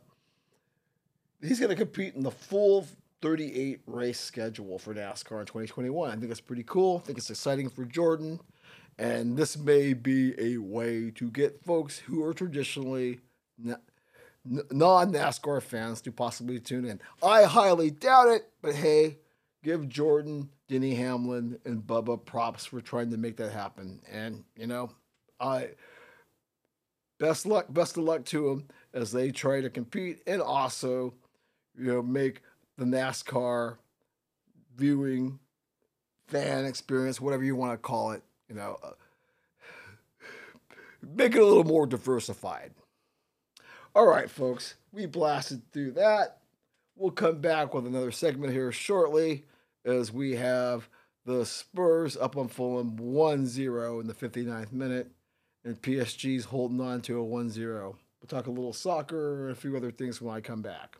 he's 1.39 1.59
gonna 1.59 1.75
compete 1.75 2.15
in 2.15 2.23
the 2.23 2.31
full 2.31 2.87
38 3.21 3.81
race 3.85 4.19
schedule 4.19 4.79
for 4.79 4.95
NASCAR 4.95 5.41
in 5.41 5.45
2021. 5.45 6.09
I 6.09 6.15
think 6.15 6.29
that's 6.29 6.41
pretty 6.41 6.63
cool. 6.63 7.03
I 7.03 7.05
think 7.05 7.19
it's 7.19 7.29
exciting 7.29 7.69
for 7.69 7.85
Jordan. 7.85 8.39
And 8.97 9.37
this 9.37 9.55
may 9.55 9.93
be 9.93 10.33
a 10.39 10.57
way 10.57 11.11
to 11.11 11.29
get 11.29 11.63
folks 11.63 11.99
who 11.99 12.23
are 12.23 12.33
traditionally 12.33 13.19
non 14.43 15.13
NASCAR 15.13 15.61
fans 15.61 16.01
to 16.01 16.11
possibly 16.11 16.59
tune 16.59 16.85
in. 16.85 16.99
I 17.21 17.43
highly 17.43 17.91
doubt 17.91 18.29
it, 18.29 18.49
but 18.63 18.73
hey, 18.73 19.17
give 19.67 19.89
Jordan, 19.89 20.47
Denny 20.69 20.95
Hamlin, 20.95 21.59
and 21.65 21.85
Bubba 21.85 22.23
props 22.23 22.67
for 22.67 22.79
trying 22.79 23.11
to 23.11 23.17
make 23.17 23.35
that 23.35 23.51
happen. 23.51 23.99
And, 24.09 24.45
you 24.55 24.65
know, 24.65 24.91
I 25.41 25.71
best 27.19 27.45
luck, 27.45 27.65
best 27.69 27.97
of 27.97 28.05
luck 28.05 28.23
to 28.27 28.47
them 28.47 28.67
as 28.93 29.11
they 29.11 29.29
try 29.29 29.59
to 29.59 29.69
compete 29.69 30.21
and 30.25 30.41
also, 30.41 31.13
you 31.77 31.87
know, 31.87 32.01
make 32.01 32.43
the 32.77 32.85
NASCAR 32.85 33.75
viewing 34.77 35.37
fan 36.29 36.63
experience, 36.63 37.19
whatever 37.19 37.43
you 37.43 37.57
want 37.57 37.73
to 37.73 37.77
call 37.77 38.11
it, 38.11 38.23
you 38.47 38.55
know, 38.55 38.77
uh, 38.81 38.91
make 41.13 41.35
it 41.35 41.41
a 41.41 41.45
little 41.45 41.65
more 41.65 41.85
diversified. 41.85 42.71
All 43.93 44.07
right, 44.07 44.29
folks, 44.29 44.75
we 44.93 45.07
blasted 45.07 45.61
through 45.73 45.91
that. 45.91 46.37
We'll 46.95 47.11
come 47.11 47.41
back 47.41 47.73
with 47.73 47.85
another 47.85 48.11
segment 48.11 48.53
here 48.53 48.71
shortly 48.71 49.43
as 49.87 50.11
we 50.11 50.35
have 50.35 50.89
the 51.25 51.45
Spurs 51.45 52.15
up 52.17 52.37
on 52.37 52.47
Fulham 52.47 52.97
1 52.97 53.45
0 53.45 53.99
in 53.99 54.07
the 54.07 54.13
59th 54.13 54.71
minute, 54.71 55.11
and 55.63 55.81
PSG's 55.81 56.45
holding 56.45 56.81
on 56.81 57.01
to 57.01 57.17
a 57.19 57.23
1 57.23 57.49
0. 57.49 57.97
We'll 58.21 58.27
talk 58.27 58.47
a 58.47 58.51
little 58.51 58.73
soccer 58.73 59.47
and 59.47 59.51
a 59.51 59.59
few 59.59 59.75
other 59.75 59.91
things 59.91 60.21
when 60.21 60.35
I 60.35 60.41
come 60.41 60.61
back. 60.61 60.97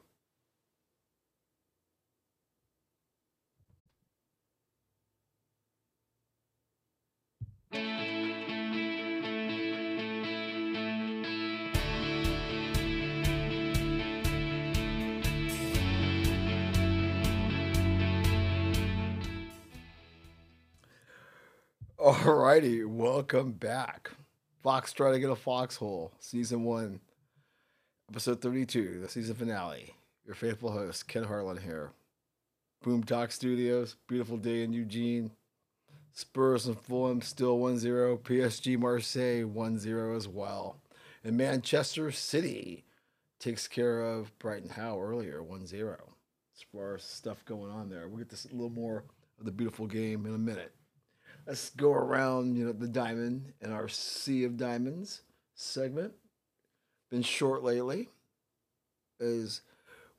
Alrighty, 22.00 22.86
welcome 22.86 23.54
back. 23.54 24.12
Foxtrotting 24.64 25.24
in 25.24 25.32
a 25.32 25.36
foxhole, 25.36 26.12
season 26.20 26.64
one, 26.64 27.00
episode 28.08 28.39
32, 28.39 29.00
the 29.02 29.10
season 29.10 29.34
finale. 29.34 29.95
Your 30.24 30.36
faithful 30.36 30.72
host, 30.72 31.08
Ken 31.08 31.24
Harlan 31.24 31.58
here. 31.58 31.93
Boom 32.84 33.04
Talk 33.04 33.32
Studios, 33.32 33.95
beautiful 34.08 34.38
day 34.38 34.62
in 34.62 34.74
Eugene. 34.74 35.32
Spurs 36.14 36.68
and 36.68 36.80
Fulham 36.80 37.20
still 37.24 37.58
1 37.58 37.80
0. 37.80 38.18
PSG 38.18 38.78
Marseille 38.78 39.48
1 39.48 39.80
0 39.80 40.16
as 40.16 40.28
well. 40.28 40.78
And 41.24 41.36
Manchester 41.36 42.12
City 42.12 42.86
takes 43.39 43.68
care 43.68 44.02
of 44.04 44.38
Brighton 44.38 44.70
Hove 44.70 45.02
earlier 45.02 45.41
1 45.41 45.66
0. 45.66 45.98
As 46.56 46.64
far 46.72 46.93
as 46.93 47.04
stuff 47.04 47.43
going 47.45 47.72
on 47.72 47.89
there, 47.89 48.08
we'll 48.08 48.20
get 48.20 48.30
this 48.30 48.45
a 48.45 48.50
little 48.50 48.70
more 48.70 49.04
of 49.39 49.45
the 49.45 49.52
beautiful 49.52 49.88
game 49.88 50.28
in 50.28 50.36
a 50.36 50.38
minute 50.38 50.74
let's 51.48 51.70
go 51.72 51.93
around, 51.93 52.58
you 52.58 52.66
know, 52.66 52.74
the 52.74 52.88
diamond 52.88 53.54
in 53.62 53.72
our 53.72 53.88
Sea 53.88 54.43
of 54.43 54.58
Diamonds 54.58 55.22
segment. 55.56 56.14
Been 57.10 57.22
short 57.22 57.64
lately 57.64 58.10
as 59.22 59.62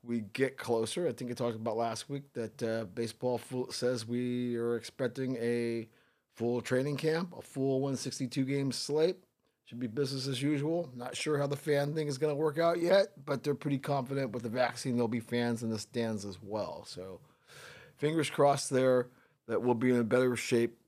we 0.03 0.21
get 0.33 0.57
closer. 0.57 1.07
I 1.07 1.13
think 1.13 1.31
I 1.31 1.35
talked 1.35 1.57
about 1.57 1.77
last 1.77 2.09
week 2.09 2.33
that 2.33 2.63
uh, 2.63 2.85
baseball 2.87 3.41
says 3.71 4.07
we 4.07 4.57
are 4.57 4.77
expecting 4.77 5.37
a 5.37 5.87
full 6.35 6.63
training 6.63 6.97
camp, 6.97 7.35
a 7.39 7.43
full 7.43 7.81
162 7.81 8.45
game 8.45 8.73
slate. 8.73 9.17
Should 9.67 9.81
be 9.81 9.87
business 9.87 10.27
as 10.27 10.41
usual. 10.41 10.89
Not 10.97 11.15
sure 11.15 11.37
how 11.37 11.47
the 11.47 11.57
fan 11.57 11.95
thing 11.95 12.09
is 12.09 12.17
going 12.17 12.35
to 12.35 12.41
work 12.41 12.59
out 12.59 12.81
yet, 12.81 13.09
but 13.27 13.43
they're 13.43 13.55
pretty 13.55 13.77
confident 13.77 14.31
with 14.31 14.43
the 14.43 14.49
vaccine 14.49 14.97
there'll 14.97 15.09
be 15.09 15.21
fans 15.21 15.63
in 15.63 15.69
the 15.69 15.79
stands 15.79 16.25
as 16.25 16.39
well. 16.43 16.87
So 16.87 17.21
fingers 17.97 18.31
crossed 18.31 18.71
there 18.71 19.09
that 19.47 19.61
we'll 19.61 19.75
be 19.75 19.91
in 19.91 19.97
a 19.97 20.05
better 20.05 20.37
shape 20.37 20.79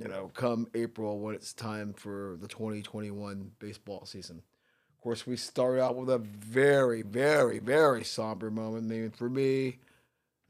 you 0.00 0.08
know, 0.08 0.30
come 0.34 0.66
April 0.74 1.18
when 1.20 1.34
it's 1.34 1.52
time 1.52 1.92
for 1.92 2.38
the 2.40 2.48
2021 2.48 3.52
baseball 3.58 4.06
season. 4.06 4.38
Of 4.38 5.02
course, 5.02 5.26
we 5.26 5.36
start 5.36 5.78
out 5.78 5.96
with 5.96 6.08
a 6.08 6.18
very, 6.18 7.02
very, 7.02 7.58
very 7.58 8.04
somber 8.04 8.50
moment. 8.50 8.86
Mean, 8.86 9.10
for 9.10 9.28
me, 9.28 9.78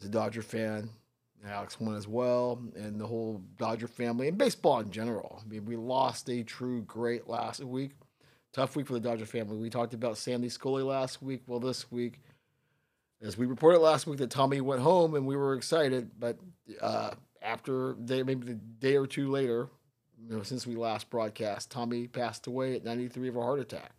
as 0.01 0.07
a 0.07 0.09
Dodger 0.09 0.43
fan, 0.43 0.91
Alex 1.47 1.81
won 1.81 1.97
as 1.97 2.07
well, 2.07 2.63
and 2.77 3.01
the 3.01 3.07
whole 3.07 3.43
Dodger 3.59 3.89
family 3.89 4.29
and 4.29 4.39
baseball 4.39 4.81
in 4.81 4.91
general. 4.91 5.43
I 5.45 5.49
mean, 5.49 5.65
we 5.65 5.77
lost 5.77 6.29
a 6.29 6.43
true 6.43 6.83
great 6.83 7.29
last 7.29 7.61
week. 7.61 7.93
Tough 8.53 8.77
week 8.77 8.87
for 8.87 8.95
the 8.95 9.01
Dodger 9.01 9.27
family. 9.27 9.57
We 9.57 9.71
talked 9.71 9.95
about 9.95 10.19
Sandy 10.19 10.49
Scully 10.49 10.83
last 10.83 11.23
week. 11.23 11.43
Well, 11.47 11.61
this 11.61 11.91
week, 11.91 12.21
as 13.23 13.39
we 13.39 13.47
reported 13.47 13.79
last 13.81 14.07
week, 14.07 14.19
that 14.19 14.31
Tommy 14.31 14.61
went 14.61 14.83
home, 14.83 15.15
and 15.15 15.27
we 15.27 15.37
were 15.37 15.55
excited, 15.55 16.11
but 16.19 16.39
uh, 16.81 17.13
after 17.43 17.95
day, 17.95 18.23
maybe 18.23 18.47
the 18.47 18.55
day 18.55 18.97
or 18.97 19.07
two 19.07 19.31
later, 19.31 19.69
you 20.29 20.37
know, 20.37 20.43
since 20.43 20.67
we 20.67 20.77
last 20.77 21.11
broadcast, 21.11 21.71
Tommy 21.71 22.07
passed 22.07 22.47
away 22.47 22.77
at 22.77 22.85
93 22.85 23.29
of 23.29 23.37
a 23.37 23.43
heart 23.43 23.61
attack. 23.61 23.93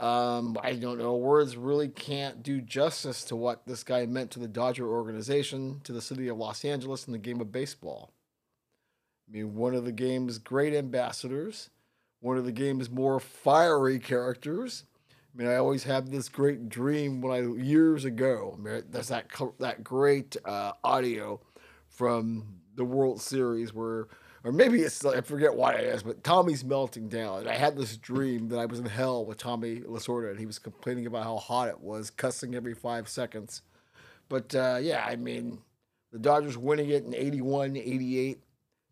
Um, 0.00 0.58
I 0.60 0.72
don't 0.72 0.98
know. 0.98 1.14
Words 1.14 1.56
really 1.56 1.88
can't 1.88 2.42
do 2.42 2.60
justice 2.60 3.22
to 3.24 3.36
what 3.36 3.64
this 3.66 3.84
guy 3.84 4.04
meant 4.06 4.32
to 4.32 4.40
the 4.40 4.48
Dodger 4.48 4.88
organization, 4.88 5.80
to 5.84 5.92
the 5.92 6.02
city 6.02 6.26
of 6.26 6.38
Los 6.38 6.64
Angeles, 6.64 7.06
and 7.06 7.14
the 7.14 7.18
game 7.18 7.40
of 7.40 7.52
baseball. 7.52 8.12
I 9.28 9.36
mean, 9.36 9.54
one 9.54 9.76
of 9.76 9.84
the 9.84 9.92
game's 9.92 10.38
great 10.38 10.74
ambassadors, 10.74 11.70
one 12.20 12.36
of 12.36 12.44
the 12.44 12.52
game's 12.52 12.90
more 12.90 13.20
fiery 13.20 14.00
characters. 14.00 14.84
I 15.32 15.38
mean, 15.38 15.48
I 15.48 15.56
always 15.56 15.84
had 15.84 16.10
this 16.10 16.28
great 16.28 16.68
dream 16.68 17.20
when 17.20 17.32
I 17.32 17.62
years 17.62 18.04
ago. 18.04 18.58
I 18.58 18.60
mean, 18.60 18.82
there's 18.90 19.08
that 19.08 19.26
that 19.60 19.84
great 19.84 20.36
uh, 20.44 20.72
audio 20.82 21.40
from 22.02 22.44
the 22.74 22.84
World 22.84 23.20
Series 23.20 23.72
where, 23.72 24.08
or 24.42 24.50
maybe 24.50 24.80
it's 24.80 25.04
I 25.04 25.20
forget 25.20 25.54
why 25.54 25.74
it 25.74 25.84
is, 25.84 26.02
but 26.02 26.24
Tommy's 26.24 26.64
melting 26.64 27.08
down. 27.08 27.38
And 27.38 27.48
I 27.48 27.54
had 27.54 27.76
this 27.76 27.96
dream 27.96 28.48
that 28.48 28.58
I 28.58 28.66
was 28.66 28.80
in 28.80 28.86
hell 28.86 29.24
with 29.24 29.38
Tommy 29.38 29.82
Lasorda, 29.82 30.32
and 30.32 30.40
he 30.40 30.44
was 30.44 30.58
complaining 30.58 31.06
about 31.06 31.22
how 31.22 31.36
hot 31.36 31.68
it 31.68 31.80
was, 31.80 32.10
cussing 32.10 32.56
every 32.56 32.74
five 32.74 33.08
seconds. 33.08 33.62
But 34.28 34.52
uh, 34.52 34.80
yeah, 34.82 35.06
I 35.08 35.14
mean, 35.14 35.60
the 36.10 36.18
Dodgers 36.18 36.58
winning 36.58 36.88
it 36.88 37.04
in 37.04 37.14
81, 37.14 37.76
88, 37.76 38.40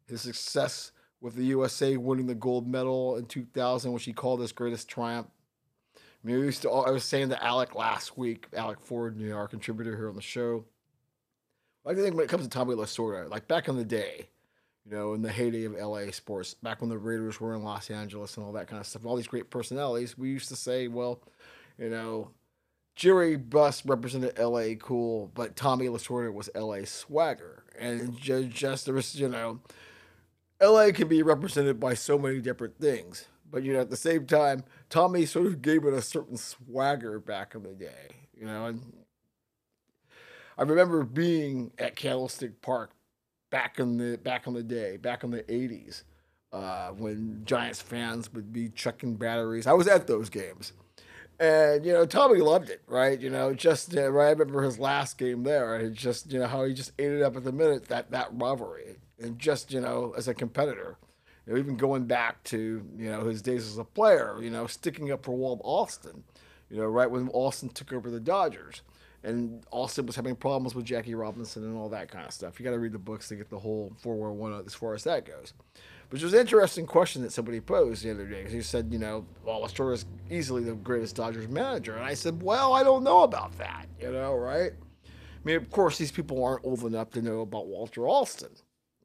his 0.07 0.21
success 0.21 0.93
with 1.21 1.35
the 1.35 1.47
USA 1.47 1.97
winning 1.97 2.29
the 2.29 2.37
gold 2.37 2.69
medal 2.69 3.17
in 3.17 3.25
2000, 3.25 3.91
which 3.91 4.05
he 4.05 4.13
called 4.13 4.41
his 4.41 4.53
greatest 4.53 4.89
triumph. 4.89 5.27
I 5.97 6.01
mean, 6.23 6.39
we 6.39 6.45
used 6.45 6.63
to, 6.63 6.71
I 6.71 6.93
was 6.93 7.03
saying 7.03 7.31
to 7.31 7.45
Alec 7.45 7.75
last 7.75 8.17
week, 8.17 8.47
Alec 8.57 8.79
Ford, 8.81 9.21
our 9.33 9.49
contributor 9.49 9.97
here 9.97 10.09
on 10.09 10.15
the 10.15 10.23
show, 10.23 10.65
I 11.91 11.95
think 11.95 12.15
when 12.15 12.25
it 12.25 12.29
comes 12.29 12.45
to 12.45 12.49
Tommy 12.49 12.75
Lasorda, 12.75 13.29
like 13.29 13.49
back 13.49 13.67
in 13.67 13.77
the 13.77 13.85
day, 13.85 14.29
you 14.85 14.93
know, 14.93 15.15
in 15.15 15.23
the 15.23 15.31
heyday 15.33 15.65
of 15.65 15.75
LA 15.75 16.11
sports, 16.13 16.55
back 16.55 16.81
when 16.81 16.89
the 16.89 16.99
Raiders 16.99 17.41
were 17.41 17.55
in 17.55 17.65
Los 17.65 17.91
Angeles 17.91 18.37
and 18.37 18.47
all 18.47 18.53
that 18.53 18.69
kind 18.69 18.81
of 18.81 18.87
stuff, 18.87 19.05
all 19.05 19.17
these 19.17 19.27
great 19.27 19.51
personalities, 19.51 20.17
we 20.17 20.29
used 20.29 20.49
to 20.49 20.57
say, 20.57 20.87
well, 20.89 21.21
you 21.79 21.91
know, 21.91 22.31
Jerry 22.95 23.37
Buss 23.37 23.85
represented 23.85 24.39
LA 24.39 24.75
cool, 24.79 25.31
but 25.35 25.57
Tommy 25.57 25.87
Lasorda 25.87 26.33
was 26.33 26.49
LA 26.55 26.85
swagger. 26.85 27.65
And 27.79 28.17
just, 28.19 28.51
just 28.51 28.85
there 28.85 28.95
was, 28.95 29.15
you 29.15 29.29
know, 29.29 29.61
LA 30.63 30.93
can 30.93 31.09
be 31.09 31.23
represented 31.23 31.81
by 31.81 31.95
so 31.95 32.19
many 32.19 32.41
different 32.41 32.79
things. 32.79 33.27
but 33.51 33.63
you 33.63 33.73
know, 33.73 33.81
at 33.81 33.91
the 33.91 33.97
same 33.97 34.27
time, 34.27 34.65
Tommy 34.89 35.27
sort 35.27 35.47
of 35.47 35.63
gave 35.63 35.85
it 35.85 35.95
a 35.95 36.03
certain 36.03 36.37
swagger 36.37 37.19
back 37.19 37.55
in 37.55 37.63
the 37.63 37.75
day. 37.75 38.29
You 38.39 38.47
know, 38.47 38.67
and 38.67 39.00
I 40.61 40.65
remember 40.65 41.05
being 41.05 41.73
at 41.79 41.97
Candlestick 41.97 42.61
Park 42.61 42.91
back 43.49 43.79
in 43.79 43.97
the 43.97 44.19
back 44.19 44.47
in 44.47 44.53
the 44.53 44.63
day, 44.63 44.99
back 44.99 45.25
in 45.25 45.31
the 45.31 45.43
'80s, 45.45 46.03
uh, 46.53 46.91
when 46.91 47.41
Giants 47.47 47.81
fans 47.81 48.31
would 48.35 48.53
be 48.53 48.69
chucking 48.69 49.15
batteries. 49.17 49.67
I 49.67 49.73
was 49.73 49.89
at 49.89 50.07
those 50.07 50.29
games, 50.29 50.75
and 51.39 51.87
you 51.87 51.95
know 51.95 52.05
Tommy 52.05 52.41
loved 52.41 52.69
it, 52.69 52.83
right? 52.87 53.19
You 53.19 53.31
know, 53.31 53.55
just 53.55 53.97
uh, 53.97 54.13
right. 54.13 54.27
I 54.27 54.31
remember 54.33 54.61
his 54.61 54.79
last 54.79 55.17
game 55.17 55.45
there, 55.45 55.77
and 55.77 55.95
just 55.95 56.31
you 56.31 56.39
know 56.39 56.47
how 56.47 56.65
he 56.65 56.75
just 56.75 56.93
ate 56.99 57.11
it 57.11 57.23
up 57.23 57.39
at 57.39 57.45
the 57.45 57.53
minute 57.53 57.87
that 57.87 58.11
that 58.11 58.29
rivalry, 58.33 58.97
and 59.19 59.39
just 59.39 59.73
you 59.73 59.81
know 59.81 60.13
as 60.15 60.29
a 60.29 60.35
competitor. 60.35 60.99
You 61.47 61.55
know, 61.55 61.59
even 61.59 61.79
going 61.79 62.05
back 62.05 62.45
to 62.45 62.87
you 62.99 63.11
know 63.11 63.25
his 63.25 63.41
days 63.41 63.67
as 63.67 63.79
a 63.79 63.85
player, 63.85 64.37
you 64.43 64.51
know, 64.51 64.67
sticking 64.67 65.11
up 65.11 65.25
for 65.25 65.33
Walt 65.33 65.63
Alston, 65.65 66.23
you 66.69 66.77
know, 66.77 66.87
right 66.87 67.11
when 67.11 67.29
Alston 67.29 67.71
took 67.71 67.95
over 67.95 68.11
the 68.11 68.21
Dodgers, 68.21 68.83
and 69.23 69.63
Alston 69.71 70.07
was 70.07 70.17
having 70.17 70.35
problems 70.35 70.75
with 70.75 70.87
Jackie 70.87 71.15
Robinson 71.15 71.65
and 71.65 71.77
all 71.77 71.91
that 71.91 72.11
kind 72.11 72.27
of 72.27 72.33
stuff. 72.33 72.59
You 72.59 72.65
got 72.65 72.71
to 72.71 72.79
read 72.79 72.93
the 72.93 72.99
books 72.99 73.29
to 73.29 73.37
get 73.37 73.51
the 73.51 73.59
whole 73.59 73.93
411 73.99 74.67
as 74.67 74.75
far 74.75 74.95
as 74.95 75.05
that 75.05 75.27
goes. 75.27 75.53
Which 76.09 76.23
was 76.23 76.33
an 76.33 76.41
interesting 76.41 76.87
question 76.87 77.23
that 77.23 77.33
somebody 77.33 77.61
posed 77.61 78.03
the 78.03 78.11
other 78.11 78.27
day. 78.27 78.39
Because 78.39 78.53
he 78.53 78.63
said, 78.63 78.89
you 78.91 78.99
know, 78.99 79.27
well, 79.45 79.57
Alston 79.57 79.93
is 79.93 80.07
easily 80.31 80.65
the 80.65 80.73
greatest 80.73 81.17
Dodgers 81.17 81.49
manager. 81.49 81.95
And 81.95 82.05
I 82.05 82.15
said, 82.15 82.43
well, 82.43 82.73
I 82.73 82.83
don't 82.83 83.05
know 83.05 83.23
about 83.23 83.57
that, 83.59 83.87
you 84.01 84.11
know, 84.11 84.35
right? 84.35 84.73
I 85.05 85.41
mean, 85.45 85.57
of 85.57 85.71
course, 85.71 85.99
these 85.99 86.13
people 86.13 86.43
aren't 86.43 86.65
old 86.65 86.85
enough 86.85 87.11
to 87.11 87.23
know 87.23 87.41
about 87.41 87.67
Walter 87.67 88.09
Alston, 88.09 88.51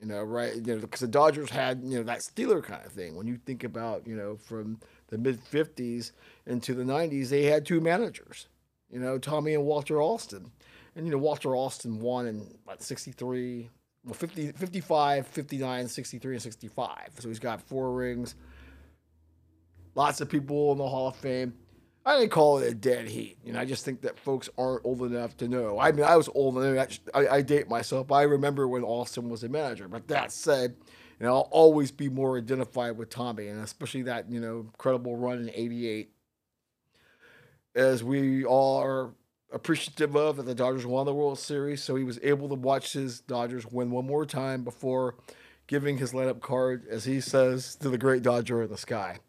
you 0.02 0.08
know, 0.08 0.24
right? 0.24 0.56
You 0.56 0.76
know, 0.76 0.80
because 0.80 1.02
the 1.02 1.08
Dodgers 1.08 1.50
had, 1.50 1.82
you 1.84 1.98
know, 1.98 2.04
that 2.04 2.20
Steeler 2.20 2.64
kind 2.64 2.86
of 2.86 2.92
thing. 2.92 3.16
When 3.16 3.28
you 3.28 3.38
think 3.46 3.64
about, 3.66 4.08
you 4.08 4.16
know, 4.16 4.38
from 4.38 4.80
the 5.08 5.18
mid 5.18 5.44
50s 5.44 6.12
into 6.48 6.74
the 6.74 6.84
90s, 6.84 7.30
they 7.30 7.44
had 7.44 7.66
two 7.66 7.82
managers 7.82 8.48
you 8.90 9.00
know, 9.00 9.18
Tommy 9.18 9.54
and 9.54 9.66
Walter 9.66 10.02
Alston. 10.02 10.52
And, 10.96 11.06
you 11.06 11.12
know, 11.12 11.18
Walter 11.18 11.56
Alston 11.56 12.00
won 12.00 12.28
in, 12.28 12.58
what, 12.64 12.82
63, 12.82 13.70
well, 14.06 14.14
50, 14.14 14.52
55, 14.54 15.28
59, 15.28 15.88
63, 15.88 16.36
and 16.36 16.42
65. 16.42 16.98
So 17.20 17.28
he's 17.28 17.40
got 17.40 17.62
four 17.62 17.92
rings. 17.94 18.36
Lots 19.96 20.22
of 20.22 20.30
people 20.30 20.72
in 20.72 20.78
the 20.78 20.88
Hall 20.88 21.08
of 21.08 21.16
Fame. 21.16 21.54
I 22.06 22.20
didn't 22.20 22.32
call 22.32 22.60
it 22.60 22.72
a 22.72 22.76
dead 22.76 23.08
heat. 23.08 23.38
You 23.44 23.54
know, 23.54 23.60
I 23.60 23.66
just 23.66 23.84
think 23.84 24.02
that 24.02 24.20
folks 24.20 24.48
aren't 24.60 24.86
old 24.86 25.02
enough 25.02 25.36
to 25.38 25.48
know. 25.48 25.80
I 25.80 25.92
mean, 25.92 26.06
I 26.06 26.16
was 26.16 26.30
old 26.36 26.58
enough. 26.58 27.00
I, 27.16 27.28
I 27.28 27.42
date 27.42 27.68
myself. 27.68 28.12
I 28.12 28.24
remember 28.24 28.68
when 28.68 28.84
Alston 28.84 29.28
was 29.28 29.44
a 29.44 29.50
manager. 29.50 29.88
But 29.88 30.08
that 30.10 30.32
said, 30.32 30.76
you 31.20 31.26
know, 31.26 31.34
I'll 31.34 31.50
always 31.52 31.92
be 31.92 32.10
more 32.10 32.38
identified 32.38 32.98
with 32.98 33.10
Tommy, 33.10 33.48
and 33.48 33.60
especially 33.64 34.04
that, 34.04 34.30
you 34.30 34.40
know, 34.40 34.60
incredible 34.60 35.16
run 35.16 35.40
in 35.40 35.50
88 35.52 36.12
as 37.76 38.04
we 38.04 38.46
all 38.46 38.82
are 38.82 39.12
appreciative 39.52 40.16
of 40.16 40.38
that 40.38 40.44
the 40.44 40.56
Dodgers 40.56 40.86
won 40.86 41.06
the 41.06 41.14
World 41.14 41.40
Series. 41.40 41.84
So 41.84 41.96
he 41.96 42.04
was 42.04 42.20
able 42.24 42.50
to 42.50 42.56
watch 42.56 42.94
his 42.94 43.20
Dodgers 43.20 43.66
win 43.66 43.92
one 43.92 44.06
more 44.06 44.26
time 44.26 44.64
before 44.64 45.16
giving 45.68 45.98
his 45.98 46.14
lineup 46.14 46.42
card, 46.42 46.86
as 46.90 47.06
he 47.06 47.20
says, 47.20 47.76
to 47.78 47.90
the 47.90 47.98
great 47.98 48.22
Dodger 48.24 48.64
in 48.64 48.70
the 48.70 48.78
sky. 48.78 49.20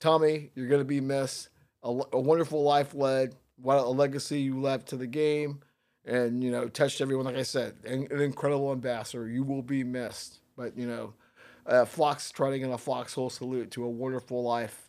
Tommy, 0.00 0.50
you're 0.54 0.68
going 0.68 0.80
to 0.80 0.86
be 0.86 1.00
missed. 1.00 1.48
A, 1.82 1.88
a 2.12 2.20
wonderful 2.20 2.62
life 2.62 2.94
led, 2.94 3.34
what 3.60 3.78
a 3.78 3.84
legacy 3.88 4.40
you 4.40 4.60
left 4.60 4.88
to 4.88 4.96
the 4.96 5.06
game, 5.06 5.60
and 6.04 6.42
you 6.42 6.50
know 6.50 6.68
touched 6.68 7.00
everyone. 7.00 7.26
Like 7.26 7.36
I 7.36 7.42
said, 7.42 7.74
an, 7.84 8.06
an 8.10 8.20
incredible 8.20 8.72
ambassador. 8.72 9.28
You 9.28 9.42
will 9.42 9.62
be 9.62 9.84
missed, 9.84 10.40
but 10.56 10.76
you 10.76 10.86
know, 10.86 11.14
uh, 11.66 11.84
Foxtrotting 11.84 12.62
in 12.62 12.70
a 12.70 12.78
foxhole 12.78 13.30
salute 13.30 13.72
to 13.72 13.84
a 13.84 13.88
wonderful 13.88 14.42
life. 14.42 14.88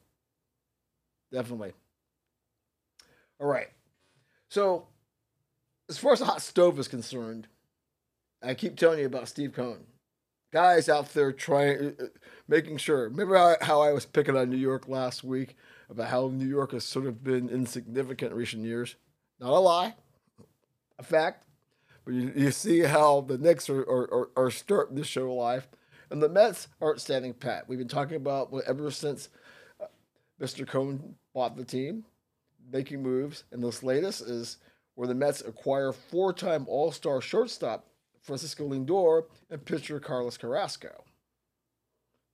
Definitely. 1.31 1.73
All 3.43 3.49
right. 3.49 3.67
So, 4.47 4.87
as 5.89 5.97
far 5.97 6.13
as 6.13 6.19
the 6.19 6.25
hot 6.25 6.41
stove 6.41 6.79
is 6.79 6.87
concerned, 6.87 7.47
I 8.41 8.53
keep 8.53 8.77
telling 8.77 8.99
you 8.99 9.05
about 9.05 9.27
Steve 9.27 9.51
Cohen. 9.51 9.83
Guys 10.53 10.87
out 10.87 11.13
there 11.13 11.33
trying, 11.33 11.77
uh, 11.77 12.03
uh, 12.03 12.07
making 12.47 12.77
sure. 12.77 13.09
Remember 13.09 13.57
how, 13.59 13.81
I 13.81 13.91
was 13.91 14.05
picking 14.05 14.37
on 14.37 14.49
New 14.49 14.55
York 14.55 14.87
last 14.87 15.25
week 15.25 15.57
about 15.89 16.07
how 16.07 16.29
New 16.29 16.47
York 16.47 16.71
has 16.71 16.85
sort 16.85 17.05
of 17.05 17.21
been 17.21 17.49
insignificant 17.49 18.31
in 18.31 18.37
recent 18.37 18.63
years? 18.63 18.95
Not 19.41 19.49
a 19.49 19.59
lie, 19.59 19.95
a 20.97 21.03
fact. 21.03 21.43
But 22.05 22.13
you, 22.13 22.31
you 22.33 22.51
see 22.51 22.79
how 22.79 23.21
the 23.21 23.37
Knicks 23.37 23.69
are, 23.69 23.81
are, 23.81 24.29
are, 24.37 24.51
starting 24.51 24.95
to 24.95 25.03
show 25.03 25.33
life, 25.33 25.67
and 26.09 26.23
the 26.23 26.29
Mets 26.29 26.69
aren't 26.79 27.01
standing 27.01 27.33
pat. 27.33 27.67
We've 27.67 27.79
been 27.79 27.89
talking 27.89 28.15
about 28.15 28.53
ever 28.65 28.89
since 28.89 29.27
uh, 29.81 29.87
Mr. 30.39 30.65
Cohen 30.65 31.15
bought 31.33 31.57
the 31.57 31.65
team 31.65 32.05
making 32.71 33.03
moves, 33.03 33.43
and 33.51 33.63
this 33.63 33.83
latest 33.83 34.21
is 34.21 34.57
where 34.95 35.07
the 35.07 35.15
Mets 35.15 35.41
acquire 35.41 35.91
four-time 35.91 36.65
All-Star 36.67 37.21
shortstop 37.21 37.87
Francisco 38.21 38.67
Lindor 38.67 39.25
and 39.49 39.65
pitcher 39.65 39.99
Carlos 39.99 40.37
Carrasco. 40.37 41.03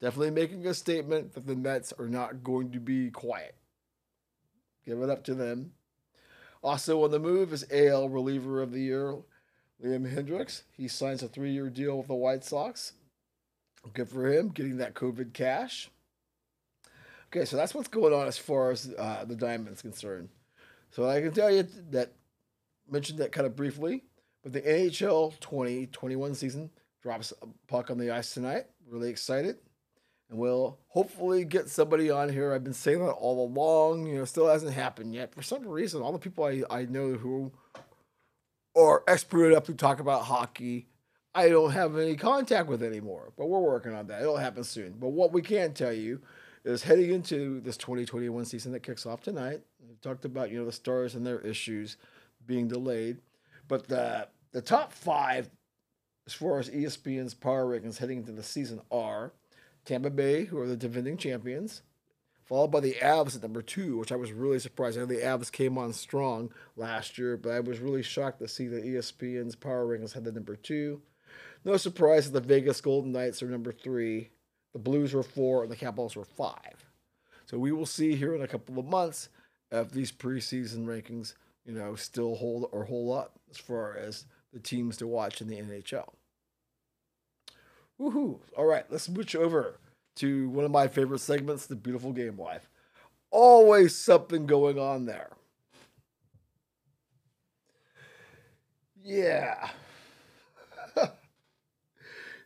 Definitely 0.02 0.32
making 0.32 0.66
a 0.66 0.74
statement 0.74 1.34
that 1.34 1.46
the 1.46 1.56
Mets 1.56 1.94
are 1.98 2.08
not 2.08 2.44
going 2.44 2.72
to 2.72 2.80
be 2.80 3.10
quiet. 3.10 3.56
Give 4.86 5.02
it 5.02 5.10
up 5.10 5.24
to 5.26 5.36
them. 5.36 5.74
Also 6.62 7.04
on 7.04 7.12
the 7.12 7.20
move 7.20 7.54
is 7.54 7.66
AL 7.72 8.10
reliever 8.10 8.62
of 8.62 8.72
the 8.72 8.82
year, 8.82 9.16
Liam 9.84 10.14
Hendriks. 10.14 10.64
He 10.76 10.88
signs 10.88 11.24
a 11.24 11.28
three-year 11.28 11.70
deal 11.70 11.98
with 11.98 12.08
the 12.08 12.16
White 12.16 12.44
Sox. 12.44 12.94
Good 13.94 14.10
for 14.10 14.28
him, 14.28 14.50
getting 14.50 14.78
that 14.78 14.94
COVID 14.94 15.34
cash. 15.34 15.90
Okay, 17.32 17.46
so 17.46 17.58
that's 17.58 17.76
what's 17.76 17.88
going 17.88 18.14
on 18.14 18.28
as 18.28 18.40
far 18.40 18.72
as 18.72 18.92
uh, 18.98 19.24
the 19.26 19.36
Diamond's 19.36 19.84
concerned. 19.84 20.30
So 20.90 21.08
I 21.08 21.22
can 21.22 21.32
tell 21.32 21.52
you 21.52 21.68
that 21.92 22.14
mentioned 22.90 23.20
that 23.20 23.32
kind 23.32 23.46
of 23.46 23.56
briefly, 23.56 24.04
but 24.42 24.52
the 24.52 24.62
NHL 24.62 25.40
2021 25.40 26.34
season 26.34 26.72
drops 27.04 27.32
a 27.44 27.48
puck 27.68 27.92
on 27.92 28.00
the 28.00 28.10
ice 28.10 28.34
tonight. 28.34 28.66
Really 28.88 29.12
excited. 29.12 29.58
And 30.32 30.40
we'll 30.40 30.80
hopefully 30.88 31.46
get 31.46 31.70
somebody 31.70 32.10
on 32.10 32.30
here. 32.30 32.52
I've 32.52 32.64
been 32.64 32.74
saying 32.74 33.00
that 33.06 33.12
all 33.12 33.46
along. 33.46 34.08
You 34.08 34.18
know, 34.18 34.26
still 34.26 34.48
hasn't 34.48 34.74
happened 34.74 35.14
yet. 35.14 35.34
For 35.34 35.44
some 35.44 35.68
reason, 35.68 36.02
all 36.02 36.12
the 36.12 36.20
people 36.20 36.44
I, 36.44 36.64
I 36.70 36.86
know 36.86 37.14
who 37.14 37.52
are 38.76 39.04
expert 39.08 39.52
enough 39.52 39.66
to 39.66 39.74
talk 39.74 40.00
about 40.00 40.24
hockey, 40.24 40.88
I 41.36 41.50
don't 41.50 41.72
have 41.72 41.96
any 41.98 42.16
contact 42.16 42.68
with 42.68 42.82
anymore. 42.82 43.34
But 43.38 43.48
we're 43.48 43.60
working 43.60 43.94
on 43.94 44.08
that. 44.08 44.22
It'll 44.22 44.38
happen 44.38 44.64
soon. 44.64 44.94
But 45.00 45.10
what 45.10 45.32
we 45.32 45.44
can 45.44 45.74
tell 45.74 45.94
you 45.94 46.22
is 46.64 46.84
heading 46.84 47.12
into 47.12 47.60
this 47.62 47.78
2021 47.78 48.46
season 48.46 48.72
that 48.72 48.84
kicks 48.84 49.06
off 49.06 49.22
tonight. 49.22 49.62
We 49.88 49.96
talked 50.02 50.26
about 50.26 50.52
you 50.52 50.60
know 50.60 50.66
the 50.66 50.72
stars 50.72 51.16
and 51.16 51.26
their 51.26 51.40
issues 51.40 51.98
being 52.46 52.68
delayed, 52.68 53.18
but 53.68 53.88
the 53.88 54.28
the 54.52 54.62
top 54.62 54.94
five 54.94 55.50
as 56.26 56.34
far 56.34 56.60
as 56.60 56.70
ESPN's 56.70 57.34
power 57.34 57.66
rankings 57.66 57.98
heading 57.98 58.20
into 58.20 58.32
the 58.32 58.44
season 58.44 58.82
are 58.92 59.34
Tampa 59.84 60.12
Bay, 60.12 60.46
who 60.46 60.60
are 60.60 60.68
the 60.68 60.78
defending 60.78 61.18
champions, 61.18 61.82
followed 62.44 62.68
by 62.68 62.80
the 62.80 62.94
Avs 63.02 63.36
at 63.36 63.42
number 63.42 63.64
two, 63.64 63.98
which 63.98 64.12
I 64.12 64.16
was 64.16 64.32
really 64.32 64.60
surprised. 64.60 64.98
I 64.98 65.02
know 65.02 65.08
the 65.08 65.16
Avs 65.16 65.52
came 65.52 65.78
on 65.78 65.92
strong 65.92 66.52
last 66.76 67.18
year, 67.18 67.36
but 67.36 67.52
I 67.52 67.60
was 67.62 67.80
really 67.80 68.04
shocked 68.04 68.40
to 68.40 68.48
see 68.48 68.68
that 68.68 68.86
ESPN's 68.86 69.56
power 69.56 69.88
rankings 69.88 70.14
had 70.14 70.24
the 70.24 70.32
number 70.32 70.56
two. 70.56 71.02
No 71.66 71.78
surprise 71.78 72.30
that 72.30 72.40
the 72.40 72.48
Vegas 72.48 72.80
Golden 72.80 73.12
Knights 73.12 73.42
are 73.42 73.50
number 73.50 73.72
three, 73.72 74.30
the 74.74 74.80
Blues 74.80 75.14
were 75.14 75.24
four, 75.24 75.64
and 75.64 75.72
the 75.72 75.76
Capitals 75.76 76.16
were 76.16 76.26
five. 76.26 76.86
So 77.46 77.58
we 77.58 77.72
will 77.72 77.86
see 77.86 78.16
here 78.16 78.36
in 78.36 78.42
a 78.42 78.48
couple 78.48 78.78
of 78.78 78.86
months 78.86 79.30
if 79.72 79.92
these 79.92 80.12
preseason 80.12 80.86
rankings, 80.86 81.34
you 81.66 81.74
know, 81.74 81.96
still 81.96 82.36
hold 82.36 82.70
or 82.72 82.86
hold 82.86 83.18
up 83.18 83.40
as 83.50 83.58
far 83.58 83.96
as 83.96 84.26
the 84.54 84.60
teams 84.60 84.98
to 84.98 85.08
watch 85.08 85.42
in 85.42 85.48
the 85.48 85.58
NHL. 85.58 86.10
Woohoo! 88.00 88.40
All 88.56 88.66
right, 88.66 88.86
let's 88.90 89.06
switch 89.06 89.36
over 89.36 89.80
to 90.18 90.50
one 90.50 90.66
of 90.66 90.72
my 90.72 90.88
favorite 90.88 91.20
segments, 91.20 91.66
the 91.66 91.76
beautiful 91.76 92.14
game 92.14 92.38
life. 92.38 92.70
Always 93.32 93.96
something 93.96 94.46
going 94.46 94.80
on 94.80 95.06
there. 95.06 95.30
Yeah. 99.04 99.70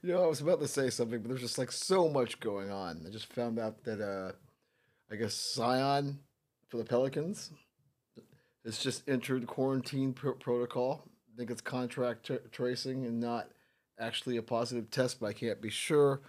You 0.04 0.12
know, 0.12 0.24
I 0.26 0.28
was 0.28 0.42
about 0.42 0.60
to 0.60 0.68
say 0.68 0.90
something, 0.90 1.22
but 1.22 1.30
there's 1.30 1.40
just 1.40 1.58
like 1.58 1.72
so 1.72 2.10
much 2.10 2.42
going 2.42 2.70
on. 2.70 3.06
I 3.08 3.10
just 3.10 3.32
found 3.32 3.58
out 3.58 3.86
that 3.86 4.02
uh 4.02 4.34
I 5.10 5.16
guess 5.16 5.34
Zion 5.34 6.20
for 6.68 6.76
the 6.76 6.84
Pelicans 6.84 7.52
has 8.66 8.80
just 8.80 9.08
entered 9.08 9.48
quarantine 9.48 10.12
pr- 10.12 10.32
protocol. 10.32 11.04
I 11.34 11.38
think 11.38 11.50
it's 11.50 11.62
contract 11.62 12.30
tracing 12.52 13.06
and 13.06 13.22
not 13.22 13.48
actually 13.98 14.36
a 14.36 14.42
positive 14.42 14.92
test, 14.92 15.22
but 15.22 15.28
I 15.28 15.34
can't 15.34 15.62
be 15.62 15.70
sure. 15.70 16.20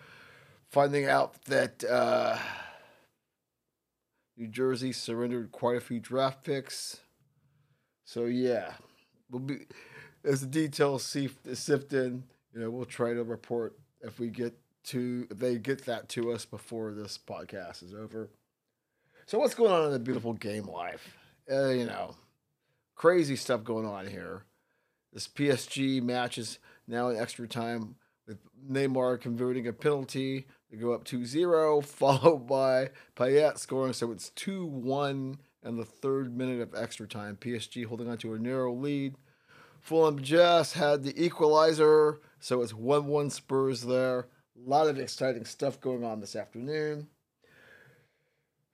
Finding 0.70 1.06
out 1.06 1.42
that 1.46 1.82
uh, 1.82 2.38
New 4.36 4.48
Jersey 4.48 4.92
surrendered 4.92 5.50
quite 5.50 5.76
a 5.76 5.80
few 5.80 5.98
draft 5.98 6.44
picks. 6.44 7.00
So 8.04 8.26
yeah, 8.26 8.74
we'll 9.30 9.40
be 9.40 9.66
as 10.24 10.42
the 10.42 10.46
details 10.46 11.02
sift 11.02 11.92
in 11.92 12.24
you 12.54 12.60
know, 12.60 12.70
we'll 12.70 12.84
try 12.84 13.12
to 13.12 13.24
report 13.24 13.76
if 14.00 14.18
we 14.18 14.28
get 14.28 14.54
to 14.84 15.26
if 15.30 15.38
they 15.38 15.58
get 15.58 15.84
that 15.86 16.08
to 16.10 16.32
us 16.32 16.44
before 16.44 16.92
this 16.92 17.18
podcast 17.18 17.82
is 17.82 17.94
over. 17.94 18.30
So 19.26 19.38
what's 19.38 19.54
going 19.54 19.72
on 19.72 19.86
in 19.86 19.92
the 19.92 19.98
beautiful 19.98 20.34
game 20.34 20.66
life? 20.66 21.16
Uh, 21.50 21.70
you 21.70 21.86
know, 21.86 22.14
crazy 22.94 23.36
stuff 23.36 23.64
going 23.64 23.86
on 23.86 24.06
here. 24.06 24.44
This 25.12 25.26
PSG 25.26 26.02
match 26.02 26.38
is 26.38 26.58
now 26.86 27.08
in 27.08 27.16
extra 27.16 27.48
time 27.48 27.96
with 28.26 28.38
Neymar 28.70 29.20
converting 29.20 29.66
a 29.66 29.72
penalty 29.72 30.46
to 30.70 30.76
go 30.76 30.92
up 30.92 31.04
2-0, 31.04 31.84
followed 31.86 32.46
by 32.46 32.90
Payet 33.16 33.58
scoring. 33.58 33.92
So 33.92 34.12
it's 34.12 34.30
2-1 34.30 35.36
in 35.64 35.76
the 35.76 35.84
third 35.84 36.36
minute 36.36 36.60
of 36.60 36.74
extra 36.74 37.06
time. 37.06 37.38
PSG 37.40 37.86
holding 37.86 38.08
on 38.08 38.18
to 38.18 38.34
a 38.34 38.38
narrow 38.38 38.74
lead. 38.74 39.14
Fulham 39.80 40.22
just 40.22 40.74
had 40.74 41.02
the 41.02 41.22
equalizer, 41.22 42.20
so 42.44 42.60
it's 42.60 42.74
1-1 42.74 43.32
Spurs 43.32 43.80
there. 43.80 44.18
A 44.18 44.68
lot 44.68 44.86
of 44.86 44.98
exciting 44.98 45.46
stuff 45.46 45.80
going 45.80 46.04
on 46.04 46.20
this 46.20 46.36
afternoon. 46.36 47.08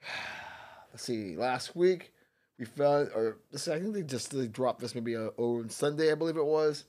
Let's 0.93 1.05
see, 1.05 1.37
last 1.37 1.77
week 1.77 2.13
we 2.59 2.65
found, 2.65 3.11
or 3.15 3.37
I 3.55 3.59
think 3.59 3.95
they 3.95 4.03
just 4.03 4.33
they 4.33 4.49
dropped 4.49 4.81
this 4.81 4.97
maybe 4.97 5.15
uh, 5.15 5.29
on 5.37 5.71
Sunday, 5.71 6.11
I 6.11 6.17
believe 6.17 6.37
it 6.37 6.45
was. 6.45 6.87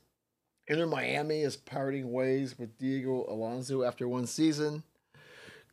Inter 0.68 0.88
Miami 0.88 1.42
is 1.42 1.56
parting 1.56 2.12
ways 2.12 2.58
with 2.58 2.76
Diego 2.80 3.28
Alonso 3.30 3.84
after 3.84 4.08
one 4.08 4.26
season. 4.26 4.82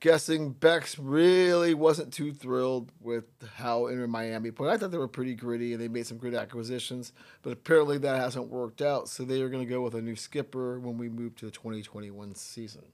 Guessing 0.01 0.53
Bex 0.53 0.97
really 0.97 1.75
wasn't 1.75 2.13
too 2.13 2.33
thrilled 2.33 2.93
with 3.01 3.25
how 3.57 3.89
Inter 3.89 4.07
Miami 4.07 4.53
played. 4.53 4.71
I 4.71 4.77
thought 4.77 4.93
they 4.93 4.99
were 4.99 5.09
pretty 5.09 5.35
gritty 5.35 5.73
and 5.73 5.83
they 5.83 5.89
made 5.89 6.07
some 6.07 6.19
good 6.19 6.35
acquisitions, 6.35 7.13
but 7.43 7.53
apparently 7.53 7.99
that 7.99 8.21
hasn't 8.21 8.49
worked 8.49 8.81
out. 8.81 9.09
So 9.09 9.25
they 9.25 9.43
are 9.43 9.49
going 9.49 9.67
to 9.67 9.71
go 9.71 9.83
with 9.83 9.95
a 9.95 10.03
new 10.03 10.15
skipper 10.15 10.79
when 10.79 10.99
we 10.99 11.09
move 11.09 11.35
to 11.37 11.47
the 11.47 11.51
2021 11.51 12.37
season. 12.37 12.85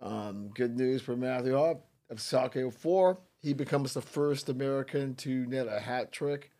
Um, 0.00 0.48
good 0.54 0.76
news 0.78 1.02
for 1.02 1.14
Matthew 1.14 1.52
Hoppe 1.52 1.82
of 2.08 2.18
Schalke 2.18 2.72
04. 2.72 3.18
He 3.42 3.52
becomes 3.52 3.92
the 3.92 4.00
first 4.00 4.48
American 4.48 5.14
to 5.16 5.44
net 5.46 5.66
a 5.68 5.78
hat 5.78 6.10
trick 6.10 6.52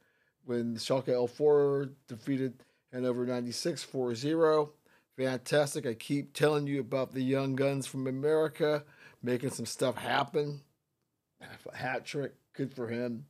when 0.44 0.74
Schalke 0.76 1.28
04 1.30 1.90
defeated 2.06 2.64
Hannover 2.92 3.24
96 3.24 3.82
4 3.82 4.14
0. 4.14 4.72
Fantastic. 5.18 5.84
I 5.84 5.94
keep 5.94 6.32
telling 6.32 6.66
you 6.66 6.80
about 6.80 7.12
the 7.12 7.20
young 7.20 7.56
guns 7.56 7.86
from 7.86 8.06
America 8.06 8.84
making 9.22 9.50
some 9.50 9.66
stuff 9.66 9.98
happen. 9.98 10.62
Hat 11.74 12.06
trick. 12.06 12.32
Good 12.54 12.72
for 12.72 12.88
him. 12.88 13.26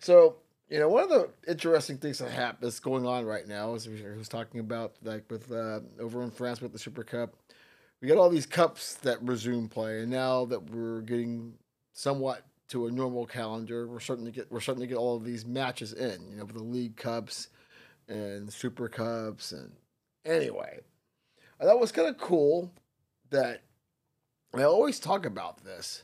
So, 0.00 0.36
you 0.68 0.80
know, 0.80 0.88
one 0.88 1.04
of 1.04 1.10
the 1.10 1.28
interesting 1.46 1.98
things 1.98 2.18
that 2.18 2.30
happen 2.30 2.58
that's 2.62 2.80
going 2.80 3.06
on 3.06 3.24
right 3.24 3.46
now 3.46 3.74
is 3.74 3.84
who's 3.84 4.28
talking 4.28 4.60
about 4.60 4.94
like 5.02 5.30
with 5.30 5.52
uh, 5.52 5.80
over 6.00 6.22
in 6.22 6.30
France 6.30 6.60
with 6.60 6.72
the 6.72 6.78
Super 6.78 7.04
Cup 7.04 7.36
we 8.00 8.08
got 8.08 8.18
all 8.18 8.28
these 8.28 8.46
cups 8.46 8.94
that 8.96 9.22
resume 9.22 9.68
play, 9.68 10.00
and 10.00 10.10
now 10.10 10.44
that 10.46 10.70
we're 10.70 11.00
getting 11.00 11.54
somewhat 11.92 12.42
to 12.68 12.86
a 12.86 12.90
normal 12.90 13.26
calendar, 13.26 13.86
we're 13.86 14.00
starting 14.00 14.24
to 14.24 14.30
get 14.30 14.50
we're 14.50 14.60
starting 14.60 14.82
to 14.82 14.86
get 14.86 14.96
all 14.96 15.16
of 15.16 15.24
these 15.24 15.46
matches 15.46 15.92
in. 15.92 16.28
You 16.30 16.36
know, 16.36 16.44
with 16.44 16.56
the 16.56 16.62
League 16.62 16.96
Cups 16.96 17.48
and 18.08 18.52
Super 18.52 18.88
Cups, 18.88 19.52
and 19.52 19.72
anyway, 20.26 20.80
I 21.60 21.64
thought 21.64 21.76
it 21.76 21.80
was 21.80 21.92
kind 21.92 22.08
of 22.08 22.18
cool 22.18 22.72
that 23.30 23.62
I 24.54 24.62
always 24.62 25.00
talk 25.00 25.26
about 25.26 25.64
this 25.64 26.02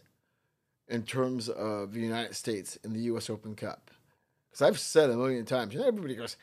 in 0.89 1.03
terms 1.03 1.49
of 1.49 1.93
the 1.93 2.01
United 2.01 2.35
States 2.35 2.77
in 2.85 2.93
the 2.93 3.01
U.S. 3.01 3.31
Open 3.31 3.55
Cup. 3.55 3.91
Because 4.51 4.63
I've 4.63 4.79
said 4.79 5.11
a 5.11 5.17
million 5.17 5.45
times, 5.45 5.73
you 5.73 5.81
know, 5.81 5.87
everybody 5.87 6.15
goes, 6.15 6.37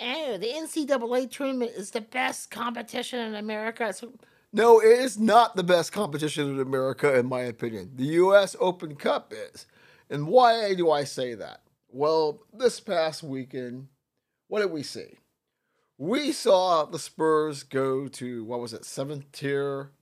"Oh, 0.00 0.38
the 0.38 0.46
NCAA 0.46 1.30
tournament 1.30 1.72
is 1.76 1.90
the 1.90 2.00
best 2.00 2.50
competition 2.50 3.18
in 3.20 3.34
America." 3.34 3.92
So 3.92 4.12
no, 4.52 4.80
it 4.80 5.00
is 5.00 5.18
not 5.18 5.56
the 5.56 5.64
best 5.64 5.92
competition 5.92 6.50
in 6.50 6.60
America, 6.60 7.18
in 7.18 7.26
my 7.26 7.42
opinion. 7.42 7.90
The 7.94 8.04
U.S. 8.04 8.56
Open 8.60 8.94
Cup 8.94 9.32
is. 9.32 9.66
And 10.08 10.28
why 10.28 10.74
do 10.74 10.90
I 10.90 11.04
say 11.04 11.34
that? 11.34 11.62
Well, 11.88 12.40
this 12.52 12.78
past 12.78 13.22
weekend, 13.22 13.88
what 14.48 14.60
did 14.60 14.70
we 14.70 14.82
see? 14.82 15.18
We 15.98 16.32
saw 16.32 16.84
the 16.84 16.98
Spurs 16.98 17.62
go 17.62 18.08
to, 18.08 18.44
what 18.44 18.60
was 18.60 18.74
it, 18.74 18.84
seventh 18.84 19.32
tier 19.32 19.92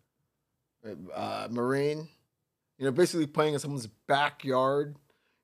uh, 1.14 1.48
Marine. 1.50 2.08
You 2.78 2.86
know, 2.86 2.92
basically 2.92 3.26
playing 3.26 3.54
in 3.54 3.60
someone's 3.60 3.86
backyard. 3.86 4.96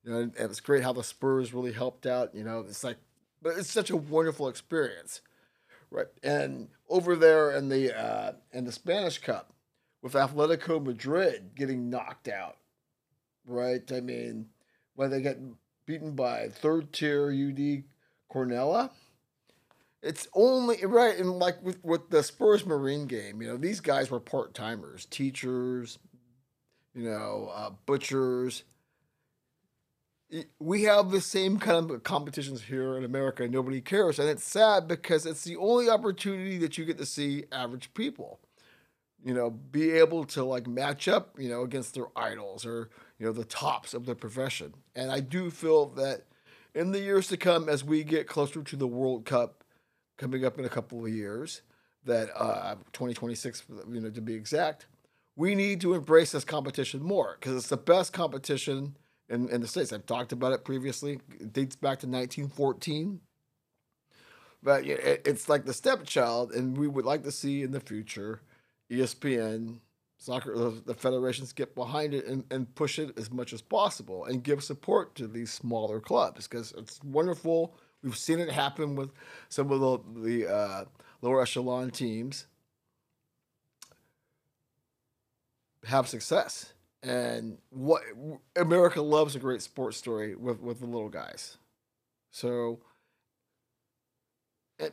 You 0.05 0.13
know, 0.13 0.31
it 0.39 0.49
was 0.49 0.61
great 0.61 0.83
how 0.83 0.93
the 0.93 1.05
Spurs 1.05 1.55
really 1.55 1.73
helped 1.73 2.07
out. 2.07 2.35
You 2.35 2.45
know, 2.45 2.61
it's 2.61 2.83
like, 2.83 2.97
but 3.41 3.57
it's 3.57 3.71
such 3.71 3.91
a 3.91 3.97
wonderful 3.97 4.49
experience. 4.49 5.21
Right. 5.91 6.07
And 6.23 6.69
over 6.89 7.17
there 7.17 7.53
in 7.53 7.69
the 7.69 7.99
uh, 7.99 8.33
in 8.53 8.65
the 8.65 8.73
Spanish 8.73 9.19
Cup 9.19 9.53
with 10.03 10.13
Atletico 10.13 10.85
Madrid 10.85 11.51
getting 11.55 11.91
knocked 11.91 12.29
out. 12.29 12.57
Right? 13.47 13.91
I 13.93 14.01
mean, 14.01 14.47
when 14.95 15.11
they 15.11 15.21
get 15.21 15.39
beaten 15.87 16.13
by 16.13 16.49
third 16.49 16.93
tier 16.93 17.31
UD 17.31 17.85
Cornellà. 18.33 18.91
It's 20.03 20.27
only 20.35 20.85
right, 20.85 21.19
and 21.19 21.39
like 21.39 21.63
with, 21.63 21.83
with 21.85 22.09
the 22.09 22.23
Spurs 22.23 22.65
Marine 22.65 23.07
game, 23.07 23.43
you 23.43 23.49
know, 23.49 23.57
these 23.57 23.81
guys 23.81 24.11
were 24.11 24.21
part 24.21 24.55
timers, 24.55 25.05
teachers, 25.05 25.99
you 26.95 27.05
know, 27.05 27.51
uh, 27.55 27.71
butchers, 27.85 28.65
we 30.59 30.85
have 30.85 31.11
the 31.11 31.21
same 31.21 31.59
kind 31.59 31.91
of 31.91 32.03
competitions 32.03 32.63
here 32.63 32.97
in 32.97 33.05
America. 33.05 33.43
and 33.43 33.53
Nobody 33.53 33.81
cares, 33.81 34.19
and 34.19 34.29
it's 34.29 34.45
sad 34.45 34.87
because 34.87 35.27
it's 35.27 35.45
the 35.45 35.57
only 35.57 35.89
opportunity 35.89 36.57
that 36.59 36.79
you 36.79 36.85
get 36.85 36.99
to 36.99 37.07
see 37.07 37.45
average 37.51 37.93
people, 37.95 38.41
you 39.25 39.35
know, 39.35 39.51
be 39.51 39.91
able 39.91 40.25
to 40.25 40.45
like 40.45 40.67
match 40.67 41.09
up, 41.09 41.39
you 41.39 41.49
know, 41.49 41.63
against 41.63 41.95
their 41.95 42.07
idols 42.17 42.65
or 42.65 42.91
you 43.19 43.27
know 43.27 43.33
the 43.33 43.45
tops 43.45 43.93
of 43.93 44.07
their 44.07 44.15
profession. 44.15 44.75
And 44.95 45.11
I 45.11 45.21
do 45.21 45.51
feel 45.51 45.87
that 45.91 46.23
in 46.75 46.93
the 46.93 47.01
years 47.01 47.27
to 47.29 47.37
come, 47.37 47.69
as 47.69 47.85
we 47.85 48.05
get 48.05 48.29
closer 48.29 48.63
to 48.63 48.77
the 48.77 48.87
World 48.87 49.25
Cup 49.25 49.65
coming 50.21 50.45
up 50.45 50.59
in 50.59 50.65
a 50.67 50.69
couple 50.69 51.05
of 51.05 51.13
years, 51.13 51.63
that 52.05 52.29
uh, 52.37 52.75
2026, 52.93 53.65
you 53.91 54.01
know, 54.01 54.11
to 54.11 54.21
be 54.21 54.35
exact, 54.35 54.87
we 55.35 55.55
need 55.55 55.81
to 55.81 55.95
embrace 55.95 56.33
this 56.33 56.45
competition 56.45 57.03
more 57.03 57.39
because 57.41 57.57
it's 57.57 57.69
the 57.69 57.77
best 57.77 58.13
competition 58.13 58.97
in, 59.31 59.49
in 59.49 59.63
the 59.63 59.67
States. 59.67 59.93
I've 59.93 60.07
talked 60.07 60.33
about 60.33 60.53
it 60.53 60.65
previously. 60.65 61.21
It 61.41 61.53
dates 61.53 61.75
back 61.75 62.01
to 62.01 62.07
1914. 62.07 63.21
But 64.63 64.87
it, 64.87 65.23
it's 65.25 65.49
like 65.49 65.65
the 65.65 65.73
stepchild, 65.73 66.53
and 66.53 66.77
we 66.77 66.87
would 66.87 67.07
like 67.07 67.23
to 67.23 67.33
see 67.33 67.63
in 67.63 67.71
the 67.71 67.81
future 67.81 68.43
ESPN, 68.91 69.79
soccer, 70.19 70.55
the 70.85 70.95
federations 70.95 71.55
get 71.55 71.75
behind 71.75 72.13
it 72.13 72.27
and, 72.27 72.45
and 72.51 72.75
push 72.75 72.99
it 72.99 73.19
as 73.19 73.31
much 73.31 73.55
as 73.55 73.63
possible 73.63 74.27
and 74.27 74.43
give 74.43 74.63
support 74.63 75.15
to 75.15 75.27
these 75.27 75.51
smaller 75.51 75.99
clubs 75.99 76.47
because 76.47 76.75
it's 76.77 77.03
wonderful. 77.03 77.75
We've 78.03 78.17
seen 78.17 78.41
it 78.41 78.51
happen 78.51 78.97
with 78.97 79.11
some 79.49 79.71
of 79.71 79.81
the, 79.81 80.21
the 80.21 80.53
uh, 80.53 80.85
lower 81.23 81.43
echelon 81.43 81.91
teams 81.91 82.47
have 85.85 86.09
success 86.09 86.73
and 87.03 87.59
what 87.71 88.03
America 88.57 89.01
loves 89.01 89.35
a 89.35 89.39
great 89.39 89.63
sports 89.63 89.97
story 89.97 90.35
with 90.35 90.61
with 90.61 90.81
the 90.81 90.87
little 90.87 91.09
guys. 91.09 91.57
So 92.31 92.81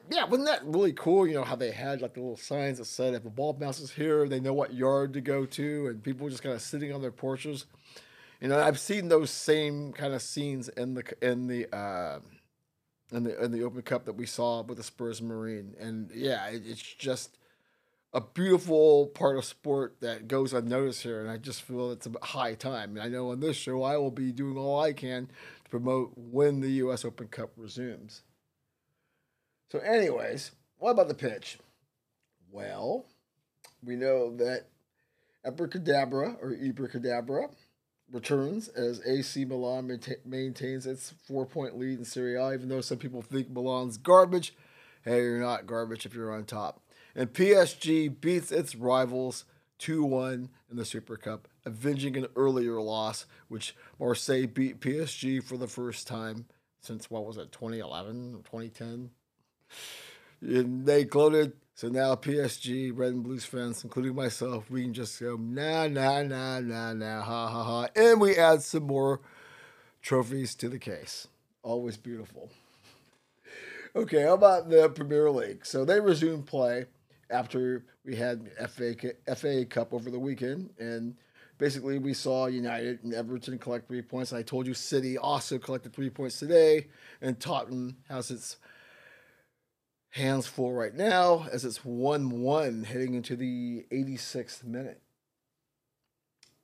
yeah, 0.10 0.26
wasn't 0.26 0.48
that 0.48 0.66
really 0.66 0.94
cool? 0.94 1.28
You 1.28 1.36
know 1.36 1.44
how 1.44 1.56
they 1.56 1.72
had 1.72 2.02
like 2.02 2.14
the 2.14 2.20
little 2.20 2.38
signs 2.38 2.78
that 2.78 2.86
said 2.86 3.14
if 3.14 3.26
a 3.26 3.30
ball 3.30 3.54
bounces 3.54 3.92
here, 3.92 4.28
they 4.28 4.40
know 4.40 4.54
what 4.54 4.74
yard 4.74 5.14
to 5.14 5.22
go 5.22 5.46
to, 5.46 5.88
and 5.88 6.04
people 6.04 6.30
just 6.30 6.44
kind 6.44 6.56
of 6.56 6.62
sitting 6.62 6.94
on 6.94 7.02
their 7.02 7.12
porches. 7.12 7.66
You 8.42 8.50
know, 8.50 8.62
I've 8.62 8.80
seen 8.80 9.08
those 9.08 9.32
same 9.32 9.94
kind 9.94 10.14
of 10.14 10.22
scenes 10.22 10.70
in 10.70 10.94
the 10.94 11.04
in 11.22 11.48
the 11.48 11.74
uh, 11.76 12.20
in 13.12 13.24
the 13.24 13.44
in 13.44 13.52
the 13.52 13.64
Open 13.64 13.82
Cup 13.82 14.06
that 14.06 14.14
we 14.14 14.26
saw 14.26 14.62
with 14.64 14.78
the 14.78 14.84
Spurs 14.84 15.20
and 15.20 15.30
Marine, 15.30 15.76
and 15.80 16.12
yeah, 16.14 16.48
it, 16.48 16.64
it's 16.66 16.82
just 16.82 17.38
a 18.14 18.22
beautiful 18.22 19.08
part 19.08 19.38
of 19.38 19.46
sport 19.46 19.98
that 20.02 20.28
goes 20.28 20.54
unnoticed 20.54 21.04
here, 21.04 21.22
and 21.22 21.30
I 21.30 21.38
just 21.38 21.62
feel 21.62 21.92
it's 21.92 22.08
a 22.08 22.26
high 22.26 22.56
time. 22.56 22.92
And 22.92 23.02
I 23.02 23.10
know 23.10 23.32
on 23.32 23.40
this 23.40 23.58
show 23.58 23.84
I 23.84 23.98
will 23.98 24.12
be 24.12 24.32
doing 24.32 24.58
all 24.58 24.80
I 24.80 24.94
can 24.94 25.28
to 25.64 25.70
promote 25.70 26.14
when 26.16 26.62
the 26.62 26.72
U.S. 26.72 27.06
Open 27.06 27.28
Cup 27.28 27.52
resumes. 27.58 28.24
So, 29.72 29.80
anyways, 29.80 30.52
what 30.78 30.92
about 30.92 31.10
the 31.10 31.14
pitch? 31.14 31.60
Well, 32.50 33.06
we 33.84 33.96
know 33.96 34.36
that 34.38 34.68
Abracadabra 35.46 36.38
or 36.42 36.54
Ibracadabra 36.54 37.50
returns 38.12 38.68
as 38.70 39.02
AC 39.06 39.46
Milan 39.46 40.00
maintains 40.26 40.86
its 40.86 41.14
four 41.28 41.46
point 41.46 41.78
lead 41.78 42.00
in 42.00 42.06
Serie 42.06 42.36
A, 42.36 42.54
even 42.54 42.70
though 42.70 42.82
some 42.82 42.98
people 42.98 43.22
think 43.22 43.50
Milan's 43.50 43.98
garbage. 43.98 44.54
Hey, 45.04 45.22
you're 45.22 45.40
not 45.40 45.68
garbage 45.68 46.06
if 46.06 46.14
you're 46.14 46.34
on 46.34 46.46
top. 46.46 46.82
And 47.16 47.34
PSG 47.34 48.20
beats 48.20 48.52
its 48.52 48.76
rivals 48.76 49.46
2 49.80 50.04
1 50.04 50.50
in 50.70 50.78
the 50.78 50.86
Super 50.86 51.18
Cup, 51.18 51.48
avenging 51.66 52.18
an 52.18 52.28
earlier 52.36 52.82
loss, 52.82 53.26
which 53.48 53.76
Marseille 54.00 54.48
beat 54.48 54.80
PSG 54.80 55.44
for 55.44 55.58
the 55.58 55.68
first 55.68 56.08
time 56.08 56.46
since, 56.80 57.10
what 57.10 57.26
was 57.26 57.38
it, 57.38 57.52
2011, 57.52 58.36
or 58.36 58.38
2010? 58.40 59.10
And 60.42 60.86
they 60.86 61.04
gloated 61.04 61.54
So 61.78 61.90
now 61.90 62.16
PSG, 62.16 62.92
Red 62.92 63.14
and 63.14 63.24
Blues 63.24 63.46
fans, 63.46 63.84
including 63.84 64.16
myself, 64.16 64.68
we 64.72 64.82
can 64.82 64.96
just 64.96 65.20
go 65.20 65.36
nah 65.36 65.88
nah 65.88 66.24
nah 66.24 66.60
nah 66.60 66.92
nah 66.92 67.22
ha 67.22 67.48
ha 67.50 67.64
ha, 67.64 67.88
and 67.96 68.20
we 68.20 68.36
add 68.36 68.64
some 68.64 68.88
more 68.88 69.22
trophies 70.02 70.56
to 70.56 70.70
the 70.70 70.80
case. 70.80 71.28
Always 71.62 71.96
beautiful. 71.96 72.50
Okay, 73.96 74.24
how 74.24 74.34
about 74.34 74.72
the 74.72 74.90
Premier 74.90 75.30
League? 75.30 75.68
So 75.68 75.86
they 75.86 76.00
resumed 76.00 76.48
play 76.48 76.86
after 77.30 77.86
we 78.04 78.16
had 78.16 78.50
FA 78.72 78.96
FA 79.36 79.64
Cup 79.66 79.94
over 79.94 80.10
the 80.10 80.18
weekend, 80.18 80.72
and 80.80 81.16
basically 81.60 82.00
we 82.00 82.16
saw 82.16 82.48
United 82.48 83.04
and 83.04 83.14
Everton 83.14 83.60
collect 83.60 83.88
three 83.88 84.02
points. 84.02 84.34
I 84.34 84.42
told 84.42 84.66
you 84.66 84.74
City 84.74 85.16
also 85.16 85.60
collected 85.60 85.94
three 85.94 86.10
points 86.10 86.40
today, 86.40 86.88
and 87.22 87.40
Tottenham 87.40 87.98
has 88.10 88.32
its 88.32 88.58
hands 90.18 90.48
full 90.48 90.74
right 90.74 90.94
now 90.94 91.48
as 91.52 91.64
it's 91.64 91.86
1 91.86 92.42
1 92.42 92.84
heading 92.84 93.14
into 93.14 93.36
the 93.36 93.86
86th 93.92 94.64
minute. 94.64 95.02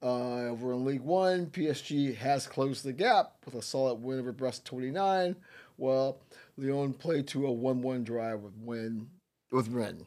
Uh, 0.01 0.49
over 0.49 0.73
in 0.73 0.83
League 0.83 1.01
One, 1.01 1.45
PSG 1.45 2.15
has 2.17 2.45
closed 2.45 2.83
the 2.83 2.91
gap 2.91 3.35
with 3.45 3.55
a 3.55 3.61
solid 3.61 3.95
win 3.95 4.19
over 4.19 4.33
Brest 4.33 4.65
29. 4.65 5.35
Well, 5.77 6.17
Lyon 6.57 6.93
played 6.93 7.27
to 7.29 7.47
a 7.47 7.51
1 7.51 7.81
1 7.81 8.03
drive 8.03 8.41
with 8.41 8.57
win 8.57 9.07
with 9.51 9.69
Rennes. 9.69 10.05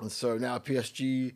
And 0.00 0.12
so 0.12 0.36
now 0.36 0.58
PSG 0.58 1.32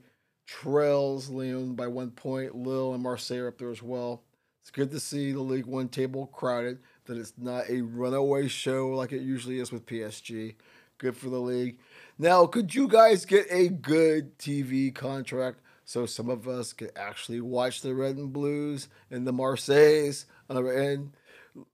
trails 0.46 1.30
Lyon 1.30 1.74
by 1.74 1.86
one 1.86 2.10
point. 2.10 2.54
Lille 2.54 2.94
and 2.94 3.02
Marseille 3.02 3.38
are 3.38 3.48
up 3.48 3.58
there 3.58 3.70
as 3.70 3.82
well. 3.82 4.22
It's 4.60 4.70
good 4.70 4.90
to 4.90 5.00
see 5.00 5.32
the 5.32 5.40
League 5.40 5.66
One 5.66 5.88
table 5.88 6.26
crowded, 6.26 6.80
that 7.06 7.16
it's 7.16 7.32
not 7.38 7.70
a 7.70 7.80
runaway 7.80 8.48
show 8.48 8.88
like 8.88 9.12
it 9.12 9.22
usually 9.22 9.60
is 9.60 9.72
with 9.72 9.86
PSG. 9.86 10.56
Good 10.98 11.16
for 11.16 11.28
the 11.28 11.40
league. 11.40 11.78
Now, 12.18 12.46
could 12.46 12.74
you 12.74 12.88
guys 12.88 13.24
get 13.24 13.46
a 13.50 13.68
good 13.68 14.36
TV 14.38 14.92
contract 14.94 15.60
so 15.84 16.04
some 16.04 16.28
of 16.28 16.46
us 16.46 16.72
could 16.72 16.90
actually 16.96 17.40
watch 17.40 17.80
the 17.80 17.94
Red 17.94 18.16
and 18.16 18.32
Blues 18.32 18.88
and 19.10 19.26
the 19.26 19.32
Marseilles 19.32 20.26
and 20.48 21.12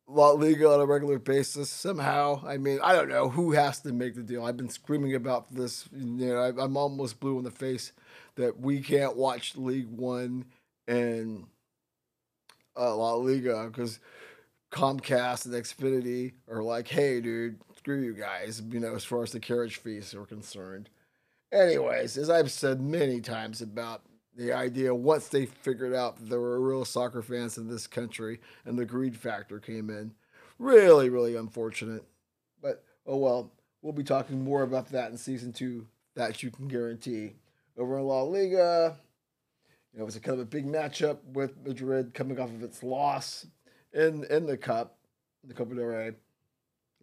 La 0.07 0.31
Liga 0.31 0.70
on 0.70 0.81
a 0.81 0.87
regular 0.87 1.18
basis 1.18 1.70
somehow. 1.70 2.43
I 2.47 2.59
mean, 2.59 2.79
I 2.83 2.93
don't 2.93 3.09
know 3.09 3.29
who 3.29 3.53
has 3.53 3.81
to 3.81 3.93
make 3.93 4.14
the 4.14 4.22
deal. 4.22 4.45
I've 4.45 4.57
been 4.57 4.68
screaming 4.68 5.14
about 5.14 5.53
this. 5.53 5.89
You 5.93 6.27
know, 6.29 6.37
I, 6.37 6.64
am 6.64 6.77
almost 6.77 7.20
blue 7.20 7.39
in 7.39 7.45
the 7.45 7.51
face 7.51 7.93
that 8.37 8.61
we 8.61 8.81
can't 8.81 9.16
watch 9.16 9.57
League 9.57 9.89
One 9.89 10.45
and 10.87 11.47
uh, 12.77 12.95
La 12.95 13.14
Liga 13.14 13.66
because 13.66 13.99
Comcast 14.70 15.47
and 15.47 15.55
Xfinity 15.55 16.33
are 16.49 16.62
like, 16.62 16.89
hey, 16.89 17.20
dude, 17.20 17.59
screw 17.85 18.01
you 18.01 18.14
guys, 18.14 18.62
you 18.70 18.80
know, 18.80 18.95
as 18.95 19.05
far 19.05 19.22
as 19.22 19.32
the 19.32 19.39
carriage 19.39 19.76
fees 19.76 20.14
are 20.14 20.24
concerned. 20.24 20.89
Anyways, 21.53 22.16
as 22.16 22.30
I've 22.30 22.51
said 22.51 22.80
many 22.80 23.20
times 23.20 23.61
about 23.61 24.01
the 24.35 24.55
idea, 24.55 24.95
once 24.95 25.28
they 25.28 25.45
figured 25.45 25.95
out 25.95 26.16
that 26.16 26.30
there 26.30 26.41
were 26.41 26.59
real 26.59 26.87
soccer 26.87 27.20
fans 27.20 27.59
in 27.59 27.68
this 27.68 27.87
country 27.87 28.41
and 28.64 28.78
the 28.78 28.87
greed 28.87 29.18
factor 29.18 29.61
came 29.61 29.91
in, 29.91 30.14
really, 30.59 31.11
really 31.11 31.37
unfortunate. 31.37 32.05
But 32.62 32.82
oh 33.07 33.18
well, 33.18 33.53
we'll 33.82 33.93
be 33.93 34.03
talking 34.03 34.43
more 34.43 34.62
about 34.62 34.89
that 34.89 35.11
in 35.11 35.18
season 35.18 35.53
two. 35.53 35.87
That 36.14 36.43
you 36.43 36.51
can 36.51 36.68
guarantee. 36.68 37.35
Over 37.76 37.99
in 37.99 38.07
La 38.07 38.22
Liga, 38.22 38.97
you 39.93 39.99
know, 39.99 40.05
it 40.05 40.07
was 40.07 40.16
a 40.16 40.20
kind 40.20 40.41
of 40.41 40.47
a 40.47 40.49
big 40.49 40.64
matchup 40.64 41.18
with 41.35 41.59
Madrid 41.66 42.14
coming 42.14 42.41
off 42.41 42.49
of 42.49 42.62
its 42.62 42.82
loss 42.82 43.47
in 43.93 44.24
in 44.30 44.47
the 44.47 44.57
cup, 44.57 44.97
the 45.47 45.53
Copa 45.53 45.74
del 45.74 45.85
Rey. 45.85 46.12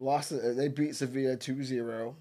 Lost 0.01 0.33
they 0.57 0.67
beat 0.67 0.95
Sevilla 0.95 1.37
2-0. 1.37 2.15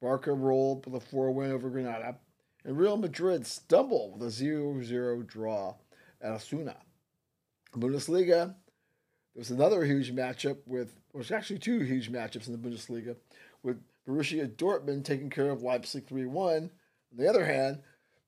Barca 0.00 0.32
rolled 0.32 0.86
with 0.86 1.02
a 1.02 1.04
4 1.04 1.32
win 1.32 1.50
over 1.50 1.68
Granada. 1.68 2.16
And 2.64 2.78
Real 2.78 2.96
Madrid 2.96 3.44
stumbled 3.44 4.20
with 4.20 4.28
a 4.28 4.44
0-0 4.44 5.26
draw 5.26 5.74
at 6.22 6.30
Osasuna. 6.30 6.76
Bundesliga, 7.74 8.54
there 8.54 8.54
was 9.34 9.50
another 9.50 9.84
huge 9.84 10.14
matchup 10.14 10.58
with, 10.64 10.94
well, 11.12 11.18
was 11.18 11.32
actually 11.32 11.58
two 11.58 11.80
huge 11.80 12.10
matchups 12.10 12.46
in 12.46 12.52
the 12.52 12.68
Bundesliga, 12.68 13.16
with 13.64 13.82
Borussia 14.06 14.48
Dortmund 14.48 15.04
taking 15.04 15.28
care 15.28 15.50
of 15.50 15.62
Leipzig 15.62 16.06
3 16.06 16.26
1. 16.26 16.54
On 16.56 16.70
the 17.16 17.28
other 17.28 17.44
hand, 17.44 17.80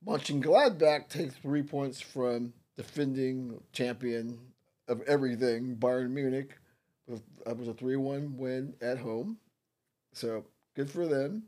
Mönchengladbach 0.05 1.09
takes 1.09 1.35
three 1.37 1.63
points 1.63 2.01
from 2.01 2.53
defending 2.77 3.61
champion 3.73 4.39
of 4.89 5.01
everything, 5.03 5.77
Bayern 5.77 6.11
Munich. 6.11 6.57
It 7.47 7.57
was 7.57 7.69
a 7.69 7.75
3 7.75 7.97
1 7.97 8.37
win 8.37 8.75
at 8.81 8.99
home. 8.99 9.39
So 10.13 10.45
good 10.75 10.91
for 10.91 11.07
them. 11.07 11.45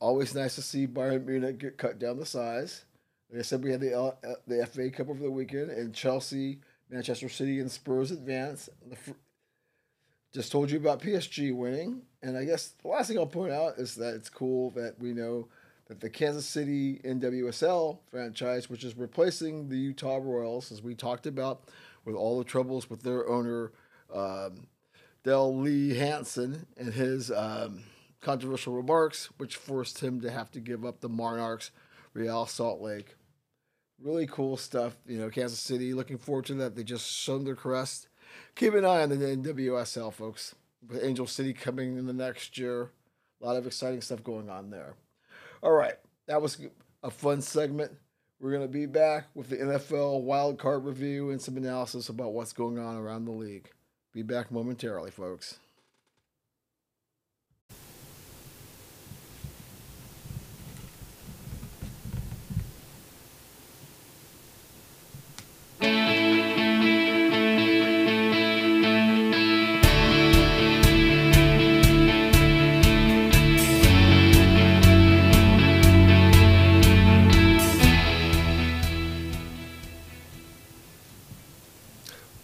Always 0.00 0.34
nice 0.34 0.54
to 0.56 0.62
see 0.62 0.86
Bayern 0.86 1.24
Munich 1.24 1.58
get 1.58 1.78
cut 1.78 1.98
down 1.98 2.18
the 2.18 2.26
size. 2.26 2.84
Like 3.30 3.40
I 3.40 3.42
said, 3.42 3.64
we 3.64 3.70
had 3.70 3.80
the 3.80 3.98
uh, 3.98 4.14
the 4.46 4.66
FA 4.66 4.90
Cup 4.90 5.08
over 5.08 5.22
the 5.22 5.30
weekend, 5.30 5.70
and 5.70 5.94
Chelsea, 5.94 6.60
Manchester 6.90 7.28
City, 7.28 7.58
and 7.60 7.70
Spurs 7.70 8.10
advance. 8.10 8.68
Fr- 8.94 9.12
just 10.32 10.50
told 10.50 10.70
you 10.70 10.78
about 10.78 11.00
PSG 11.00 11.54
winning, 11.54 12.02
and 12.22 12.36
I 12.36 12.44
guess 12.44 12.74
the 12.82 12.88
last 12.88 13.08
thing 13.08 13.18
I'll 13.18 13.26
point 13.26 13.52
out 13.52 13.78
is 13.78 13.94
that 13.94 14.14
it's 14.14 14.28
cool 14.28 14.70
that 14.70 14.98
we 14.98 15.12
know 15.12 15.48
that 15.86 16.00
the 16.00 16.10
Kansas 16.10 16.46
City 16.46 17.00
NWSL 17.04 17.98
franchise, 18.10 18.68
which 18.68 18.84
is 18.84 18.96
replacing 18.96 19.68
the 19.68 19.76
Utah 19.76 20.18
Royals, 20.20 20.72
as 20.72 20.82
we 20.82 20.94
talked 20.94 21.26
about, 21.26 21.68
with 22.04 22.16
all 22.16 22.38
the 22.38 22.44
troubles 22.44 22.90
with 22.90 23.02
their 23.02 23.28
owner, 23.28 23.72
um, 24.12 24.66
Dale 25.22 25.56
Lee 25.56 25.94
Hansen, 25.94 26.66
and 26.76 26.92
his 26.92 27.30
um, 27.30 27.84
controversial 28.20 28.74
remarks, 28.74 29.30
which 29.38 29.56
forced 29.56 30.00
him 30.00 30.20
to 30.20 30.30
have 30.30 30.50
to 30.52 30.60
give 30.60 30.84
up 30.84 31.00
the 31.00 31.08
Monarchs 31.08 31.70
Real 32.12 32.46
Salt 32.46 32.80
Lake. 32.80 33.16
Really 34.02 34.26
cool 34.26 34.56
stuff. 34.56 34.96
You 35.06 35.18
know, 35.18 35.30
Kansas 35.30 35.60
City, 35.60 35.94
looking 35.94 36.18
forward 36.18 36.46
to 36.46 36.54
that. 36.54 36.74
They 36.74 36.82
just 36.84 37.10
shown 37.10 37.44
their 37.44 37.54
crest. 37.54 38.08
Keep 38.54 38.74
an 38.74 38.84
eye 38.84 39.02
on 39.02 39.10
the 39.10 39.16
NWSL, 39.16 40.12
folks. 40.12 40.54
With 40.86 41.02
Angel 41.02 41.26
City 41.26 41.52
coming 41.52 41.96
in 41.96 42.06
the 42.06 42.12
next 42.12 42.58
year. 42.58 42.90
A 43.40 43.46
lot 43.46 43.56
of 43.56 43.66
exciting 43.66 44.00
stuff 44.00 44.22
going 44.22 44.50
on 44.50 44.70
there. 44.70 44.94
All 45.62 45.72
right, 45.72 45.94
that 46.26 46.42
was 46.42 46.58
a 47.02 47.10
fun 47.10 47.40
segment. 47.40 47.92
We're 48.40 48.50
going 48.50 48.62
to 48.62 48.68
be 48.68 48.86
back 48.86 49.28
with 49.34 49.48
the 49.48 49.56
NFL 49.56 50.22
wild 50.22 50.58
card 50.58 50.84
review 50.84 51.30
and 51.30 51.40
some 51.40 51.56
analysis 51.56 52.10
about 52.10 52.32
what's 52.32 52.52
going 52.52 52.78
on 52.78 52.96
around 52.96 53.24
the 53.24 53.32
league. 53.32 53.70
Be 54.14 54.22
back 54.22 54.52
momentarily, 54.52 55.10
folks. 55.10 55.58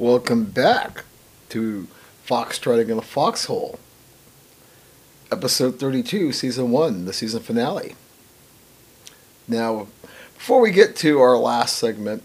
Welcome 0.01 0.47
back 0.47 1.05
to 1.51 1.89
Foxtrotting 2.27 2.89
in 2.89 2.97
the 2.97 3.02
Foxhole, 3.02 3.78
episode 5.32 5.78
32, 5.78 6.32
season 6.32 6.70
one, 6.70 7.05
the 7.05 7.12
season 7.12 7.40
finale. 7.40 7.94
Now, 9.48 9.89
before 10.35 10.60
we 10.60 10.70
get 10.70 10.97
to 10.97 11.20
our 11.20 11.36
last 11.36 11.77
segment, 11.77 12.22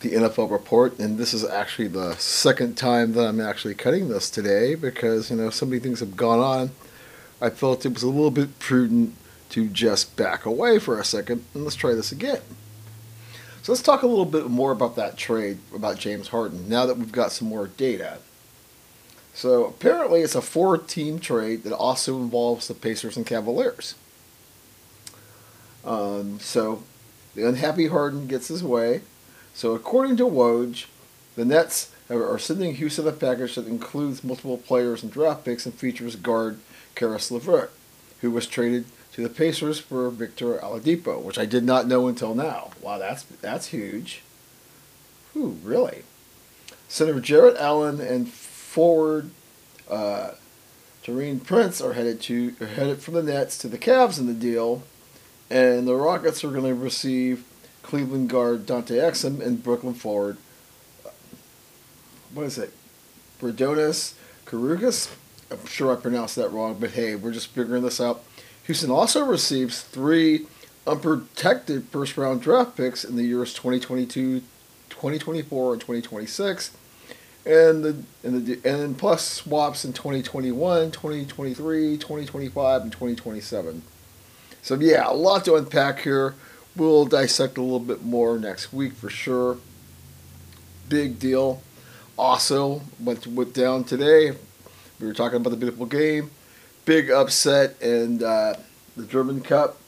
the 0.00 0.12
NFL 0.12 0.50
report, 0.50 0.98
and 0.98 1.16
this 1.16 1.32
is 1.32 1.44
actually 1.44 1.88
the 1.88 2.14
second 2.16 2.76
time 2.76 3.12
that 3.12 3.26
I'm 3.26 3.40
actually 3.40 3.74
cutting 3.74 4.08
this 4.08 4.28
today 4.28 4.74
because, 4.74 5.30
you 5.30 5.36
know, 5.36 5.50
so 5.50 5.64
many 5.64 5.80
things 5.80 6.00
have 6.00 6.16
gone 6.16 6.40
on. 6.40 6.70
I 7.40 7.50
felt 7.50 7.86
it 7.86 7.94
was 7.94 8.02
a 8.02 8.08
little 8.08 8.30
bit 8.30 8.58
prudent 8.58 9.14
to 9.50 9.68
just 9.68 10.16
back 10.16 10.44
away 10.44 10.78
for 10.78 10.98
a 10.98 11.04
second 11.04 11.44
and 11.54 11.64
let's 11.64 11.76
try 11.76 11.94
this 11.94 12.12
again. 12.12 12.40
So 13.64 13.72
let's 13.72 13.80
talk 13.80 14.02
a 14.02 14.06
little 14.06 14.26
bit 14.26 14.50
more 14.50 14.72
about 14.72 14.94
that 14.96 15.16
trade 15.16 15.56
about 15.74 15.98
James 15.98 16.28
Harden 16.28 16.68
now 16.68 16.84
that 16.84 16.98
we've 16.98 17.10
got 17.10 17.32
some 17.32 17.48
more 17.48 17.66
data. 17.66 18.18
So 19.32 19.64
apparently 19.64 20.20
it's 20.20 20.34
a 20.34 20.42
four 20.42 20.76
team 20.76 21.18
trade 21.18 21.64
that 21.64 21.72
also 21.72 22.18
involves 22.18 22.68
the 22.68 22.74
Pacers 22.74 23.16
and 23.16 23.24
Cavaliers. 23.24 23.94
Um, 25.82 26.40
so 26.40 26.82
the 27.34 27.48
unhappy 27.48 27.86
Harden 27.86 28.26
gets 28.26 28.48
his 28.48 28.62
way. 28.62 29.00
So 29.54 29.74
according 29.74 30.18
to 30.18 30.24
Woj, 30.24 30.84
the 31.34 31.46
Nets 31.46 31.90
are 32.10 32.38
sending 32.38 32.74
Houston 32.74 33.08
a 33.08 33.12
package 33.12 33.54
that 33.54 33.66
includes 33.66 34.22
multiple 34.22 34.58
players 34.58 35.02
and 35.02 35.10
draft 35.10 35.42
picks 35.42 35.64
and 35.64 35.74
features 35.74 36.16
guard 36.16 36.58
Caris 36.94 37.30
LeVert, 37.30 37.70
who 38.20 38.30
was 38.30 38.46
traded 38.46 38.84
to 39.14 39.22
the 39.22 39.28
Pacers 39.28 39.78
for 39.78 40.10
Victor 40.10 40.58
Oladipo, 40.58 41.22
which 41.22 41.38
I 41.38 41.46
did 41.46 41.62
not 41.62 41.86
know 41.86 42.08
until 42.08 42.34
now. 42.34 42.70
Wow, 42.80 42.98
that's 42.98 43.22
that's 43.22 43.68
huge. 43.68 44.22
Whew, 45.32 45.58
really? 45.62 46.02
Senator 46.88 47.20
Jarrett 47.20 47.56
Allen 47.56 48.00
and 48.00 48.28
forward 48.28 49.30
uh, 49.88 50.32
Prince 51.44 51.80
are 51.80 51.92
headed 51.92 52.20
to 52.22 52.56
are 52.60 52.66
headed 52.66 53.00
from 53.02 53.14
the 53.14 53.22
Nets 53.22 53.56
to 53.58 53.68
the 53.68 53.78
Cavs 53.78 54.18
in 54.18 54.26
the 54.26 54.34
deal 54.34 54.82
And 55.50 55.86
the 55.86 55.94
Rockets 55.94 56.42
are 56.42 56.50
going 56.50 56.64
to 56.64 56.74
receive 56.74 57.44
Cleveland 57.82 58.30
guard 58.30 58.66
Dante 58.66 58.96
Exum 58.96 59.40
and 59.40 59.62
Brooklyn 59.62 59.94
forward. 59.94 60.38
What 62.32 62.46
is 62.46 62.58
it? 62.58 62.72
Bradonis 63.40 64.14
Karugas? 64.46 65.14
I'm 65.50 65.66
sure 65.66 65.92
I 65.92 66.00
pronounced 66.00 66.34
that 66.36 66.48
wrong, 66.48 66.78
but 66.80 66.92
hey, 66.92 67.14
we're 67.14 67.32
just 67.32 67.48
figuring 67.48 67.82
this 67.82 68.00
out. 68.00 68.24
Houston 68.64 68.90
also 68.90 69.24
receives 69.24 69.82
three 69.82 70.46
unprotected 70.86 71.84
first 71.88 72.16
round 72.16 72.42
draft 72.42 72.76
picks 72.76 73.04
in 73.04 73.16
the 73.16 73.24
years 73.24 73.52
2022, 73.54 74.40
2024, 74.90 75.72
and 75.72 75.80
2026. 75.80 76.76
And 77.46 77.84
the 77.84 78.02
and 78.22 78.46
the 78.46 78.58
and 78.68 78.96
plus 78.96 79.22
swaps 79.22 79.84
in 79.84 79.92
2021, 79.92 80.90
2023, 80.90 81.98
2025, 81.98 82.82
and 82.82 82.90
2027. 82.90 83.82
So 84.62 84.76
yeah, 84.76 85.10
a 85.10 85.12
lot 85.12 85.44
to 85.44 85.56
unpack 85.56 86.00
here. 86.00 86.34
We'll 86.74 87.04
dissect 87.04 87.58
a 87.58 87.62
little 87.62 87.78
bit 87.80 88.02
more 88.02 88.38
next 88.38 88.72
week 88.72 88.94
for 88.94 89.10
sure. 89.10 89.58
Big 90.88 91.18
deal. 91.18 91.62
Also, 92.16 92.80
went 92.98 93.26
went 93.26 93.52
down 93.52 93.84
today. 93.84 94.32
We 94.98 95.06
were 95.06 95.12
talking 95.12 95.36
about 95.36 95.50
the 95.50 95.56
beautiful 95.56 95.84
game. 95.84 96.30
Big 96.84 97.10
upset 97.10 97.80
in 97.80 98.22
uh, 98.22 98.54
the 98.96 99.06
German 99.06 99.40
Cup 99.40 99.78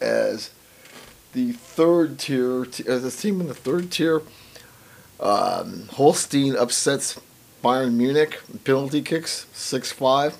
as 0.00 0.50
the 1.32 1.52
third 1.52 2.18
tier, 2.18 2.66
as 2.86 3.04
a 3.04 3.10
team 3.10 3.40
in 3.40 3.48
the 3.48 3.54
third 3.54 3.90
tier, 3.90 4.22
um, 5.18 5.88
Holstein 5.92 6.56
upsets 6.56 7.20
Bayern 7.62 7.94
Munich 7.94 8.40
penalty 8.64 9.02
kicks 9.02 9.46
six 9.52 9.92
five 9.92 10.36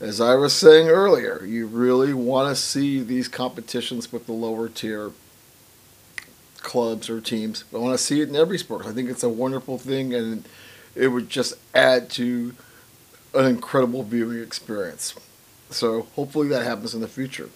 as 0.00 0.20
I 0.20 0.34
was 0.34 0.52
saying 0.52 0.88
earlier, 0.88 1.44
you 1.44 1.66
really 1.66 2.12
want 2.12 2.54
to 2.54 2.60
see 2.60 3.00
these 3.00 3.28
competitions 3.28 4.12
with 4.12 4.26
the 4.26 4.32
lower 4.32 4.68
tier 4.68 5.12
clubs 6.58 7.08
or 7.08 7.20
teams. 7.20 7.64
I 7.72 7.78
want 7.78 7.96
to 7.96 8.04
see 8.04 8.20
it 8.20 8.28
in 8.28 8.36
every 8.36 8.58
sport. 8.58 8.86
I 8.86 8.92
think 8.92 9.08
it's 9.08 9.22
a 9.22 9.28
wonderful 9.28 9.78
thing, 9.78 10.12
and 10.12 10.46
it 10.94 11.08
would 11.08 11.30
just 11.30 11.54
add 11.74 12.10
to 12.10 12.54
an 13.34 13.46
incredible 13.46 14.02
viewing 14.02 14.42
experience. 14.42 15.14
So 15.70 16.02
hopefully 16.14 16.48
that 16.48 16.64
happens 16.64 16.94
in 16.94 17.00
the 17.00 17.08
future. 17.08 17.50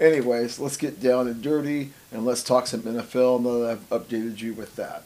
Anyways, 0.00 0.58
let's 0.58 0.76
get 0.76 1.00
down 1.00 1.26
and 1.26 1.42
dirty 1.42 1.90
and 2.12 2.24
let's 2.24 2.42
talk 2.42 2.66
some 2.66 2.82
NFL 2.82 3.42
now 3.42 3.58
that 3.58 3.70
I've 3.70 3.90
updated 3.90 4.40
you 4.40 4.54
with 4.54 4.76
that. 4.76 5.04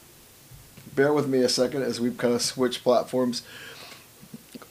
Bear 0.95 1.11
with 1.11 1.27
me 1.27 1.39
a 1.39 1.49
second 1.49 1.81
as 1.81 1.99
we've 1.99 2.17
kind 2.17 2.33
of 2.33 2.41
switched 2.41 2.83
platforms 2.83 3.41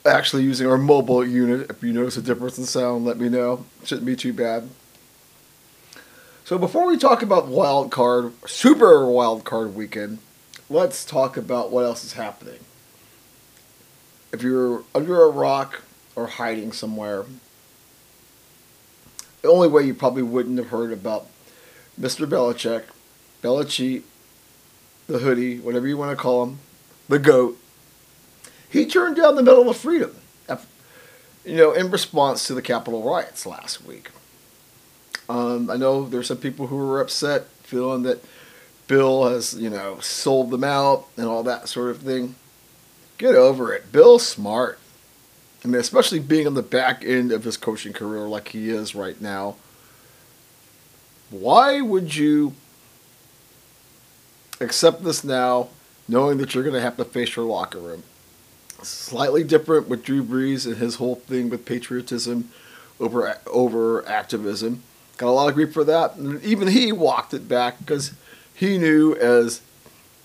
actually 0.07 0.45
using 0.45 0.67
our 0.67 0.79
mobile 0.79 1.27
unit. 1.27 1.71
If 1.71 1.83
you 1.83 1.93
notice 1.93 2.17
a 2.17 2.23
difference 2.23 2.59
in 2.59 2.65
sound, 2.65 3.05
let 3.05 3.19
me 3.19 3.29
know. 3.29 3.65
Shouldn't 3.85 4.07
be 4.07 4.17
too 4.17 4.33
bad. 4.33 4.69
So 6.45 6.59
before 6.59 6.87
we 6.87 6.99
talk 6.99 7.23
about 7.23 7.47
wild 7.49 7.91
card, 7.91 8.33
super 8.47 9.07
wild 9.07 9.45
card 9.45 9.75
weekend, 9.75 10.19
let's 10.69 11.05
talk 11.05 11.37
about 11.37 11.71
what 11.71 11.85
else 11.85 12.05
is 12.05 12.15
happening. 12.15 12.59
If 14.33 14.43
you're 14.43 14.85
under 14.95 15.23
a 15.23 15.29
rock 15.29 15.83
or 16.17 16.27
hiding 16.27 16.73
somewhere, 16.73 17.25
the 19.43 19.49
only 19.49 19.69
way 19.69 19.83
you 19.83 19.95
probably 19.95 20.23
wouldn't 20.23 20.59
have 20.59 20.69
heard 20.69 20.93
about 20.93 21.27
Mr. 22.01 22.27
Belichick, 22.27 22.85
Belichick, 23.43 24.03
the 25.07 25.19
hoodie, 25.19 25.59
whatever 25.59 25.87
you 25.87 25.97
want 25.97 26.11
to 26.11 26.17
call 26.17 26.45
him, 26.45 26.59
the 27.09 27.19
goat, 27.19 27.59
he 28.71 28.87
turned 28.87 29.17
down 29.17 29.37
the 29.37 29.43
Medal 29.43 29.69
of 29.69 29.77
Freedom, 29.77 30.17
you 31.45 31.57
know, 31.57 31.73
in 31.73 31.91
response 31.91 32.47
to 32.47 32.55
the 32.55 32.63
Capitol 32.63 33.03
riots 33.03 33.45
last 33.45 33.85
week. 33.85 34.11
Um, 35.29 35.71
I 35.71 35.77
know 35.77 36.09
there's 36.09 36.29
some 36.29 36.39
people 36.39 36.69
who 36.69 36.77
were 36.77 37.01
upset, 37.01 37.47
feeling 37.63 38.03
that 38.05 38.25
Bill 38.87 39.29
has, 39.29 39.55
you 39.55 39.71
know, 39.71 39.99
sold 40.01 40.51
them 40.51 40.65
out 40.65 41.07
and 41.17 41.27
all 41.27 41.43
that 41.43 41.69
sort 41.69 41.91
of 41.91 41.99
thing. 41.99 42.35
Get 43.23 43.37
over 43.37 43.73
it. 43.73 43.93
Bill's 43.93 44.27
smart. 44.27 44.81
I 45.65 45.69
mean, 45.69 45.81
especially 45.81 46.19
being 46.19 46.49
on 46.49 46.55
the 46.55 46.61
back 46.61 47.05
end 47.05 47.31
of 47.31 47.45
his 47.45 47.57
coaching 47.57 47.93
career 47.93 48.23
like 48.23 48.49
he 48.49 48.69
is 48.69 48.97
right 48.97 49.21
now. 49.21 49.55
Why 51.31 51.81
would 51.81 52.17
you 52.17 52.55
accept 54.61 55.05
this 55.05 55.23
now, 55.23 55.69
knowing 56.09 56.39
that 56.39 56.53
you're 56.53 56.65
going 56.65 56.75
to 56.75 56.81
have 56.81 56.97
to 56.97 57.05
face 57.05 57.37
your 57.37 57.45
locker 57.45 57.79
room? 57.79 58.03
slightly 58.83 59.45
different 59.45 59.87
with 59.87 60.03
Drew 60.03 60.25
Brees 60.25 60.67
and 60.67 60.79
his 60.79 60.97
whole 60.97 61.15
thing 61.15 61.49
with 61.49 61.65
patriotism 61.65 62.51
over 62.99 63.39
over 63.47 64.05
activism. 64.05 64.83
Got 65.17 65.29
a 65.29 65.31
lot 65.31 65.49
of 65.49 65.55
grief 65.55 65.73
for 65.73 65.85
that. 65.85 66.17
And 66.17 66.43
even 66.43 66.67
he 66.67 66.91
walked 66.91 67.33
it 67.33 67.47
back 67.47 67.79
because 67.79 68.15
he 68.53 68.79
knew 68.79 69.15
as 69.15 69.61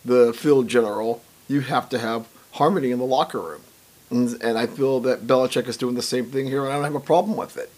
the 0.04 0.34
field 0.34 0.68
general, 0.68 1.22
you 1.48 1.60
have 1.60 1.90
to 1.90 2.00
have 2.00 2.28
harmony 2.58 2.92
in 2.92 3.00
the 3.00 3.06
locker 3.06 3.40
room. 3.40 3.62
And, 4.10 4.42
and 4.42 4.58
I 4.58 4.68
feel 4.68 5.00
that 5.02 5.28
Belichick 5.28 5.68
is 5.68 5.78
doing 5.78 5.96
the 5.96 6.02
same 6.02 6.26
thing 6.26 6.48
here, 6.48 6.64
and 6.64 6.74
I 6.74 6.76
don't 6.76 6.86
have 6.86 6.96
a 6.96 7.00
problem 7.00 7.38
with 7.38 7.58
it. 7.58 7.72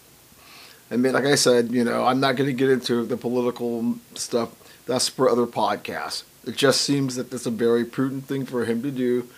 I 0.90 0.96
mean, 0.96 1.12
like 1.12 1.24
I 1.24 1.36
said, 1.36 1.70
you 1.70 1.84
know, 1.84 2.04
I'm 2.04 2.20
not 2.20 2.36
going 2.36 2.48
to 2.48 2.52
get 2.52 2.70
into 2.70 3.04
the 3.04 3.16
political 3.16 3.96
stuff. 4.14 4.50
That's 4.86 5.08
for 5.08 5.28
other 5.28 5.46
podcasts. 5.46 6.24
It 6.46 6.56
just 6.56 6.80
seems 6.80 7.16
that 7.16 7.32
it's 7.32 7.46
a 7.46 7.50
very 7.50 7.84
prudent 7.84 8.26
thing 8.26 8.44
for 8.44 8.64
him 8.64 8.82
to 8.82 8.90
do 8.90 9.28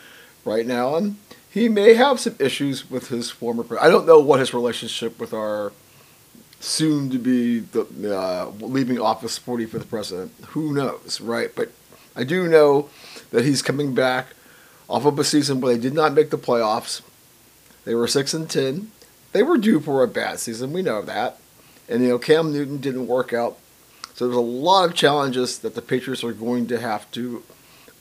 right 0.45 0.67
now, 0.67 0.97
and 0.97 1.17
he 1.51 1.69
may 1.69 1.95
have 1.95 2.21
some 2.21 2.37
issues 2.39 2.91
with 2.91 3.09
his 3.09 3.31
former. 3.31 3.65
I 3.79 3.89
don't 3.89 4.07
know 4.07 4.21
what 4.21 4.41
his 4.41 4.55
relationship 4.55 5.19
with 5.19 5.35
our 5.35 5.73
soon 6.61 7.11
to 7.11 7.19
be 7.19 7.59
the 7.59 8.17
uh, 8.17 8.51
leaving 8.61 8.99
office 8.99 9.39
45th 9.39 9.89
president. 9.89 10.33
Who 10.49 10.73
knows, 10.73 11.21
right? 11.21 11.51
But 11.55 11.71
I 12.15 12.25
do 12.25 12.49
know 12.49 12.89
that 13.31 13.45
he's 13.45 13.63
coming 13.63 13.95
back 13.95 14.29
off 14.93 15.07
of 15.07 15.19
a 15.19 15.25
season 15.25 15.61
where 15.61 15.75
they 15.75 15.81
did 15.81 15.95
not 15.95 16.13
make 16.13 16.29
the 16.29 16.37
playoffs. 16.37 17.01
They 17.85 17.95
were 17.95 18.07
six 18.07 18.35
and 18.35 18.49
ten. 18.49 18.93
They 19.33 19.43
were 19.43 19.57
due 19.57 19.81
for 19.81 20.03
a 20.03 20.09
bad 20.09 20.39
season. 20.39 20.75
We 20.75 20.83
know 20.83 21.01
that. 21.01 21.39
And 21.89 22.03
you 22.03 22.11
know 22.11 22.19
Cam 22.19 22.53
Newton 22.53 22.77
didn't 22.77 23.07
work 23.07 23.33
out. 23.33 23.57
So 24.15 24.27
there's 24.27 24.37
a 24.37 24.41
lot 24.41 24.91
of 24.91 24.95
challenges 24.95 25.59
that 25.61 25.75
the 25.75 25.81
Patriots 25.81 26.23
are 26.23 26.35
going 26.35 26.67
to 26.67 26.79
have 26.79 27.11
to 27.13 27.43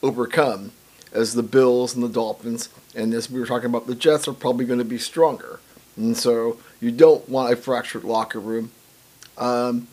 overcome 0.03 0.73
as 1.13 1.33
the 1.33 1.43
Bills 1.43 1.95
and 1.95 2.03
the 2.03 2.09
Dolphins, 2.09 2.69
and 2.93 3.13
as 3.13 3.29
we 3.29 3.39
were 3.39 3.45
talking 3.45 3.69
about, 3.69 3.87
the 3.87 3.95
Jets 3.95 4.27
are 4.27 4.33
probably 4.33 4.65
going 4.65 4.79
to 4.79 4.85
be 4.85 4.97
stronger. 4.97 5.59
And 5.95 6.15
so 6.17 6.57
you 6.79 6.91
don't 6.91 7.27
want 7.27 7.51
a 7.51 7.55
fractured 7.55 8.03
locker 8.03 8.39
room. 8.39 8.71
Um, 9.37 9.87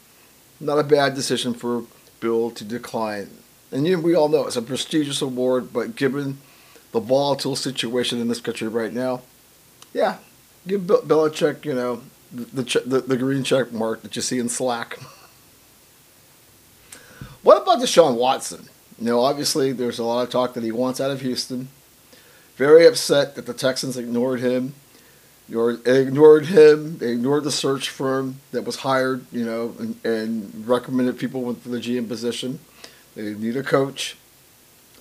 not 0.60 0.78
a 0.78 0.84
bad 0.84 1.14
decision 1.14 1.54
for 1.54 1.84
Bill 2.20 2.50
to 2.50 2.64
decline. 2.64 3.30
And 3.70 3.86
you 3.86 4.00
we 4.00 4.14
all 4.14 4.28
know 4.28 4.46
it's 4.46 4.56
a 4.56 4.62
prestigious 4.62 5.22
award, 5.22 5.72
but 5.72 5.94
given 5.94 6.38
the 6.92 7.00
volatile 7.00 7.56
situation 7.56 8.20
in 8.20 8.28
this 8.28 8.40
country 8.40 8.68
right 8.68 8.92
now, 8.92 9.22
yeah, 9.92 10.18
give 10.66 10.82
Belichick, 10.82 11.64
you 11.64 11.74
know, 11.74 12.02
the, 12.32 12.62
the, 12.84 13.00
the, 13.00 13.16
green 13.16 13.42
check 13.42 13.72
mark 13.72 14.02
that 14.02 14.14
you 14.14 14.22
see 14.22 14.38
in 14.38 14.48
Slack. 14.48 14.98
What 17.42 17.62
about 17.62 17.78
Deshaun 17.78 18.16
Watson? 18.16 18.68
You 18.98 19.06
know, 19.06 19.20
obviously, 19.20 19.72
there's 19.72 19.98
a 19.98 20.04
lot 20.04 20.22
of 20.22 20.30
talk 20.30 20.54
that 20.54 20.62
he 20.62 20.72
wants 20.72 21.00
out 21.00 21.10
of 21.10 21.20
Houston. 21.22 21.68
Very 22.56 22.86
upset 22.86 23.36
that 23.36 23.46
the 23.46 23.54
Texans 23.54 23.96
ignored 23.96 24.40
him, 24.40 24.74
ignored 25.48 26.46
him, 26.46 26.98
They 26.98 27.12
ignored 27.12 27.44
the 27.44 27.52
search 27.52 27.88
firm 27.88 28.40
that 28.50 28.64
was 28.64 28.76
hired, 28.76 29.24
you 29.32 29.46
know, 29.46 29.74
and, 29.78 30.04
and 30.04 30.68
recommended 30.68 31.18
people 31.18 31.54
for 31.54 31.68
the 31.68 31.78
GM 31.78 32.08
position. 32.08 32.58
They 33.14 33.34
need 33.34 33.56
a 33.56 33.62
coach, 33.62 34.16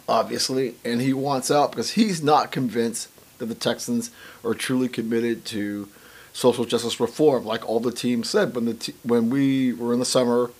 obviously, 0.07 0.75
and 0.85 1.01
he 1.01 1.13
wants 1.13 1.51
out 1.51 1.71
because 1.71 1.91
he's 1.91 2.21
not 2.23 2.51
convinced 2.51 3.09
that 3.37 3.45
the 3.47 3.55
Texans 3.55 4.11
are 4.43 4.53
truly 4.53 4.87
committed 4.87 5.45
to 5.45 5.89
social 6.33 6.65
justice 6.65 6.99
reform, 6.99 7.45
like 7.45 7.67
all 7.67 7.79
the 7.79 7.91
teams 7.91 8.29
said 8.29 8.53
when 8.55 8.65
the 8.65 8.93
when 9.03 9.29
we 9.29 9.73
were 9.73 9.93
in 9.93 9.99
the 9.99 10.05
summer 10.05 10.51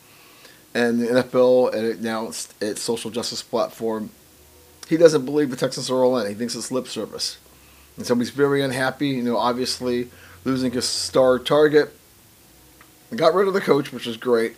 and 0.73 0.99
the 0.99 1.07
NFL 1.07 1.73
announced 1.73 2.53
its 2.61 2.81
social 2.81 3.09
justice 3.09 3.41
platform. 3.41 4.09
He 4.87 4.97
doesn't 4.97 5.25
believe 5.25 5.49
the 5.49 5.55
Texans 5.55 5.89
are 5.89 6.03
all 6.03 6.17
in. 6.17 6.27
He 6.27 6.33
thinks 6.33 6.55
it's 6.55 6.71
lip 6.71 6.87
service. 6.87 7.37
And 7.97 8.05
so 8.05 8.15
he's 8.15 8.29
very 8.29 8.61
unhappy, 8.61 9.09
you 9.09 9.23
know, 9.23 9.37
obviously 9.37 10.09
losing 10.45 10.71
his 10.71 10.85
star 10.85 11.39
target. 11.39 11.93
Got 13.15 13.33
rid 13.33 13.47
of 13.47 13.53
the 13.53 13.61
coach, 13.61 13.91
which 13.91 14.05
is 14.05 14.17
great. 14.17 14.55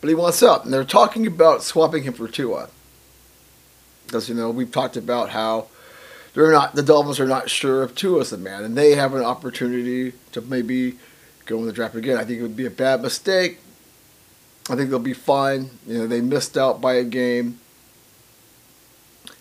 But 0.00 0.08
he 0.08 0.14
wants 0.14 0.42
out. 0.42 0.64
And 0.64 0.72
they're 0.72 0.84
talking 0.84 1.26
about 1.26 1.62
swapping 1.62 2.04
him 2.04 2.14
for 2.14 2.26
Tua. 2.26 2.68
Because, 4.14 4.28
you 4.28 4.36
know, 4.36 4.50
we've 4.50 4.70
talked 4.70 4.96
about 4.96 5.30
how 5.30 5.66
they're 6.34 6.52
not 6.52 6.76
the 6.76 6.82
Dolphins 6.82 7.18
are 7.18 7.26
not 7.26 7.50
sure 7.50 7.82
if 7.82 7.96
Tua's 7.96 8.30
the 8.30 8.38
man. 8.38 8.62
And 8.62 8.78
they 8.78 8.92
have 8.92 9.12
an 9.12 9.24
opportunity 9.24 10.12
to 10.30 10.40
maybe 10.40 10.98
go 11.46 11.58
in 11.58 11.66
the 11.66 11.72
draft 11.72 11.96
again. 11.96 12.16
I 12.16 12.24
think 12.24 12.38
it 12.38 12.42
would 12.42 12.56
be 12.56 12.66
a 12.66 12.70
bad 12.70 13.02
mistake 13.02 13.58
I 14.70 14.76
think 14.76 14.88
they'll 14.88 14.98
be 14.98 15.12
fine. 15.12 15.70
You 15.86 15.98
know, 15.98 16.06
they 16.06 16.20
missed 16.20 16.56
out 16.56 16.80
by 16.80 16.94
a 16.94 17.04
game. 17.04 17.58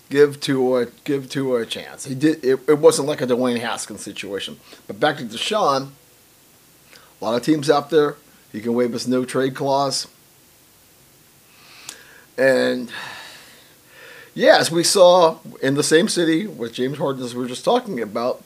Give 0.09 0.39
Tua, 0.39 0.87
give 1.05 1.29
Tua 1.29 1.61
a 1.61 1.65
chance. 1.65 2.05
He 2.05 2.13
did. 2.13 2.43
It, 2.43 2.59
it 2.67 2.79
wasn't 2.79 3.07
like 3.07 3.21
a 3.21 3.27
Dwayne 3.27 3.59
Haskins 3.59 4.01
situation. 4.01 4.59
But 4.85 4.99
back 4.99 5.17
to 5.17 5.23
Deshaun, 5.23 5.91
a 7.21 7.23
lot 7.23 7.35
of 7.35 7.41
teams 7.41 7.69
out 7.69 7.89
there, 7.89 8.17
He 8.51 8.59
can 8.59 8.73
waive 8.73 8.91
his 8.91 9.07
no 9.07 9.23
trade 9.23 9.55
clause. 9.55 10.07
And 12.37 12.91
yes, 14.33 14.71
we 14.71 14.83
saw 14.83 15.37
in 15.61 15.75
the 15.75 15.83
same 15.83 16.07
city 16.07 16.47
with 16.47 16.73
James 16.73 16.97
Harden 16.97 17.23
as 17.23 17.35
we 17.35 17.41
were 17.41 17.49
just 17.49 17.65
talking 17.65 18.01
about, 18.01 18.43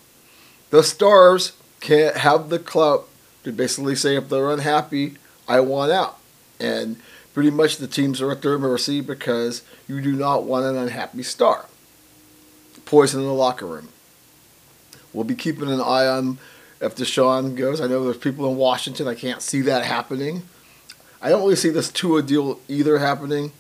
the 0.70 0.84
stars 0.84 1.54
can't 1.80 2.18
have 2.18 2.50
the 2.50 2.60
clout 2.60 3.08
to 3.44 3.52
basically 3.52 3.96
say 3.96 4.16
if 4.16 4.30
they're 4.30 4.52
unhappy, 4.52 5.16
I 5.48 5.62
want 5.62 5.92
out. 5.92 6.18
And 6.60 6.98
pretty 7.34 7.52
much 7.52 7.78
the 7.78 7.88
teams 7.88 8.22
are 8.22 8.32
at 8.32 8.42
their 8.42 8.58
mercy 8.58 9.00
because 9.00 9.64
you 9.88 10.02
do 10.02 10.14
not 10.14 10.44
want 10.44 10.66
an 10.66 10.76
unhappy 10.76 11.24
star. 11.24 11.66
Poison 12.86 13.22
in 13.22 13.28
the 13.28 13.34
locker 13.34 13.66
room. 13.66 13.90
We'll 15.14 15.24
be 15.24 15.36
keeping 15.36 15.70
an 15.70 15.82
eye 15.82 16.08
on 16.08 16.40
if 16.82 16.96
Deshaun 16.96 17.56
goes. 17.56 17.82
I 17.82 17.88
know 17.88 18.04
there's 18.04 18.18
people 18.18 18.50
in 18.50 18.58
Washington. 18.58 19.08
I 19.08 19.16
can't 19.16 19.42
see 19.42 19.62
that 19.62 19.84
happening. 19.84 20.44
I 21.22 21.30
don't 21.30 21.42
really 21.42 21.56
see 21.56 21.70
this 21.70 21.92
Tua 21.92 22.22
deal 22.22 22.60
either 22.68 23.00
happening. 23.00 23.52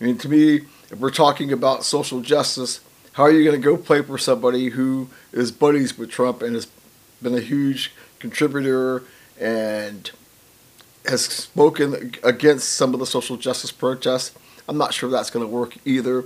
I 0.00 0.04
mean, 0.04 0.18
to 0.18 0.28
me, 0.28 0.62
if 0.90 0.98
we're 0.98 1.10
talking 1.10 1.52
about 1.52 1.84
social 1.84 2.20
justice, 2.20 2.80
how 3.12 3.24
are 3.24 3.30
you 3.30 3.44
going 3.44 3.60
to 3.60 3.64
go 3.64 3.76
play 3.76 4.02
for 4.02 4.18
somebody 4.18 4.68
who 4.68 5.08
is 5.32 5.50
buddies 5.50 5.96
with 5.96 6.10
Trump 6.10 6.42
and 6.42 6.54
has 6.54 6.68
been 7.22 7.34
a 7.34 7.40
huge 7.40 7.92
contributor 8.18 9.02
and 9.40 10.10
has 11.06 11.24
spoken 11.24 12.14
against 12.22 12.74
some 12.74 12.94
of 12.94 13.00
the 13.00 13.06
social 13.06 13.36
justice 13.36 13.72
protests? 13.72 14.36
I'm 14.68 14.78
not 14.78 14.94
sure 14.94 15.10
that's 15.10 15.30
going 15.30 15.44
to 15.44 15.50
work 15.50 15.76
either. 15.84 16.24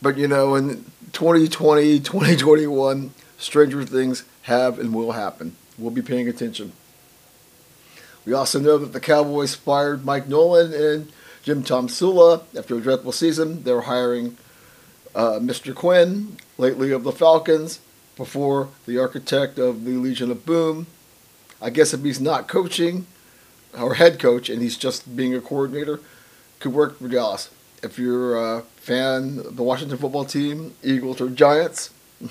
But 0.00 0.16
you 0.16 0.28
know, 0.28 0.54
in 0.54 0.84
2020, 1.12 2.00
2021, 2.00 3.12
stranger 3.38 3.84
things 3.84 4.24
have 4.42 4.78
and 4.78 4.94
will 4.94 5.12
happen. 5.12 5.56
We'll 5.78 5.90
be 5.90 6.02
paying 6.02 6.28
attention. 6.28 6.72
We 8.24 8.32
also 8.32 8.60
know 8.60 8.76
that 8.78 8.92
the 8.92 9.00
Cowboys 9.00 9.54
fired 9.54 10.04
Mike 10.04 10.28
Nolan 10.28 10.72
and 10.72 11.12
Jim 11.48 11.64
Tomsula 11.64 12.42
after 12.54 12.76
a 12.76 12.80
dreadful 12.82 13.10
season. 13.10 13.62
They're 13.62 13.80
hiring 13.80 14.36
uh, 15.14 15.38
Mr. 15.40 15.74
Quinn, 15.74 16.36
lately 16.58 16.92
of 16.92 17.04
the 17.04 17.10
Falcons, 17.10 17.80
before 18.18 18.68
the 18.84 18.98
architect 18.98 19.58
of 19.58 19.86
the 19.86 19.92
Legion 19.92 20.30
of 20.30 20.44
Boom. 20.44 20.88
I 21.58 21.70
guess 21.70 21.94
if 21.94 22.02
he's 22.02 22.20
not 22.20 22.48
coaching 22.48 23.06
or 23.72 23.94
head 23.94 24.18
coach 24.18 24.50
and 24.50 24.60
he's 24.60 24.76
just 24.76 25.16
being 25.16 25.34
a 25.34 25.40
coordinator, 25.40 26.00
could 26.60 26.74
work 26.74 26.98
for 26.98 27.08
Dallas. 27.08 27.48
If 27.82 27.98
you're 27.98 28.36
a 28.36 28.64
fan 28.76 29.38
of 29.38 29.56
the 29.56 29.62
Washington 29.62 29.96
football 29.96 30.26
team, 30.26 30.74
Eagles 30.82 31.18
or 31.18 31.30
Giants, 31.30 31.94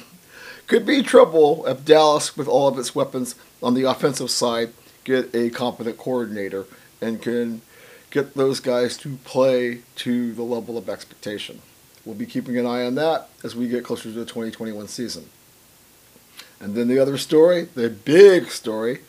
could 0.68 0.86
be 0.86 1.02
trouble 1.02 1.66
if 1.66 1.84
Dallas, 1.84 2.38
with 2.38 2.48
all 2.48 2.68
of 2.68 2.78
its 2.78 2.94
weapons 2.94 3.34
on 3.64 3.74
the 3.74 3.82
offensive 3.82 4.30
side, 4.30 4.74
get 5.04 5.34
a 5.34 5.50
competent 5.50 5.98
coordinator 5.98 6.68
and 7.02 7.20
can 7.20 7.64
get 8.12 8.34
those 8.36 8.60
guys 8.60 8.98
to 8.98 9.18
play 9.24 9.82
to 9.98 10.34
the 10.34 10.44
level 10.44 10.78
of 10.78 10.90
expectation. 10.90 11.62
We'll 12.06 12.16
be 12.16 12.26
keeping 12.26 12.58
an 12.58 12.66
eye 12.66 12.86
on 12.86 12.96
that 12.96 13.30
as 13.44 13.56
we 13.56 13.68
get 13.68 13.84
closer 13.84 14.04
to 14.04 14.12
the 14.12 14.26
2021 14.26 14.88
season. 14.88 15.30
And 16.60 16.74
then 16.74 16.88
the 16.88 17.00
other 17.00 17.18
story, 17.18 17.68
the 17.76 17.90
big 17.90 18.50
story. 18.50 19.00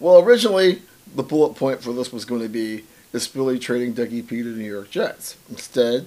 Well, 0.00 0.22
originally 0.22 0.82
the 1.14 1.22
bullet 1.22 1.54
point 1.54 1.82
for 1.82 1.92
this 1.92 2.12
was 2.12 2.24
going 2.24 2.42
to 2.42 2.48
be 2.48 2.84
is 3.12 3.26
Philly 3.26 3.58
trading 3.58 3.94
Dougie 3.94 4.26
P 4.26 4.42
to 4.42 4.52
the 4.52 4.58
New 4.60 4.72
York 4.72 4.90
Jets. 4.90 5.36
Instead, 5.48 6.06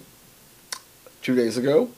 two 1.22 1.36
days 1.36 1.58
ago, 1.58 1.90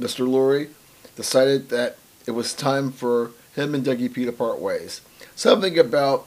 Mr. 0.00 0.26
Lurie 0.26 0.70
decided 1.16 1.68
that 1.68 1.96
it 2.26 2.32
was 2.32 2.54
time 2.54 2.90
for 2.90 3.32
him 3.54 3.74
and 3.74 3.84
Dougie 3.84 4.12
P 4.12 4.24
to 4.24 4.32
part 4.32 4.58
ways. 4.58 5.00
Something 5.34 5.78
about 5.78 6.26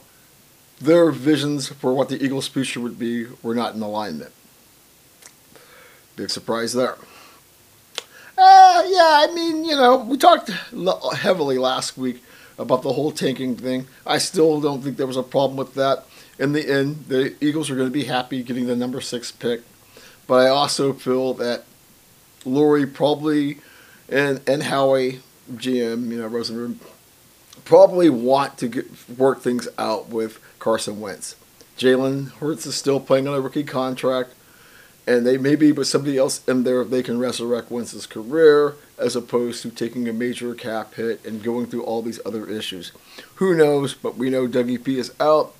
their 0.79 1.11
visions 1.11 1.69
for 1.69 1.93
what 1.93 2.09
the 2.09 2.23
Eagles' 2.23 2.47
future 2.47 2.79
would 2.79 2.99
be 2.99 3.27
were 3.41 3.55
not 3.55 3.75
in 3.75 3.81
alignment. 3.81 4.31
Big 6.15 6.29
surprise 6.29 6.73
there. 6.73 6.95
Uh, 8.37 8.83
yeah, 8.87 9.25
I 9.27 9.31
mean, 9.33 9.63
you 9.63 9.75
know, 9.75 9.97
we 9.97 10.17
talked 10.17 10.49
heavily 10.49 11.57
last 11.57 11.97
week 11.97 12.21
about 12.57 12.81
the 12.81 12.93
whole 12.93 13.11
tanking 13.11 13.55
thing. 13.55 13.87
I 14.05 14.17
still 14.17 14.59
don't 14.59 14.81
think 14.81 14.97
there 14.97 15.07
was 15.07 15.17
a 15.17 15.23
problem 15.23 15.57
with 15.57 15.73
that. 15.75 16.05
In 16.37 16.51
the 16.51 16.69
end, 16.69 17.05
the 17.07 17.33
Eagles 17.39 17.69
are 17.69 17.75
going 17.75 17.87
to 17.87 17.93
be 17.93 18.05
happy 18.05 18.43
getting 18.43 18.67
the 18.67 18.75
number 18.75 18.99
six 18.99 19.31
pick. 19.31 19.61
But 20.27 20.45
I 20.45 20.49
also 20.49 20.91
feel 20.91 21.33
that 21.35 21.63
Lurie 22.43 22.91
probably 22.91 23.59
and 24.09 24.41
and 24.47 24.63
Howie 24.63 25.21
GM, 25.53 26.09
you 26.09 26.19
know, 26.19 26.27
Rosenberg, 26.27 26.77
probably 27.63 28.09
want 28.09 28.57
to 28.59 28.67
get, 28.67 28.85
work 29.17 29.41
things 29.41 29.67
out 29.77 30.09
with 30.09 30.39
Carson 30.65 30.99
Wentz. 30.99 31.35
Jalen 31.77 32.31
Hurts 32.39 32.65
is 32.65 32.73
still 32.73 32.99
playing 32.99 33.27
on 33.27 33.35
a 33.35 33.39
rookie 33.39 33.63
contract, 33.63 34.33
and 35.05 35.23
they 35.23 35.37
maybe 35.37 35.71
with 35.71 35.87
somebody 35.87 36.17
else 36.17 36.43
in 36.47 36.63
there 36.63 36.81
if 36.81 36.89
they 36.89 37.03
can 37.03 37.19
resurrect 37.19 37.69
Wentz's 37.69 38.07
career 38.07 38.73
as 38.97 39.15
opposed 39.15 39.61
to 39.61 39.69
taking 39.69 40.09
a 40.09 40.13
major 40.13 40.55
cap 40.55 40.95
hit 40.95 41.23
and 41.23 41.43
going 41.43 41.67
through 41.67 41.83
all 41.83 42.01
these 42.01 42.19
other 42.25 42.49
issues. 42.49 42.91
Who 43.35 43.53
knows? 43.53 43.93
But 43.93 44.17
we 44.17 44.31
know 44.31 44.47
Dougie 44.47 44.83
P 44.83 44.97
is 44.97 45.13
out. 45.19 45.53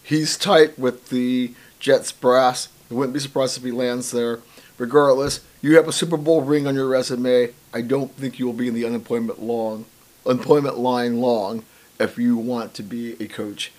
He's 0.00 0.36
tight 0.36 0.78
with 0.78 1.08
the 1.08 1.54
Jets 1.80 2.12
brass. 2.12 2.68
I 2.88 2.94
wouldn't 2.94 3.14
be 3.14 3.18
surprised 3.18 3.56
if 3.58 3.64
he 3.64 3.72
lands 3.72 4.12
there. 4.12 4.38
Regardless, 4.78 5.40
you 5.60 5.74
have 5.74 5.88
a 5.88 5.92
Super 5.92 6.16
Bowl 6.16 6.40
ring 6.40 6.68
on 6.68 6.76
your 6.76 6.86
resume. 6.86 7.52
I 7.74 7.80
don't 7.80 8.12
think 8.12 8.38
you'll 8.38 8.52
be 8.52 8.68
in 8.68 8.74
the 8.74 8.86
unemployment 8.86 9.42
long, 9.42 9.86
unemployment 10.24 10.78
line 10.78 11.20
long 11.20 11.64
if 11.98 12.16
you 12.16 12.36
want 12.36 12.74
to 12.74 12.84
be 12.84 13.14
a 13.14 13.26
coach, 13.26 13.72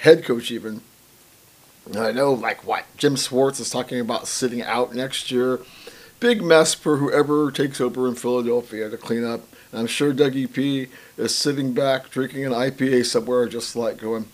head 0.00 0.24
coach 0.24 0.50
even. 0.50 0.82
I 1.96 2.12
know, 2.12 2.32
like 2.32 2.66
what 2.66 2.84
Jim 2.96 3.16
Schwartz 3.16 3.60
is 3.60 3.70
talking 3.70 4.00
about 4.00 4.26
sitting 4.26 4.62
out 4.62 4.94
next 4.94 5.30
year. 5.30 5.60
Big 6.18 6.42
mess 6.42 6.74
for 6.74 6.96
whoever 6.96 7.50
takes 7.50 7.80
over 7.80 8.08
in 8.08 8.14
Philadelphia 8.14 8.90
to 8.90 8.96
clean 8.96 9.24
up. 9.24 9.42
And 9.70 9.80
I'm 9.80 9.86
sure 9.86 10.12
Dougie 10.12 10.52
P 10.52 10.88
is 11.16 11.34
sitting 11.34 11.74
back 11.74 12.10
drinking 12.10 12.44
an 12.44 12.52
IPA 12.52 13.06
somewhere, 13.06 13.46
just 13.48 13.76
like 13.76 13.98
going, 13.98 14.26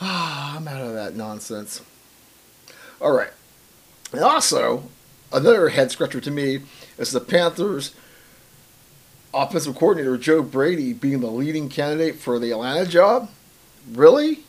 ah, 0.00 0.56
I'm 0.56 0.66
out 0.66 0.80
of 0.80 0.94
that 0.94 1.14
nonsense. 1.14 1.82
All 3.00 3.12
right. 3.12 3.30
And 4.12 4.22
also, 4.22 4.84
another 5.32 5.68
head 5.68 5.90
scratcher 5.90 6.20
to 6.20 6.30
me 6.30 6.60
is 6.98 7.12
the 7.12 7.20
Panthers 7.20 7.94
offensive 9.34 9.76
coordinator 9.76 10.16
Joe 10.18 10.42
Brady 10.42 10.92
being 10.92 11.20
the 11.20 11.30
leading 11.30 11.68
candidate 11.68 12.16
for 12.16 12.38
the 12.38 12.50
Atlanta 12.50 12.86
job. 12.86 13.30
Really? 13.90 14.40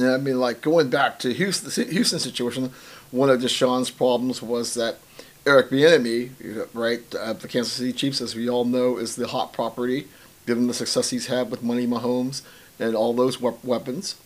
I 0.00 0.16
mean, 0.16 0.40
like 0.40 0.60
going 0.60 0.90
back 0.90 1.18
to 1.20 1.32
Houston, 1.32 1.90
Houston 1.90 2.18
situation, 2.18 2.72
one 3.10 3.30
of 3.30 3.40
Deshaun's 3.40 3.90
problems 3.90 4.40
was 4.40 4.74
that 4.74 4.98
Eric 5.44 5.70
Bieniemy, 5.70 6.68
right, 6.72 7.02
uh, 7.14 7.32
the 7.32 7.48
Kansas 7.48 7.72
City 7.72 7.92
Chiefs, 7.92 8.20
as 8.20 8.34
we 8.34 8.48
all 8.48 8.64
know, 8.64 8.96
is 8.96 9.16
the 9.16 9.28
hot 9.28 9.52
property, 9.52 10.06
given 10.46 10.66
the 10.66 10.74
success 10.74 11.10
he's 11.10 11.26
had 11.26 11.50
with 11.50 11.62
Money 11.62 11.86
Mahomes 11.86 12.42
and 12.78 12.94
all 12.94 13.12
those 13.12 13.40
weapons. 13.40 14.16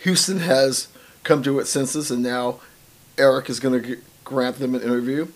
Houston 0.00 0.40
has 0.40 0.88
come 1.22 1.42
to 1.42 1.58
its 1.58 1.70
senses, 1.70 2.10
and 2.10 2.22
now 2.22 2.60
Eric 3.18 3.50
is 3.50 3.60
going 3.60 3.82
to 3.82 3.98
grant 4.24 4.58
them 4.58 4.74
an 4.74 4.82
interview. 4.82 5.28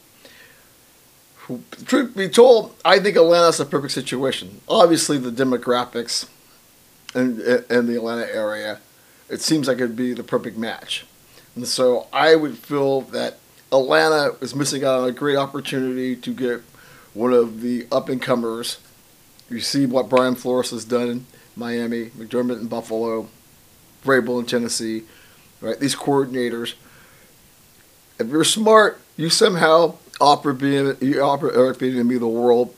Truth 1.85 2.17
be 2.17 2.29
told, 2.29 2.77
I 2.85 3.01
think 3.01 3.17
Atlanta's 3.17 3.59
a 3.59 3.65
perfect 3.65 3.93
situation. 3.93 4.61
Obviously, 4.69 5.19
the 5.19 5.33
demographics 5.33 6.29
in, 7.15 7.41
in 7.71 7.87
the 7.87 7.97
Atlanta 7.97 8.33
area, 8.33 8.81
it 9.29 9.41
seems 9.41 9.69
like 9.69 9.79
it'd 9.79 9.97
be 9.97 10.13
the 10.13 10.23
perfect 10.23 10.57
match. 10.57 11.07
And 11.55 11.67
so 11.67 12.07
I 12.13 12.37
would 12.37 12.59
feel 12.59 13.03
that 13.03 13.39
Atlanta 13.73 14.37
is 14.41 14.55
missing 14.55 14.85
out 14.85 15.01
on 15.01 15.09
a 15.09 15.13
great 15.13 15.37
opportunity 15.37 16.17
to 16.17 16.35
get 16.35 16.63
one 17.15 17.33
of 17.33 17.61
the 17.61 17.87
up 17.91 18.09
and 18.09 18.21
comers. 18.21 18.79
You 19.49 19.61
see 19.61 19.87
what 19.87 20.09
Brian 20.09 20.35
Flores 20.35 20.71
has 20.71 20.85
done 20.85 21.09
in 21.09 21.27
Miami, 21.57 22.07
McDermott 22.11 22.61
in 22.61 22.69
Buffalo, 22.69 23.29
Vrabel 24.05 24.41
in 24.41 24.47
Tennessee, 24.47 25.03
right? 25.61 25.79
These 25.79 25.97
coordinators. 25.97 26.75
If 28.19 28.29
you're 28.29 28.45
smart, 28.45 29.01
you 29.17 29.31
somehow 29.31 29.97
offer 30.21 30.53
being 30.53 30.97
you 31.01 31.21
offer 31.23 31.53
Eric 31.53 31.79
Bieniemy 31.79 32.19
the 32.19 32.29
world, 32.29 32.75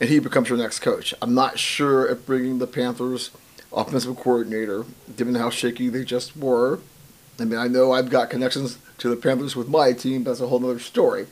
and 0.00 0.08
he 0.08 0.18
becomes 0.18 0.48
your 0.48 0.58
next 0.58 0.80
coach. 0.80 1.12
I'm 1.20 1.34
not 1.34 1.58
sure 1.58 2.06
if 2.06 2.24
bringing 2.24 2.58
the 2.58 2.66
Panthers 2.66 3.30
offensive 3.76 4.16
coordinator, 4.16 4.84
given 5.16 5.34
how 5.34 5.50
shaky 5.50 5.88
they 5.90 6.02
just 6.02 6.36
were. 6.36 6.80
I 7.38 7.44
mean, 7.44 7.58
I 7.58 7.68
know 7.68 7.92
I've 7.92 8.08
got 8.08 8.30
connections 8.30 8.78
to 8.98 9.10
the 9.10 9.16
Panthers 9.16 9.54
with 9.54 9.68
my 9.68 9.92
team. 9.92 10.24
That's 10.24 10.40
a 10.40 10.46
whole 10.46 10.64
other 10.64 10.80
story. 10.80 11.26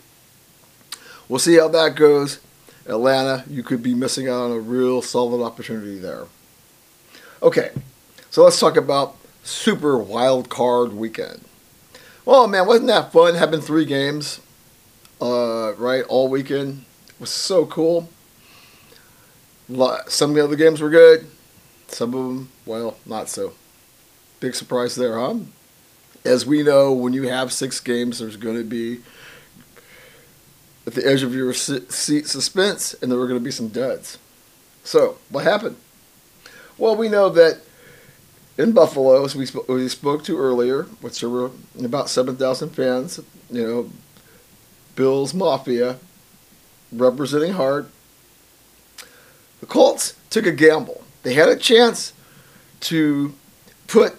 We'll 1.28 1.38
see 1.38 1.56
how 1.56 1.68
that 1.68 1.96
goes. 1.96 2.40
Atlanta, 2.86 3.44
you 3.48 3.62
could 3.62 3.82
be 3.82 3.94
missing 3.94 4.28
out 4.28 4.42
on 4.42 4.52
a 4.52 4.58
real 4.58 5.00
solid 5.00 5.42
opportunity 5.42 5.98
there. 5.98 6.26
Okay, 7.42 7.70
so 8.28 8.44
let's 8.44 8.60
talk 8.60 8.76
about 8.76 9.16
Super 9.42 9.96
Wild 9.96 10.50
Card 10.50 10.92
Weekend. 10.92 11.40
Well, 12.26 12.46
man, 12.46 12.66
wasn't 12.66 12.88
that 12.88 13.10
fun 13.12 13.34
having 13.34 13.62
three 13.62 13.86
games, 13.86 14.40
uh, 15.20 15.72
right, 15.74 16.04
all 16.04 16.28
weekend? 16.28 16.84
It 17.08 17.20
was 17.20 17.30
so 17.30 17.64
cool. 17.64 18.10
Some 20.08 20.30
of 20.30 20.36
the 20.36 20.44
other 20.44 20.56
games 20.56 20.82
were 20.82 20.90
good. 20.90 21.26
Some 21.94 22.12
of 22.12 22.24
them, 22.24 22.48
well, 22.66 22.96
not 23.06 23.28
so. 23.28 23.52
big 24.40 24.56
surprise 24.56 24.96
there, 24.96 25.16
huh? 25.16 25.36
As 26.24 26.44
we 26.44 26.64
know, 26.64 26.92
when 26.92 27.12
you 27.12 27.28
have 27.28 27.52
six 27.52 27.78
games, 27.78 28.18
there's 28.18 28.36
going 28.36 28.56
to 28.56 28.64
be 28.64 29.00
at 30.88 30.94
the 30.94 31.06
edge 31.06 31.22
of 31.22 31.36
your 31.36 31.52
seat 31.54 32.26
suspense, 32.26 32.94
and 32.94 33.12
there 33.12 33.18
were 33.18 33.28
going 33.28 33.38
to 33.38 33.44
be 33.44 33.52
some 33.52 33.68
duds. 33.68 34.18
So, 34.82 35.18
what 35.30 35.44
happened? 35.44 35.76
Well, 36.78 36.96
we 36.96 37.08
know 37.08 37.28
that 37.28 37.60
in 38.58 38.72
Buffalo, 38.72 39.24
as 39.24 39.36
we, 39.36 39.46
sp- 39.46 39.68
we 39.68 39.88
spoke 39.88 40.24
to 40.24 40.36
earlier, 40.36 40.84
which 41.00 41.20
there 41.20 41.30
were 41.30 41.52
about 41.78 42.08
7,000 42.08 42.70
fans, 42.70 43.20
you 43.52 43.62
know, 43.62 43.90
Bills 44.96 45.32
Mafia 45.32 45.98
representing 46.90 47.52
Hart. 47.52 47.88
The 49.60 49.66
Colts 49.66 50.14
took 50.28 50.44
a 50.44 50.52
gamble. 50.52 51.03
They 51.24 51.34
had 51.34 51.48
a 51.48 51.56
chance 51.56 52.12
to 52.80 53.34
put 53.88 54.16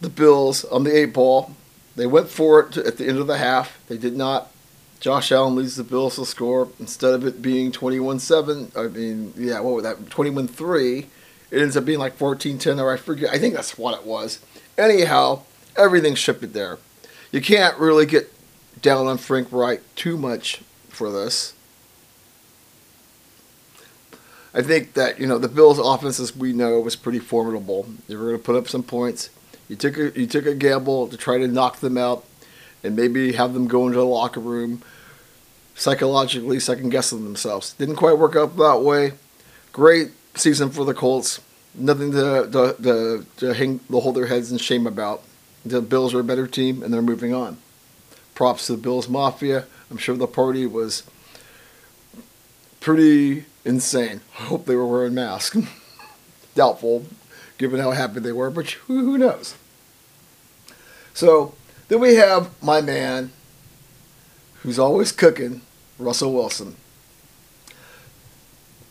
the 0.00 0.08
Bills 0.08 0.64
on 0.64 0.84
the 0.84 0.96
eight 0.96 1.12
ball. 1.12 1.54
They 1.94 2.06
went 2.06 2.28
for 2.28 2.60
it 2.60 2.76
at 2.76 2.96
the 2.96 3.06
end 3.06 3.18
of 3.18 3.26
the 3.26 3.38
half. 3.38 3.78
They 3.88 3.96
did 3.96 4.16
not. 4.16 4.50
Josh 4.98 5.30
Allen 5.30 5.54
leads 5.54 5.76
the 5.76 5.84
Bills 5.84 6.16
to 6.16 6.24
score. 6.24 6.68
Instead 6.80 7.14
of 7.14 7.26
it 7.26 7.42
being 7.42 7.70
21 7.70 8.18
7, 8.18 8.72
I 8.74 8.84
mean, 8.84 9.32
yeah, 9.36 9.60
what 9.60 9.74
was 9.74 9.84
that? 9.84 10.10
21 10.10 10.48
3. 10.48 11.06
It 11.50 11.62
ends 11.62 11.76
up 11.76 11.84
being 11.84 11.98
like 11.98 12.16
14 12.16 12.58
10, 12.58 12.80
or 12.80 12.92
I 12.92 12.96
forget. 12.96 13.30
I 13.30 13.38
think 13.38 13.54
that's 13.54 13.78
what 13.78 13.98
it 13.98 14.06
was. 14.06 14.40
Anyhow, 14.76 15.42
everything 15.76 16.14
shifted 16.14 16.54
there. 16.54 16.78
You 17.30 17.40
can't 17.40 17.78
really 17.78 18.06
get 18.06 18.32
down 18.80 19.06
on 19.06 19.18
Frank 19.18 19.48
Reich 19.50 19.82
too 19.94 20.16
much 20.16 20.62
for 20.88 21.12
this. 21.12 21.52
I 24.56 24.62
think 24.62 24.94
that 24.94 25.20
you 25.20 25.26
know 25.26 25.36
the 25.36 25.48
Bills' 25.48 25.78
offense, 25.78 26.18
as 26.18 26.34
we 26.34 26.54
know, 26.54 26.80
was 26.80 26.96
pretty 26.96 27.18
formidable. 27.18 27.86
They 28.08 28.16
were 28.16 28.28
going 28.28 28.38
to 28.38 28.42
put 28.42 28.56
up 28.56 28.68
some 28.68 28.82
points. 28.82 29.28
You 29.68 29.76
took 29.76 29.98
a 29.98 30.18
you 30.18 30.26
took 30.26 30.46
a 30.46 30.54
gamble 30.54 31.08
to 31.08 31.16
try 31.18 31.36
to 31.36 31.46
knock 31.46 31.80
them 31.80 31.98
out, 31.98 32.24
and 32.82 32.96
maybe 32.96 33.32
have 33.32 33.52
them 33.52 33.68
go 33.68 33.86
into 33.86 33.98
the 33.98 34.04
locker 34.06 34.40
room 34.40 34.82
psychologically 35.74 36.58
second 36.58 36.88
guessing 36.88 37.24
themselves. 37.24 37.74
Didn't 37.74 37.96
quite 37.96 38.16
work 38.16 38.34
out 38.34 38.56
that 38.56 38.80
way. 38.80 39.12
Great 39.72 40.12
season 40.34 40.70
for 40.70 40.86
the 40.86 40.94
Colts. 40.94 41.38
Nothing 41.74 42.12
to 42.12 42.48
to, 42.50 42.76
to, 42.82 43.26
to 43.36 43.54
hang 43.54 43.80
to 43.80 44.00
hold 44.00 44.16
their 44.16 44.26
heads 44.26 44.50
in 44.50 44.56
shame 44.56 44.86
about. 44.86 45.22
The 45.66 45.82
Bills 45.82 46.14
are 46.14 46.20
a 46.20 46.24
better 46.24 46.46
team, 46.46 46.82
and 46.82 46.94
they're 46.94 47.02
moving 47.02 47.34
on. 47.34 47.58
Props 48.34 48.66
to 48.66 48.72
the 48.72 48.82
Bills 48.82 49.06
Mafia. 49.06 49.66
I'm 49.90 49.98
sure 49.98 50.16
the 50.16 50.26
party 50.26 50.66
was 50.66 51.02
pretty 52.80 53.44
insane. 53.66 54.20
I 54.38 54.44
hope 54.44 54.64
they 54.64 54.76
were 54.76 54.86
wearing 54.86 55.14
masks. 55.14 55.58
Doubtful, 56.54 57.04
given 57.58 57.80
how 57.80 57.90
happy 57.90 58.20
they 58.20 58.32
were, 58.32 58.48
but 58.48 58.70
who, 58.70 59.18
knows? 59.18 59.56
So 61.12 61.54
then 61.88 62.00
we 62.00 62.14
have 62.14 62.50
my 62.62 62.80
man, 62.80 63.32
who's 64.60 64.78
always 64.78 65.12
cooking, 65.12 65.60
Russell 65.98 66.32
Wilson. 66.32 66.76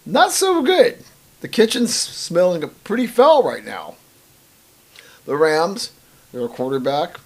Not 0.06 0.32
so 0.32 0.62
good. 0.62 1.04
The 1.42 1.48
kitchen's 1.48 1.96
smelling 1.96 2.70
pretty 2.84 3.08
foul 3.08 3.44
right 3.44 3.66
now. 3.66 3.96
The 5.26 5.36
Rams, 5.36 5.92
their 6.32 6.48
quarterback, 6.48 7.20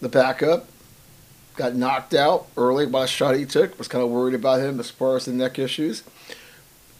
the 0.00 0.08
backup, 0.08 0.68
got 1.54 1.74
knocked 1.74 2.12
out 2.12 2.48
early 2.56 2.84
by 2.84 3.04
a 3.04 3.08
shot 3.08 3.34
he 3.34 3.46
took. 3.46 3.78
Was 3.78 3.88
kind 3.88 4.04
of 4.04 4.10
worried 4.10 4.34
about 4.34 4.60
him 4.60 4.78
as 4.78 4.90
far 4.90 5.16
as 5.16 5.24
the 5.24 5.32
neck 5.32 5.58
issues. 5.58 6.02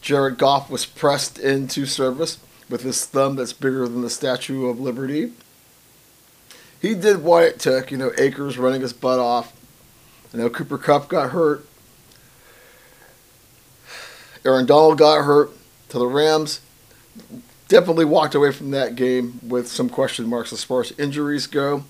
Jared 0.07 0.39
Goff 0.39 0.71
was 0.71 0.87
pressed 0.87 1.37
into 1.37 1.85
service 1.85 2.39
with 2.71 2.83
his 2.83 3.05
thumb 3.05 3.35
that's 3.35 3.53
bigger 3.53 3.89
than 3.89 4.03
the 4.03 4.09
Statue 4.09 4.67
of 4.67 4.79
Liberty. 4.79 5.33
He 6.81 6.95
did 6.95 7.25
what 7.25 7.43
it 7.43 7.59
took, 7.59 7.91
you 7.91 7.97
know, 7.97 8.13
Akers 8.17 8.57
running 8.57 8.83
his 8.83 8.93
butt 8.93 9.19
off. 9.19 9.53
You 10.33 10.39
know, 10.39 10.49
Cooper 10.49 10.79
Kupp 10.79 11.09
got 11.09 11.31
hurt. 11.31 11.67
Aaron 14.45 14.65
Donald 14.65 14.97
got 14.97 15.25
hurt 15.25 15.51
to 15.89 15.99
the 15.99 16.07
Rams. 16.07 16.61
Definitely 17.67 18.05
walked 18.05 18.37
away 18.37 18.53
from 18.53 18.71
that 18.71 18.95
game 18.95 19.41
with 19.43 19.67
some 19.67 19.89
question 19.89 20.29
marks 20.29 20.53
as 20.53 20.63
far 20.63 20.83
as 20.83 20.93
injuries 21.01 21.49
go. 21.49 21.83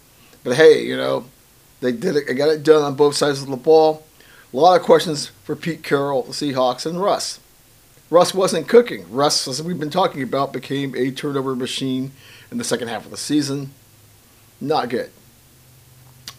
But 0.43 0.57
hey, 0.57 0.83
you 0.83 0.97
know, 0.97 1.27
they 1.83 1.93
did 1.93 2.17
it. 2.17 2.29
They 2.29 2.33
got 2.35 2.49
it 2.49 2.63
done 2.63 2.83
on 2.83 2.95
both 2.95 3.15
sides 3.15 3.43
of 3.43 3.49
the 3.49 3.59
ball. 3.59 4.07
A 4.55 4.57
lot 4.57 4.81
of 4.81 4.87
questions 4.87 5.27
for 5.45 5.55
Pete 5.55 5.83
Carroll, 5.83 6.23
the 6.23 6.33
Seahawks, 6.33 6.87
and 6.87 6.99
Russ. 6.99 7.41
Russ 8.09 8.33
wasn't 8.33 8.69
cooking. 8.69 9.11
Russ, 9.11 9.49
as 9.49 9.63
we've 9.63 9.79
been 9.79 9.91
talking 9.91 10.23
about, 10.23 10.53
became 10.53 10.95
a 10.95 11.11
turnover 11.11 11.57
machine 11.57 12.13
in 12.51 12.59
the 12.59 12.65
second 12.65 12.89
half 12.89 13.05
of 13.05 13.11
the 13.11 13.17
season. 13.17 13.73
Not 14.61 14.89
good. 14.89 15.11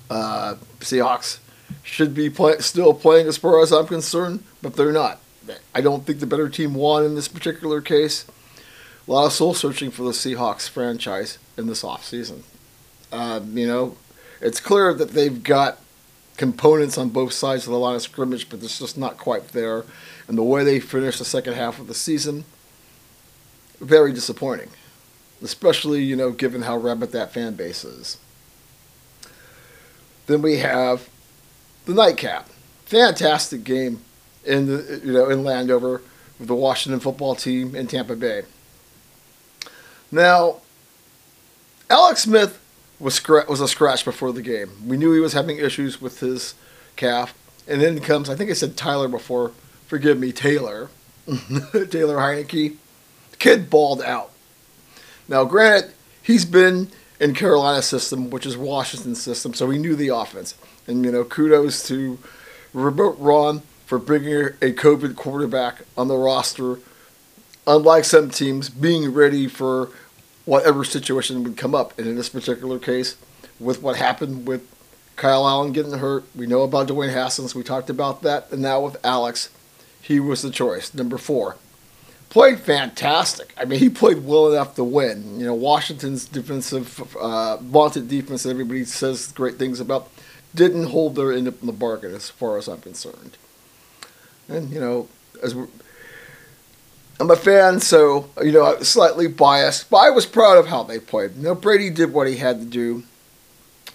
Uh, 0.09 0.55
Seahawks 0.79 1.39
should 1.83 2.13
be 2.13 2.29
play, 2.29 2.59
still 2.59 2.93
playing 2.93 3.27
as 3.27 3.37
far 3.37 3.61
as 3.61 3.73
I'm 3.73 3.87
concerned, 3.87 4.43
but 4.61 4.75
they're 4.75 4.93
not. 4.93 5.19
I 5.75 5.81
don't 5.81 6.05
think 6.05 6.19
the 6.19 6.25
better 6.25 6.49
team 6.49 6.73
won 6.73 7.03
in 7.03 7.15
this 7.15 7.27
particular 7.27 7.81
case. 7.81 8.25
A 9.07 9.11
lot 9.11 9.25
of 9.25 9.33
soul 9.33 9.53
searching 9.53 9.91
for 9.91 10.03
the 10.03 10.11
Seahawks 10.11 10.69
franchise 10.69 11.37
in 11.57 11.67
this 11.67 11.83
offseason. 11.83 12.43
Um, 13.11 13.57
you 13.57 13.67
know, 13.67 13.97
it's 14.41 14.59
clear 14.59 14.93
that 14.93 15.11
they've 15.11 15.43
got 15.43 15.79
components 16.37 16.97
on 16.97 17.09
both 17.09 17.33
sides 17.33 17.65
of 17.65 17.71
the 17.71 17.79
line 17.79 17.95
of 17.95 18.01
scrimmage, 18.01 18.49
but 18.49 18.61
it's 18.61 18.79
just 18.79 18.97
not 18.97 19.17
quite 19.17 19.49
there 19.49 19.83
and 20.27 20.37
the 20.37 20.43
way 20.43 20.63
they 20.63 20.79
finished 20.79 21.19
the 21.19 21.25
second 21.25 21.53
half 21.53 21.79
of 21.79 21.87
the 21.87 21.93
season, 21.93 22.45
very 23.79 24.11
disappointing. 24.11 24.69
Especially, 25.41 26.03
you 26.03 26.15
know, 26.15 26.31
given 26.31 26.63
how 26.63 26.77
rabid 26.77 27.11
that 27.11 27.31
fan 27.31 27.53
base 27.53 27.83
is. 27.83 28.17
Then 30.25 30.41
we 30.41 30.57
have 30.57 31.07
the 31.85 31.93
nightcap. 31.93 32.49
Fantastic 32.85 33.63
game 33.63 34.01
in 34.45 34.65
the 34.65 35.01
you 35.03 35.13
know 35.13 35.29
in 35.29 35.43
Landover 35.43 36.01
with 36.39 36.47
the 36.47 36.55
Washington 36.55 36.99
football 36.99 37.35
team 37.35 37.75
in 37.75 37.87
Tampa 37.87 38.15
Bay. 38.15 38.43
Now, 40.11 40.57
Alex 41.89 42.23
Smith 42.23 42.59
was 42.99 43.25
was 43.47 43.61
a 43.61 43.67
scratch 43.67 44.05
before 44.05 44.31
the 44.31 44.41
game. 44.41 44.71
We 44.85 44.97
knew 44.97 45.13
he 45.13 45.19
was 45.19 45.33
having 45.33 45.57
issues 45.57 46.01
with 46.01 46.19
his 46.19 46.55
calf, 46.95 47.33
and 47.67 47.81
then 47.81 47.99
comes 47.99 48.29
I 48.29 48.35
think 48.35 48.49
I 48.49 48.53
said 48.53 48.75
Tyler 48.75 49.07
before 49.07 49.51
forgive 49.87 50.19
me, 50.19 50.31
Taylor, 50.31 50.89
Taylor 51.25 52.17
Heinicke, 52.17 52.75
kid 53.39 53.69
balled 53.69 54.01
out. 54.01 54.31
Now, 55.27 55.43
granted, 55.43 55.93
he's 56.21 56.45
been 56.45 56.89
in 57.19 57.33
Carolina's 57.33 57.85
system, 57.85 58.29
which 58.29 58.45
is 58.45 58.55
Washington's 58.55 59.21
system, 59.21 59.53
so 59.53 59.69
he 59.69 59.79
knew 59.79 59.95
the 59.95 60.09
offense. 60.09 60.55
And, 60.85 61.03
you 61.03 61.11
know, 61.11 61.23
kudos 61.23 61.85
to 61.87 62.17
Robert 62.73 63.15
Ron 63.17 63.61
for 63.85 63.97
bringing 63.97 64.33
a 64.61 64.73
COVID 64.73 65.15
quarterback 65.15 65.81
on 65.97 66.07
the 66.07 66.17
roster, 66.17 66.79
unlike 67.65 68.03
some 68.03 68.29
teams, 68.29 68.69
being 68.69 69.13
ready 69.13 69.47
for 69.47 69.89
whatever 70.45 70.83
situation 70.83 71.43
would 71.43 71.57
come 71.57 71.75
up. 71.75 71.97
And 71.97 72.07
in 72.07 72.15
this 72.15 72.29
particular 72.29 72.79
case, 72.79 73.17
with 73.59 73.81
what 73.81 73.97
happened 73.97 74.47
with 74.47 74.65
Kyle 75.15 75.47
Allen 75.47 75.71
getting 75.71 75.93
hurt, 75.93 76.23
we 76.35 76.45
know 76.45 76.61
about 76.61 76.87
Dwayne 76.87 77.11
Haskins, 77.11 77.55
we 77.55 77.63
talked 77.63 77.89
about 77.89 78.21
that, 78.21 78.51
and 78.51 78.61
now 78.61 78.79
with 78.81 78.97
Alex, 79.03 79.49
he 80.07 80.21
was 80.21 80.41
the 80.41 80.49
choice. 80.49 80.93
Number 80.93 81.17
four. 81.17 81.57
Played 82.29 82.59
fantastic. 82.59 83.53
I 83.57 83.65
mean, 83.65 83.79
he 83.79 83.89
played 83.89 84.25
well 84.25 84.51
enough 84.51 84.75
to 84.75 84.83
win. 84.83 85.39
You 85.39 85.45
know, 85.45 85.53
Washington's 85.53 86.25
defensive, 86.25 87.15
uh, 87.17 87.57
vaunted 87.57 88.09
defense 88.09 88.43
that 88.43 88.49
everybody 88.49 88.83
says 88.85 89.31
great 89.31 89.55
things 89.55 89.79
about, 89.79 90.09
didn't 90.53 90.87
hold 90.87 91.15
their 91.15 91.31
end 91.31 91.47
up 91.47 91.61
in 91.61 91.67
the 91.67 91.73
bargain 91.73 92.13
as 92.13 92.29
far 92.29 92.57
as 92.57 92.67
I'm 92.67 92.81
concerned. 92.81 93.37
And, 94.49 94.69
you 94.71 94.79
know, 94.79 95.07
as 95.41 95.55
I'm 97.19 97.31
a 97.31 97.35
fan, 97.35 97.79
so, 97.79 98.29
you 98.43 98.51
know, 98.51 98.77
slightly 98.81 99.27
biased, 99.27 99.89
but 99.89 99.97
I 99.97 100.09
was 100.09 100.25
proud 100.25 100.57
of 100.57 100.67
how 100.67 100.83
they 100.83 100.99
played. 100.99 101.35
You 101.35 101.43
know, 101.43 101.55
Brady 101.55 101.89
did 101.89 102.13
what 102.13 102.27
he 102.27 102.37
had 102.37 102.59
to 102.59 102.65
do, 102.65 103.03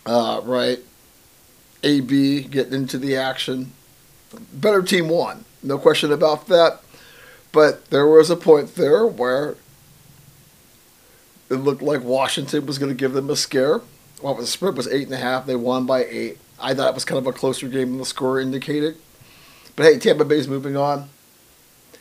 uh, 0.06 0.40
right? 0.44 0.78
AB 1.82 2.44
getting 2.44 2.74
into 2.74 2.98
the 2.98 3.16
action. 3.16 3.72
Better 4.52 4.82
team 4.82 5.08
won. 5.08 5.44
No 5.62 5.78
question 5.78 6.12
about 6.12 6.48
that. 6.48 6.80
But 7.52 7.86
there 7.90 8.06
was 8.06 8.30
a 8.30 8.36
point 8.36 8.74
there 8.76 9.06
where 9.06 9.56
it 11.50 11.56
looked 11.56 11.82
like 11.82 12.02
Washington 12.02 12.66
was 12.66 12.78
going 12.78 12.90
to 12.90 12.96
give 12.96 13.12
them 13.12 13.28
a 13.28 13.36
scare. 13.36 13.82
Well, 14.22 14.34
the 14.34 14.46
spread 14.46 14.76
was 14.76 14.88
eight 14.88 15.04
and 15.04 15.14
a 15.14 15.18
half. 15.18 15.46
They 15.46 15.56
won 15.56 15.84
by 15.84 16.04
eight. 16.04 16.38
I 16.58 16.74
thought 16.74 16.88
it 16.88 16.94
was 16.94 17.04
kind 17.04 17.18
of 17.18 17.26
a 17.26 17.32
closer 17.32 17.68
game 17.68 17.90
than 17.90 17.98
the 17.98 18.04
score 18.04 18.40
indicated. 18.40 18.96
But 19.76 19.84
hey, 19.84 19.98
Tampa 19.98 20.24
Bay's 20.24 20.48
moving 20.48 20.76
on. 20.76 21.08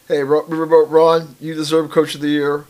Hey, 0.07 0.23
Ron, 0.23 1.35
you 1.39 1.53
deserve 1.53 1.89
Coach 1.89 2.15
of 2.15 2.21
the 2.21 2.29
Year. 2.29 2.65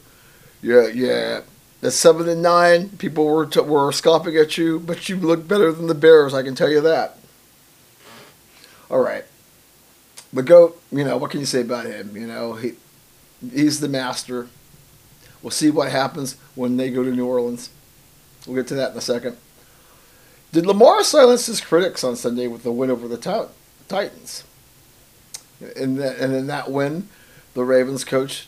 Yeah, 0.62 0.88
yeah. 0.88 1.42
At 1.84 1.94
seven 1.94 2.30
and 2.30 2.42
nine, 2.42 2.90
people 2.90 3.26
were 3.26 3.48
t- 3.48 3.60
were 3.60 3.92
scoffing 3.92 4.38
at 4.38 4.58
you, 4.58 4.80
but 4.80 5.10
you 5.10 5.18
look 5.18 5.48
better 5.48 5.72
than 5.72 5.88
the 5.88 5.96
Bears. 5.96 6.34
I 6.34 6.44
can 6.44 6.54
tell 6.54 6.70
you 6.70 6.82
that. 6.82 7.18
All 8.90 9.00
right. 9.00 9.26
But 10.34 10.46
goat, 10.46 10.82
you 10.92 11.04
know, 11.04 11.18
what 11.18 11.32
can 11.32 11.40
you 11.40 11.46
say 11.46 11.62
about 11.62 11.86
him? 11.86 12.16
You 12.16 12.28
know, 12.28 12.54
he 12.54 12.74
he's 13.54 13.80
the 13.80 13.90
master. 13.90 14.48
We'll 15.42 15.52
see 15.52 15.72
what 15.72 15.92
happens 15.92 16.36
when 16.56 16.78
they 16.78 16.90
go 16.90 17.04
to 17.04 17.12
New 17.12 17.26
Orleans. 17.26 17.70
We'll 18.46 18.56
get 18.56 18.68
to 18.68 18.76
that 18.76 18.92
in 18.92 18.98
a 18.98 19.02
second. 19.02 19.38
Did 20.52 20.66
Lamar 20.66 21.04
silence 21.04 21.46
his 21.46 21.62
critics 21.62 22.04
on 22.04 22.16
Sunday 22.16 22.48
with 22.48 22.64
the 22.64 22.72
win 22.72 22.92
over 22.92 23.08
the 23.08 23.18
Titans? 23.88 24.44
And, 25.60 26.00
and 26.00 26.34
in 26.34 26.48
that 26.48 26.72
win, 26.72 27.08
the 27.54 27.64
Ravens 27.64 28.04
coach 28.04 28.48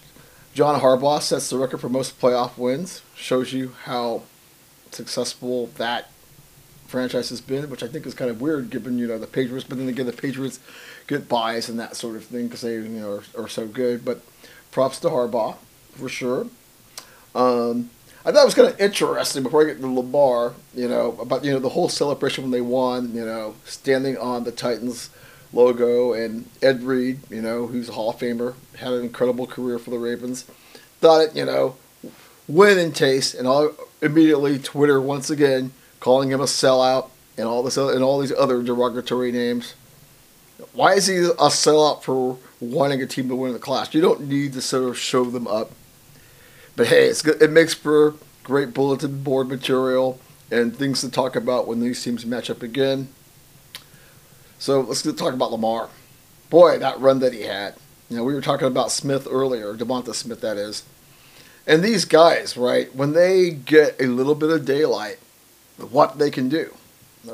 John 0.53 0.81
Harbaugh 0.81 1.21
sets 1.21 1.49
the 1.49 1.57
record 1.57 1.79
for 1.79 1.89
most 1.89 2.19
playoff 2.19 2.57
wins. 2.57 3.01
Shows 3.15 3.53
you 3.53 3.75
how 3.85 4.23
successful 4.91 5.67
that 5.77 6.11
franchise 6.93 7.29
has 7.29 7.41
been, 7.41 7.67
which 7.71 7.81
I 7.81 7.87
think 7.87 8.05
is 8.05 8.13
kind 8.13 8.29
of 8.29 8.39
weird 8.39 8.69
given 8.69 8.99
you 8.99 9.07
know 9.07 9.17
the 9.17 9.25
Patriots. 9.25 9.65
But 9.67 9.79
then 9.79 9.89
again, 9.89 10.05
the 10.05 10.13
Patriots 10.13 10.59
get 11.07 11.27
bias 11.27 11.67
and 11.67 11.79
that 11.79 11.95
sort 11.95 12.15
of 12.15 12.23
thing 12.25 12.45
because 12.45 12.61
they 12.61 12.75
you 12.75 12.81
know 12.81 13.11
are, 13.35 13.45
are, 13.45 13.47
so 13.47 13.65
good. 13.65 14.05
But 14.05 14.21
props 14.69 14.99
to 14.99 15.07
Harbaugh 15.07 15.55
for 15.93 16.07
sure. 16.07 16.45
Um, 17.33 17.89
I 18.23 18.31
thought 18.31 18.43
it 18.43 18.45
was 18.45 18.53
kind 18.53 18.69
of 18.69 18.79
interesting 18.79 19.41
before 19.41 19.63
I 19.63 19.65
get 19.65 19.81
to 19.81 19.87
Lamar, 19.87 20.53
you 20.75 20.87
know, 20.87 21.17
about 21.19 21.43
you 21.43 21.51
know 21.51 21.57
the 21.57 21.69
whole 21.69 21.89
celebration 21.89 22.43
when 22.43 22.51
they 22.51 22.61
won, 22.61 23.15
you 23.15 23.25
know, 23.25 23.55
standing 23.65 24.15
on 24.15 24.43
the 24.43 24.51
Titans 24.51 25.09
logo 25.51 26.13
and 26.13 26.47
Ed 26.61 26.83
Reed, 26.83 27.21
you 27.31 27.41
know, 27.41 27.65
who's 27.65 27.89
a 27.89 27.93
Hall 27.93 28.11
of 28.11 28.19
Famer, 28.19 28.53
had 28.77 28.93
an 28.93 29.01
incredible 29.01 29.47
career 29.47 29.79
for 29.79 29.89
the 29.89 29.97
Ravens. 29.97 30.43
Thought 31.01 31.21
it, 31.21 31.35
you 31.35 31.45
know, 31.45 31.75
win 32.47 32.77
in 32.77 32.91
taste, 32.91 33.33
and 33.33 33.47
all 33.47 33.71
immediately 33.99 34.59
Twitter 34.59 35.01
once 35.01 35.31
again 35.31 35.71
calling 36.03 36.29
him 36.29 36.41
a 36.41 36.43
sellout 36.43 37.09
and 37.37 37.47
all 37.47 37.63
this 37.63 37.77
and 37.77 38.03
all 38.03 38.19
these 38.19 38.33
other 38.33 38.61
derogatory 38.61 39.31
names. 39.31 39.73
Why 40.73 40.95
is 40.95 41.07
he 41.07 41.15
a 41.15 41.47
sellout 41.47 42.03
for 42.03 42.37
wanting 42.59 43.01
a 43.01 43.07
team 43.07 43.29
to 43.29 43.35
win 43.37 43.53
the 43.53 43.59
class? 43.59 43.93
You 43.93 44.01
don't 44.01 44.27
need 44.27 44.51
to 44.51 44.61
sort 44.61 44.89
of 44.89 44.97
show 44.97 45.23
them 45.23 45.47
up. 45.47 45.71
But 46.75 46.87
hey, 46.87 47.05
it's 47.05 47.21
good. 47.21 47.41
It 47.41 47.51
makes 47.51 47.73
for 47.73 48.15
great 48.43 48.73
bulletin 48.73 49.23
board 49.23 49.47
material 49.47 50.19
and 50.51 50.75
things 50.75 50.99
to 51.01 51.09
talk 51.09 51.37
about 51.37 51.69
when 51.69 51.79
these 51.79 52.03
teams 52.03 52.25
match 52.25 52.49
up 52.49 52.61
again. 52.61 53.07
So 54.59 54.81
let's 54.81 55.03
talk 55.03 55.33
about 55.33 55.53
Lamar. 55.53 55.87
Boy, 56.49 56.79
that 56.79 56.99
run 56.99 57.19
that 57.19 57.31
he 57.31 57.43
had. 57.43 57.75
You 58.09 58.17
know, 58.17 58.25
we 58.25 58.33
were 58.33 58.41
talking 58.41 58.67
about 58.67 58.91
Smith 58.91 59.25
earlier, 59.31 59.73
Devonta 59.73 60.13
Smith, 60.13 60.41
that 60.41 60.57
is. 60.57 60.83
And 61.65 61.81
these 61.81 62.03
guys, 62.03 62.57
right, 62.57 62.93
when 62.93 63.13
they 63.13 63.51
get 63.51 63.95
a 64.01 64.07
little 64.07 64.35
bit 64.35 64.49
of 64.49 64.65
daylight, 64.65 65.19
what 65.77 66.17
they 66.17 66.31
can 66.31 66.49
do. 66.49 66.73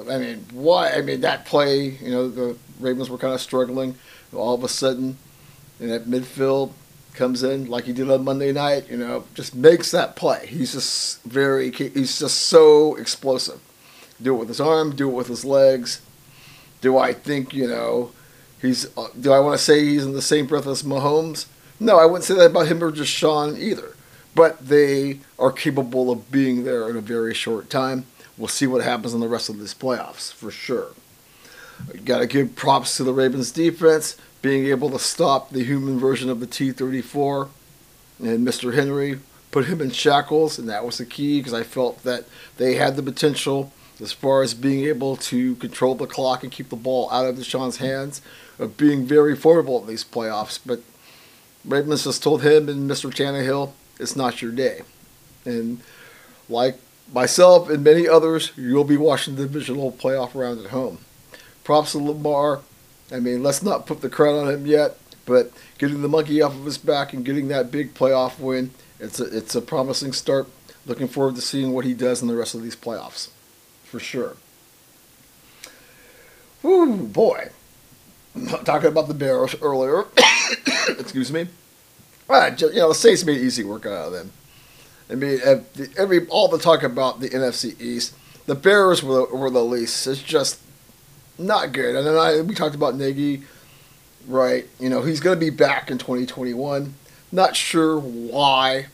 I 0.10 0.18
mean, 0.18 0.46
why? 0.52 0.92
I 0.92 1.02
mean, 1.02 1.22
that 1.22 1.46
play, 1.46 1.98
you 2.02 2.12
know, 2.12 2.30
the 2.30 2.56
Ravens 2.80 3.10
were 3.10 3.18
kind 3.18 3.34
of 3.34 3.42
struggling. 3.42 3.96
All 4.34 4.54
of 4.54 4.64
a 4.64 4.70
sudden, 4.70 5.18
in 5.80 5.90
that 5.90 6.06
midfield, 6.06 6.72
comes 7.14 7.44
in 7.44 7.70
like 7.70 7.86
he 7.86 7.94
did 7.94 8.10
on 8.10 8.24
Monday 8.24 8.52
night, 8.52 8.90
you 8.90 8.98
know, 8.98 9.26
just 9.34 9.56
makes 9.56 9.92
that 9.92 10.16
play. 10.16 10.46
He's 10.48 10.74
just 10.74 11.22
very, 11.24 11.72
he's 11.72 12.20
just 12.20 12.38
so 12.44 12.96
explosive. 12.96 13.60
Do 14.22 14.36
it 14.36 14.38
with 14.38 14.48
his 14.50 14.62
arm, 14.62 14.96
do 14.96 15.10
it 15.10 15.14
with 15.14 15.28
his 15.28 15.44
legs. 15.44 16.02
Do 16.82 16.98
I 16.98 17.14
think, 17.14 17.54
you 17.54 17.68
know, 17.68 18.12
he's, 18.62 18.86
uh, 18.98 19.08
do 19.20 19.34
I 19.34 19.40
want 19.40 19.58
to 19.58 19.64
say 19.64 19.84
he's 19.84 20.06
in 20.06 20.14
the 20.14 20.22
same 20.22 20.46
breath 20.46 20.68
as 20.68 20.84
Mahomes? 20.84 21.48
No, 21.80 21.98
I 21.98 22.06
wouldn't 22.06 22.26
say 22.26 22.36
that 22.36 22.52
about 22.52 22.68
him 22.68 22.84
or 22.84 22.92
Deshaun 22.92 23.58
either. 23.58 23.96
But 24.36 24.68
they 24.68 25.20
are 25.38 25.52
capable 25.52 26.12
of 26.12 26.32
being 26.32 26.64
there 26.64 26.90
in 26.90 26.96
a 26.96 27.02
very 27.02 27.34
short 27.34 27.70
time. 27.70 28.06
We'll 28.40 28.48
see 28.48 28.66
what 28.66 28.84
happens 28.84 29.14
in 29.14 29.20
the 29.20 29.28
rest 29.28 29.50
of 29.50 29.60
this 29.60 29.76
playoffs 29.76 30.34
for 30.34 30.50
sure. 30.50 30.88
Got 32.06 32.20
to 32.20 32.28
give 32.28 32.56
props 32.56 32.98
to 32.98 33.04
the 33.04 33.14
Ravens 33.14 33.52
defense 33.52 34.18
being 34.42 34.66
able 34.68 34.90
to 34.92 35.00
stop 35.00 35.52
the 35.52 35.64
human 35.64 36.00
version 36.00 36.30
of 36.30 36.40
the 36.40 36.48
T 36.48 36.72
34 36.72 37.50
and 38.20 38.48
Mr. 38.48 38.74
Henry 38.74 39.20
put 39.52 39.66
him 39.66 39.82
in 39.82 39.92
shackles, 39.92 40.60
and 40.60 40.70
that 40.70 40.86
was 40.86 40.98
the 40.98 41.06
key 41.06 41.40
because 41.40 41.54
I 41.54 41.64
felt 41.64 42.04
that 42.04 42.26
they 42.58 42.76
had 42.76 42.96
the 42.96 43.04
potential 43.04 43.72
as 44.02 44.12
far 44.12 44.42
as 44.42 44.54
being 44.54 44.86
able 44.86 45.18
to 45.18 45.56
control 45.56 45.96
the 45.96 46.08
clock 46.08 46.44
and 46.44 46.52
keep 46.52 46.70
the 46.70 46.76
ball 46.76 47.10
out 47.12 47.26
of 47.26 47.36
Deshaun's 47.36 47.78
hands 47.78 48.22
of 48.58 48.78
being 48.78 49.06
very 49.06 49.36
formidable 49.36 49.82
in 49.82 49.88
these 49.88 50.06
playoffs. 50.06 50.60
But 50.66 50.82
Ravens 51.66 52.06
just 52.06 52.24
told 52.24 52.42
him 52.42 52.70
and 52.70 52.90
Mr. 52.90 53.10
Tannehill, 53.14 53.74
it's 54.00 54.16
not 54.16 54.42
your 54.42 54.52
day. 54.52 54.82
And 55.44 55.82
like 56.48 56.80
myself 57.14 57.70
and 57.70 57.84
many 57.84 58.08
others, 58.08 58.52
you'll 58.56 58.84
be 58.84 58.98
watching 58.98 59.36
the 59.36 59.44
divisional 59.44 59.92
playoff 59.92 60.36
round 60.36 60.64
at 60.64 60.72
home. 60.72 61.00
Props 61.64 61.94
to 61.94 62.00
Lamar. 62.00 62.62
I 63.12 63.20
mean, 63.20 63.44
let's 63.44 63.64
not 63.64 63.86
put 63.86 64.02
the 64.02 64.10
crown 64.10 64.36
on 64.36 64.54
him 64.54 64.66
yet, 64.66 64.98
but 65.26 65.52
getting 65.78 66.02
the 66.02 66.08
monkey 66.08 66.42
off 66.42 66.56
of 66.56 66.66
his 66.66 66.78
back 66.78 67.14
and 67.14 67.26
getting 67.26 67.48
that 67.48 67.72
big 67.72 67.94
playoff 67.94 68.40
win, 68.40 68.72
it's 69.00 69.20
a, 69.20 69.26
it's 69.26 69.56
a 69.56 69.62
promising 69.62 70.14
start. 70.14 70.48
Looking 70.86 71.08
forward 71.08 71.36
to 71.36 71.42
seeing 71.42 71.72
what 71.72 71.86
he 71.86 71.94
does 71.94 72.22
in 72.22 72.28
the 72.28 72.36
rest 72.36 72.56
of 72.56 72.64
these 72.64 72.76
playoffs, 72.76 73.30
for 73.84 74.00
sure. 74.00 74.38
Whoo, 76.64 77.08
boy. 77.08 77.50
Talking 78.64 78.90
about 78.90 79.08
the 79.08 79.14
Bears 79.14 79.56
earlier. 79.62 80.06
Excuse 80.90 81.32
me. 81.32 81.48
Right, 82.28 82.56
just, 82.56 82.74
you 82.74 82.80
know, 82.80 82.90
the 82.90 82.96
Saints 82.96 83.26
made 83.26 83.40
easy 83.40 83.64
work 83.64 83.86
out 83.86 84.08
of 84.08 84.14
them. 84.14 84.32
I 85.10 85.16
mean, 85.16 85.40
every 85.98 86.28
all 86.28 86.48
the 86.48 86.60
talk 86.60 86.84
about 86.84 87.20
the 87.20 87.30
NFC 87.30 87.80
East, 87.82 88.14
the 88.46 88.56
Bears 88.56 89.02
were, 89.02 89.26
were 89.26 89.50
the 89.50 89.64
least. 89.64 90.06
It's 90.06 90.22
just 90.22 90.60
not 91.38 91.72
good. 91.72 91.96
And 91.96 92.06
then 92.06 92.16
I, 92.16 92.42
we 92.42 92.54
talked 92.54 92.76
about 92.76 92.96
Nagy, 92.96 93.44
right? 94.28 94.68
You 94.80 94.90
know, 94.90 95.02
he's 95.02 95.20
going 95.20 95.38
to 95.38 95.40
be 95.40 95.50
back 95.50 95.90
in 95.90 95.98
2021. 95.98 96.94
Not 97.32 97.56
sure 97.56 98.00
why, 98.00 98.88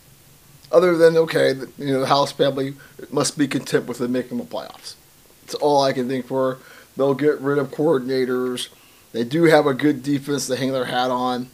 other 0.72 0.98
than, 0.98 1.18
okay, 1.18 1.54
you 1.78 1.94
know, 1.94 2.02
the 2.02 2.08
House 2.08 2.32
family 2.32 2.76
must 3.12 3.38
be 3.38 3.48
content 3.48 3.88
with 3.88 3.98
them 3.98 4.12
making 4.12 4.38
the 4.38 4.44
playoffs. 4.44 4.96
That's 5.42 5.56
all 5.56 5.84
I 5.84 5.94
can 5.94 6.08
think 6.08 6.28
for. 6.28 6.60
They'll 6.98 7.14
get 7.14 7.40
rid 7.42 7.58
of 7.58 7.72
coordinators. 7.72 8.70
They 9.12 9.24
do 9.24 9.44
have 9.44 9.68
a 9.68 9.74
good 9.74 10.04
defense 10.04 10.48
to 10.48 10.56
hang 10.56 10.72
their 10.72 10.86
hat 10.86 11.12
on. 11.12 11.50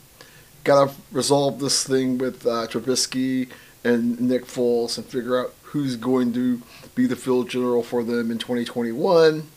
Got 0.63 0.89
to 0.89 0.95
resolve 1.11 1.59
this 1.59 1.83
thing 1.83 2.17
with 2.19 2.45
uh, 2.45 2.67
Trubisky 2.67 3.49
and 3.83 4.19
Nick 4.19 4.45
Foles 4.45 4.97
and 4.97 5.05
figure 5.05 5.39
out 5.39 5.53
who's 5.63 5.95
going 5.95 6.33
to 6.33 6.61
be 6.95 7.05
the 7.05 7.15
field 7.15 7.49
general 7.49 7.83
for 7.83 8.03
them 8.03 8.29
in 8.29 8.37
2021. 8.37 9.47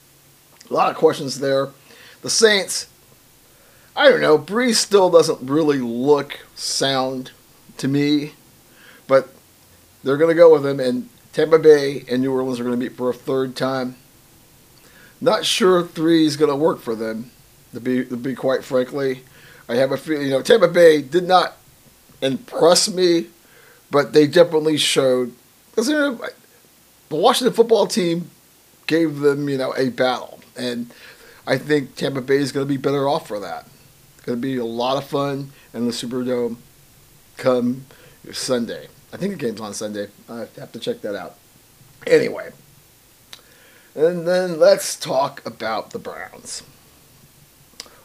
A 0.70 0.72
lot 0.72 0.90
of 0.90 0.96
questions 0.96 1.40
there. 1.40 1.70
The 2.22 2.30
Saints, 2.30 2.88
I 3.94 4.09
don't 4.09 4.20
know. 4.20 4.38
Brees 4.38 4.76
still 4.76 5.10
doesn't 5.10 5.48
really 5.48 5.78
look 5.78 6.40
sound 6.55 7.32
to 7.76 7.88
me, 7.88 8.32
but 9.06 9.28
they're 10.02 10.16
going 10.16 10.30
to 10.30 10.34
go 10.34 10.52
with 10.52 10.64
him. 10.64 10.80
And 10.80 11.09
Tampa 11.32 11.59
Bay 11.59 12.05
and 12.09 12.22
New 12.22 12.32
Orleans 12.32 12.60
are 12.60 12.64
going 12.64 12.78
to 12.78 12.82
meet 12.82 12.96
for 12.96 13.10
a 13.10 13.14
third 13.14 13.56
time. 13.56 13.96
Not 15.20 15.44
sure 15.44 15.82
three 15.82 16.26
is 16.26 16.36
going 16.36 16.51
to 16.51 16.56
work 16.56 16.80
for 16.80 16.94
them. 16.94 17.30
To 17.72 17.80
be 17.80 18.05
to 18.05 18.16
be 18.16 18.36
quite 18.36 18.62
frankly, 18.62 19.24
I 19.68 19.74
have 19.74 19.90
a 19.90 19.96
feeling. 19.96 20.26
You 20.26 20.30
know, 20.30 20.42
Tampa 20.42 20.68
Bay 20.68 21.02
did 21.02 21.24
not 21.24 21.56
impress 22.22 22.88
me, 22.88 23.26
but 23.90 24.12
they 24.12 24.27
definitely 24.27 24.77
showed. 24.77 25.32
The 25.77 26.31
Washington 27.11 27.55
football 27.55 27.86
team 27.86 28.31
gave 28.86 29.20
them 29.20 29.48
you 29.48 29.59
know 29.59 29.74
a 29.77 29.90
battle. 29.90 30.40
And 30.56 30.93
I 31.47 31.59
think 31.59 31.97
Tampa 31.97 32.20
Bay 32.20 32.36
is 32.36 32.52
going 32.52 32.66
to 32.66 32.73
be 32.73 32.77
better 32.77 33.09
off 33.09 33.28
for 33.28 33.40
that. 33.40 33.66
It's 34.16 34.24
going 34.24 34.39
to 34.39 34.43
be 34.43 34.56
a 34.56 34.65
lot 34.65 34.97
of 34.97 35.05
fun 35.05 35.51
in 35.73 35.86
the 35.86 35.93
Superdome 35.93 36.56
come 37.36 37.86
Sunday. 38.32 38.89
I 39.12 39.16
think 39.16 39.32
the 39.32 39.39
game's 39.39 39.61
on 39.61 39.74
Sunday. 39.74 40.09
I 40.28 40.47
have 40.59 40.73
to 40.73 40.78
check 40.78 41.01
that 41.02 41.15
out. 41.15 41.36
Anyway, 42.06 42.51
and 43.94 44.27
then 44.27 44.59
let's 44.59 44.97
talk 44.97 45.44
about 45.47 45.90
the 45.90 45.98
Browns. 45.98 46.62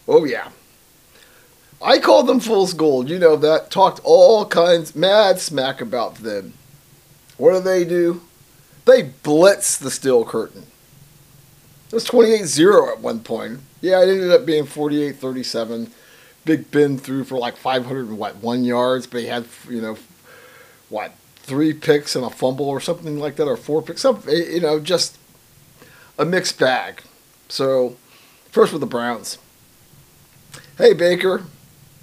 Oh, 0.07 0.25
yeah. 0.25 0.49
I 1.81 1.99
called 1.99 2.27
them 2.27 2.39
fool's 2.39 2.73
gold. 2.73 3.09
You 3.09 3.19
know 3.19 3.35
that. 3.37 3.71
Talked 3.71 4.01
all 4.03 4.45
kinds, 4.45 4.95
mad 4.95 5.39
smack 5.39 5.81
about 5.81 6.15
them. 6.15 6.53
What 7.37 7.53
do 7.53 7.61
they 7.61 7.85
do? 7.85 8.21
They 8.85 9.03
blitz 9.03 9.77
the 9.77 9.91
steel 9.91 10.25
curtain. 10.25 10.65
It 11.87 11.93
was 11.93 12.05
28-0 12.05 12.91
at 12.91 12.99
one 12.99 13.21
point. 13.21 13.61
Yeah, 13.81 14.01
it 14.01 14.09
ended 14.09 14.31
up 14.31 14.45
being 14.45 14.65
48-37. 14.65 15.89
Big 16.45 16.71
Ben 16.71 16.97
threw 16.97 17.23
for 17.23 17.37
like 17.37 17.57
500 17.57 18.11
what 18.11 18.37
one 18.37 18.63
yards, 18.63 19.07
but 19.07 19.21
he 19.21 19.27
had 19.27 19.45
you 19.69 19.81
know 19.81 19.97
what 20.89 21.11
three 21.35 21.73
picks 21.73 22.15
and 22.15 22.25
a 22.25 22.29
fumble 22.29 22.67
or 22.67 22.79
something 22.79 23.19
like 23.19 23.35
that, 23.35 23.47
or 23.47 23.57
four 23.57 23.81
picks. 23.81 24.01
Some 24.01 24.23
eh, 24.27 24.53
you 24.53 24.61
know 24.61 24.79
just 24.79 25.17
a 26.17 26.25
mixed 26.25 26.57
bag. 26.59 27.03
So 27.47 27.97
first 28.51 28.71
with 28.71 28.81
the 28.81 28.87
Browns. 28.87 29.37
Hey 30.77 30.93
Baker, 30.93 31.43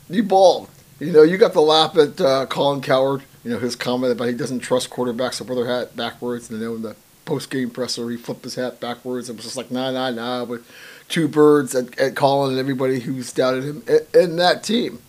you 0.08 0.22
balled. 0.22 0.68
You 0.98 1.12
know 1.12 1.22
you 1.22 1.36
got 1.36 1.52
the 1.52 1.60
laugh 1.60 1.96
at 1.96 2.20
uh, 2.20 2.46
Colin 2.46 2.80
Cowherd. 2.80 3.22
You 3.44 3.50
know 3.52 3.58
his 3.58 3.76
comment 3.76 4.12
about 4.12 4.28
he 4.28 4.34
doesn't 4.34 4.60
trust 4.60 4.90
quarterbacks 4.90 5.38
to 5.38 5.44
wear 5.44 5.56
their 5.56 5.78
hat 5.78 5.96
backwards. 5.96 6.50
And 6.50 6.60
then 6.60 6.70
in 6.70 6.82
the 6.82 6.96
post 7.26 7.50
game 7.50 7.68
presser. 7.68 8.08
He 8.08 8.16
flipped 8.16 8.44
his 8.44 8.54
hat 8.54 8.80
backwards. 8.80 9.28
It 9.28 9.36
was 9.36 9.44
just 9.44 9.56
like, 9.58 9.70
nah, 9.70 9.90
nah, 9.90 10.10
nah, 10.10 10.44
with 10.44 10.66
two 11.08 11.28
birds 11.28 11.74
at, 11.74 11.98
at 11.98 12.16
Colin 12.16 12.52
and 12.52 12.58
everybody 12.58 13.00
who's 13.00 13.32
doubted 13.32 13.64
him 13.64 13.82
in 14.14 14.36
that 14.36 14.62
team. 14.62 15.02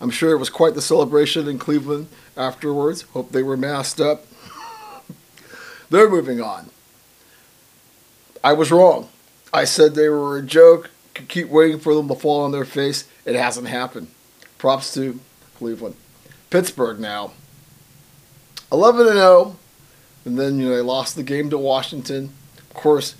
I'm 0.00 0.10
sure 0.10 0.32
it 0.32 0.38
was 0.38 0.50
quite 0.50 0.74
the 0.74 0.82
celebration 0.82 1.48
in 1.48 1.58
Cleveland 1.58 2.08
afterwards. 2.36 3.02
Hope 3.02 3.32
they 3.32 3.42
were 3.42 3.56
masked 3.56 4.00
up. 4.00 4.26
They're 5.90 6.10
moving 6.10 6.42
on. 6.42 6.68
I 8.42 8.52
was 8.52 8.70
wrong. 8.70 9.08
I 9.52 9.64
said 9.64 9.94
they 9.94 10.08
were 10.08 10.36
a 10.36 10.42
joke. 10.42 10.90
Could 11.14 11.28
keep 11.28 11.48
waiting 11.48 11.78
for 11.78 11.94
them 11.94 12.08
to 12.08 12.14
fall 12.14 12.42
on 12.42 12.50
their 12.50 12.64
face. 12.64 13.08
It 13.24 13.36
hasn't 13.36 13.68
happened. 13.68 14.08
Props 14.64 14.94
to 14.94 15.20
Cleveland. 15.58 15.94
Pittsburgh 16.48 16.98
now. 16.98 17.32
11 18.72 19.08
and 19.08 19.16
0. 19.16 19.56
And 20.24 20.38
then, 20.38 20.58
you 20.58 20.70
know, 20.70 20.74
they 20.74 20.80
lost 20.80 21.16
the 21.16 21.22
game 21.22 21.50
to 21.50 21.58
Washington. 21.58 22.32
Of 22.56 22.72
course, 22.72 23.14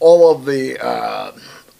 all 0.00 0.30
of 0.30 0.44
the 0.44 0.78
uh, 0.78 1.32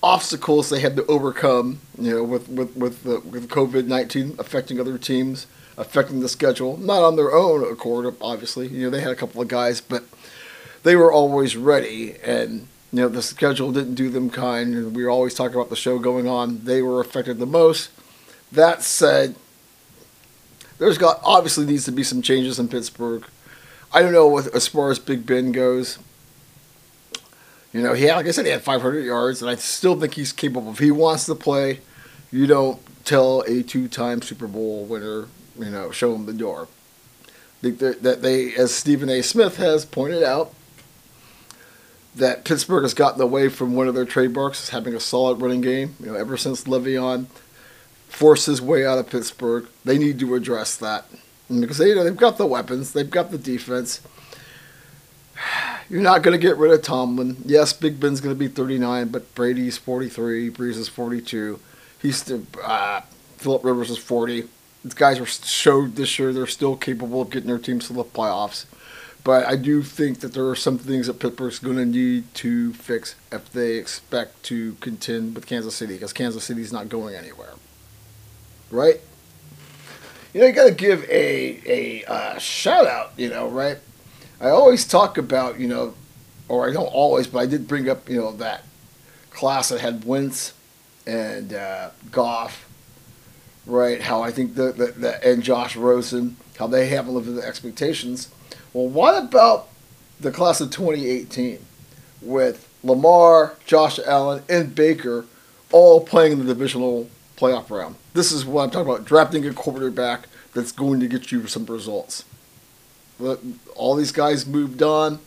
obstacles 0.02 0.70
they 0.70 0.81
had 0.81 0.97
to 0.97 1.05
overcome, 1.09 1.81
you 1.98 2.10
know, 2.10 2.24
with, 2.24 2.48
with, 2.48 2.74
with, 2.74 3.02
the, 3.02 3.20
with 3.20 3.51
COVID 3.51 3.86
19 3.86 4.36
affecting 4.39 4.81
other 4.81 4.97
teams, 4.97 5.47
affecting 5.77 6.20
the 6.20 6.28
schedule. 6.31 6.78
Not 6.78 7.02
on 7.02 7.16
their 7.16 7.35
own 7.35 7.70
accord, 7.70 8.14
obviously. 8.23 8.68
You 8.68 8.85
know, 8.85 8.90
they 8.90 9.02
had 9.02 9.12
a 9.12 9.16
couple 9.16 9.43
of 9.43 9.48
guys, 9.48 9.82
but 9.82 10.05
they 10.85 10.97
were 10.97 11.12
always 11.12 11.55
ready. 11.55 12.16
And, 12.24 12.66
you 12.94 13.02
know, 13.02 13.09
the 13.10 13.20
schedule 13.20 13.73
didn't 13.73 13.97
do 13.97 14.09
them 14.09 14.31
kind. 14.31 14.74
And 14.74 14.97
we 14.97 15.05
were 15.05 15.10
always 15.10 15.35
talking 15.35 15.55
about 15.55 15.68
the 15.68 15.77
show 15.77 15.98
going 15.98 16.27
on. 16.27 16.64
They 16.64 16.81
were 16.81 17.02
affected 17.02 17.39
the 17.39 17.44
most. 17.44 17.90
That 18.52 18.82
said, 18.82 19.35
there's 20.78 20.98
got 20.98 21.20
obviously 21.24 21.66
needs 21.66 21.85
to 21.86 21.93
be 21.93 22.05
some 22.05 22.23
changes 22.23 22.59
in 22.59 22.68
Pittsburgh. 22.68 23.24
I 23.93 24.02
don't 24.02 24.12
know 24.12 24.27
what, 24.27 24.48
as 24.55 24.68
far 24.68 24.90
as 24.90 24.98
Big 24.98 25.27
Ben 25.27 25.52
goes. 25.52 25.98
You 27.73 27.82
know, 27.82 27.93
he 27.93 28.05
had, 28.05 28.16
like 28.16 28.27
I 28.27 28.31
said, 28.31 28.47
he 28.47 28.52
had 28.52 28.62
500 28.62 29.01
yards, 29.01 29.43
and 29.43 29.51
I 29.51 29.56
still 29.56 29.98
think 29.98 30.14
he's 30.14 30.32
capable. 30.32 30.73
If 30.73 30.78
he 30.78 30.90
wants 30.90 31.27
to 31.27 31.35
play, 31.35 31.81
you 32.31 32.47
don't 32.47 32.81
tell 33.05 33.43
a 33.43 33.62
two-time 33.62 34.23
Super 34.23 34.47
Bowl 34.47 34.85
winner, 34.85 35.27
you 35.59 35.70
know, 35.70 35.90
show 35.90 36.14
him 36.14 36.27
the 36.27 36.32
door. 36.32 36.68
That, 37.62 38.02
that 38.02 38.23
they, 38.23 38.55
as 38.55 38.74
Stephen 38.74 39.09
A. 39.09 39.23
Smith 39.23 39.56
has 39.56 39.85
pointed 39.85 40.23
out, 40.23 40.55
that 42.14 42.44
Pittsburgh 42.44 42.82
has 42.82 42.94
gotten 42.94 43.20
away 43.20 43.48
from 43.48 43.74
one 43.74 43.89
of 43.89 43.94
their 43.94 44.06
trademarks, 44.06 44.70
having 44.70 44.94
a 44.94 45.01
solid 45.01 45.40
running 45.40 45.60
game. 45.60 45.97
You 46.01 46.06
know, 46.06 46.14
ever 46.14 46.36
since 46.36 46.64
Le'Veon 46.64 47.27
forced 48.09 48.47
his 48.47 48.61
way 48.61 48.87
out 48.87 48.99
of 48.99 49.11
Pittsburgh, 49.11 49.66
they 49.85 49.99
need 49.99 50.19
to 50.20 50.35
address 50.35 50.77
that 50.77 51.07
because 51.49 51.78
they, 51.78 51.89
you 51.89 51.95
know 51.95 52.05
they've 52.05 52.16
got 52.16 52.39
the 52.39 52.47
weapons, 52.47 52.93
they've 52.93 53.11
got 53.11 53.31
the 53.31 53.39
defense. 53.39 54.01
You're 55.89 56.03
not 56.03 56.23
going 56.23 56.39
to 56.39 56.45
get 56.45 56.57
rid 56.57 56.73
of 56.73 56.83
Tomlin. 56.83 57.37
Yes, 57.45 57.73
Big 57.73 58.01
Ben's 58.01 58.20
going 58.20 58.35
to 58.35 58.39
be 58.39 58.49
39, 58.49 59.09
but 59.09 59.33
Brady's 59.37 59.78
43, 59.78 60.51
Brees 60.51 60.77
is 60.77 60.89
42. 60.89 61.61
He's 62.03 62.16
still, 62.16 62.43
uh, 62.65 63.03
Philip 63.37 63.65
Rivers 63.65 63.91
is 63.91 63.99
40. 63.99 64.49
These 64.83 64.95
guys 64.95 65.20
are 65.20 65.27
showed 65.27 65.95
this 65.95 66.19
year 66.19 66.33
they're 66.33 66.47
still 66.49 66.77
capable 66.77 67.23
of 67.23 67.31
getting 67.31 67.49
their 67.49 67.59
teams 67.59 67.87
to 67.87 67.93
the 67.93 68.03
playoffs. 68.05 68.66
But 69.23 69.47
I 69.47 69.57
do 69.57 69.83
think 69.83 70.20
that 70.20 70.35
there 70.35 70.49
are 70.49 70.57
some 70.57 70.78
things 70.78 71.09
that 71.09 71.19
Pittsburgh's 71.19 71.59
going 71.59 71.77
to 71.77 71.85
need 71.85 72.33
to 72.35 72.73
fix 72.74 73.16
if 73.33 73.51
they 73.53 73.73
expect 73.73 74.43
to 74.45 74.74
contend 74.74 75.35
with 75.35 75.47
Kansas 75.47 75.74
City, 75.74 75.95
because 75.95 76.12
Kansas 76.12 76.45
City's 76.45 76.73
not 76.73 76.89
going 76.89 77.15
anywhere. 77.15 77.55
Right? 78.71 79.01
You 80.33 80.41
know, 80.41 80.47
you 80.47 80.53
got 80.53 80.69
to 80.69 80.75
give 80.75 81.09
a 81.09 81.61
a 81.67 82.05
uh, 82.05 82.39
shout 82.39 82.87
out. 82.87 83.13
You 83.17 83.31
know, 83.31 83.49
right? 83.49 83.79
I 84.41 84.49
always 84.51 84.87
talk 84.87 85.17
about 85.19 85.59
you 85.59 85.69
know, 85.69 85.95
or 86.49 86.69
I 86.69 86.73
don't 86.73 86.87
always, 86.87 87.27
but 87.27 87.39
I 87.39 87.47
did 87.47 87.67
bring 87.67 87.89
up 87.89 88.09
you 88.09 88.17
know 88.17 88.33
that 88.33 88.65
class 89.31 89.69
that 89.69 89.81
had 89.81 90.05
Wentz 90.05 90.53
and 91.07 91.55
uh, 91.55 91.91
Goff, 92.11 92.69
right? 93.67 94.01
How 94.01 94.23
I 94.23 94.31
think 94.31 94.55
the, 94.55 94.73
the, 94.73 94.87
the 94.87 95.27
and 95.27 95.43
Josh 95.43 95.77
Rosen, 95.77 96.37
how 96.59 96.67
they 96.67 96.89
haven't 96.89 97.15
lived 97.15 97.29
up 97.29 97.35
to 97.35 97.41
the 97.41 97.47
expectations. 97.47 98.31
Well, 98.73 98.89
what 98.89 99.23
about 99.23 99.69
the 100.21 100.31
class 100.31 100.61
of 100.61 100.71
2018 100.71 101.59
with 102.21 102.69
Lamar, 102.83 103.57
Josh 103.65 103.99
Allen, 104.01 104.43
and 104.49 104.75
Baker 104.75 105.27
all 105.73 106.05
playing 106.05 106.33
in 106.33 106.39
the 106.41 106.45
divisional 106.45 107.09
playoff 107.37 107.71
round? 107.71 107.97
This 108.17 108.33
is 108.33 108.47
what 108.47 108.63
I'm 108.63 108.71
talking 108.71 108.91
about 108.91 109.05
drafting 109.05 109.47
a 109.47 109.53
quarterback 109.53 110.27
that's 110.55 110.73
going 110.73 111.01
to 111.01 111.07
get 111.07 111.31
you 111.31 111.47
some 111.47 111.67
results. 111.67 112.25
But 113.21 113.41
all 113.75 113.95
these 113.95 114.11
guys 114.11 114.47
moved 114.47 114.83
on. 114.83 115.19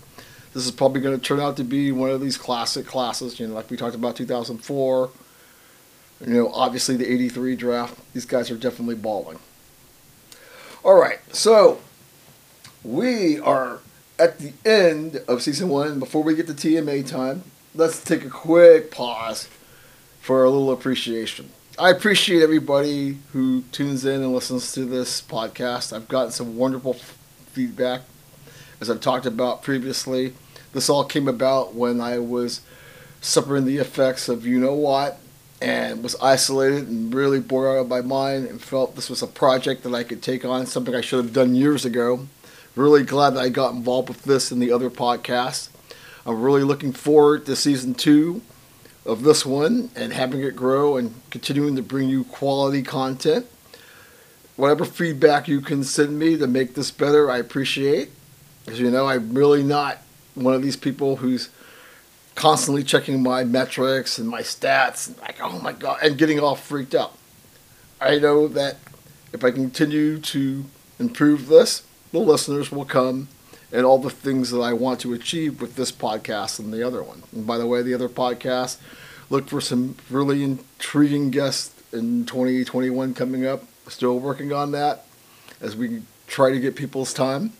This 0.55 0.65
is 0.65 0.71
probably 0.71 0.99
going 0.99 1.15
to 1.15 1.23
turn 1.23 1.39
out 1.39 1.55
to 1.57 1.63
be 1.63 1.91
one 1.91 2.09
of 2.09 2.19
these 2.19 2.35
classic 2.35 2.87
classes, 2.87 3.39
you 3.39 3.45
know, 3.45 3.53
like 3.53 3.69
we 3.69 3.77
talked 3.77 3.93
about 3.93 4.15
2004. 4.15 5.11
You 6.25 6.33
know, 6.33 6.51
obviously 6.51 6.97
the 6.97 7.07
83 7.07 7.55
draft. 7.55 7.95
These 8.13 8.25
guys 8.25 8.49
are 8.49 8.57
definitely 8.57 8.95
balling. 8.95 9.37
All 10.83 10.99
right, 10.99 11.19
so 11.31 11.81
we 12.83 13.39
are 13.39 13.81
at 14.17 14.39
the 14.39 14.53
end 14.65 15.21
of 15.27 15.43
season 15.43 15.69
one. 15.69 15.99
Before 15.99 16.23
we 16.23 16.33
get 16.33 16.47
to 16.47 16.53
TMA 16.53 17.07
time, 17.07 17.43
let's 17.75 18.03
take 18.03 18.25
a 18.25 18.29
quick 18.29 18.89
pause 18.89 19.47
for 20.21 20.43
a 20.43 20.49
little 20.49 20.71
appreciation. 20.71 21.51
I 21.79 21.91
appreciate 21.91 22.43
everybody 22.43 23.19
who 23.31 23.61
tunes 23.71 24.03
in 24.03 24.21
and 24.21 24.33
listens 24.33 24.73
to 24.73 24.83
this 24.83 25.21
podcast. 25.21 25.93
I've 25.93 26.09
gotten 26.09 26.33
some 26.33 26.57
wonderful 26.57 26.95
feedback, 27.53 28.01
as 28.81 28.89
I've 28.89 28.99
talked 28.99 29.25
about 29.25 29.63
previously. 29.63 30.33
This 30.73 30.89
all 30.89 31.05
came 31.05 31.29
about 31.29 31.75
when 31.75 32.01
I 32.01 32.19
was 32.19 32.59
suffering 33.21 33.63
the 33.63 33.77
effects 33.77 34.27
of 34.27 34.45
you 34.45 34.59
know 34.59 34.73
what 34.73 35.19
and 35.61 36.03
was 36.03 36.17
isolated 36.21 36.89
and 36.89 37.13
really 37.13 37.39
bored 37.39 37.69
out 37.69 37.81
of 37.83 37.87
my 37.87 38.01
mind 38.01 38.47
and 38.49 38.61
felt 38.61 38.97
this 38.97 39.09
was 39.09 39.21
a 39.21 39.27
project 39.27 39.83
that 39.83 39.95
I 39.95 40.03
could 40.03 40.21
take 40.21 40.43
on, 40.43 40.65
something 40.65 40.93
I 40.93 40.99
should 40.99 41.23
have 41.23 41.33
done 41.33 41.55
years 41.55 41.85
ago. 41.85 42.27
Really 42.75 43.03
glad 43.03 43.35
that 43.35 43.43
I 43.43 43.47
got 43.47 43.73
involved 43.73 44.09
with 44.09 44.23
this 44.23 44.51
and 44.51 44.61
the 44.61 44.73
other 44.73 44.89
podcasts. 44.89 45.69
I'm 46.25 46.41
really 46.41 46.63
looking 46.63 46.91
forward 46.91 47.45
to 47.45 47.55
season 47.55 47.93
two 47.93 48.41
of 49.09 49.23
this 49.23 49.45
one 49.45 49.89
and 49.95 50.13
having 50.13 50.41
it 50.41 50.55
grow 50.55 50.95
and 50.95 51.13
continuing 51.31 51.75
to 51.75 51.81
bring 51.81 52.07
you 52.09 52.23
quality 52.25 52.83
content. 52.83 53.47
Whatever 54.55 54.85
feedback 54.85 55.47
you 55.47 55.61
can 55.61 55.83
send 55.83 56.19
me 56.19 56.37
to 56.37 56.45
make 56.45 56.75
this 56.75 56.91
better, 56.91 57.31
I 57.31 57.37
appreciate. 57.37 58.11
As 58.67 58.79
you 58.79 58.91
know, 58.91 59.07
I'm 59.07 59.33
really 59.33 59.63
not 59.63 59.99
one 60.35 60.53
of 60.53 60.61
these 60.61 60.75
people 60.75 61.17
who's 61.17 61.49
constantly 62.35 62.83
checking 62.83 63.23
my 63.23 63.43
metrics 63.43 64.19
and 64.19 64.29
my 64.29 64.41
stats 64.41 65.07
and 65.07 65.17
like, 65.19 65.37
oh 65.41 65.59
my 65.59 65.73
god, 65.73 65.99
and 66.03 66.17
getting 66.17 66.39
all 66.39 66.55
freaked 66.55 66.93
out. 66.93 67.17
I 67.99 68.19
know 68.19 68.47
that 68.47 68.77
if 69.33 69.43
I 69.43 69.51
continue 69.51 70.19
to 70.19 70.65
improve 70.99 71.47
this, 71.47 71.83
the 72.11 72.19
listeners 72.19 72.71
will 72.71 72.85
come 72.85 73.27
and 73.71 73.85
all 73.85 73.99
the 73.99 74.09
things 74.09 74.51
that 74.51 74.59
I 74.59 74.73
want 74.73 74.99
to 75.01 75.13
achieve 75.13 75.61
with 75.61 75.75
this 75.75 75.91
podcast 75.91 76.59
and 76.59 76.73
the 76.73 76.85
other 76.85 77.03
one. 77.03 77.23
And 77.31 77.45
by 77.45 77.57
the 77.57 77.67
way, 77.67 77.81
the 77.81 77.93
other 77.93 78.09
podcast, 78.09 78.77
look 79.29 79.47
for 79.47 79.61
some 79.61 79.95
really 80.09 80.43
intriguing 80.43 81.31
guests 81.31 81.81
in 81.93 82.25
2021 82.25 83.13
coming 83.13 83.45
up. 83.45 83.63
Still 83.87 84.19
working 84.19 84.53
on 84.53 84.71
that 84.71 85.05
as 85.61 85.75
we 85.75 86.03
try 86.27 86.51
to 86.51 86.59
get 86.59 86.75
people's 86.75 87.13
time. 87.13 87.53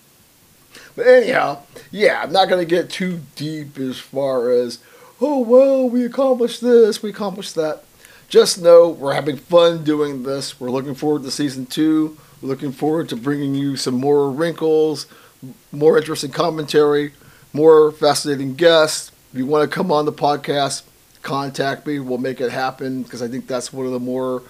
But 0.96 1.08
anyhow, 1.08 1.64
yeah, 1.92 2.22
I'm 2.22 2.32
not 2.32 2.50
going 2.50 2.66
to 2.66 2.70
get 2.70 2.90
too 2.90 3.22
deep 3.36 3.80
as 3.80 4.00
far 4.00 4.52
as, 4.52 4.80
oh, 5.20 5.40
well, 5.40 5.90
we 5.90 6.06
accomplished 6.06 6.62
this, 6.62 7.02
we 7.02 7.10
accomplished 7.10 7.56
that. 7.56 7.84
Just 8.30 8.62
know 8.62 8.90
we're 8.90 9.14
having 9.14 9.38
fun 9.38 9.84
doing 9.84 10.22
this. 10.22 10.60
We're 10.60 10.70
looking 10.70 10.94
forward 10.94 11.24
to 11.24 11.32
season 11.32 11.66
two. 11.66 12.16
We're 12.42 12.50
looking 12.50 12.72
forward 12.72 13.10
to 13.10 13.16
bringing 13.16 13.56
you 13.56 13.76
some 13.76 13.96
more 13.96 14.30
wrinkles, 14.30 15.08
more 15.72 15.98
interesting 15.98 16.30
commentary, 16.30 17.14
more 17.54 17.92
fascinating 17.92 18.54
guests. 18.54 19.12
If 19.32 19.40
you 19.40 19.48
want 19.48 19.70
to 19.70 19.76
come 19.76 19.92
on 19.92 20.06
the 20.06 20.14
podcast, 20.14 20.84
contact 21.22 21.86
me. 21.86 22.00
We'll 22.00 22.18
make 22.18 22.42
it 22.42 22.52
happen 22.52 23.04
because 23.04 23.22
I 23.22 23.28
think 23.28 23.48
that's 23.48 23.72
one 23.74 23.86
of 23.86 23.92
the 23.92 24.00
more 24.00 24.44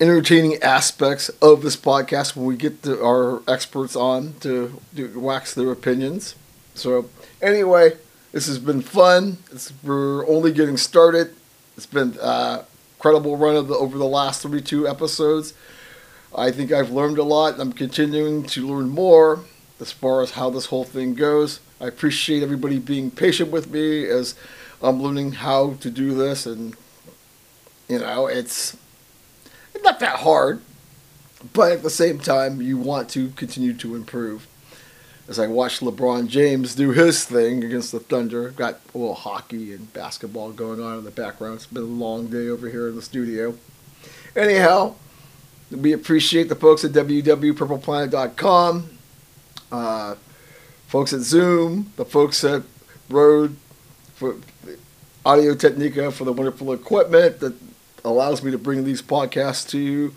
entertaining 0.00 0.62
aspects 0.62 1.28
of 1.40 1.62
this 1.62 1.76
podcast 1.76 2.36
when 2.36 2.46
we 2.46 2.56
get 2.56 2.82
the, 2.82 3.02
our 3.02 3.42
experts 3.48 3.96
on 3.96 4.34
to, 4.40 4.80
to 4.94 5.18
wax 5.18 5.54
their 5.54 5.72
opinions. 5.72 6.34
So, 6.74 7.08
anyway, 7.40 7.96
this 8.32 8.46
has 8.46 8.58
been 8.58 8.82
fun. 8.82 9.38
It's, 9.50 9.72
we're 9.82 10.28
only 10.28 10.52
getting 10.52 10.76
started. 10.76 11.34
It's 11.76 11.86
been 11.86 12.16
a 12.20 12.64
incredible 12.96 13.36
run 13.36 13.56
of 13.56 13.68
the, 13.68 13.74
over 13.74 13.98
the 13.98 14.06
last 14.06 14.42
32 14.42 14.88
episodes. 14.88 15.54
I 16.36 16.50
think 16.50 16.72
I've 16.72 16.90
learned 16.90 17.18
a 17.18 17.22
lot. 17.22 17.60
I'm 17.60 17.72
continuing 17.72 18.44
to 18.44 18.66
learn 18.66 18.88
more 18.88 19.40
as 19.80 19.92
far 19.92 20.22
as 20.22 20.32
how 20.32 20.50
this 20.50 20.66
whole 20.66 20.84
thing 20.84 21.14
goes. 21.14 21.60
I 21.80 21.86
appreciate 21.86 22.42
everybody 22.42 22.78
being 22.78 23.10
patient 23.10 23.50
with 23.50 23.70
me 23.70 24.06
as 24.06 24.34
I'm 24.82 25.02
learning 25.02 25.32
how 25.32 25.74
to 25.80 25.90
do 25.90 26.14
this, 26.14 26.46
and 26.46 26.74
you 27.88 27.98
know, 27.98 28.26
it's 28.26 28.76
not 29.82 30.00
that 30.00 30.20
hard, 30.20 30.60
but 31.52 31.72
at 31.72 31.82
the 31.82 31.90
same 31.90 32.18
time, 32.18 32.62
you 32.62 32.78
want 32.78 33.08
to 33.10 33.28
continue 33.30 33.74
to 33.74 33.94
improve. 33.94 34.46
As 35.28 35.38
I 35.40 35.48
watch 35.48 35.80
LeBron 35.80 36.28
James 36.28 36.74
do 36.76 36.92
his 36.92 37.24
thing 37.24 37.64
against 37.64 37.90
the 37.90 37.98
Thunder, 37.98 38.50
got 38.50 38.80
a 38.94 38.98
little 38.98 39.14
hockey 39.14 39.72
and 39.72 39.92
basketball 39.92 40.52
going 40.52 40.80
on 40.80 40.98
in 40.98 41.04
the 41.04 41.10
background. 41.10 41.56
It's 41.56 41.66
been 41.66 41.82
a 41.82 41.86
long 41.86 42.28
day 42.28 42.48
over 42.48 42.70
here 42.70 42.88
in 42.88 42.94
the 42.94 43.02
studio. 43.02 43.56
Anyhow, 44.36 44.94
we 45.70 45.92
appreciate 45.92 46.48
the 46.48 46.54
folks 46.54 46.84
at 46.84 46.92
www.purpleplanet.com. 46.92 48.90
Uh, 49.72 50.14
folks 50.86 51.12
at 51.12 51.20
Zoom, 51.20 51.92
the 51.96 52.04
folks 52.04 52.42
at 52.44 52.62
Rode 53.08 53.56
for 54.14 54.36
Audio 55.24 55.54
Technica 55.54 56.10
for 56.12 56.24
the 56.24 56.32
wonderful 56.32 56.72
equipment 56.72 57.40
that 57.40 57.54
allows 58.04 58.42
me 58.42 58.50
to 58.50 58.58
bring 58.58 58.84
these 58.84 59.02
podcasts 59.02 59.68
to 59.70 59.78
you 59.78 60.14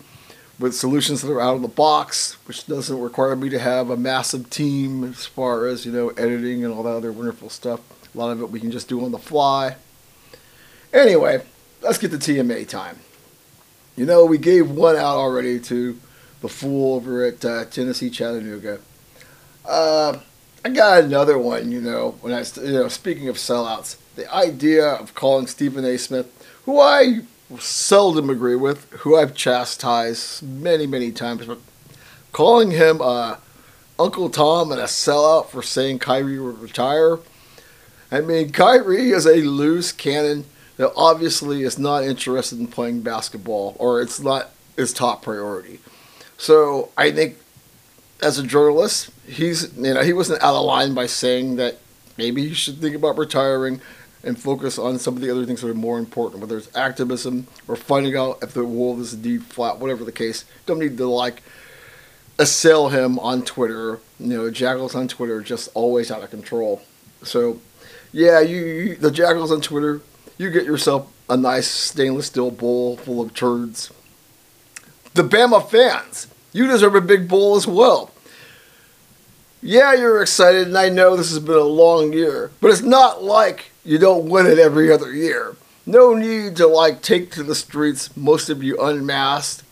with 0.58 0.74
solutions 0.74 1.22
that 1.22 1.32
are 1.32 1.40
out 1.40 1.56
of 1.56 1.62
the 1.62 1.68
box, 1.68 2.36
which 2.46 2.66
doesn't 2.66 3.00
require 3.00 3.34
me 3.34 3.48
to 3.48 3.58
have 3.58 3.90
a 3.90 3.96
massive 3.96 4.50
team 4.50 5.04
as 5.04 5.26
far 5.26 5.66
as, 5.66 5.84
you 5.86 5.90
know, 5.90 6.10
editing 6.10 6.64
and 6.64 6.72
all 6.72 6.82
that 6.82 6.90
other 6.90 7.10
wonderful 7.10 7.48
stuff. 7.48 7.80
A 8.14 8.18
lot 8.18 8.30
of 8.30 8.40
it 8.40 8.50
we 8.50 8.60
can 8.60 8.70
just 8.70 8.88
do 8.88 9.04
on 9.04 9.10
the 9.10 9.18
fly. 9.18 9.76
Anyway, 10.92 11.42
let's 11.80 11.98
get 11.98 12.10
to 12.10 12.18
TMA 12.18 12.68
time. 12.68 12.98
You 13.96 14.06
know, 14.06 14.24
we 14.24 14.38
gave 14.38 14.70
one 14.70 14.96
out 14.96 15.16
already 15.16 15.58
to 15.60 15.98
the 16.40 16.48
fool 16.48 16.94
over 16.94 17.24
at 17.24 17.44
uh, 17.44 17.64
Tennessee 17.66 18.10
Chattanooga. 18.10 18.80
Uh, 19.64 20.18
I 20.62 20.68
got 20.68 21.04
another 21.04 21.38
one, 21.38 21.72
you 21.72 21.80
know, 21.80 22.18
when 22.20 22.34
I, 22.34 22.44
you 22.62 22.72
know, 22.72 22.88
speaking 22.88 23.28
of 23.28 23.36
sellouts, 23.36 23.96
the 24.16 24.32
idea 24.32 24.86
of 24.86 25.14
calling 25.14 25.46
Stephen 25.46 25.84
A. 25.86 25.96
Smith, 25.96 26.26
who 26.64 26.78
I 26.78 27.20
seldom 27.58 28.28
agree 28.28 28.56
with, 28.56 28.90
who 28.90 29.16
I've 29.16 29.34
chastised 29.34 30.42
many, 30.42 30.86
many 30.86 31.12
times, 31.12 31.46
but 31.46 31.58
calling 32.32 32.72
him 32.72 33.00
uh, 33.00 33.36
Uncle 33.98 34.28
Tom 34.28 34.70
and 34.70 34.80
a 34.80 34.84
sellout 34.84 35.48
for 35.48 35.62
saying 35.62 35.98
Kyrie 35.98 36.38
would 36.38 36.60
retire. 36.60 37.18
I 38.12 38.20
mean, 38.20 38.50
Kyrie 38.52 39.10
is 39.10 39.26
a 39.26 39.36
loose 39.36 39.92
cannon 39.92 40.44
that 40.76 40.92
obviously 40.94 41.62
is 41.62 41.78
not 41.78 42.04
interested 42.04 42.58
in 42.58 42.66
playing 42.66 43.00
basketball, 43.00 43.76
or 43.78 44.02
it's 44.02 44.20
not 44.20 44.50
his 44.76 44.92
top 44.92 45.22
priority. 45.22 45.80
So 46.36 46.90
I 46.98 47.12
think 47.12 47.38
as 48.22 48.38
a 48.38 48.42
journalist, 48.42 49.10
he's 49.26 49.76
you 49.76 49.94
know 49.94 50.02
he 50.02 50.12
wasn't 50.12 50.42
out 50.42 50.54
of 50.54 50.64
line 50.64 50.94
by 50.94 51.06
saying 51.06 51.56
that 51.56 51.78
maybe 52.16 52.48
he 52.48 52.54
should 52.54 52.78
think 52.78 52.94
about 52.94 53.18
retiring 53.18 53.80
and 54.22 54.38
focus 54.38 54.78
on 54.78 54.98
some 54.98 55.16
of 55.16 55.22
the 55.22 55.30
other 55.30 55.46
things 55.46 55.62
that 55.62 55.68
are 55.70 55.74
more 55.74 55.98
important, 55.98 56.40
whether 56.40 56.58
it's 56.58 56.74
activism 56.76 57.46
or 57.66 57.76
finding 57.76 58.16
out 58.16 58.38
if 58.42 58.52
the 58.52 58.64
world 58.64 59.00
is 59.00 59.14
indeed 59.14 59.42
flat, 59.44 59.78
whatever 59.78 60.04
the 60.04 60.12
case. 60.12 60.44
Don't 60.66 60.78
need 60.78 60.98
to 60.98 61.06
like 61.06 61.42
assail 62.38 62.88
him 62.88 63.18
on 63.18 63.42
Twitter. 63.42 64.00
You 64.18 64.36
know, 64.36 64.50
jackals 64.50 64.94
on 64.94 65.08
Twitter 65.08 65.36
are 65.36 65.42
just 65.42 65.70
always 65.74 66.10
out 66.10 66.22
of 66.22 66.30
control. 66.30 66.82
So, 67.22 67.60
yeah, 68.12 68.40
you, 68.40 68.58
you 68.58 68.96
the 68.96 69.10
jackals 69.10 69.50
on 69.50 69.60
Twitter, 69.60 70.02
you 70.36 70.50
get 70.50 70.64
yourself 70.64 71.10
a 71.28 71.36
nice 71.36 71.68
stainless 71.68 72.26
steel 72.26 72.50
bowl 72.50 72.96
full 72.96 73.20
of 73.22 73.34
turds. 73.34 73.92
The 75.14 75.22
Bama 75.22 75.68
fans, 75.68 76.26
you 76.52 76.66
deserve 76.66 76.94
a 76.94 77.00
big 77.00 77.28
bowl 77.28 77.56
as 77.56 77.66
well. 77.66 78.10
Yeah, 79.62 79.92
you're 79.92 80.22
excited, 80.22 80.68
and 80.68 80.78
I 80.78 80.88
know 80.88 81.16
this 81.16 81.30
has 81.30 81.38
been 81.38 81.56
a 81.56 81.60
long 81.60 82.12
year, 82.12 82.50
but 82.60 82.70
it's 82.70 82.80
not 82.80 83.22
like 83.22 83.72
you 83.84 83.98
don't 83.98 84.28
win 84.28 84.46
it 84.46 84.58
every 84.58 84.90
other 84.90 85.12
year. 85.12 85.56
No 85.84 86.14
need 86.14 86.56
to 86.56 86.66
like 86.66 87.02
take 87.02 87.30
to 87.32 87.42
the 87.42 87.54
streets, 87.54 88.16
most 88.16 88.48
of 88.48 88.62
you 88.62 88.80
unmasked. 88.80 89.64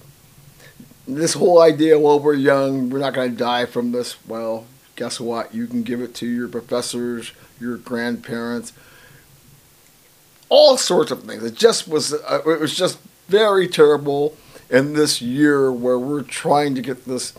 This 1.06 1.34
whole 1.34 1.62
idea, 1.62 1.98
well, 1.98 2.20
we're 2.20 2.34
young, 2.34 2.90
we're 2.90 2.98
not 2.98 3.14
going 3.14 3.30
to 3.30 3.36
die 3.36 3.64
from 3.64 3.92
this. 3.92 4.16
Well, 4.26 4.66
guess 4.94 5.18
what? 5.18 5.54
You 5.54 5.66
can 5.66 5.82
give 5.82 6.02
it 6.02 6.14
to 6.16 6.26
your 6.26 6.48
professors, 6.48 7.32
your 7.58 7.78
grandparents, 7.78 8.74
all 10.50 10.76
sorts 10.76 11.10
of 11.10 11.22
things. 11.22 11.42
It 11.44 11.54
just 11.54 11.88
was, 11.88 12.12
uh, 12.12 12.42
it 12.46 12.60
was 12.60 12.76
just 12.76 12.98
very 13.28 13.68
terrible 13.68 14.36
in 14.70 14.94
this 14.94 15.22
year 15.22 15.72
where 15.72 15.98
we're 15.98 16.22
trying 16.22 16.74
to 16.74 16.82
get 16.82 17.04
this 17.04 17.32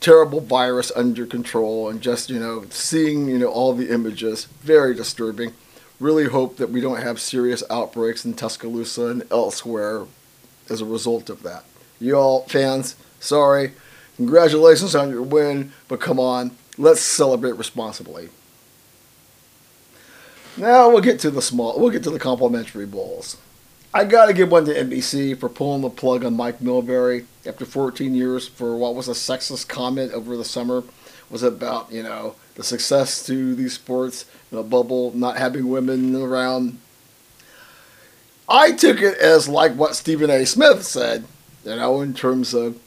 terrible 0.00 0.40
virus 0.40 0.92
under 0.94 1.26
control 1.26 1.88
and 1.88 2.00
just, 2.00 2.30
you 2.30 2.38
know, 2.38 2.64
seeing, 2.70 3.28
you 3.28 3.38
know, 3.38 3.48
all 3.48 3.72
the 3.74 3.92
images, 3.92 4.44
very 4.60 4.94
disturbing. 4.94 5.52
Really 5.98 6.26
hope 6.26 6.56
that 6.58 6.70
we 6.70 6.80
don't 6.80 7.02
have 7.02 7.20
serious 7.20 7.64
outbreaks 7.68 8.24
in 8.24 8.34
Tuscaloosa 8.34 9.06
and 9.06 9.24
elsewhere 9.32 10.06
as 10.70 10.80
a 10.80 10.84
result 10.84 11.28
of 11.28 11.42
that. 11.42 11.64
You 12.00 12.14
all 12.14 12.42
fans, 12.42 12.94
sorry. 13.18 13.72
Congratulations 14.16 14.94
on 14.94 15.10
your 15.10 15.22
win, 15.22 15.72
but 15.88 16.00
come 16.00 16.20
on, 16.20 16.52
let's 16.76 17.00
celebrate 17.00 17.56
responsibly. 17.56 18.28
Now 20.56 20.90
we'll 20.90 21.00
get 21.00 21.20
to 21.20 21.30
the 21.30 21.42
small, 21.42 21.78
we'll 21.78 21.90
get 21.90 22.02
to 22.04 22.10
the 22.10 22.18
complimentary 22.18 22.86
bowls. 22.86 23.36
I 23.92 24.04
gotta 24.04 24.34
give 24.34 24.50
one 24.50 24.66
to 24.66 24.74
NBC 24.74 25.38
for 25.38 25.48
pulling 25.48 25.80
the 25.80 25.88
plug 25.88 26.24
on 26.24 26.36
Mike 26.36 26.58
Milbury 26.58 27.24
after 27.46 27.64
14 27.64 28.14
years 28.14 28.46
for 28.46 28.76
what 28.76 28.94
was 28.94 29.08
a 29.08 29.12
sexist 29.12 29.66
comment 29.66 30.12
over 30.12 30.36
the 30.36 30.44
summer. 30.44 30.84
Was 31.30 31.42
about 31.42 31.90
you 31.92 32.02
know 32.02 32.34
the 32.54 32.64
success 32.64 33.24
to 33.26 33.54
these 33.54 33.74
sports 33.74 34.24
in 34.50 34.58
a 34.58 34.62
bubble, 34.62 35.12
not 35.14 35.36
having 35.36 35.68
women 35.68 36.14
around. 36.16 36.78
I 38.48 38.72
took 38.72 39.00
it 39.00 39.18
as 39.18 39.48
like 39.48 39.72
what 39.72 39.94
Stephen 39.94 40.30
A. 40.30 40.46
Smith 40.46 40.84
said, 40.84 41.24
you 41.64 41.76
know, 41.76 42.00
in 42.00 42.14
terms 42.14 42.54
of 42.54 42.78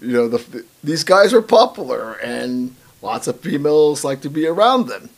you 0.00 0.12
know 0.12 0.28
the 0.28 0.64
these 0.82 1.04
guys 1.04 1.32
are 1.34 1.42
popular 1.42 2.14
and 2.14 2.76
lots 3.02 3.26
of 3.26 3.40
females 3.40 4.04
like 4.04 4.20
to 4.22 4.30
be 4.30 4.46
around 4.46 4.88
them. 4.88 5.10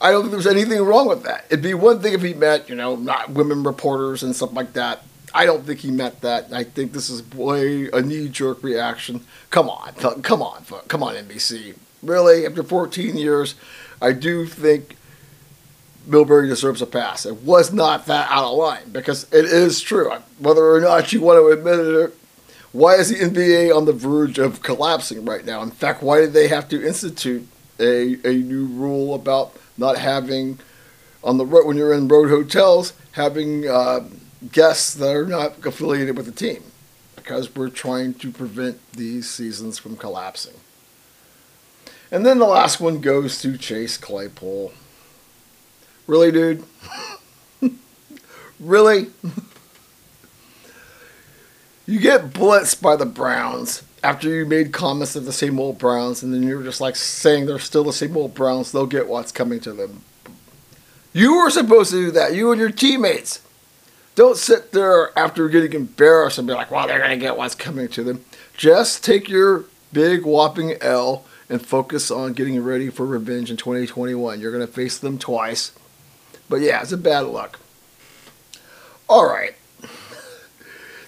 I 0.00 0.12
don't 0.12 0.22
think 0.22 0.32
there's 0.32 0.46
anything 0.46 0.80
wrong 0.82 1.08
with 1.08 1.24
that. 1.24 1.46
It'd 1.50 1.62
be 1.62 1.74
one 1.74 2.00
thing 2.00 2.12
if 2.12 2.22
he 2.22 2.34
met, 2.34 2.68
you 2.68 2.74
know, 2.74 2.96
not 2.96 3.30
women 3.30 3.64
reporters 3.64 4.22
and 4.22 4.34
stuff 4.34 4.52
like 4.52 4.74
that. 4.74 5.02
I 5.34 5.44
don't 5.44 5.64
think 5.64 5.80
he 5.80 5.90
meant 5.90 6.20
that. 6.22 6.52
I 6.52 6.64
think 6.64 6.92
this 6.92 7.10
is 7.10 7.28
way 7.32 7.88
a 7.90 8.00
knee 8.00 8.28
jerk 8.28 8.62
reaction. 8.62 9.24
Come 9.50 9.68
on, 9.68 9.92
come 10.22 10.42
on, 10.42 10.64
come 10.86 11.02
on, 11.02 11.14
NBC. 11.14 11.74
Really, 12.02 12.46
after 12.46 12.62
14 12.62 13.16
years, 13.16 13.56
I 14.00 14.12
do 14.12 14.46
think 14.46 14.96
Milbury 16.08 16.48
deserves 16.48 16.80
a 16.80 16.86
pass. 16.86 17.26
It 17.26 17.42
was 17.42 17.72
not 17.72 18.06
that 18.06 18.30
out 18.30 18.52
of 18.52 18.56
line 18.56 18.90
because 18.90 19.30
it 19.32 19.44
is 19.44 19.80
true. 19.80 20.10
Whether 20.38 20.72
or 20.72 20.80
not 20.80 21.12
you 21.12 21.20
want 21.20 21.38
to 21.38 21.48
admit 21.48 21.80
it, 21.80 22.14
why 22.72 22.94
is 22.94 23.08
the 23.08 23.16
NBA 23.16 23.76
on 23.76 23.84
the 23.84 23.92
verge 23.92 24.38
of 24.38 24.62
collapsing 24.62 25.24
right 25.24 25.44
now? 25.44 25.62
In 25.62 25.70
fact, 25.70 26.02
why 26.02 26.20
did 26.20 26.32
they 26.32 26.48
have 26.48 26.68
to 26.68 26.86
institute 26.86 27.46
a, 27.78 28.16
a 28.24 28.34
new 28.34 28.66
rule 28.66 29.14
about 29.14 29.54
not 29.78 29.96
having 29.96 30.58
on 31.24 31.38
the 31.38 31.46
road 31.46 31.66
when 31.66 31.76
you're 31.76 31.92
in 31.92 32.08
road 32.08 32.28
hotels 32.28 32.92
having 33.12 33.68
uh, 33.68 34.00
guests 34.52 34.94
that 34.94 35.14
are 35.14 35.26
not 35.26 35.64
affiliated 35.64 36.16
with 36.16 36.26
the 36.26 36.32
team 36.32 36.62
because 37.16 37.54
we're 37.54 37.68
trying 37.68 38.14
to 38.14 38.30
prevent 38.30 38.80
these 38.92 39.28
seasons 39.28 39.78
from 39.78 39.96
collapsing. 39.96 40.54
And 42.10 42.24
then 42.24 42.38
the 42.38 42.46
last 42.46 42.80
one 42.80 43.00
goes 43.00 43.40
to 43.42 43.58
Chase 43.58 43.96
Claypool. 43.96 44.72
Really, 46.06 46.32
dude? 46.32 46.64
really? 48.60 49.08
you 51.86 51.98
get 51.98 52.30
blitzed 52.30 52.80
by 52.80 52.96
the 52.96 53.04
Browns 53.04 53.82
after 54.02 54.28
you 54.28 54.46
made 54.46 54.72
comments 54.72 55.16
of 55.16 55.24
the 55.24 55.32
same 55.32 55.58
old 55.58 55.78
Browns, 55.78 56.22
and 56.22 56.32
then 56.32 56.42
you're 56.42 56.62
just 56.62 56.80
like 56.80 56.96
saying 56.96 57.46
they're 57.46 57.58
still 57.58 57.84
the 57.84 57.92
same 57.92 58.16
old 58.16 58.34
Browns, 58.34 58.72
they'll 58.72 58.86
get 58.86 59.08
what's 59.08 59.32
coming 59.32 59.60
to 59.60 59.72
them. 59.72 60.02
You 61.12 61.36
were 61.36 61.50
supposed 61.50 61.90
to 61.90 62.06
do 62.06 62.10
that, 62.12 62.34
you 62.34 62.52
and 62.52 62.60
your 62.60 62.70
teammates. 62.70 63.40
Don't 64.14 64.36
sit 64.36 64.72
there 64.72 65.16
after 65.18 65.48
getting 65.48 65.72
embarrassed 65.72 66.38
and 66.38 66.46
be 66.46 66.54
like, 66.54 66.70
well, 66.70 66.86
they're 66.86 66.98
going 66.98 67.10
to 67.10 67.16
get 67.16 67.36
what's 67.36 67.54
coming 67.54 67.88
to 67.88 68.02
them. 68.02 68.24
Just 68.56 69.04
take 69.04 69.28
your 69.28 69.64
big 69.92 70.24
whopping 70.24 70.74
L 70.80 71.24
and 71.48 71.64
focus 71.64 72.10
on 72.10 72.32
getting 72.32 72.62
ready 72.62 72.90
for 72.90 73.06
revenge 73.06 73.50
in 73.50 73.56
2021. 73.56 74.40
You're 74.40 74.52
going 74.52 74.66
to 74.66 74.72
face 74.72 74.98
them 74.98 75.18
twice. 75.18 75.72
But 76.48 76.60
yeah, 76.60 76.82
it's 76.82 76.92
a 76.92 76.98
bad 76.98 77.26
luck. 77.26 77.58
All 79.08 79.26
right. 79.26 79.54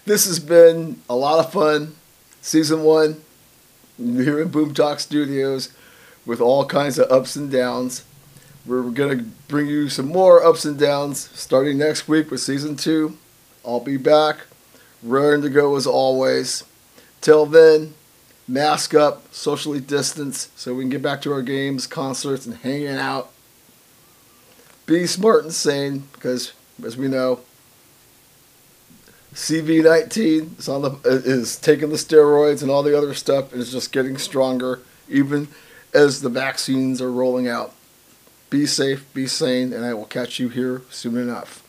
This 0.07 0.27
has 0.27 0.41
been 0.41 1.03
a 1.09 1.15
lot 1.15 1.45
of 1.45 1.53
fun 1.53 1.95
season 2.41 2.83
one 2.83 3.23
here 3.99 4.41
in 4.41 4.49
Boom 4.49 4.73
Talk 4.73 5.01
Studios 5.01 5.73
with 6.25 6.41
all 6.41 6.65
kinds 6.65 6.99
of 6.99 7.11
ups 7.11 7.37
and 7.37 7.51
downs. 7.51 8.05
We're 8.67 8.83
going 8.91 9.19
to 9.19 9.25
bring 9.49 9.67
you 9.67 9.89
some 9.89 10.09
more 10.09 10.45
ups 10.45 10.65
and 10.65 10.79
downs 10.79 11.31
starting 11.35 11.79
next 11.79 12.09
week 12.09 12.31
with 12.31 12.41
season 12.41 12.77
two. 12.77 13.17
I'll 13.65 13.81
be 13.81 13.97
back, 13.97 14.39
raring 15.03 15.43
to 15.43 15.49
go 15.49 15.77
as 15.77 15.87
always. 15.87 16.65
Till 17.21 17.47
then, 17.47 17.95
mask 18.49 18.95
up, 18.95 19.33
socially 19.35 19.81
distance, 19.81 20.51
so 20.57 20.75
we 20.75 20.83
can 20.83 20.91
get 20.91 21.03
back 21.03 21.23
to 21.23 21.33
our 21.33 21.43
games, 21.43 21.87
concerts, 21.87 22.47
and 22.47 22.57
hanging 22.57 22.89
out. 22.89 23.31
Be 24.87 25.07
smart 25.07 25.45
and 25.45 25.53
sane, 25.53 26.05
because 26.13 26.53
as 26.85 26.97
we 26.97 27.09
know, 27.09 27.41
CV19 29.35 30.59
is 30.59 30.69
on 30.69 30.83
the 30.83 30.99
is 31.05 31.57
taking 31.57 31.91
the 31.91 31.97
steroids 31.97 32.63
and 32.63 32.71
all 32.71 32.83
the 32.83 32.97
other 32.97 33.15
stuff 33.15 33.53
and 33.53 33.61
is 33.61 33.73
just 33.73 33.93
getting 33.93 34.19
stronger 34.19 34.81
even 35.09 35.49
as 35.95 36.23
the 36.23 36.29
vaccines 36.29 37.01
are 37.01 37.11
rolling 37.11 37.49
out. 37.49 37.75
Be 38.49 38.67
safe, 38.67 39.13
be 39.15 39.27
sane, 39.27 39.73
and 39.73 39.85
I 39.85 39.95
will 39.95 40.07
catch 40.07 40.41
you 40.41 40.49
here 40.49 40.83
soon 40.91 41.17
enough. 41.17 41.60